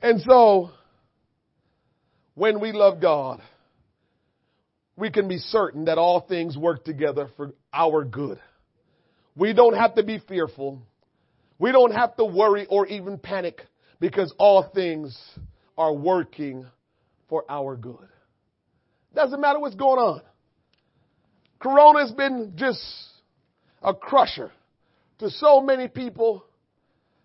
And 0.00 0.20
so, 0.20 0.70
when 2.34 2.60
we 2.60 2.72
love 2.72 3.00
God, 3.00 3.42
we 4.96 5.10
can 5.10 5.28
be 5.28 5.38
certain 5.38 5.86
that 5.86 5.98
all 5.98 6.20
things 6.20 6.56
work 6.56 6.84
together 6.84 7.28
for 7.36 7.52
our 7.72 8.04
good. 8.04 8.38
We 9.36 9.52
don't 9.52 9.76
have 9.76 9.94
to 9.94 10.02
be 10.02 10.20
fearful. 10.28 10.82
We 11.58 11.72
don't 11.72 11.92
have 11.92 12.16
to 12.16 12.24
worry 12.24 12.66
or 12.68 12.86
even 12.86 13.18
panic 13.18 13.60
because 14.00 14.32
all 14.38 14.70
things 14.74 15.16
are 15.76 15.92
working 15.92 16.66
for 17.28 17.44
our 17.48 17.76
good. 17.76 18.08
Doesn't 19.14 19.40
matter 19.40 19.58
what's 19.58 19.74
going 19.74 19.98
on. 19.98 20.22
Corona's 21.60 22.12
been 22.12 22.52
just 22.56 22.80
a 23.82 23.94
crusher 23.94 24.52
to 25.18 25.30
so 25.30 25.60
many 25.60 25.88
people. 25.88 26.44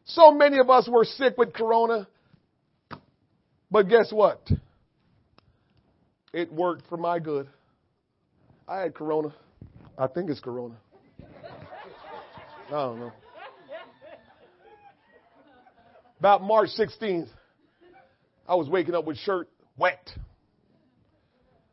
So 0.05 0.31
many 0.31 0.59
of 0.59 0.69
us 0.69 0.87
were 0.89 1.05
sick 1.05 1.37
with 1.37 1.53
Corona. 1.53 2.07
But 3.73 3.89
guess 3.89 4.13
what? 4.13 4.39
It 6.31 6.53
worked 6.53 6.83
for 6.89 6.95
my 6.95 7.17
good. 7.17 7.47
I 8.67 8.81
had 8.81 8.93
Corona. 8.93 9.33
I 9.97 10.05
think 10.05 10.29
it's 10.29 10.39
Corona. 10.39 10.75
I 12.67 12.71
don't 12.71 12.99
know. 12.99 13.11
About 16.19 16.43
March 16.43 16.69
16th, 16.77 17.27
I 18.47 18.53
was 18.53 18.69
waking 18.69 18.93
up 18.93 19.05
with 19.05 19.17
shirt 19.17 19.49
wet. 19.75 20.07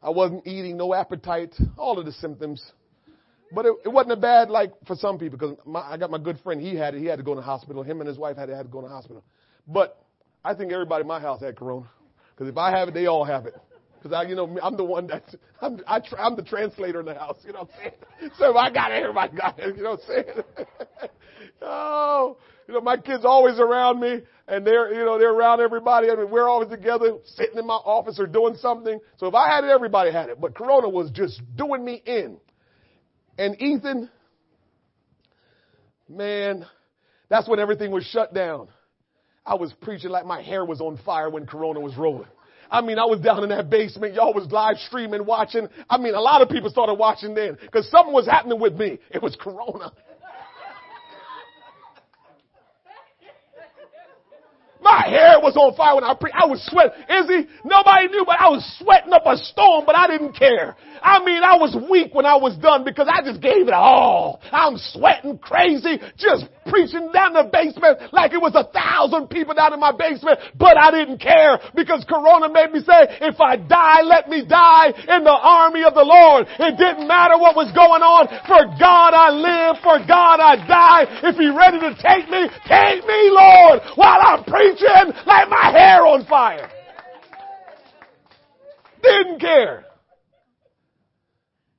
I 0.02 0.08
wasn't 0.08 0.46
eating, 0.46 0.78
no 0.78 0.94
appetite, 0.94 1.54
all 1.76 1.98
of 1.98 2.06
the 2.06 2.12
symptoms. 2.12 2.64
But 3.52 3.66
it, 3.66 3.74
it 3.84 3.88
wasn't 3.90 4.12
a 4.12 4.16
bad 4.16 4.48
like 4.48 4.72
for 4.86 4.96
some 4.96 5.18
people 5.18 5.38
because 5.38 5.58
I 5.76 5.98
got 5.98 6.10
my 6.10 6.18
good 6.18 6.38
friend. 6.38 6.62
He 6.62 6.74
had 6.74 6.94
it. 6.94 7.00
He 7.00 7.06
had 7.06 7.16
to 7.16 7.22
go 7.22 7.34
to 7.34 7.40
the 7.40 7.46
hospital. 7.46 7.82
Him 7.82 8.00
and 8.00 8.08
his 8.08 8.16
wife 8.16 8.38
had 8.38 8.46
to, 8.46 8.56
had 8.56 8.62
to 8.62 8.72
go 8.72 8.80
to 8.80 8.88
the 8.88 8.94
hospital. 8.94 9.22
But 9.68 10.02
I 10.44 10.54
think 10.54 10.72
everybody 10.72 11.02
in 11.02 11.06
my 11.08 11.20
house 11.20 11.40
had 11.40 11.56
corona 11.56 11.88
because 12.30 12.48
if 12.48 12.56
I 12.56 12.70
have 12.70 12.88
it, 12.88 12.94
they 12.94 13.06
all 13.06 13.24
have 13.24 13.46
it. 13.46 13.54
Because 13.98 14.16
I, 14.16 14.22
you 14.28 14.34
know, 14.34 14.58
I'm 14.62 14.76
the 14.78 14.84
one 14.84 15.06
that 15.08 15.24
I'm, 15.60 15.80
I, 15.86 16.00
I'm 16.18 16.34
the 16.34 16.42
translator 16.42 17.00
in 17.00 17.06
the 17.06 17.14
house. 17.14 17.36
You 17.44 17.52
know 17.52 17.60
what 17.60 17.70
I'm 17.74 17.80
saying? 17.80 18.32
So 18.38 18.50
if 18.50 18.56
I 18.56 18.70
got 18.70 18.92
it, 18.92 19.02
everybody 19.02 19.36
got 19.36 19.58
it. 19.58 19.76
You 19.76 19.82
know 19.82 19.90
what 19.90 20.00
I'm 20.00 20.24
saying? 20.24 20.44
oh, 21.62 22.38
you 22.66 22.74
know, 22.74 22.80
my 22.80 22.96
kids 22.96 23.24
always 23.24 23.58
around 23.58 24.00
me, 24.00 24.20
and 24.48 24.66
they're, 24.66 24.92
you 24.92 25.04
know, 25.04 25.18
they're 25.18 25.32
around 25.32 25.60
everybody. 25.60 26.10
I 26.10 26.16
mean, 26.16 26.30
we're 26.30 26.48
always 26.48 26.70
together, 26.70 27.18
sitting 27.24 27.58
in 27.58 27.66
my 27.66 27.74
office 27.74 28.18
or 28.18 28.26
doing 28.26 28.56
something. 28.56 28.98
So 29.18 29.26
if 29.26 29.34
I 29.34 29.54
had 29.54 29.64
it, 29.64 29.70
everybody 29.70 30.12
had 30.12 30.28
it. 30.28 30.40
But 30.40 30.54
Corona 30.54 30.88
was 30.88 31.10
just 31.10 31.40
doing 31.56 31.84
me 31.84 32.02
in. 32.04 32.38
And 33.38 33.60
Ethan, 33.60 34.10
man, 36.08 36.66
that's 37.28 37.48
when 37.48 37.58
everything 37.58 37.90
was 37.90 38.04
shut 38.04 38.32
down. 38.32 38.68
I 39.50 39.54
was 39.54 39.72
preaching 39.72 40.10
like 40.10 40.24
my 40.24 40.40
hair 40.40 40.64
was 40.64 40.80
on 40.80 40.96
fire 41.04 41.28
when 41.28 41.44
Corona 41.44 41.80
was 41.80 41.96
rolling. 41.96 42.28
I 42.70 42.80
mean, 42.80 43.00
I 43.00 43.04
was 43.04 43.18
down 43.18 43.42
in 43.42 43.48
that 43.48 43.68
basement. 43.68 44.14
Y'all 44.14 44.32
was 44.32 44.46
live 44.52 44.76
streaming, 44.76 45.26
watching. 45.26 45.68
I 45.90 45.98
mean, 45.98 46.14
a 46.14 46.20
lot 46.20 46.40
of 46.40 46.48
people 46.48 46.70
started 46.70 46.94
watching 46.94 47.34
then 47.34 47.58
because 47.60 47.90
something 47.90 48.14
was 48.14 48.26
happening 48.26 48.60
with 48.60 48.74
me. 48.74 49.00
It 49.10 49.20
was 49.20 49.34
Corona. 49.34 49.92
My 54.82 55.04
hair 55.08 55.40
was 55.40 55.56
on 55.56 55.76
fire 55.76 55.94
when 55.94 56.04
I 56.04 56.14
preached. 56.14 56.36
I 56.36 56.46
was 56.46 56.64
sweating. 56.64 56.96
Izzy, 57.04 57.48
nobody 57.64 58.08
knew, 58.08 58.24
but 58.24 58.40
I 58.40 58.48
was 58.48 58.64
sweating 58.80 59.12
up 59.12 59.26
a 59.26 59.36
storm, 59.36 59.84
but 59.84 59.94
I 59.94 60.06
didn't 60.08 60.32
care. 60.32 60.76
I 61.02 61.24
mean, 61.24 61.42
I 61.42 61.56
was 61.56 61.76
weak 61.88 62.12
when 62.14 62.24
I 62.24 62.36
was 62.36 62.56
done 62.56 62.84
because 62.84 63.08
I 63.08 63.20
just 63.24 63.40
gave 63.40 63.68
it 63.68 63.76
all. 63.76 64.40
I'm 64.52 64.76
sweating 64.76 65.38
crazy, 65.38 66.00
just 66.16 66.44
preaching 66.68 67.08
down 67.12 67.32
the 67.32 67.48
basement 67.48 68.12
like 68.12 68.32
it 68.32 68.40
was 68.40 68.52
a 68.56 68.68
thousand 68.68 69.28
people 69.28 69.52
down 69.52 69.72
in 69.72 69.80
my 69.80 69.92
basement, 69.92 70.38
but 70.56 70.76
I 70.76 70.92
didn't 70.92 71.18
care 71.18 71.60
because 71.74 72.04
Corona 72.08 72.52
made 72.52 72.72
me 72.72 72.80
say, 72.80 73.20
if 73.24 73.40
I 73.40 73.56
die, 73.56 74.00
let 74.04 74.28
me 74.28 74.44
die 74.44 74.92
in 74.92 75.24
the 75.24 75.34
army 75.34 75.84
of 75.84 75.96
the 75.96 76.04
Lord. 76.04 76.48
It 76.60 76.76
didn't 76.76 77.08
matter 77.08 77.36
what 77.36 77.56
was 77.56 77.72
going 77.72 78.04
on. 78.04 78.28
For 78.44 78.60
God 78.76 79.12
I 79.16 79.28
live, 79.32 79.80
for 79.80 80.00
God 80.04 80.40
I 80.40 80.56
die. 80.68 81.04
If 81.28 81.36
He 81.36 81.48
ready 81.48 81.80
to 81.80 81.92
take 81.96 82.28
me, 82.28 82.48
take 82.68 83.04
me, 83.08 83.20
Lord, 83.32 83.80
while 83.96 84.20
I'm 84.20 84.44
preaching 84.44 84.69
preaching 84.76 85.14
like 85.26 85.48
my 85.48 85.70
hair 85.72 86.06
on 86.06 86.24
fire. 86.26 86.70
Didn't 89.02 89.40
care. 89.40 89.84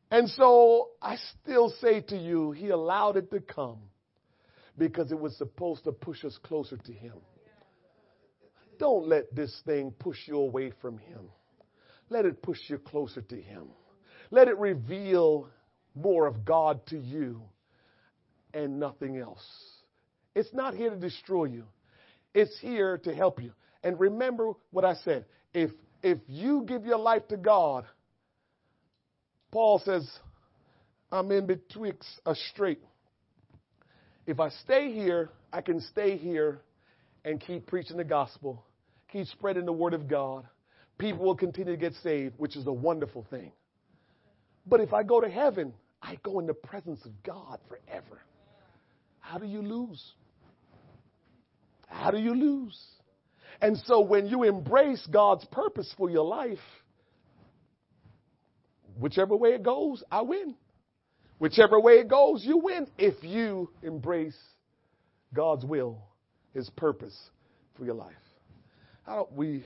And 0.10 0.28
so 0.30 0.90
I 1.02 1.18
still 1.42 1.70
say 1.80 2.02
to 2.02 2.18
you, 2.18 2.52
he 2.52 2.70
allowed 2.70 3.18
it 3.18 3.32
to 3.32 3.40
come 3.40 3.80
because 4.78 5.12
it 5.12 5.20
was 5.20 5.38
supposed 5.38 5.84
to 5.86 5.92
push 5.92 6.26
us 6.26 6.38
closer 6.44 6.78
to 6.78 6.92
him. 6.92 7.16
Don't 8.80 9.08
let 9.08 9.34
this 9.34 9.62
thing 9.66 9.94
push 10.00 10.18
you 10.26 10.38
away 10.38 10.72
from 10.82 10.98
him. 10.98 11.30
Let 12.10 12.26
it 12.26 12.42
push 12.42 12.58
you 12.68 12.78
closer 12.80 13.22
to 13.22 13.36
him. 13.36 13.68
Let 14.32 14.48
it 14.48 14.58
reveal 14.58 15.48
more 15.96 16.26
of 16.26 16.44
God 16.44 16.86
to 16.88 16.98
you 16.98 17.44
and 18.54 18.80
nothing 18.80 19.18
else. 19.18 19.46
It's 20.36 20.54
not 20.54 20.74
here 20.74 20.90
to 20.90 20.96
destroy 20.96 21.46
you. 21.46 21.66
It's 22.34 22.58
here 22.60 22.98
to 23.00 23.14
help 23.14 23.42
you. 23.42 23.52
And 23.84 24.00
remember 24.00 24.54
what 24.72 24.86
I 24.86 24.96
said. 25.04 25.26
If, 25.54 25.72
if 26.02 26.20
you 26.28 26.64
give 26.68 26.86
your 26.86 26.98
life 26.98 27.28
to 27.30 27.38
God, 27.38 27.86
Paul 29.52 29.82
says, 29.84 30.10
I'm 31.12 31.30
in 31.32 31.46
betwixt 31.46 32.08
a 32.26 32.36
strait. 32.52 32.80
If 34.26 34.40
I 34.40 34.50
stay 34.50 34.94
here, 34.94 35.30
I 35.52 35.62
can 35.62 35.82
stay 35.82 36.18
here 36.18 36.62
and 37.26 37.40
keep 37.40 37.68
preaching 37.68 37.98
the 37.98 38.04
gospel, 38.04 38.64
keep 39.12 39.28
spreading 39.28 39.66
the 39.66 39.74
word 39.74 39.94
of 39.94 40.08
God. 40.08 40.48
People 40.98 41.26
will 41.26 41.36
continue 41.36 41.74
to 41.74 41.80
get 41.80 41.94
saved, 42.04 42.36
which 42.38 42.56
is 42.56 42.68
a 42.68 42.72
wonderful 42.72 43.26
thing. 43.30 43.52
But 44.66 44.80
if 44.80 44.94
I 44.94 45.04
go 45.04 45.20
to 45.20 45.30
heaven, 45.30 45.74
I 46.02 46.18
go 46.24 46.40
in 46.40 46.46
the 46.46 46.54
presence 46.54 47.04
of 47.06 47.24
God 47.24 47.60
forever. 47.68 48.22
How 49.20 49.38
do 49.38 49.46
you 49.46 49.62
lose? 49.62 50.02
How 51.92 52.10
do 52.10 52.18
you 52.18 52.34
lose? 52.34 52.80
And 53.62 53.78
so 53.86 54.00
when 54.02 54.26
you 54.26 54.44
embrace 54.44 55.06
God's 55.12 55.46
purpose 55.46 55.94
for 55.98 56.10
your 56.10 56.26
life, 56.26 56.58
whichever 59.00 59.36
way 59.36 59.50
it 59.50 59.62
goes, 59.62 60.04
I 60.10 60.22
win. 60.22 60.56
Whichever 61.38 61.80
way 61.80 61.94
it 61.94 62.08
goes, 62.08 62.44
you 62.44 62.58
win 62.58 62.88
if 62.98 63.24
you 63.24 63.70
embrace 63.84 64.38
God's 65.34 65.66
will, 65.66 66.00
His 66.54 66.70
purpose 66.72 67.18
for 67.78 67.86
your 67.86 67.96
life. 67.96 68.14
How 69.06 69.16
don't 69.18 69.34
we? 69.34 69.66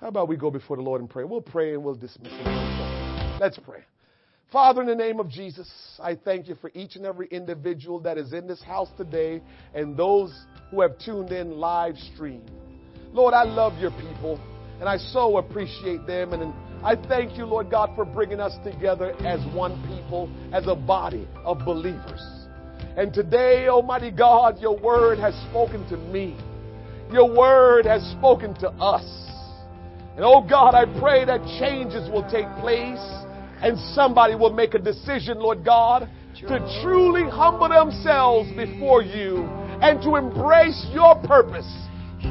How 0.00 0.08
about 0.08 0.28
we 0.28 0.36
go 0.36 0.50
before 0.50 0.76
the 0.76 0.82
Lord 0.82 1.00
and 1.00 1.10
pray? 1.10 1.24
We'll 1.24 1.40
pray 1.40 1.74
and 1.74 1.82
we'll 1.82 1.94
dismiss 1.94 2.32
it. 2.32 3.38
Let's 3.40 3.58
pray. 3.58 3.87
Father, 4.50 4.80
in 4.80 4.86
the 4.86 4.94
name 4.94 5.20
of 5.20 5.28
Jesus, 5.28 5.70
I 6.02 6.14
thank 6.14 6.48
you 6.48 6.54
for 6.54 6.70
each 6.72 6.96
and 6.96 7.04
every 7.04 7.26
individual 7.26 8.00
that 8.00 8.16
is 8.16 8.32
in 8.32 8.46
this 8.46 8.62
house 8.62 8.88
today 8.96 9.42
and 9.74 9.94
those 9.94 10.32
who 10.70 10.80
have 10.80 10.98
tuned 10.98 11.32
in 11.32 11.58
live 11.58 11.98
stream. 12.14 12.42
Lord, 13.12 13.34
I 13.34 13.42
love 13.42 13.78
your 13.78 13.90
people 13.90 14.40
and 14.80 14.88
I 14.88 14.96
so 14.96 15.36
appreciate 15.36 16.06
them 16.06 16.32
and 16.32 16.54
I 16.82 16.96
thank 16.96 17.36
you, 17.36 17.44
Lord 17.44 17.70
God, 17.70 17.90
for 17.94 18.06
bringing 18.06 18.40
us 18.40 18.54
together 18.64 19.12
as 19.26 19.44
one 19.54 19.82
people, 19.86 20.30
as 20.54 20.66
a 20.66 20.74
body 20.74 21.28
of 21.44 21.58
believers. 21.66 22.22
And 22.96 23.12
today, 23.12 23.68
Almighty 23.68 24.10
God, 24.10 24.58
your 24.60 24.78
word 24.78 25.18
has 25.18 25.34
spoken 25.50 25.86
to 25.90 25.98
me. 25.98 26.38
Your 27.12 27.36
word 27.36 27.84
has 27.84 28.02
spoken 28.12 28.54
to 28.60 28.70
us. 28.70 29.04
And 30.16 30.24
oh 30.24 30.40
God, 30.40 30.74
I 30.74 30.86
pray 30.98 31.26
that 31.26 31.42
changes 31.60 32.08
will 32.10 32.28
take 32.30 32.46
place 32.60 33.27
and 33.62 33.78
somebody 33.94 34.34
will 34.34 34.52
make 34.52 34.74
a 34.74 34.78
decision, 34.78 35.38
Lord 35.38 35.64
God, 35.64 36.08
to 36.46 36.80
truly 36.82 37.28
humble 37.28 37.68
themselves 37.68 38.50
before 38.52 39.02
you 39.02 39.44
and 39.82 40.00
to 40.02 40.16
embrace 40.16 40.86
your 40.92 41.16
purpose 41.22 41.68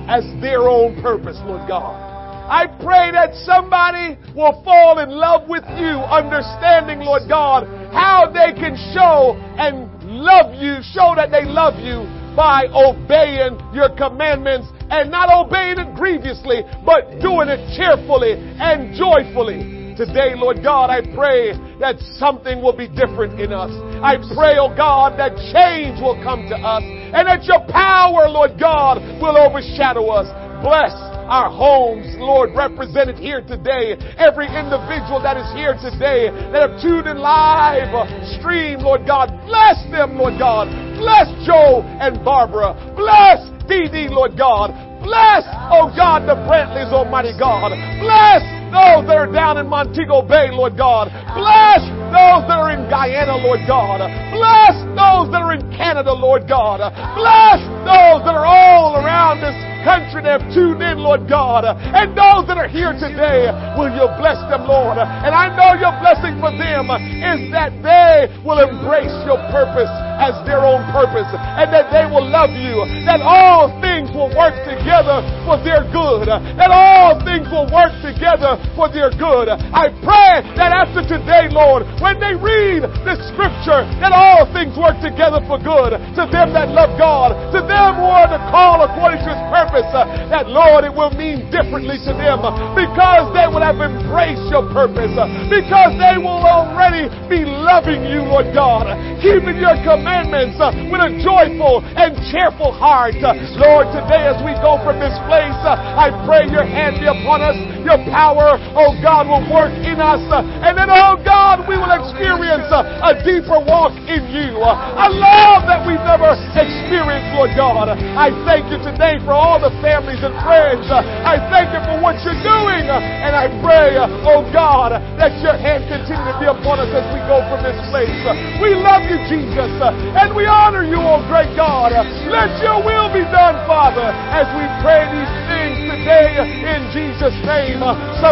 as 0.07 0.23
their 0.41 0.61
own 0.67 1.01
purpose, 1.01 1.37
Lord 1.43 1.67
God. 1.67 2.17
I 2.47 2.67
pray 2.79 3.11
that 3.11 3.35
somebody 3.43 4.17
will 4.33 4.63
fall 4.63 4.99
in 4.99 5.09
love 5.11 5.49
with 5.49 5.65
you, 5.75 5.99
understanding, 6.07 6.99
Lord 6.99 7.23
God, 7.27 7.67
how 7.91 8.31
they 8.31 8.55
can 8.57 8.77
show 8.95 9.35
and 9.59 9.91
love 10.07 10.55
you, 10.55 10.79
show 10.95 11.11
that 11.17 11.29
they 11.29 11.43
love 11.43 11.75
you 11.83 12.07
by 12.37 12.67
obeying 12.71 13.59
your 13.73 13.89
commandments 13.97 14.67
and 14.89 15.11
not 15.11 15.27
obeying 15.27 15.79
it 15.79 15.95
grievously, 15.95 16.63
but 16.85 17.19
doing 17.19 17.49
it 17.49 17.59
cheerfully 17.75 18.39
and 18.39 18.95
joyfully. 18.95 19.76
Today, 19.97 20.37
Lord 20.37 20.61
God, 20.61 20.93
I 20.93 21.01
pray 21.17 21.57
that 21.81 21.97
something 22.21 22.61
will 22.61 22.77
be 22.77 22.85
different 22.85 23.41
in 23.41 23.49
us. 23.49 23.73
I 24.05 24.21
pray, 24.37 24.61
oh 24.61 24.69
God, 24.69 25.17
that 25.17 25.33
change 25.49 25.97
will 25.97 26.21
come 26.21 26.45
to 26.53 26.57
us 26.57 26.85
and 26.85 27.25
that 27.25 27.49
your 27.49 27.65
power, 27.65 28.29
Lord 28.29 28.61
God, 28.61 29.01
will 29.17 29.33
overshadow 29.33 30.05
us. 30.13 30.29
Bless 30.61 30.93
our 31.25 31.49
homes, 31.49 32.05
Lord, 32.21 32.53
represented 32.53 33.17
here 33.17 33.41
today. 33.41 33.97
Every 34.21 34.45
individual 34.45 35.17
that 35.25 35.33
is 35.33 35.49
here 35.57 35.73
today 35.73 36.29
that 36.53 36.61
have 36.61 36.77
tuned 36.77 37.09
in 37.09 37.17
live 37.17 37.89
stream, 38.37 38.85
Lord 38.85 39.01
God, 39.05 39.33
bless 39.49 39.81
them, 39.89 40.13
Lord 40.13 40.37
God. 40.37 40.69
Bless 41.01 41.25
Joe 41.41 41.81
and 41.81 42.23
Barbara. 42.23 42.77
Bless 42.93 43.41
Dee, 43.65 44.07
Lord 44.13 44.37
God. 44.37 44.71
Bless, 45.03 45.43
oh 45.73 45.91
God, 45.93 46.23
the 46.29 46.37
Brantleys, 46.47 46.93
Almighty 46.93 47.33
God. 47.37 47.75
Bless 47.99 48.41
those 48.71 49.07
that 49.07 49.17
are 49.17 49.31
down 49.31 49.57
in 49.57 49.67
Montego 49.67 50.21
Bay, 50.21 50.49
Lord 50.51 50.77
God. 50.77 51.09
Bless 51.35 51.83
those 52.11 52.43
that 52.47 52.57
are 52.59 52.71
in 52.71 52.89
Guyana, 52.89 53.37
Lord 53.37 53.61
God. 53.67 53.99
Bless 54.31 54.75
those 54.95 55.31
that 55.31 55.41
are 55.43 55.53
in 55.53 55.63
Canada, 55.71 56.13
Lord 56.13 56.47
God. 56.47 56.79
Bless 57.15 57.59
those 57.83 58.23
that 58.23 58.35
are 58.35 58.47
all 58.47 58.97
around 58.97 59.41
this 59.41 59.55
country 59.87 60.19
that 60.19 60.43
have 60.43 60.47
tuned 60.51 60.83
in, 60.83 60.99
Lord 60.99 61.31
God. 61.31 61.63
And 61.63 62.11
those 62.11 62.43
that 62.51 62.59
are 62.59 62.67
here 62.67 62.91
today, 62.91 63.47
will 63.79 63.87
you 63.87 64.03
bless 64.19 64.35
them, 64.51 64.67
Lord? 64.67 64.99
And 64.99 65.31
I 65.31 65.47
know 65.53 65.79
your 65.79 65.95
blessing 66.03 66.35
for 66.43 66.51
them 66.51 66.91
is 66.91 67.47
that 67.55 67.71
they 67.79 68.27
will 68.43 68.59
embrace 68.59 69.15
your 69.23 69.39
purpose 69.47 69.91
as 70.19 70.33
their 70.43 70.65
own 70.65 70.83
purpose 70.91 71.29
and 71.31 71.69
that 71.71 71.93
they 71.93 72.03
will 72.09 72.25
love 72.25 72.51
you, 72.51 72.83
that 73.05 73.21
all 73.21 73.69
things 73.79 74.09
will 74.11 74.33
work 74.33 74.57
together 74.65 75.23
for 75.45 75.55
their 75.61 75.85
good, 75.93 76.27
that 76.27 76.73
all 76.73 77.15
things 77.23 77.47
will 77.47 77.69
work 77.71 77.93
together 78.03 78.56
for 78.75 78.87
their 78.91 79.09
good. 79.13 79.49
I 79.49 79.89
pray 80.05 80.45
that 80.55 80.71
after 80.71 81.01
today, 81.03 81.49
Lord, 81.49 81.83
when 81.99 82.21
they 82.21 82.37
read 82.37 82.85
the 83.03 83.15
scripture, 83.33 83.83
that 83.99 84.13
all 84.13 84.47
things 84.53 84.77
work 84.77 84.97
together 85.03 85.41
for 85.49 85.57
good 85.59 85.97
to 85.97 86.23
them 86.29 86.53
that 86.53 86.71
love 86.71 86.95
God, 86.95 87.33
to 87.51 87.59
them 87.65 87.99
who 87.99 88.07
are 88.07 88.29
the 88.29 88.41
call 88.53 88.85
according 88.85 89.21
to 89.25 89.29
his 89.33 89.43
purpose, 89.51 89.87
uh, 89.91 90.05
that 90.29 90.47
Lord, 90.47 90.85
it 90.85 90.93
will 90.93 91.11
mean 91.13 91.49
differently 91.49 91.97
to 92.05 92.13
them 92.13 92.45
uh, 92.45 92.53
because 92.77 93.33
they 93.33 93.49
will 93.49 93.63
have 93.63 93.81
embraced 93.81 94.47
your 94.53 94.65
purpose, 94.71 95.11
uh, 95.17 95.27
because 95.49 95.93
they 95.99 96.15
will 96.21 96.41
already 96.45 97.09
be 97.27 97.43
loving 97.43 98.05
you, 98.05 98.23
Lord 98.23 98.53
God, 98.53 98.87
keeping 99.19 99.57
your 99.59 99.75
commandments 99.83 100.55
with 100.87 101.01
a 101.01 101.11
joyful 101.19 101.83
and 101.83 102.15
cheerful 102.29 102.71
heart. 102.71 103.17
Lord, 103.57 103.89
today 103.91 104.29
as 104.29 104.37
we 104.45 104.53
go 104.61 104.77
from 104.85 105.01
this 105.01 105.15
place, 105.25 105.57
I 105.65 106.13
pray 106.23 106.47
your 106.47 106.65
hand 106.65 107.01
be 107.01 107.07
upon 107.09 107.41
us, 107.43 107.57
your 107.83 107.99
power, 108.07 108.46
oh 108.75 108.95
God, 109.03 109.27
will 109.27 109.43
work 109.51 109.73
in 109.83 109.99
us, 109.99 110.23
and 110.63 110.77
then, 110.77 110.87
oh 110.87 111.19
God, 111.21 111.67
we 111.67 111.75
will 111.75 111.91
experience 111.91 112.69
a 112.71 113.13
deeper 113.25 113.59
walk 113.59 113.93
in 114.07 114.23
you. 114.31 114.59
A 114.63 115.07
love 115.11 115.67
that 115.67 115.83
we've 115.83 116.01
never 116.07 116.31
experienced, 116.55 117.29
Lord 117.35 117.51
God. 117.57 117.91
I 117.91 118.31
thank 118.47 118.71
you 118.71 118.79
today 118.79 119.19
for 119.27 119.35
all 119.35 119.59
the 119.59 119.73
families 119.83 120.21
and 120.23 120.33
friends. 120.43 120.87
I 120.91 121.39
thank 121.51 121.73
you 121.75 121.81
for 121.83 121.99
what 121.99 122.19
you're 122.23 122.39
doing, 122.43 122.87
and 122.87 123.33
I 123.35 123.51
pray, 123.59 123.97
oh 123.99 124.45
God, 124.53 124.95
that 125.19 125.33
your 125.43 125.55
hand 125.57 125.85
continue 125.89 126.27
to 126.31 126.37
be 126.39 126.47
upon 126.47 126.79
us 126.79 126.91
as 126.93 127.05
we 127.11 127.19
go 127.27 127.43
from 127.51 127.63
this 127.65 127.77
place. 127.91 128.21
We 128.63 128.77
love 128.77 129.03
you, 129.09 129.19
Jesus, 129.27 129.71
and 129.81 130.31
we 130.35 130.47
honor 130.47 130.85
you, 130.85 130.99
oh 130.99 131.21
great 131.27 131.51
God. 131.55 131.91
Let 132.29 132.51
your 132.63 132.79
will 132.83 133.09
be 133.11 133.23
done, 133.31 133.59
Father, 133.67 134.07
as 134.33 134.47
we 134.55 134.65
pray 134.83 135.05
these 135.11 135.33
things 135.49 135.75
today 135.89 136.39
in 136.39 136.81
Jesus' 136.93 137.37
name. 137.45 137.79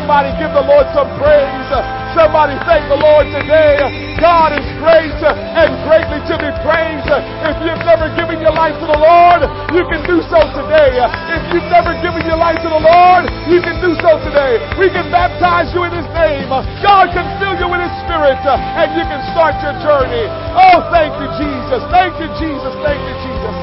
Somebody 0.05 0.37
give 0.37 0.53
the 0.53 0.61
Lord 0.61 0.85
some 0.93 1.09
praise. 1.17 1.69
Somebody 2.13 2.53
thank 2.69 2.85
the 2.93 3.01
Lord 3.01 3.25
today. 3.33 3.81
God 4.21 4.53
is 4.53 4.61
great 4.77 5.17
and 5.17 5.73
greatly 5.81 6.21
to 6.29 6.37
be 6.37 6.53
praised. 6.61 7.09
If 7.09 7.57
you've 7.65 7.81
never 7.81 8.13
given 8.13 8.37
your 8.37 8.53
life 8.53 8.77
to 8.77 8.85
the 8.85 9.01
Lord, 9.01 9.49
you 9.73 9.81
can 9.89 10.05
do 10.05 10.21
so 10.29 10.45
today. 10.53 11.01
If 11.33 11.41
you've 11.49 11.65
never 11.73 11.97
given 12.05 12.21
your 12.21 12.37
life 12.37 12.61
to 12.61 12.69
the 12.69 12.77
Lord, 12.85 13.33
you 13.49 13.65
can 13.65 13.81
do 13.81 13.97
so 13.97 14.21
today. 14.21 14.61
We 14.77 14.93
can 14.93 15.09
baptize 15.09 15.73
you 15.73 15.81
in 15.89 15.97
His 15.97 16.05
name. 16.13 16.53
God 16.85 17.09
can 17.09 17.25
fill 17.41 17.57
you 17.57 17.65
with 17.65 17.81
His 17.81 17.95
Spirit 18.05 18.37
and 18.45 18.93
you 18.93 19.09
can 19.09 19.25
start 19.33 19.57
your 19.65 19.73
journey. 19.81 20.29
Oh, 20.53 20.85
thank 20.93 21.17
you, 21.17 21.33
Jesus. 21.33 21.81
Thank 21.89 22.13
you, 22.21 22.29
Jesus. 22.37 22.77
Thank 22.85 23.01
you, 23.01 23.15
Jesus. 23.25 23.55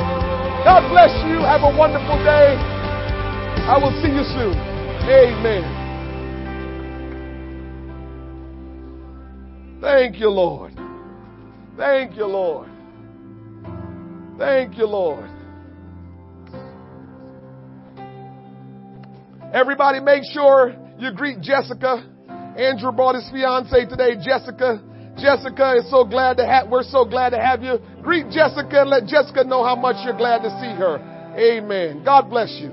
God 0.66 0.90
bless 0.90 1.14
you. 1.22 1.38
Have 1.46 1.62
a 1.62 1.70
wonderful 1.70 2.18
day. 2.26 2.58
I 3.70 3.78
will 3.78 3.94
see 4.02 4.10
you 4.10 4.26
soon. 4.34 4.58
Amen. 5.06 5.81
Thank 9.82 10.20
you, 10.20 10.30
Lord. 10.30 10.78
Thank 11.76 12.16
you, 12.16 12.26
Lord. 12.26 12.68
Thank 14.38 14.78
you, 14.78 14.86
Lord. 14.86 15.28
Everybody 19.52 19.98
make 19.98 20.22
sure 20.32 20.72
you 20.98 21.12
greet 21.12 21.40
Jessica. 21.40 22.08
Andrew 22.56 22.92
brought 22.92 23.16
his 23.16 23.28
fiance 23.32 23.86
today, 23.86 24.14
Jessica. 24.24 24.80
Jessica 25.18 25.74
is 25.78 25.90
so 25.90 26.04
glad 26.04 26.36
to 26.36 26.46
have, 26.46 26.68
we're 26.70 26.84
so 26.84 27.04
glad 27.04 27.30
to 27.30 27.40
have 27.40 27.64
you. 27.64 27.80
Greet 28.02 28.30
Jessica 28.30 28.82
and 28.82 28.90
let 28.90 29.06
Jessica 29.06 29.42
know 29.42 29.64
how 29.64 29.74
much 29.74 29.96
you're 30.04 30.16
glad 30.16 30.42
to 30.42 30.50
see 30.60 30.72
her. 30.78 31.34
Amen. 31.36 32.04
God 32.04 32.30
bless 32.30 32.56
you. 32.60 32.70